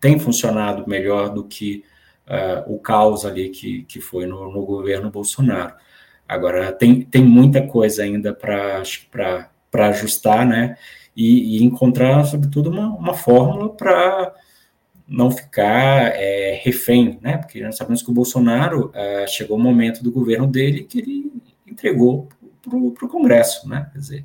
tem 0.00 0.18
funcionado 0.18 0.88
melhor 0.88 1.28
do 1.28 1.44
que 1.44 1.84
uh, 2.26 2.74
o 2.74 2.78
caos 2.78 3.24
ali 3.24 3.50
que, 3.50 3.84
que 3.84 4.00
foi 4.00 4.26
no, 4.26 4.50
no 4.50 4.64
governo 4.66 5.10
Bolsonaro. 5.10 5.74
Agora, 6.26 6.72
tem, 6.72 7.02
tem 7.02 7.22
muita 7.22 7.66
coisa 7.66 8.02
ainda 8.02 8.32
para 8.32 8.82
para 9.72 9.88
ajustar, 9.88 10.46
né? 10.46 10.76
E, 11.16 11.58
e, 11.58 11.64
encontrar, 11.64 12.24
sobretudo, 12.24 12.70
uma, 12.70 12.94
uma 12.94 13.14
fórmula 13.14 13.70
para 13.70 14.34
não 15.08 15.30
ficar 15.30 16.14
é, 16.14 16.60
refém, 16.62 17.18
né? 17.20 17.38
Porque 17.38 17.60
nós 17.62 17.76
sabemos 17.76 18.02
que 18.02 18.10
o 18.10 18.14
Bolsonaro 18.14 18.92
é, 18.94 19.26
chegou 19.26 19.56
o 19.56 19.60
momento 19.60 20.04
do 20.04 20.12
governo 20.12 20.46
dele 20.46 20.84
que 20.84 20.98
ele 21.00 21.32
entregou 21.66 22.28
para 22.62 22.76
o 22.76 23.08
Congresso, 23.08 23.68
né? 23.68 23.88
Quer 23.92 23.98
dizer, 23.98 24.24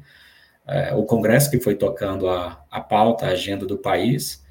é, 0.67 0.93
o 0.93 1.03
Congresso 1.03 1.49
que 1.49 1.59
foi 1.59 1.75
tocando 1.75 2.29
a, 2.29 2.61
a 2.69 2.81
pauta, 2.81 3.25
a 3.25 3.29
agenda 3.29 3.65
do 3.65 3.77
país, 3.77 4.45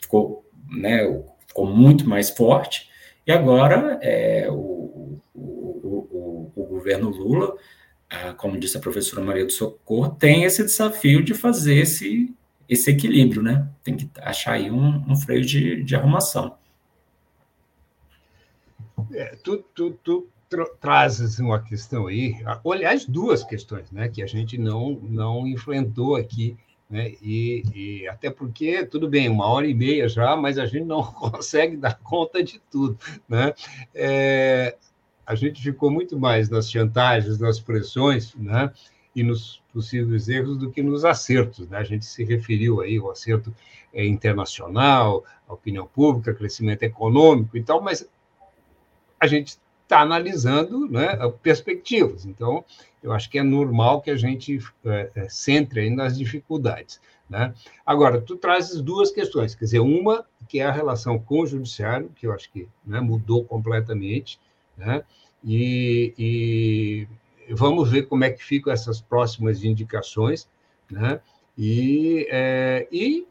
ficou, 0.00 0.44
né, 0.68 1.00
ficou 1.46 1.66
muito 1.66 2.08
mais 2.08 2.30
forte, 2.30 2.90
e 3.26 3.30
agora 3.30 3.98
é, 4.02 4.48
o, 4.50 5.20
o, 5.34 6.50
o, 6.52 6.52
o 6.56 6.64
governo 6.64 7.10
Lula 7.10 7.54
como 8.36 8.58
disse 8.58 8.76
a 8.76 8.80
professora 8.80 9.24
Maria 9.24 9.44
do 9.44 9.52
Socorro, 9.52 10.10
tem 10.10 10.44
esse 10.44 10.62
desafio 10.64 11.22
de 11.22 11.34
fazer 11.34 11.76
esse, 11.76 12.34
esse 12.68 12.90
equilíbrio, 12.90 13.42
né? 13.42 13.68
Tem 13.82 13.96
que 13.96 14.08
achar 14.20 14.52
aí 14.52 14.70
um, 14.70 15.04
um 15.10 15.16
freio 15.16 15.44
de, 15.44 15.82
de 15.82 15.96
arrumação. 15.96 16.56
É, 19.12 19.36
tu, 19.42 19.58
tu, 19.74 19.92
tu 20.02 20.28
tra 20.48 20.66
trazes 20.80 21.38
uma 21.38 21.60
questão 21.62 22.06
aí, 22.06 22.36
aliás, 22.70 23.06
duas 23.06 23.42
questões, 23.42 23.90
né, 23.90 24.08
que 24.08 24.22
a 24.22 24.26
gente 24.26 24.58
não, 24.58 25.00
não 25.02 25.46
enfrentou 25.46 26.14
aqui, 26.14 26.56
né, 26.90 27.14
e, 27.22 27.62
e 27.74 28.08
até 28.08 28.30
porque, 28.30 28.84
tudo 28.84 29.08
bem, 29.08 29.30
uma 29.30 29.46
hora 29.46 29.66
e 29.66 29.72
meia 29.72 30.08
já, 30.08 30.36
mas 30.36 30.58
a 30.58 30.66
gente 30.66 30.84
não 30.84 31.02
consegue 31.12 31.76
dar 31.76 31.98
conta 31.98 32.44
de 32.44 32.60
tudo, 32.70 32.98
né? 33.26 33.54
É, 33.94 34.76
a 35.26 35.34
gente 35.34 35.62
ficou 35.62 35.90
muito 35.90 36.18
mais 36.18 36.48
nas 36.48 36.70
chantagens, 36.70 37.38
nas 37.38 37.60
pressões, 37.60 38.34
né? 38.34 38.72
e 39.14 39.22
nos 39.22 39.62
possíveis 39.72 40.28
erros 40.28 40.56
do 40.56 40.70
que 40.70 40.82
nos 40.82 41.04
acertos. 41.04 41.68
Né? 41.68 41.78
A 41.78 41.84
gente 41.84 42.04
se 42.04 42.24
referiu 42.24 42.80
aí 42.80 42.96
ao 42.96 43.10
acerto 43.10 43.54
é, 43.92 44.04
internacional, 44.06 45.24
a 45.46 45.54
opinião 45.54 45.86
pública, 45.86 46.34
crescimento 46.34 46.82
econômico 46.82 47.56
e 47.56 47.62
tal, 47.62 47.82
mas 47.82 48.08
a 49.20 49.26
gente 49.26 49.58
está 49.82 50.00
analisando 50.00 50.88
né, 50.88 51.16
perspectivas. 51.42 52.24
Então, 52.24 52.64
eu 53.02 53.12
acho 53.12 53.28
que 53.28 53.38
é 53.38 53.42
normal 53.42 54.00
que 54.00 54.10
a 54.10 54.16
gente 54.16 54.58
é, 54.84 55.26
centre 55.28 55.80
aí 55.80 55.90
nas 55.90 56.16
dificuldades. 56.16 57.00
Né? 57.28 57.52
Agora, 57.84 58.20
tu 58.20 58.36
trazes 58.36 58.80
duas 58.80 59.10
questões, 59.10 59.54
quer 59.54 59.64
dizer, 59.64 59.80
uma 59.80 60.24
que 60.48 60.60
é 60.60 60.64
a 60.64 60.72
relação 60.72 61.18
com 61.18 61.40
o 61.40 61.46
judiciário, 61.46 62.10
que 62.14 62.26
eu 62.26 62.32
acho 62.32 62.50
que 62.50 62.68
né, 62.84 63.00
mudou 63.00 63.44
completamente, 63.44 64.38
né? 64.84 65.04
e, 65.44 66.14
e, 66.18 67.54
vamos 67.54 67.90
ver 67.90 68.02
como 68.02 68.24
é 68.24 68.30
que 68.30 68.42
ficam 68.42 68.72
essas 68.72 69.00
próximas 69.00 69.64
indicações, 69.64 70.48
né? 70.90 71.20
e, 71.56 72.26
é, 72.30 72.88
e 72.90 73.26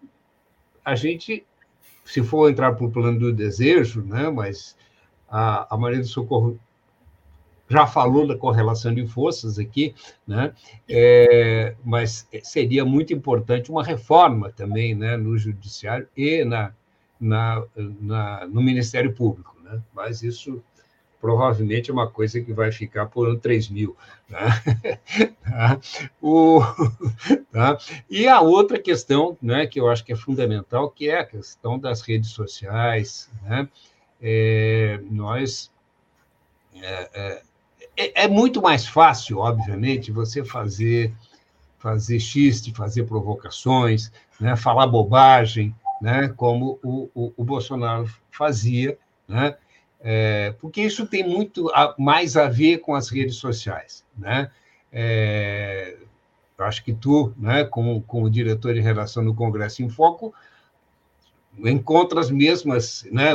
a 0.84 0.96
gente, 0.96 1.46
se 2.06 2.24
for 2.24 2.50
entrar 2.50 2.74
para 2.74 2.86
o 2.86 2.92
plano 2.92 3.20
do 3.20 3.34
desejo, 3.34 4.02
né? 4.02 4.30
mas 4.30 4.76
a, 5.30 5.74
a 5.74 5.78
Maria 5.78 6.00
do 6.00 6.08
Socorro 6.08 6.60
já 7.70 7.88
falou 7.88 8.28
da 8.28 8.38
correlação 8.38 8.94
de 8.94 9.08
forças 9.08 9.58
aqui, 9.58 9.96
né? 10.28 10.54
É, 10.90 11.74
mas 11.86 12.28
seria 12.44 12.84
muito 12.84 13.14
importante 13.14 13.72
uma 13.72 13.82
reforma 13.82 14.52
também 14.52 14.94
né, 14.94 15.16
no 15.16 15.38
Judiciário 15.38 16.06
e 16.16 16.44
na, 16.44 16.74
na, 17.18 17.64
na, 17.78 18.48
no 18.48 18.62
Ministério 18.62 19.14
Público. 19.14 19.56
Né? 19.64 19.82
Mas 19.96 20.22
isso 20.22 20.62
provavelmente 21.22 21.92
é 21.92 21.94
uma 21.94 22.10
coisa 22.10 22.42
que 22.42 22.52
vai 22.52 22.72
ficar 22.72 23.06
por 23.06 23.30
ano 23.30 23.40
3000. 23.40 23.96
Né? 24.28 24.40
tá? 25.46 25.80
O, 26.20 26.62
tá? 27.54 27.78
E 28.10 28.28
a 28.28 28.42
outra 28.42 28.80
questão 28.80 29.38
né, 29.40 29.68
que 29.68 29.80
eu 29.80 29.90
acho 29.90 30.04
que 30.04 30.12
é 30.12 30.16
fundamental, 30.16 30.90
que 30.90 31.10
é 31.10 31.20
a 31.20 31.26
questão 31.26 31.78
das 31.78 32.02
redes 32.02 32.32
sociais. 32.32 33.30
Né? 33.44 33.70
É, 34.20 35.00
nós 35.10 35.72
é, 36.76 37.10
é, 37.14 37.42
é, 37.96 38.24
é, 38.24 38.28
muito 38.28 38.62
mais 38.62 38.88
fácil, 38.88 39.38
obviamente, 39.38 40.12
você 40.12 40.44
fazer 40.44 41.14
fazer 41.78 42.20
xiste, 42.20 42.72
fazer 42.72 43.06
provocações, 43.06 44.12
né, 44.40 44.56
falar 44.56 44.86
bobagem, 44.86 45.76
né, 46.00 46.28
como 46.38 46.80
o, 46.84 47.10
o, 47.16 47.34
o 47.36 47.44
Bolsonaro 47.44 48.08
fazia, 48.30 49.00
né, 49.28 49.58
é, 50.04 50.54
porque 50.60 50.82
isso 50.82 51.06
tem 51.06 51.28
muito 51.28 51.70
a, 51.70 51.94
mais 51.98 52.36
a 52.36 52.48
ver 52.48 52.80
com 52.80 52.96
as 52.96 53.10
redes 53.10 53.36
sociais. 53.36 54.04
Né? 54.18 54.50
É, 54.92 55.98
eu 56.58 56.66
acho 56.66 56.84
que 56.84 56.94
tu, 56.94 57.34
né, 57.38 57.64
como, 57.64 58.02
como 58.04 58.30
diretor 58.30 58.74
de 58.74 58.80
relação 58.80 59.24
do 59.24 59.34
Congresso 59.34 59.84
em 59.84 59.90
Foco, 59.90 60.34
encontra 61.60 62.20
as 62.20 62.32
mesmas, 62.32 63.08
né, 63.12 63.34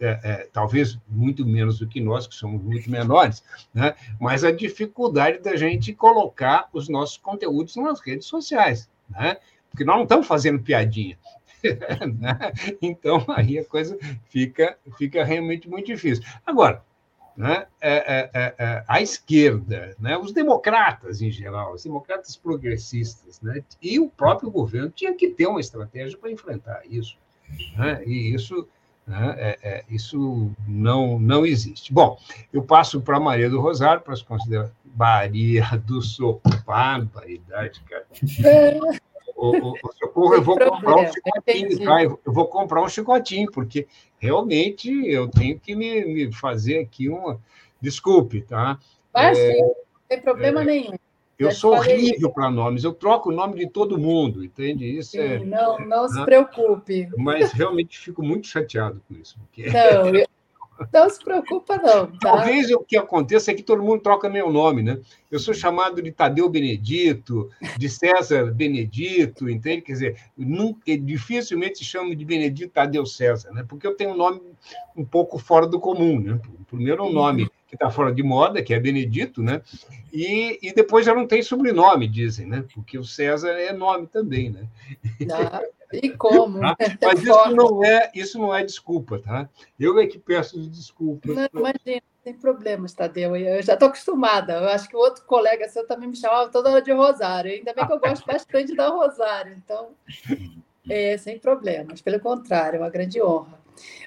é, 0.00 0.20
é, 0.22 0.48
talvez 0.52 0.98
muito 1.08 1.44
menos 1.44 1.78
do 1.78 1.86
que 1.86 2.00
nós, 2.00 2.26
que 2.26 2.34
somos 2.34 2.62
muito 2.62 2.90
menores, 2.90 3.44
né? 3.72 3.94
mas 4.18 4.44
a 4.44 4.50
dificuldade 4.50 5.40
da 5.40 5.56
gente 5.56 5.92
colocar 5.92 6.68
os 6.72 6.88
nossos 6.88 7.18
conteúdos 7.18 7.76
nas 7.76 8.00
redes 8.00 8.26
sociais, 8.26 8.88
né? 9.10 9.36
porque 9.70 9.84
nós 9.84 9.96
não 9.96 10.04
estamos 10.04 10.26
fazendo 10.26 10.58
piadinha. 10.62 11.18
né? 12.18 12.38
Então, 12.80 13.24
aí 13.28 13.58
a 13.58 13.64
coisa 13.64 13.98
fica, 14.24 14.76
fica 14.96 15.24
realmente 15.24 15.68
muito 15.68 15.86
difícil. 15.86 16.24
Agora, 16.44 16.82
né, 17.36 17.66
é, 17.80 17.94
é, 17.94 18.30
é, 18.34 18.54
é 18.58 18.84
a 18.86 19.00
esquerda, 19.00 19.94
né, 19.98 20.18
os 20.18 20.32
democratas 20.32 21.22
em 21.22 21.30
geral, 21.30 21.74
os 21.74 21.84
democratas 21.84 22.36
progressistas, 22.36 23.40
né, 23.40 23.62
e 23.80 23.98
o 23.98 24.08
próprio 24.10 24.50
governo 24.50 24.90
tinha 24.90 25.14
que 25.14 25.28
ter 25.28 25.46
uma 25.46 25.60
estratégia 25.60 26.18
para 26.18 26.30
enfrentar 26.30 26.82
isso. 26.84 27.16
Né? 27.76 28.02
E 28.04 28.34
isso 28.34 28.68
né? 29.10 29.34
É, 29.38 29.58
é, 29.62 29.84
isso 29.90 30.52
não, 30.68 31.18
não 31.18 31.44
existe. 31.44 31.92
Bom, 31.92 32.16
eu 32.52 32.62
passo 32.62 33.00
para 33.00 33.18
Maria 33.18 33.50
do 33.50 33.60
Rosário 33.60 34.02
para 34.02 34.14
se 34.14 34.24
considerar 34.24 34.70
Maria 34.96 35.66
do 35.84 36.00
Socorro, 36.00 36.62
barbaridade, 36.64 37.82
cara. 37.88 38.06
O, 39.40 39.56
o, 39.56 39.72
o, 39.72 39.92
socorro, 39.98 40.34
eu 40.34 40.42
vou 40.42 40.58
comprar 40.58 40.96
um 40.96 41.06
chicotinho, 41.06 41.84
tá? 41.84 42.02
Eu 42.04 42.20
vou 42.26 42.46
comprar 42.46 42.82
um 42.82 42.88
chicotinho, 42.88 43.50
porque 43.50 43.86
realmente 44.18 44.90
eu 45.06 45.28
tenho 45.28 45.58
que 45.58 45.74
me, 45.74 46.04
me 46.04 46.32
fazer 46.32 46.78
aqui 46.78 47.08
uma. 47.08 47.40
Desculpe, 47.80 48.42
tá? 48.42 48.78
Mas, 49.14 49.38
é, 49.38 49.56
não 49.56 49.74
tem 50.06 50.20
problema 50.20 50.60
é, 50.60 50.64
nenhum. 50.64 50.94
Eu 51.38 51.52
sou 51.52 51.72
horrível 51.72 52.30
para 52.30 52.50
nomes, 52.50 52.84
eu 52.84 52.92
troco 52.92 53.30
o 53.30 53.32
nome 53.32 53.56
de 53.56 53.66
todo 53.66 53.96
mundo, 53.96 54.44
entende? 54.44 54.84
Isso 54.84 55.12
Sim, 55.12 55.18
é. 55.20 55.38
Não, 55.38 55.78
não 55.78 56.06
se 56.06 56.22
preocupe. 56.22 57.08
Mas 57.16 57.50
realmente 57.52 57.98
fico 57.98 58.22
muito 58.22 58.46
chateado 58.46 59.00
com 59.08 59.14
isso. 59.14 59.38
Porque... 59.38 59.70
Não, 59.70 60.14
eu, 60.14 60.26
não 60.92 61.10
se 61.10 61.22
preocupa, 61.22 61.76
não. 61.76 62.06
Tá? 62.06 62.18
Talvez 62.20 62.70
o 62.70 62.80
que 62.80 62.96
aconteça 62.96 63.50
é 63.50 63.54
que 63.54 63.62
todo 63.62 63.82
mundo 63.82 64.02
troca 64.02 64.28
meu 64.28 64.50
nome, 64.50 64.82
né? 64.82 64.98
Eu 65.30 65.38
sou 65.38 65.52
chamado 65.54 66.02
de 66.02 66.10
Tadeu 66.10 66.48
Benedito, 66.48 67.50
de 67.76 67.88
César 67.88 68.52
Benedito, 68.52 69.48
entende? 69.48 69.82
Quer 69.82 69.92
dizer, 69.92 70.16
nunca, 70.36 70.96
dificilmente 70.96 71.78
se 71.78 71.84
chama 71.84 72.14
de 72.14 72.24
Benedito 72.24 72.72
Tadeu 72.72 73.04
César, 73.06 73.50
né? 73.52 73.64
Porque 73.68 73.86
eu 73.86 73.94
tenho 73.94 74.10
um 74.10 74.16
nome 74.16 74.40
um 74.96 75.04
pouco 75.04 75.38
fora 75.38 75.66
do 75.66 75.78
comum, 75.78 76.20
né? 76.20 76.40
Primeiro 76.68 77.04
um 77.04 77.12
nome 77.12 77.50
que 77.68 77.76
está 77.76 77.90
fora 77.90 78.12
de 78.12 78.22
moda, 78.22 78.62
que 78.62 78.74
é 78.74 78.80
Benedito, 78.80 79.42
né? 79.42 79.62
E, 80.12 80.58
e 80.60 80.72
depois 80.72 81.06
já 81.06 81.14
não 81.14 81.26
tem 81.26 81.42
sobrenome, 81.42 82.08
dizem, 82.08 82.46
né? 82.46 82.64
Porque 82.74 82.98
o 82.98 83.04
César 83.04 83.50
é 83.50 83.72
nome 83.72 84.08
também, 84.08 84.50
né? 84.50 84.66
Ah, 85.32 85.62
e 85.92 86.10
como? 86.10 86.60
Tá? 86.60 86.76
Mas 87.02 87.22
isso 87.22 87.54
não, 87.54 87.84
é, 87.84 88.10
isso 88.14 88.38
não 88.38 88.54
é 88.54 88.64
desculpa, 88.64 89.18
tá? 89.18 89.48
Eu 89.78 89.98
é 89.98 90.06
que 90.06 90.18
peço 90.18 90.60
desculpas. 90.68 91.34
Não, 91.34 91.48
imagina, 91.52 92.02
tem 92.22 92.34
problemas, 92.34 92.92
Tadeu. 92.92 93.34
Eu 93.34 93.62
já 93.62 93.74
estou 93.74 93.88
acostumada. 93.88 94.54
Eu 94.54 94.68
acho 94.68 94.88
que 94.88 94.96
o 94.96 95.00
outro 95.00 95.24
colega 95.24 95.68
seu 95.68 95.86
também 95.86 96.08
me 96.08 96.16
chamava 96.16 96.48
toda 96.48 96.70
hora 96.70 96.82
de 96.82 96.92
Rosário. 96.92 97.50
Ainda 97.50 97.74
bem 97.74 97.86
que 97.86 97.92
eu 97.92 98.00
gosto 98.00 98.24
bastante 98.26 98.74
da 98.74 98.88
Rosário, 98.88 99.52
então, 99.52 99.90
é, 100.88 101.16
sem 101.18 101.38
problemas. 101.38 102.00
Pelo 102.00 102.20
contrário, 102.20 102.76
é 102.76 102.80
uma 102.80 102.90
grande 102.90 103.20
honra. 103.20 103.58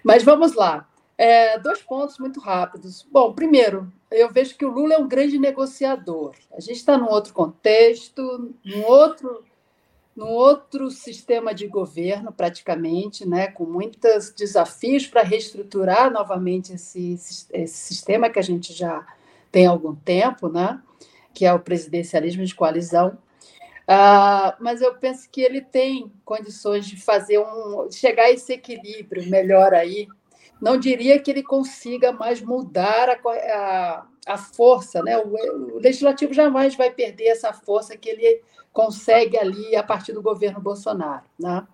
Mas 0.03 0.23
vamos 0.23 0.53
lá. 0.53 0.87
É, 1.17 1.59
dois 1.59 1.81
pontos 1.81 2.17
muito 2.17 2.39
rápidos. 2.39 3.05
Bom, 3.11 3.33
primeiro, 3.33 3.91
eu 4.09 4.31
vejo 4.31 4.57
que 4.57 4.65
o 4.65 4.71
Lula 4.71 4.95
é 4.95 4.97
um 4.97 5.07
grande 5.07 5.37
negociador. 5.37 6.35
A 6.51 6.59
gente 6.59 6.77
está 6.77 6.97
num 6.97 7.09
outro 7.09 7.33
contexto, 7.33 8.53
num 8.63 8.83
outro, 8.85 9.43
num 10.15 10.27
outro 10.27 10.91
sistema 10.91 11.53
de 11.53 11.67
governo, 11.67 12.31
praticamente, 12.31 13.27
né, 13.27 13.47
com 13.47 13.65
muitos 13.65 14.31
desafios 14.31 15.07
para 15.07 15.23
reestruturar 15.23 16.11
novamente 16.11 16.73
esse, 16.73 17.13
esse 17.51 17.77
sistema 17.77 18.29
que 18.29 18.39
a 18.39 18.43
gente 18.43 18.73
já 18.73 19.05
tem 19.51 19.65
há 19.65 19.71
algum 19.71 19.95
tempo, 19.95 20.49
né, 20.49 20.79
que 21.33 21.45
é 21.45 21.53
o 21.53 21.59
presidencialismo 21.59 22.45
de 22.45 22.53
coalizão. 22.53 23.17
Uh, 23.83 24.55
mas 24.59 24.81
eu 24.81 24.95
penso 24.95 25.29
que 25.29 25.41
ele 25.41 25.59
tem 25.59 26.11
condições 26.23 26.85
de 26.85 26.95
fazer 26.95 27.39
um 27.39 27.91
chegar 27.91 28.25
a 28.25 28.31
esse 28.31 28.53
equilíbrio 28.53 29.29
melhor 29.29 29.73
aí 29.73 30.07
não 30.63 30.77
diria 30.77 31.19
que 31.19 31.29
ele 31.29 31.43
consiga 31.43 32.13
mais 32.13 32.41
mudar 32.41 33.09
a, 33.09 33.19
a, 33.29 34.07
a 34.25 34.37
força, 34.37 35.03
né? 35.03 35.17
O, 35.17 35.75
o, 35.75 35.79
legislativo 35.79 36.33
jamais 36.33 36.73
vai 36.73 36.89
perder 36.89 37.25
essa 37.25 37.51
força 37.51 37.97
que 37.97 38.07
ele 38.07 38.41
consegue 38.71 39.37
ali 39.37 39.75
a 39.75 39.83
partir 39.83 40.13
do 40.13 40.21
governo 40.21 40.61
Bolsonaro, 40.61 41.25
né? 41.37 41.67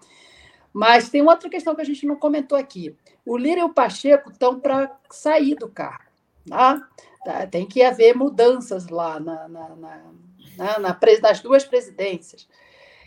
Mas 0.74 1.08
tem 1.08 1.22
outra 1.22 1.52
questão 1.52 1.76
que 1.76 1.82
a 1.82 1.86
gente 1.86 2.04
não 2.08 2.16
comentou 2.16 2.58
aqui. 2.58 2.96
O 3.24 3.38
Lira 3.38 3.60
e 3.60 3.64
o 3.64 3.74
Pacheco 3.74 4.32
estão 4.32 4.60
para 4.60 4.98
sair 5.12 5.54
do 5.54 5.70
cargo. 5.70 6.10
Tá? 6.48 6.82
Tem 7.52 7.68
que 7.68 7.84
haver 7.84 8.16
mudanças 8.16 8.88
lá 8.88 9.20
na, 9.20 9.48
na, 9.48 9.70
na, 9.76 10.80
na, 10.80 11.00
nas 11.22 11.42
duas 11.42 11.64
presidências. 11.64 12.48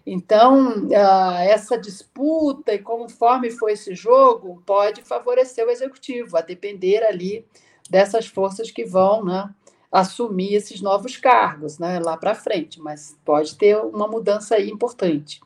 Então, 0.04 0.88
ah, 0.94 1.44
essa 1.44 1.78
disputa 1.78 2.74
e 2.74 2.78
conforme 2.78 3.50
foi 3.50 3.72
esse 3.72 3.94
jogo 3.94 4.62
pode 4.66 5.02
favorecer 5.02 5.66
o 5.66 5.70
executivo, 5.70 6.36
a 6.36 6.40
depender 6.40 7.04
ali 7.04 7.46
dessas 7.88 8.26
forças 8.26 8.70
que 8.70 8.84
vão 8.84 9.24
né, 9.24 9.48
assumir 9.90 10.54
esses 10.54 10.80
novos 10.80 11.16
cargos 11.16 11.78
né, 11.78 12.00
lá 12.00 12.16
para 12.16 12.34
frente, 12.34 12.80
mas 12.80 13.16
pode 13.24 13.56
ter 13.56 13.76
uma 13.76 14.08
mudança 14.08 14.56
aí 14.56 14.70
importante. 14.70 15.40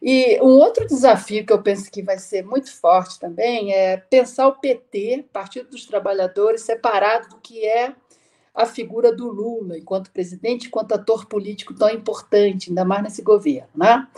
E 0.00 0.40
um 0.40 0.58
outro 0.58 0.86
desafio 0.86 1.44
que 1.44 1.52
eu 1.52 1.62
penso 1.62 1.90
que 1.90 2.02
vai 2.02 2.18
ser 2.18 2.44
muito 2.44 2.72
forte 2.72 3.18
também 3.18 3.72
é 3.72 3.96
pensar 3.96 4.46
o 4.46 4.54
PT, 4.54 5.26
Partido 5.32 5.70
dos 5.70 5.86
Trabalhadores, 5.86 6.62
separado 6.62 7.28
do 7.30 7.36
que 7.40 7.66
é 7.66 7.94
a 8.56 8.64
figura 8.64 9.14
do 9.14 9.28
Lula 9.30 9.76
enquanto 9.76 10.10
presidente, 10.10 10.68
enquanto 10.68 10.92
ator 10.92 11.26
político 11.26 11.74
tão 11.74 11.90
importante, 11.90 12.70
ainda 12.70 12.86
mais 12.86 13.02
nesse 13.02 13.20
governo. 13.20 13.68
Né? 13.76 14.08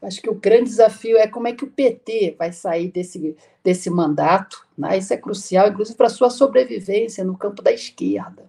Acho 0.00 0.22
que 0.22 0.30
o 0.30 0.34
grande 0.36 0.70
desafio 0.70 1.18
é 1.18 1.26
como 1.26 1.48
é 1.48 1.52
que 1.52 1.64
o 1.64 1.70
PT 1.70 2.36
vai 2.38 2.52
sair 2.52 2.92
desse, 2.92 3.36
desse 3.64 3.90
mandato. 3.90 4.64
Né? 4.76 4.98
Isso 4.98 5.12
é 5.12 5.16
crucial, 5.16 5.68
inclusive 5.68 5.96
para 5.96 6.06
a 6.06 6.10
sua 6.10 6.30
sobrevivência 6.30 7.24
no 7.24 7.36
campo 7.36 7.60
da 7.60 7.72
esquerda. 7.72 8.48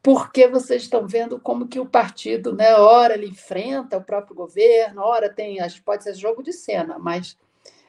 Porque 0.00 0.46
vocês 0.46 0.82
estão 0.82 1.04
vendo 1.08 1.40
como 1.40 1.66
que 1.66 1.80
o 1.80 1.84
partido, 1.84 2.54
né, 2.54 2.76
ora 2.76 3.14
ele 3.14 3.26
enfrenta 3.26 3.98
o 3.98 4.04
próprio 4.04 4.36
governo, 4.36 5.02
ora 5.02 5.28
tem, 5.28 5.58
pode 5.84 6.04
ser 6.04 6.14
jogo 6.14 6.40
de 6.40 6.52
cena, 6.52 6.96
mas 7.00 7.36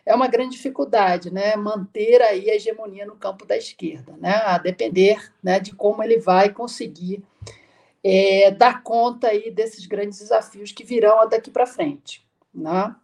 é 0.09 0.15
uma 0.15 0.27
grande 0.27 0.55
dificuldade, 0.55 1.31
né? 1.31 1.55
Manter 1.55 2.19
aí 2.23 2.49
a 2.49 2.55
hegemonia 2.55 3.05
no 3.05 3.15
campo 3.15 3.45
da 3.45 3.55
esquerda, 3.55 4.17
né? 4.17 4.41
A 4.43 4.57
depender 4.57 5.31
né, 5.41 5.59
de 5.59 5.71
como 5.75 6.01
ele 6.03 6.17
vai 6.17 6.49
conseguir 6.49 7.23
é, 8.03 8.49
dar 8.49 8.81
conta 8.81 9.27
aí 9.27 9.51
desses 9.51 9.85
grandes 9.85 10.17
desafios 10.17 10.71
que 10.71 10.83
virão 10.83 11.29
daqui 11.29 11.51
para 11.51 11.67
frente, 11.67 12.25
né? 12.51 12.95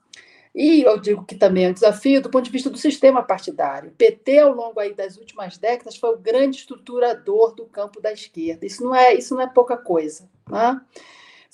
E 0.55 0.81
eu 0.81 0.97
digo 0.97 1.23
que 1.23 1.35
também 1.35 1.65
é 1.65 1.69
um 1.69 1.73
desafio 1.73 2.23
do 2.23 2.29
ponto 2.29 2.45
de 2.45 2.51
vista 2.51 2.71
do 2.71 2.77
sistema 2.77 3.21
partidário. 3.21 3.89
O 3.89 3.93
PT, 3.93 4.39
ao 4.39 4.55
longo 4.55 4.79
aí 4.79 4.95
das 4.95 5.15
últimas 5.15 5.59
décadas, 5.59 5.97
foi 5.97 6.09
o 6.11 6.17
grande 6.17 6.57
estruturador 6.57 7.53
do 7.53 7.65
campo 7.65 8.01
da 8.01 8.11
esquerda. 8.11 8.65
Isso 8.65 8.83
não 8.83 8.95
é, 8.95 9.13
isso 9.13 9.35
não 9.35 9.41
é 9.43 9.47
pouca 9.47 9.77
coisa. 9.77 10.27
Né? 10.49 10.81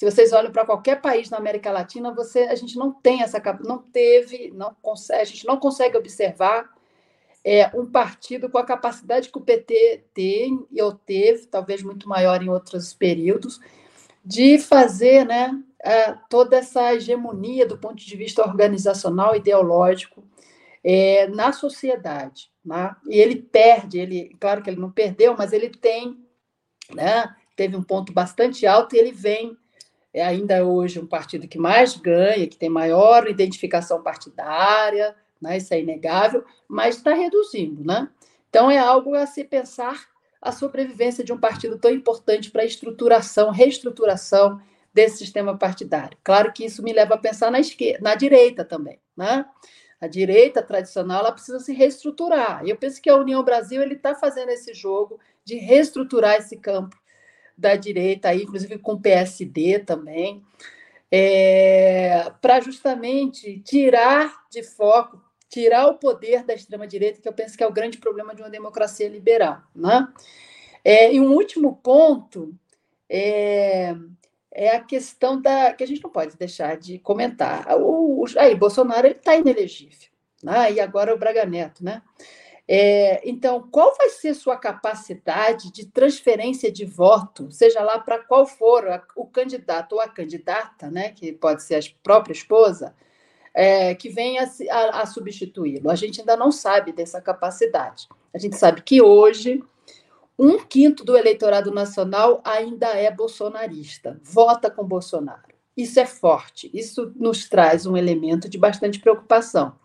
Se 0.01 0.09
vocês 0.09 0.33
olham 0.33 0.51
para 0.51 0.65
qualquer 0.65 0.99
país 0.99 1.29
na 1.29 1.37
América 1.37 1.71
Latina, 1.71 2.11
você, 2.11 2.39
a 2.45 2.55
gente 2.55 2.75
não 2.75 2.91
tem 2.91 3.21
essa 3.21 3.39
não 3.63 3.77
teve, 3.77 4.49
não 4.49 4.75
consegue, 4.81 5.21
a 5.21 5.25
gente 5.25 5.45
não 5.45 5.57
consegue 5.57 5.95
observar 5.95 6.67
é, 7.45 7.67
um 7.77 7.85
partido 7.85 8.49
com 8.49 8.57
a 8.57 8.65
capacidade 8.65 9.29
que 9.29 9.37
o 9.37 9.41
PT 9.41 10.05
tem 10.11 10.65
e 10.71 10.81
ou 10.81 10.91
teve, 10.91 11.45
talvez 11.45 11.83
muito 11.83 12.09
maior 12.09 12.41
em 12.41 12.49
outros 12.49 12.95
períodos, 12.95 13.59
de 14.25 14.57
fazer 14.57 15.23
né, 15.23 15.53
é, 15.83 16.17
toda 16.27 16.57
essa 16.57 16.95
hegemonia 16.95 17.67
do 17.67 17.77
ponto 17.77 18.03
de 18.03 18.17
vista 18.17 18.41
organizacional, 18.41 19.35
ideológico, 19.35 20.23
é, 20.83 21.27
na 21.27 21.53
sociedade. 21.53 22.49
Né? 22.65 22.95
E 23.07 23.19
ele 23.19 23.35
perde, 23.35 23.99
ele, 23.99 24.35
claro 24.39 24.63
que 24.63 24.69
ele 24.71 24.81
não 24.81 24.89
perdeu, 24.89 25.35
mas 25.37 25.53
ele 25.53 25.69
tem, 25.69 26.25
né, 26.91 27.35
teve 27.55 27.77
um 27.77 27.83
ponto 27.83 28.11
bastante 28.11 28.65
alto 28.65 28.95
e 28.95 28.97
ele 28.97 29.11
vem 29.11 29.60
é 30.13 30.23
ainda 30.23 30.65
hoje 30.65 30.99
um 30.99 31.07
partido 31.07 31.47
que 31.47 31.57
mais 31.57 31.95
ganha, 31.95 32.47
que 32.47 32.57
tem 32.57 32.69
maior 32.69 33.27
identificação 33.29 34.03
partidária, 34.03 35.15
né? 35.41 35.57
isso 35.57 35.73
é 35.73 35.79
inegável, 35.79 36.43
mas 36.67 36.97
está 36.97 37.13
reduzindo. 37.13 37.83
Né? 37.83 38.09
Então, 38.49 38.69
é 38.69 38.77
algo 38.77 39.15
a 39.15 39.25
se 39.25 39.43
pensar 39.43 40.09
a 40.41 40.51
sobrevivência 40.51 41.23
de 41.23 41.31
um 41.31 41.39
partido 41.39 41.77
tão 41.77 41.91
importante 41.91 42.49
para 42.49 42.63
a 42.63 42.65
estruturação, 42.65 43.51
reestruturação 43.51 44.59
desse 44.93 45.19
sistema 45.19 45.57
partidário. 45.57 46.17
Claro 46.23 46.51
que 46.51 46.65
isso 46.65 46.83
me 46.83 46.91
leva 46.91 47.15
a 47.15 47.17
pensar 47.17 47.51
na 47.51 47.59
esquerda, 47.59 47.99
na 48.01 48.15
direita 48.15 48.65
também, 48.65 48.99
né? 49.15 49.45
A 50.01 50.07
direita 50.07 50.63
tradicional 50.63 51.19
ela 51.19 51.31
precisa 51.31 51.59
se 51.59 51.71
reestruturar. 51.73 52.65
E 52.65 52.71
eu 52.71 52.75
penso 52.75 52.99
que 52.99 53.09
a 53.09 53.15
União 53.15 53.43
Brasil 53.43 53.83
está 53.83 54.15
fazendo 54.15 54.49
esse 54.49 54.73
jogo 54.73 55.19
de 55.45 55.57
reestruturar 55.57 56.37
esse 56.37 56.57
campo 56.57 56.97
da 57.57 57.75
direita, 57.75 58.33
inclusive 58.33 58.77
com 58.77 58.93
o 58.93 59.01
PSD 59.01 59.79
também, 59.79 60.43
é, 61.11 62.31
para 62.41 62.61
justamente 62.61 63.59
tirar 63.59 64.45
de 64.49 64.63
foco, 64.63 65.21
tirar 65.49 65.87
o 65.87 65.95
poder 65.95 66.43
da 66.43 66.53
extrema-direita, 66.53 67.21
que 67.21 67.27
eu 67.27 67.33
penso 67.33 67.57
que 67.57 67.63
é 67.63 67.67
o 67.67 67.73
grande 67.73 67.97
problema 67.97 68.33
de 68.33 68.41
uma 68.41 68.49
democracia 68.49 69.09
liberal. 69.09 69.61
Né? 69.75 70.07
É, 70.83 71.13
e 71.13 71.19
um 71.19 71.33
último 71.33 71.75
ponto 71.75 72.53
é, 73.09 73.93
é 74.53 74.69
a 74.69 74.79
questão 74.79 75.41
da 75.41 75.73
que 75.73 75.83
a 75.83 75.87
gente 75.87 76.01
não 76.01 76.09
pode 76.09 76.37
deixar 76.37 76.77
de 76.77 76.97
comentar. 76.99 77.67
O, 77.77 78.23
o 78.23 78.25
aí, 78.37 78.55
Bolsonaro 78.55 79.07
está 79.07 79.35
inelegível, 79.35 80.09
né? 80.41 80.71
e 80.71 80.79
agora 80.79 81.13
o 81.13 81.17
Braga 81.17 81.45
Neto, 81.45 81.83
né? 81.83 82.01
É, 82.73 83.21
então, 83.29 83.67
qual 83.69 83.93
vai 83.97 84.07
ser 84.07 84.33
sua 84.33 84.55
capacidade 84.55 85.69
de 85.73 85.85
transferência 85.85 86.71
de 86.71 86.85
voto, 86.85 87.51
seja 87.51 87.83
lá 87.83 87.99
para 87.99 88.19
qual 88.19 88.47
for 88.47 88.87
a, 88.87 89.03
o 89.13 89.25
candidato 89.25 89.95
ou 89.95 89.99
a 89.99 90.07
candidata, 90.07 90.89
né, 90.89 91.09
que 91.09 91.33
pode 91.33 91.63
ser 91.63 91.75
a 91.75 91.81
própria 92.01 92.31
esposa, 92.31 92.95
é, 93.53 93.93
que 93.93 94.07
venha 94.07 94.49
a, 94.69 95.01
a 95.01 95.05
substituí-lo? 95.05 95.91
A 95.91 95.95
gente 95.95 96.21
ainda 96.21 96.37
não 96.37 96.49
sabe 96.49 96.93
dessa 96.93 97.19
capacidade. 97.19 98.07
A 98.33 98.37
gente 98.37 98.55
sabe 98.55 98.81
que 98.81 99.01
hoje 99.01 99.61
um 100.39 100.57
quinto 100.59 101.03
do 101.03 101.17
eleitorado 101.17 101.71
nacional 101.71 102.41
ainda 102.45 102.87
é 102.87 103.11
bolsonarista, 103.11 104.17
vota 104.23 104.71
com 104.71 104.85
Bolsonaro. 104.85 105.53
Isso 105.75 105.99
é 105.99 106.05
forte, 106.05 106.71
isso 106.73 107.11
nos 107.17 107.49
traz 107.49 107.85
um 107.85 107.97
elemento 107.97 108.47
de 108.47 108.57
bastante 108.57 108.97
preocupação, 108.97 109.75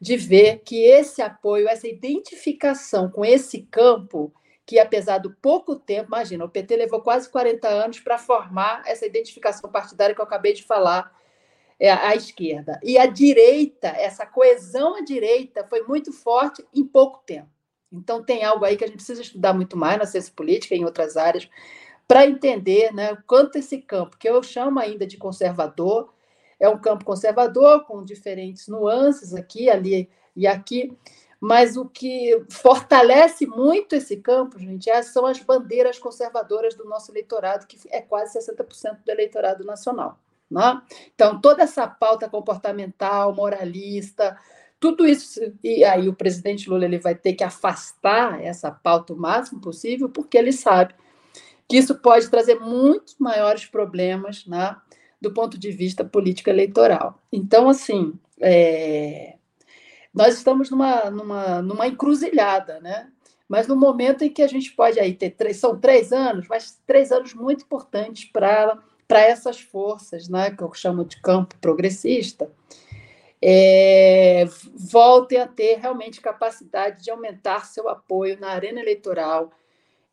de 0.00 0.16
ver 0.16 0.60
que 0.64 0.84
esse 0.84 1.22
apoio, 1.22 1.68
essa 1.68 1.88
identificação 1.88 3.10
com 3.10 3.24
esse 3.24 3.62
campo, 3.62 4.32
que 4.66 4.78
apesar 4.78 5.18
do 5.18 5.30
pouco 5.30 5.76
tempo, 5.76 6.08
imagina, 6.08 6.44
o 6.44 6.48
PT 6.48 6.76
levou 6.76 7.00
quase 7.00 7.28
40 7.28 7.68
anos 7.68 8.00
para 8.00 8.18
formar 8.18 8.82
essa 8.86 9.06
identificação 9.06 9.70
partidária 9.70 10.14
que 10.14 10.20
eu 10.20 10.24
acabei 10.24 10.52
de 10.52 10.62
falar, 10.62 11.12
é, 11.78 11.90
à 11.90 12.14
esquerda. 12.14 12.80
E 12.82 12.96
a 12.98 13.06
direita, 13.06 13.88
essa 13.88 14.24
coesão 14.24 14.96
à 14.96 15.00
direita 15.00 15.64
foi 15.64 15.82
muito 15.82 16.12
forte 16.12 16.64
em 16.72 16.84
pouco 16.84 17.22
tempo. 17.26 17.48
Então, 17.92 18.24
tem 18.24 18.44
algo 18.44 18.64
aí 18.64 18.76
que 18.76 18.84
a 18.84 18.86
gente 18.86 18.96
precisa 18.96 19.22
estudar 19.22 19.52
muito 19.52 19.76
mais 19.76 19.98
na 19.98 20.06
ciência 20.06 20.32
política 20.34 20.74
e 20.74 20.78
em 20.78 20.84
outras 20.84 21.16
áreas, 21.16 21.48
para 22.08 22.26
entender 22.26 22.92
né, 22.92 23.16
quanto 23.26 23.56
esse 23.56 23.78
campo, 23.78 24.18
que 24.18 24.28
eu 24.28 24.42
chamo 24.42 24.78
ainda 24.78 25.06
de 25.06 25.16
conservador, 25.16 26.12
é 26.58 26.68
um 26.68 26.78
campo 26.78 27.04
conservador, 27.04 27.84
com 27.84 28.04
diferentes 28.04 28.68
nuances 28.68 29.34
aqui, 29.34 29.68
ali 29.68 30.08
e 30.36 30.46
aqui, 30.46 30.96
mas 31.40 31.76
o 31.76 31.84
que 31.84 32.42
fortalece 32.50 33.46
muito 33.46 33.94
esse 33.94 34.16
campo, 34.16 34.58
gente, 34.58 34.88
é, 34.88 35.02
são 35.02 35.26
as 35.26 35.38
bandeiras 35.40 35.98
conservadoras 35.98 36.74
do 36.74 36.84
nosso 36.84 37.12
eleitorado, 37.12 37.66
que 37.66 37.78
é 37.90 38.00
quase 38.00 38.38
60% 38.38 39.04
do 39.04 39.10
eleitorado 39.10 39.64
nacional. 39.64 40.18
Né? 40.50 40.80
Então, 41.14 41.40
toda 41.40 41.62
essa 41.62 41.86
pauta 41.86 42.28
comportamental, 42.28 43.34
moralista, 43.34 44.38
tudo 44.80 45.06
isso, 45.06 45.40
e 45.62 45.84
aí 45.84 46.08
o 46.08 46.14
presidente 46.14 46.68
Lula 46.68 46.84
ele 46.84 46.98
vai 46.98 47.14
ter 47.14 47.32
que 47.32 47.44
afastar 47.44 48.42
essa 48.42 48.70
pauta 48.70 49.12
o 49.12 49.16
máximo 49.16 49.60
possível, 49.60 50.08
porque 50.08 50.36
ele 50.36 50.52
sabe 50.52 50.94
que 51.68 51.76
isso 51.76 51.94
pode 51.96 52.28
trazer 52.28 52.60
muitos 52.60 53.16
maiores 53.18 53.66
problemas 53.66 54.46
né, 54.46 54.76
do 55.20 55.32
ponto 55.32 55.58
de 55.58 55.70
vista 55.70 56.04
político 56.04 56.50
eleitoral. 56.50 57.18
Então, 57.32 57.68
assim, 57.68 58.14
é, 58.40 59.36
nós 60.12 60.34
estamos 60.34 60.70
numa, 60.70 61.10
numa, 61.10 61.62
numa 61.62 61.86
encruzilhada, 61.86 62.80
né? 62.80 63.08
mas 63.48 63.66
no 63.66 63.76
momento 63.76 64.24
em 64.24 64.30
que 64.30 64.42
a 64.42 64.46
gente 64.46 64.72
pode 64.72 64.98
aí 64.98 65.14
ter 65.14 65.30
três, 65.30 65.58
são 65.58 65.78
três 65.78 66.12
anos, 66.12 66.46
mas 66.48 66.80
três 66.86 67.12
anos 67.12 67.34
muito 67.34 67.64
importantes 67.64 68.24
para 68.24 68.80
essas 69.10 69.60
forças, 69.60 70.28
né, 70.28 70.50
que 70.50 70.62
eu 70.62 70.72
chamo 70.72 71.04
de 71.04 71.20
campo 71.20 71.54
progressista, 71.60 72.50
é, 73.40 74.44
voltem 74.74 75.38
a 75.38 75.46
ter 75.46 75.78
realmente 75.78 76.20
capacidade 76.20 77.04
de 77.04 77.10
aumentar 77.10 77.66
seu 77.66 77.88
apoio 77.88 78.40
na 78.40 78.48
arena 78.48 78.80
eleitoral 78.80 79.52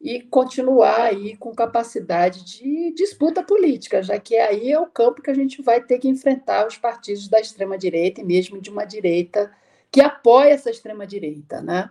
e 0.02 0.22
continuar 0.22 1.02
aí 1.02 1.38
com 1.38 1.54
capacidade 1.54 2.44
de 2.44 2.92
disputa 2.94 3.44
política, 3.44 4.02
já 4.02 4.20
que 4.20 4.36
aí 4.36 4.72
é 4.72 4.80
o 4.80 4.88
campo 4.88 5.22
que 5.22 5.30
a 5.30 5.34
gente 5.34 5.62
vai 5.62 5.82
ter 5.82 6.00
que 6.00 6.08
enfrentar 6.08 6.68
os 6.68 6.78
partidos 6.78 7.28
da 7.28 7.40
extrema 7.40 7.78
direita 7.78 8.22
e 8.22 8.24
mesmo 8.24 8.60
de 8.60 8.70
uma 8.70 8.86
direita 8.86 9.52
que 9.92 10.02
apoia 10.02 10.54
essa 10.54 10.72
extrema 10.72 11.06
direita, 11.06 11.62
né? 11.62 11.90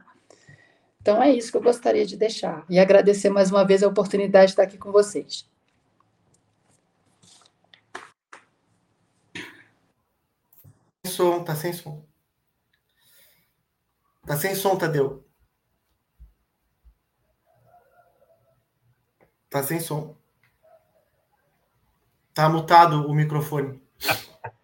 Então 1.00 1.22
é 1.22 1.30
isso 1.30 1.50
que 1.50 1.56
eu 1.56 1.62
gostaria 1.62 2.04
de 2.04 2.16
deixar 2.16 2.64
e 2.68 2.78
agradecer 2.78 3.30
mais 3.30 3.50
uma 3.50 3.64
vez 3.64 3.82
a 3.82 3.88
oportunidade 3.88 4.46
de 4.46 4.52
estar 4.52 4.64
aqui 4.64 4.76
com 4.76 4.90
vocês. 4.90 5.48
som, 11.20 11.44
tá 11.44 11.54
sem 11.54 11.72
som. 11.72 12.02
Tá 14.26 14.36
sem 14.36 14.54
som, 14.54 14.76
Tadeu. 14.76 15.29
Tá 19.50 19.62
sem 19.64 19.80
som. 19.80 20.14
Tá 22.32 22.48
mutado 22.48 23.06
o 23.08 23.14
microfone. 23.14 23.82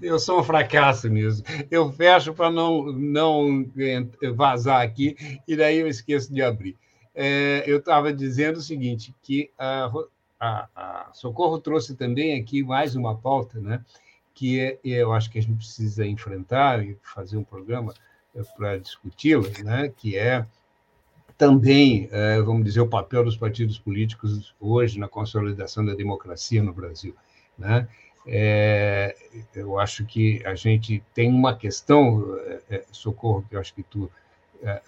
Eu 0.00 0.16
sou 0.20 0.38
um 0.38 0.44
fracasso 0.44 1.08
nisso. 1.08 1.42
Eu 1.68 1.92
fecho 1.92 2.32
para 2.32 2.52
não, 2.52 2.92
não 2.92 3.66
vazar 4.36 4.80
aqui 4.80 5.16
e 5.46 5.56
daí 5.56 5.78
eu 5.78 5.88
esqueço 5.88 6.32
de 6.32 6.40
abrir. 6.40 6.76
É, 7.12 7.64
eu 7.66 7.78
estava 7.78 8.12
dizendo 8.12 8.58
o 8.58 8.62
seguinte, 8.62 9.12
que 9.20 9.50
a, 9.58 9.90
a, 10.38 10.68
a, 10.74 11.10
Socorro 11.12 11.58
trouxe 11.58 11.96
também 11.96 12.40
aqui 12.40 12.62
mais 12.62 12.94
uma 12.94 13.16
pauta, 13.16 13.58
né? 13.60 13.84
que 14.32 14.60
é, 14.60 14.78
eu 14.84 15.12
acho 15.12 15.28
que 15.30 15.38
a 15.38 15.42
gente 15.42 15.56
precisa 15.56 16.06
enfrentar 16.06 16.84
e 16.84 16.96
fazer 17.02 17.36
um 17.36 17.44
programa 17.44 17.92
é, 18.34 18.42
para 18.56 18.78
discuti-la, 18.78 19.48
né? 19.64 19.92
que 19.96 20.16
é 20.16 20.46
também, 21.42 22.08
é, 22.12 22.40
vamos 22.40 22.62
dizer, 22.62 22.80
o 22.82 22.86
papel 22.86 23.24
dos 23.24 23.36
partidos 23.36 23.76
políticos 23.76 24.54
hoje 24.60 24.96
na 24.96 25.08
consolidação 25.08 25.84
da 25.84 25.92
democracia 25.92 26.62
no 26.62 26.72
Brasil. 26.72 27.16
Né? 27.58 27.88
É, 28.24 29.16
eu 29.52 29.76
acho 29.76 30.06
que 30.06 30.40
a 30.46 30.54
gente 30.54 31.02
tem 31.12 31.28
uma 31.28 31.56
questão, 31.56 32.38
é, 32.70 32.84
Socorro, 32.92 33.44
que 33.50 33.56
eu 33.56 33.60
acho 33.60 33.74
que 33.74 33.82
tu 33.82 34.08
é, 34.62 34.80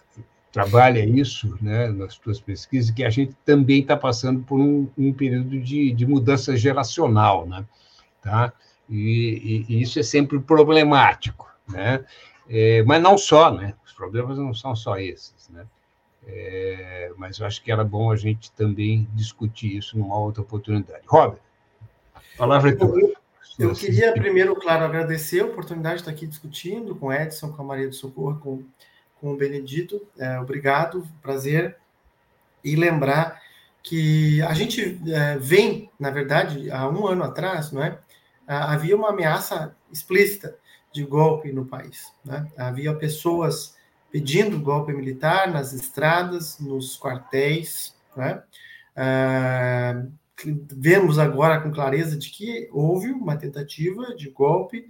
trabalha 0.52 1.05
isso 1.05 1.59
né, 1.60 1.89
nas 1.89 2.16
tuas 2.18 2.40
pesquisas, 2.40 2.93
que 2.93 3.05
a 3.05 3.10
gente 3.10 3.36
também 3.44 3.81
está 3.81 3.97
passando 3.97 4.40
por 4.44 4.60
um, 4.60 4.89
um 4.97 5.12
período 5.12 5.59
de, 5.59 5.90
de, 5.90 6.06
mudança 6.06 6.56
geracional. 6.56 7.48
Né? 7.48 7.64
Tá? 8.22 8.52
E, 8.89 9.64
e, 9.68 9.74
e 9.74 9.82
isso 9.82 9.98
é 9.98 10.05
sempre 10.05 10.39
problemático. 10.39 11.52
né? 11.66 12.05
É, 12.48 12.85
mas 12.85 13.02
não 13.02 13.18
só, 13.18 13.52
né? 13.52 13.74
Os 13.85 13.93
problemas 13.93 14.39
não 14.39 14.55
são 14.55 14.76
só 14.76 14.98
esses, 14.98 15.48
né? 15.48 15.66
É, 16.27 17.13
mas 17.17 17.39
eu 17.39 17.47
acho 17.47 17.63
que 17.63 17.71
era 17.71 17.85
bom 17.85 18.11
a 18.11 18.17
gente 18.17 18.51
também 18.53 19.09
discutir 19.13 19.77
isso 19.77 19.99
numa 19.99 20.19
outra 20.19 20.43
oportunidade. 20.43 21.03
Robert, 21.07 21.41
a 22.15 22.21
palavra 22.37 22.71
é 22.71 22.75
tua. 22.75 22.99
Eu, 22.99 23.15
eu 23.59 23.75
queria 23.75 24.13
primeiro, 24.13 24.57
claro, 24.57 24.85
agradecer 24.85 25.41
a 25.41 25.47
oportunidade 25.47 25.97
de 25.97 26.01
estar 26.03 26.11
aqui 26.11 26.27
discutindo 26.27 26.95
com 26.97 27.07
o 27.07 27.13
Edson, 27.13 27.53
com 27.53 27.63
a 27.63 27.65
Maria 27.65 27.89
do 27.89 27.95
Socorro, 27.95 28.39
com, 28.41 28.63
com 29.21 29.33
o 29.33 29.37
Benedito. 29.37 30.05
É, 30.19 30.41
obrigado, 30.41 31.07
prazer. 31.23 31.77
E 32.65 32.75
lembrar 32.75 33.41
que 33.83 34.41
a 34.43 34.55
gente 34.55 35.01
é, 35.07 35.37
vem, 35.39 35.91
na 36.01 36.11
verdade, 36.11 36.71
há 36.71 36.89
um 36.89 37.07
ano 37.07 37.23
atrás, 37.23 37.71
não 37.71 37.85
é? 37.85 37.99
havia 38.47 38.97
uma 38.97 39.11
ameaça 39.11 39.75
explícita 39.91 40.57
de 40.93 41.03
golpe 41.05 41.53
no 41.53 41.65
país. 41.65 42.13
Né? 42.25 42.47
Havia 42.57 42.95
pessoas 42.95 43.77
pedindo 44.15 44.61
golpe 44.61 44.93
militar 44.93 45.53
nas 45.53 45.73
estradas, 45.73 46.61
nos 46.61 46.97
quartéis. 46.97 47.97
Né? 48.16 48.41
Ah, 48.95 50.05
vemos 50.70 51.19
agora 51.19 51.61
com 51.61 51.73
clareza 51.73 52.16
de 52.16 52.31
que 52.31 52.69
houve 52.73 53.11
uma 53.11 53.36
tentativa 53.36 54.15
de 54.15 54.31
golpe 54.31 54.86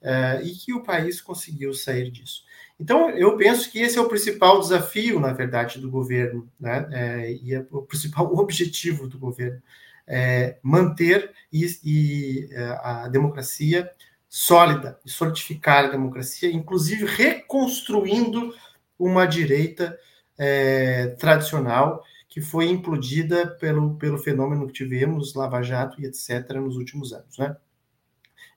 ah, 0.00 0.40
e 0.44 0.52
que 0.52 0.72
o 0.72 0.84
país 0.84 1.20
conseguiu 1.20 1.74
sair 1.74 2.08
disso. 2.08 2.44
Então, 2.78 3.10
eu 3.10 3.36
penso 3.36 3.68
que 3.68 3.80
esse 3.80 3.98
é 3.98 4.00
o 4.00 4.08
principal 4.08 4.60
desafio, 4.60 5.18
na 5.18 5.32
verdade, 5.32 5.80
do 5.80 5.90
governo, 5.90 6.48
né? 6.60 6.88
É, 6.92 7.32
e 7.32 7.52
é 7.52 7.66
o 7.72 7.82
principal 7.82 8.26
objetivo 8.38 9.08
do 9.08 9.18
governo 9.18 9.60
é 10.06 10.56
manter 10.62 11.32
e, 11.52 11.66
e 11.84 12.48
é, 12.52 12.62
a 12.80 13.08
democracia 13.08 13.90
sólida 14.28 15.00
e 15.04 15.10
solidificar 15.10 15.86
a 15.86 15.88
democracia, 15.88 16.50
inclusive 16.50 17.04
reconstruindo 17.04 18.54
uma 18.98 19.26
direita 19.26 19.98
é, 20.36 21.08
tradicional 21.18 22.02
que 22.28 22.40
foi 22.40 22.68
implodida 22.68 23.46
pelo, 23.46 23.96
pelo 23.96 24.18
fenômeno 24.18 24.66
que 24.66 24.72
tivemos, 24.72 25.34
Lava 25.34 25.62
Jato 25.62 26.00
e 26.00 26.06
etc., 26.06 26.52
nos 26.56 26.76
últimos 26.76 27.12
anos. 27.12 27.38
Né? 27.38 27.56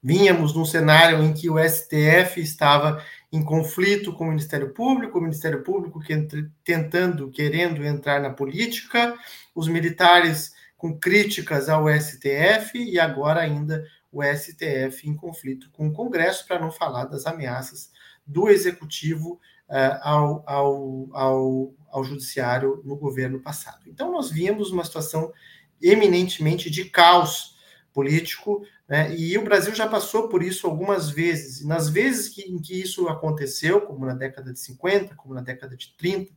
Vínhamos 0.03 0.53
num 0.53 0.65
cenário 0.65 1.23
em 1.23 1.31
que 1.33 1.49
o 1.49 1.57
STF 1.57 2.41
estava 2.41 3.03
em 3.31 3.43
conflito 3.43 4.13
com 4.13 4.25
o 4.25 4.27
Ministério 4.27 4.73
Público, 4.73 5.17
o 5.17 5.21
Ministério 5.21 5.63
Público 5.63 5.99
que 5.99 6.11
entre, 6.11 6.49
tentando, 6.63 7.29
querendo 7.29 7.85
entrar 7.85 8.19
na 8.19 8.31
política, 8.31 9.15
os 9.55 9.67
militares 9.67 10.53
com 10.75 10.97
críticas 10.97 11.69
ao 11.69 11.87
STF 11.87 12.77
e 12.77 12.99
agora 12.99 13.41
ainda 13.41 13.85
o 14.11 14.21
STF 14.23 15.07
em 15.07 15.15
conflito 15.15 15.69
com 15.71 15.87
o 15.87 15.93
Congresso, 15.93 16.45
para 16.47 16.59
não 16.59 16.71
falar 16.71 17.05
das 17.05 17.25
ameaças 17.25 17.91
do 18.25 18.49
Executivo 18.49 19.39
ao, 20.01 20.43
ao, 20.45 21.09
ao, 21.13 21.73
ao 21.89 22.03
Judiciário 22.03 22.81
no 22.83 22.95
governo 22.95 23.39
passado. 23.39 23.81
Então, 23.87 24.11
nós 24.11 24.29
vimos 24.29 24.71
uma 24.71 24.83
situação 24.83 25.31
eminentemente 25.81 26.69
de 26.69 26.85
caos 26.85 27.55
político, 27.93 28.65
né? 28.87 29.13
e 29.15 29.37
o 29.37 29.43
Brasil 29.43 29.73
já 29.75 29.87
passou 29.87 30.29
por 30.29 30.41
isso 30.41 30.67
algumas 30.67 31.09
vezes. 31.09 31.61
E 31.61 31.67
nas 31.67 31.89
vezes 31.89 32.29
que, 32.29 32.41
em 32.41 32.59
que 32.59 32.79
isso 32.81 33.07
aconteceu, 33.07 33.81
como 33.81 34.05
na 34.05 34.13
década 34.13 34.53
de 34.53 34.59
50, 34.59 35.15
como 35.15 35.33
na 35.33 35.41
década 35.41 35.75
de 35.75 35.93
30, 35.97 36.31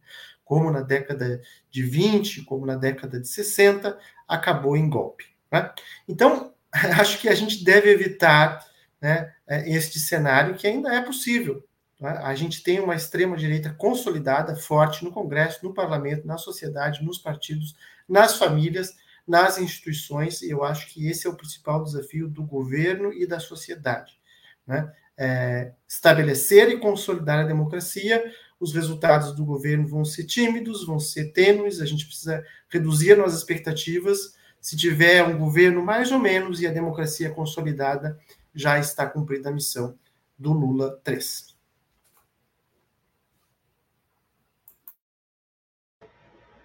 como 0.45 0.71
na 0.71 0.83
década 0.83 1.41
de 1.71 1.83
20, 1.83 2.43
como 2.43 2.67
na 2.67 2.77
década 2.77 3.21
de 3.21 3.29
60, 3.29 3.99
acabou 4.29 4.77
em 4.77 4.89
golpe. 4.89 5.25
Né? 5.51 5.73
Então, 6.09 6.53
acho 6.73 7.21
que 7.21 7.29
a 7.29 7.35
gente 7.35 7.65
deve 7.65 7.91
evitar 7.91 8.65
né, 9.01 9.33
é, 9.47 9.71
este 9.71 9.99
cenário 9.99 10.55
que 10.55 10.67
ainda 10.67 10.93
é 10.95 11.01
possível. 11.01 11.65
Né? 12.05 12.11
A 12.23 12.35
gente 12.35 12.63
tem 12.63 12.81
uma 12.81 12.95
extrema-direita 12.95 13.71
consolidada, 13.71 14.55
forte 14.55 15.03
no 15.03 15.11
Congresso, 15.11 15.65
no 15.65 15.73
parlamento, 15.73 16.27
na 16.27 16.37
sociedade, 16.37 17.03
nos 17.03 17.17
partidos, 17.17 17.75
nas 18.07 18.37
famílias, 18.37 18.95
nas 19.27 19.57
instituições, 19.57 20.43
e 20.43 20.51
eu 20.51 20.63
acho 20.63 20.93
que 20.93 21.09
esse 21.09 21.27
é 21.27 21.31
o 21.31 21.35
principal 21.35 21.83
desafio 21.83 22.29
do 22.29 22.45
governo 22.45 23.11
e 23.11 23.27
da 23.27 23.41
sociedade. 23.41 24.21
Né? 24.67 24.93
É, 25.17 25.73
estabelecer 25.89 26.69
e 26.69 26.79
consolidar 26.79 27.39
a 27.39 27.47
democracia, 27.47 28.23
os 28.61 28.75
resultados 28.75 29.35
do 29.35 29.43
governo 29.43 29.89
vão 29.89 30.05
ser 30.05 30.25
tímidos, 30.25 30.85
vão 30.85 31.01
ser 31.01 31.33
tênues, 31.33 31.81
a 31.81 31.87
gente 31.87 32.05
precisa 32.05 32.45
reduzir 32.69 33.17
nossas 33.17 33.39
expectativas, 33.39 34.35
se 34.61 34.77
tiver 34.77 35.25
um 35.27 35.39
governo 35.39 35.83
mais 35.83 36.13
ou 36.13 36.19
menos 36.19 36.61
e 36.61 36.67
a 36.67 36.73
democracia 36.73 37.31
consolidada, 37.31 38.19
já 38.55 38.79
está 38.79 39.07
cumprida 39.07 39.49
a 39.49 39.53
missão 39.53 39.99
do 40.39 40.53
Lula 40.53 41.01
3. 41.03 41.54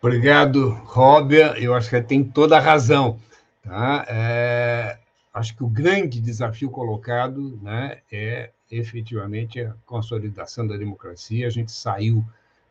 Obrigado, 0.02 0.70
Róbia. 0.86 1.60
Eu 1.60 1.74
acho 1.74 1.90
que 1.90 2.02
tem 2.02 2.24
toda 2.24 2.56
a 2.56 2.62
razão. 2.62 3.20
Tá? 3.62 4.06
É, 4.08 4.98
acho 5.34 5.54
que 5.58 5.62
o 5.62 5.68
grande 5.68 6.22
desafio 6.22 6.70
colocado 6.70 7.60
né, 7.62 7.98
é 8.10 8.52
efetivamente 8.72 9.60
a 9.60 9.76
consolidação 9.86 10.66
da 10.66 10.78
democracia. 10.78 11.46
A 11.46 11.50
gente 11.50 11.74
saiu 11.74 12.24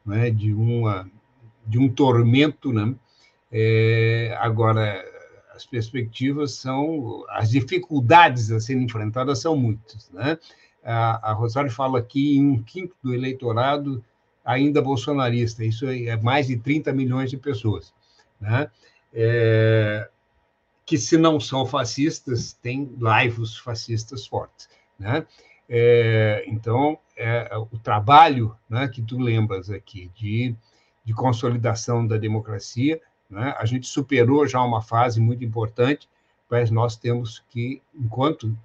né, 0.07 0.31
de, 0.31 0.55
uma, 0.55 1.07
de 1.67 1.79
um 1.79 1.87
tormento. 1.87 2.73
Né? 2.73 2.95
É, 3.53 4.35
agora, 4.41 5.05
as 5.55 5.67
perspectivas 5.67 6.55
são, 6.55 7.27
as 7.29 7.51
dificuldades 7.51 8.51
a 8.51 8.59
serem 8.59 8.85
enfrentadas 8.85 9.39
são 9.39 9.55
muitas. 9.55 10.09
Né? 10.11 10.39
A, 10.83 11.31
a 11.31 11.33
Rosário 11.35 11.71
fala 11.71 11.99
aqui 11.99 12.39
em 12.39 12.47
um 12.47 12.63
quinto 12.63 12.97
do 13.03 13.13
eleitorado 13.13 14.03
ainda 14.44 14.81
bolsonarista, 14.81 15.65
isso 15.65 15.86
é 15.86 16.16
mais 16.16 16.47
de 16.47 16.56
30 16.56 16.93
milhões 16.93 17.31
de 17.31 17.36
pessoas. 17.36 17.93
Né? 18.40 18.70
É, 19.12 20.09
que, 20.86 20.97
se 20.97 21.16
não 21.16 21.39
são 21.39 21.66
fascistas, 21.66 22.52
têm 22.52 22.94
laivos 22.98 23.56
fascistas 23.56 24.27
fortes. 24.27 24.69
Né? 24.98 25.27
É, 25.69 26.44
então, 26.47 26.98
é, 27.16 27.51
o 27.56 27.78
trabalho 27.78 28.56
né, 28.69 28.89
que 28.89 29.02
tu 29.02 29.19
lembras 29.19 29.70
aqui 29.70 30.10
de, 30.15 30.55
de 31.05 31.12
consolidação 31.12 32.06
da 32.06 32.16
democracia 32.16 33.01
né? 33.28 33.55
A 33.59 33.65
gente 33.66 33.86
superou 33.86 34.47
já 34.47 34.62
uma 34.62 34.81
fase 34.81 35.20
muito 35.20 35.44
importante, 35.44 36.09
mas 36.51 36.70
nós 36.70 36.97
temos 36.97 37.44
que, 37.51 37.82
enquanto 37.94 38.56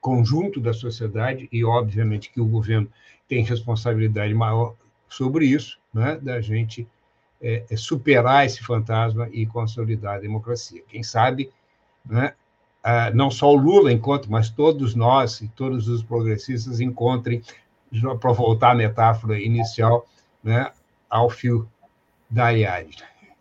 conjunto 0.00 0.60
da 0.60 0.72
sociedade, 0.72 1.48
e 1.50 1.64
obviamente 1.64 2.30
que 2.30 2.40
o 2.40 2.46
governo 2.46 2.90
tem 3.28 3.44
responsabilidade 3.44 4.34
maior 4.34 4.74
sobre 5.10 5.44
isso, 5.44 5.78
né? 5.92 6.18
da 6.22 6.40
gente 6.40 6.88
é, 7.42 7.64
é 7.68 7.76
superar 7.76 8.46
esse 8.46 8.62
fantasma 8.62 9.28
e 9.32 9.44
consolidar 9.44 10.16
a 10.16 10.20
democracia. 10.20 10.82
Quem 10.88 11.02
sabe, 11.02 11.50
né? 12.04 12.34
Não 13.12 13.30
só 13.30 13.52
o 13.52 13.56
Lula 13.56 13.92
encontre, 13.92 14.30
mas 14.30 14.48
todos 14.48 14.94
nós 14.94 15.42
e 15.42 15.48
todos 15.48 15.86
os 15.86 16.02
progressistas 16.02 16.80
encontrem, 16.80 17.42
para 18.18 18.32
voltar 18.32 18.70
à 18.70 18.74
metáfora 18.74 19.38
inicial, 19.38 20.06
né? 20.42 20.72
ao 21.10 21.28
fio 21.28 21.68
da 22.30 22.46
Ariadne. 22.46 22.94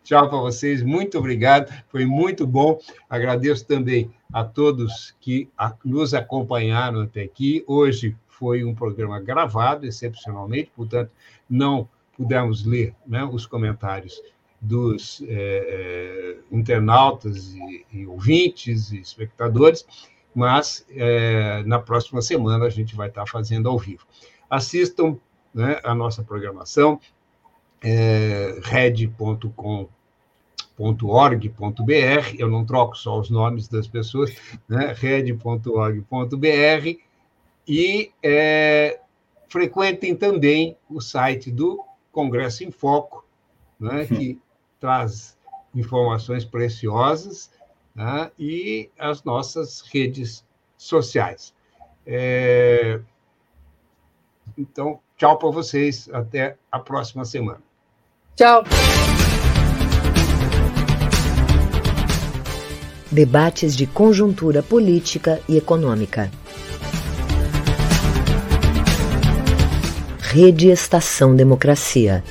Tchau 0.03 0.27
para 0.27 0.39
vocês, 0.39 0.81
muito 0.81 1.19
obrigado, 1.19 1.71
foi 1.87 2.03
muito 2.03 2.47
bom. 2.47 2.79
Agradeço 3.07 3.65
também 3.65 4.11
a 4.33 4.43
todos 4.43 5.15
que 5.21 5.47
nos 5.85 6.15
acompanharam 6.15 7.01
até 7.01 7.21
aqui. 7.21 7.63
Hoje 7.67 8.17
foi 8.27 8.63
um 8.63 8.73
programa 8.73 9.19
gravado, 9.19 9.85
excepcionalmente, 9.85 10.71
portanto, 10.75 11.11
não 11.49 11.87
pudemos 12.15 12.65
ler 12.65 12.93
né, 13.07 13.23
os 13.23 13.45
comentários 13.45 14.21
dos 14.61 15.23
é, 15.27 16.37
internautas 16.51 17.53
e, 17.53 17.85
e, 17.93 18.05
ouvintes 18.05 18.91
e 18.91 18.99
espectadores, 18.99 19.85
mas 20.35 20.85
é, 20.89 21.63
na 21.63 21.79
próxima 21.79 22.21
semana 22.21 22.65
a 22.65 22.69
gente 22.69 22.95
vai 22.95 23.07
estar 23.07 23.25
fazendo 23.25 23.69
ao 23.69 23.79
vivo. 23.79 24.05
Assistam 24.49 25.17
né, 25.53 25.79
a 25.83 25.95
nossa 25.95 26.23
programação, 26.23 26.99
é, 27.81 28.59
red.com 28.63 29.87
red.org.br, 30.79 32.35
eu 32.37 32.49
não 32.49 32.65
troco 32.65 32.97
só 32.97 33.19
os 33.19 33.29
nomes 33.29 33.67
das 33.67 33.85
pessoas, 33.87 34.33
né? 34.67 34.93
red.org.br, 34.97 36.07
e 37.67 38.11
é, 38.23 38.99
frequentem 39.49 40.15
também 40.15 40.77
o 40.89 41.01
site 41.01 41.51
do 41.51 41.83
Congresso 42.11 42.63
em 42.63 42.71
Foco, 42.71 43.25
né? 43.79 44.05
que 44.05 44.39
traz 44.79 45.37
informações 45.73 46.45
preciosas, 46.45 47.51
né? 47.93 48.31
e 48.37 48.89
as 48.97 49.23
nossas 49.23 49.81
redes 49.81 50.45
sociais. 50.77 51.53
É... 52.05 53.01
Então, 54.57 54.99
tchau 55.17 55.37
para 55.37 55.49
vocês, 55.49 56.09
até 56.11 56.57
a 56.71 56.79
próxima 56.79 57.25
semana. 57.25 57.61
Tchau. 58.35 58.63
Debates 63.11 63.75
de 63.75 63.87
conjuntura 63.87 64.61
política 64.61 65.41
e 65.49 65.57
econômica. 65.57 66.29
Rede 70.31 70.69
Estação 70.69 71.35
Democracia. 71.35 72.23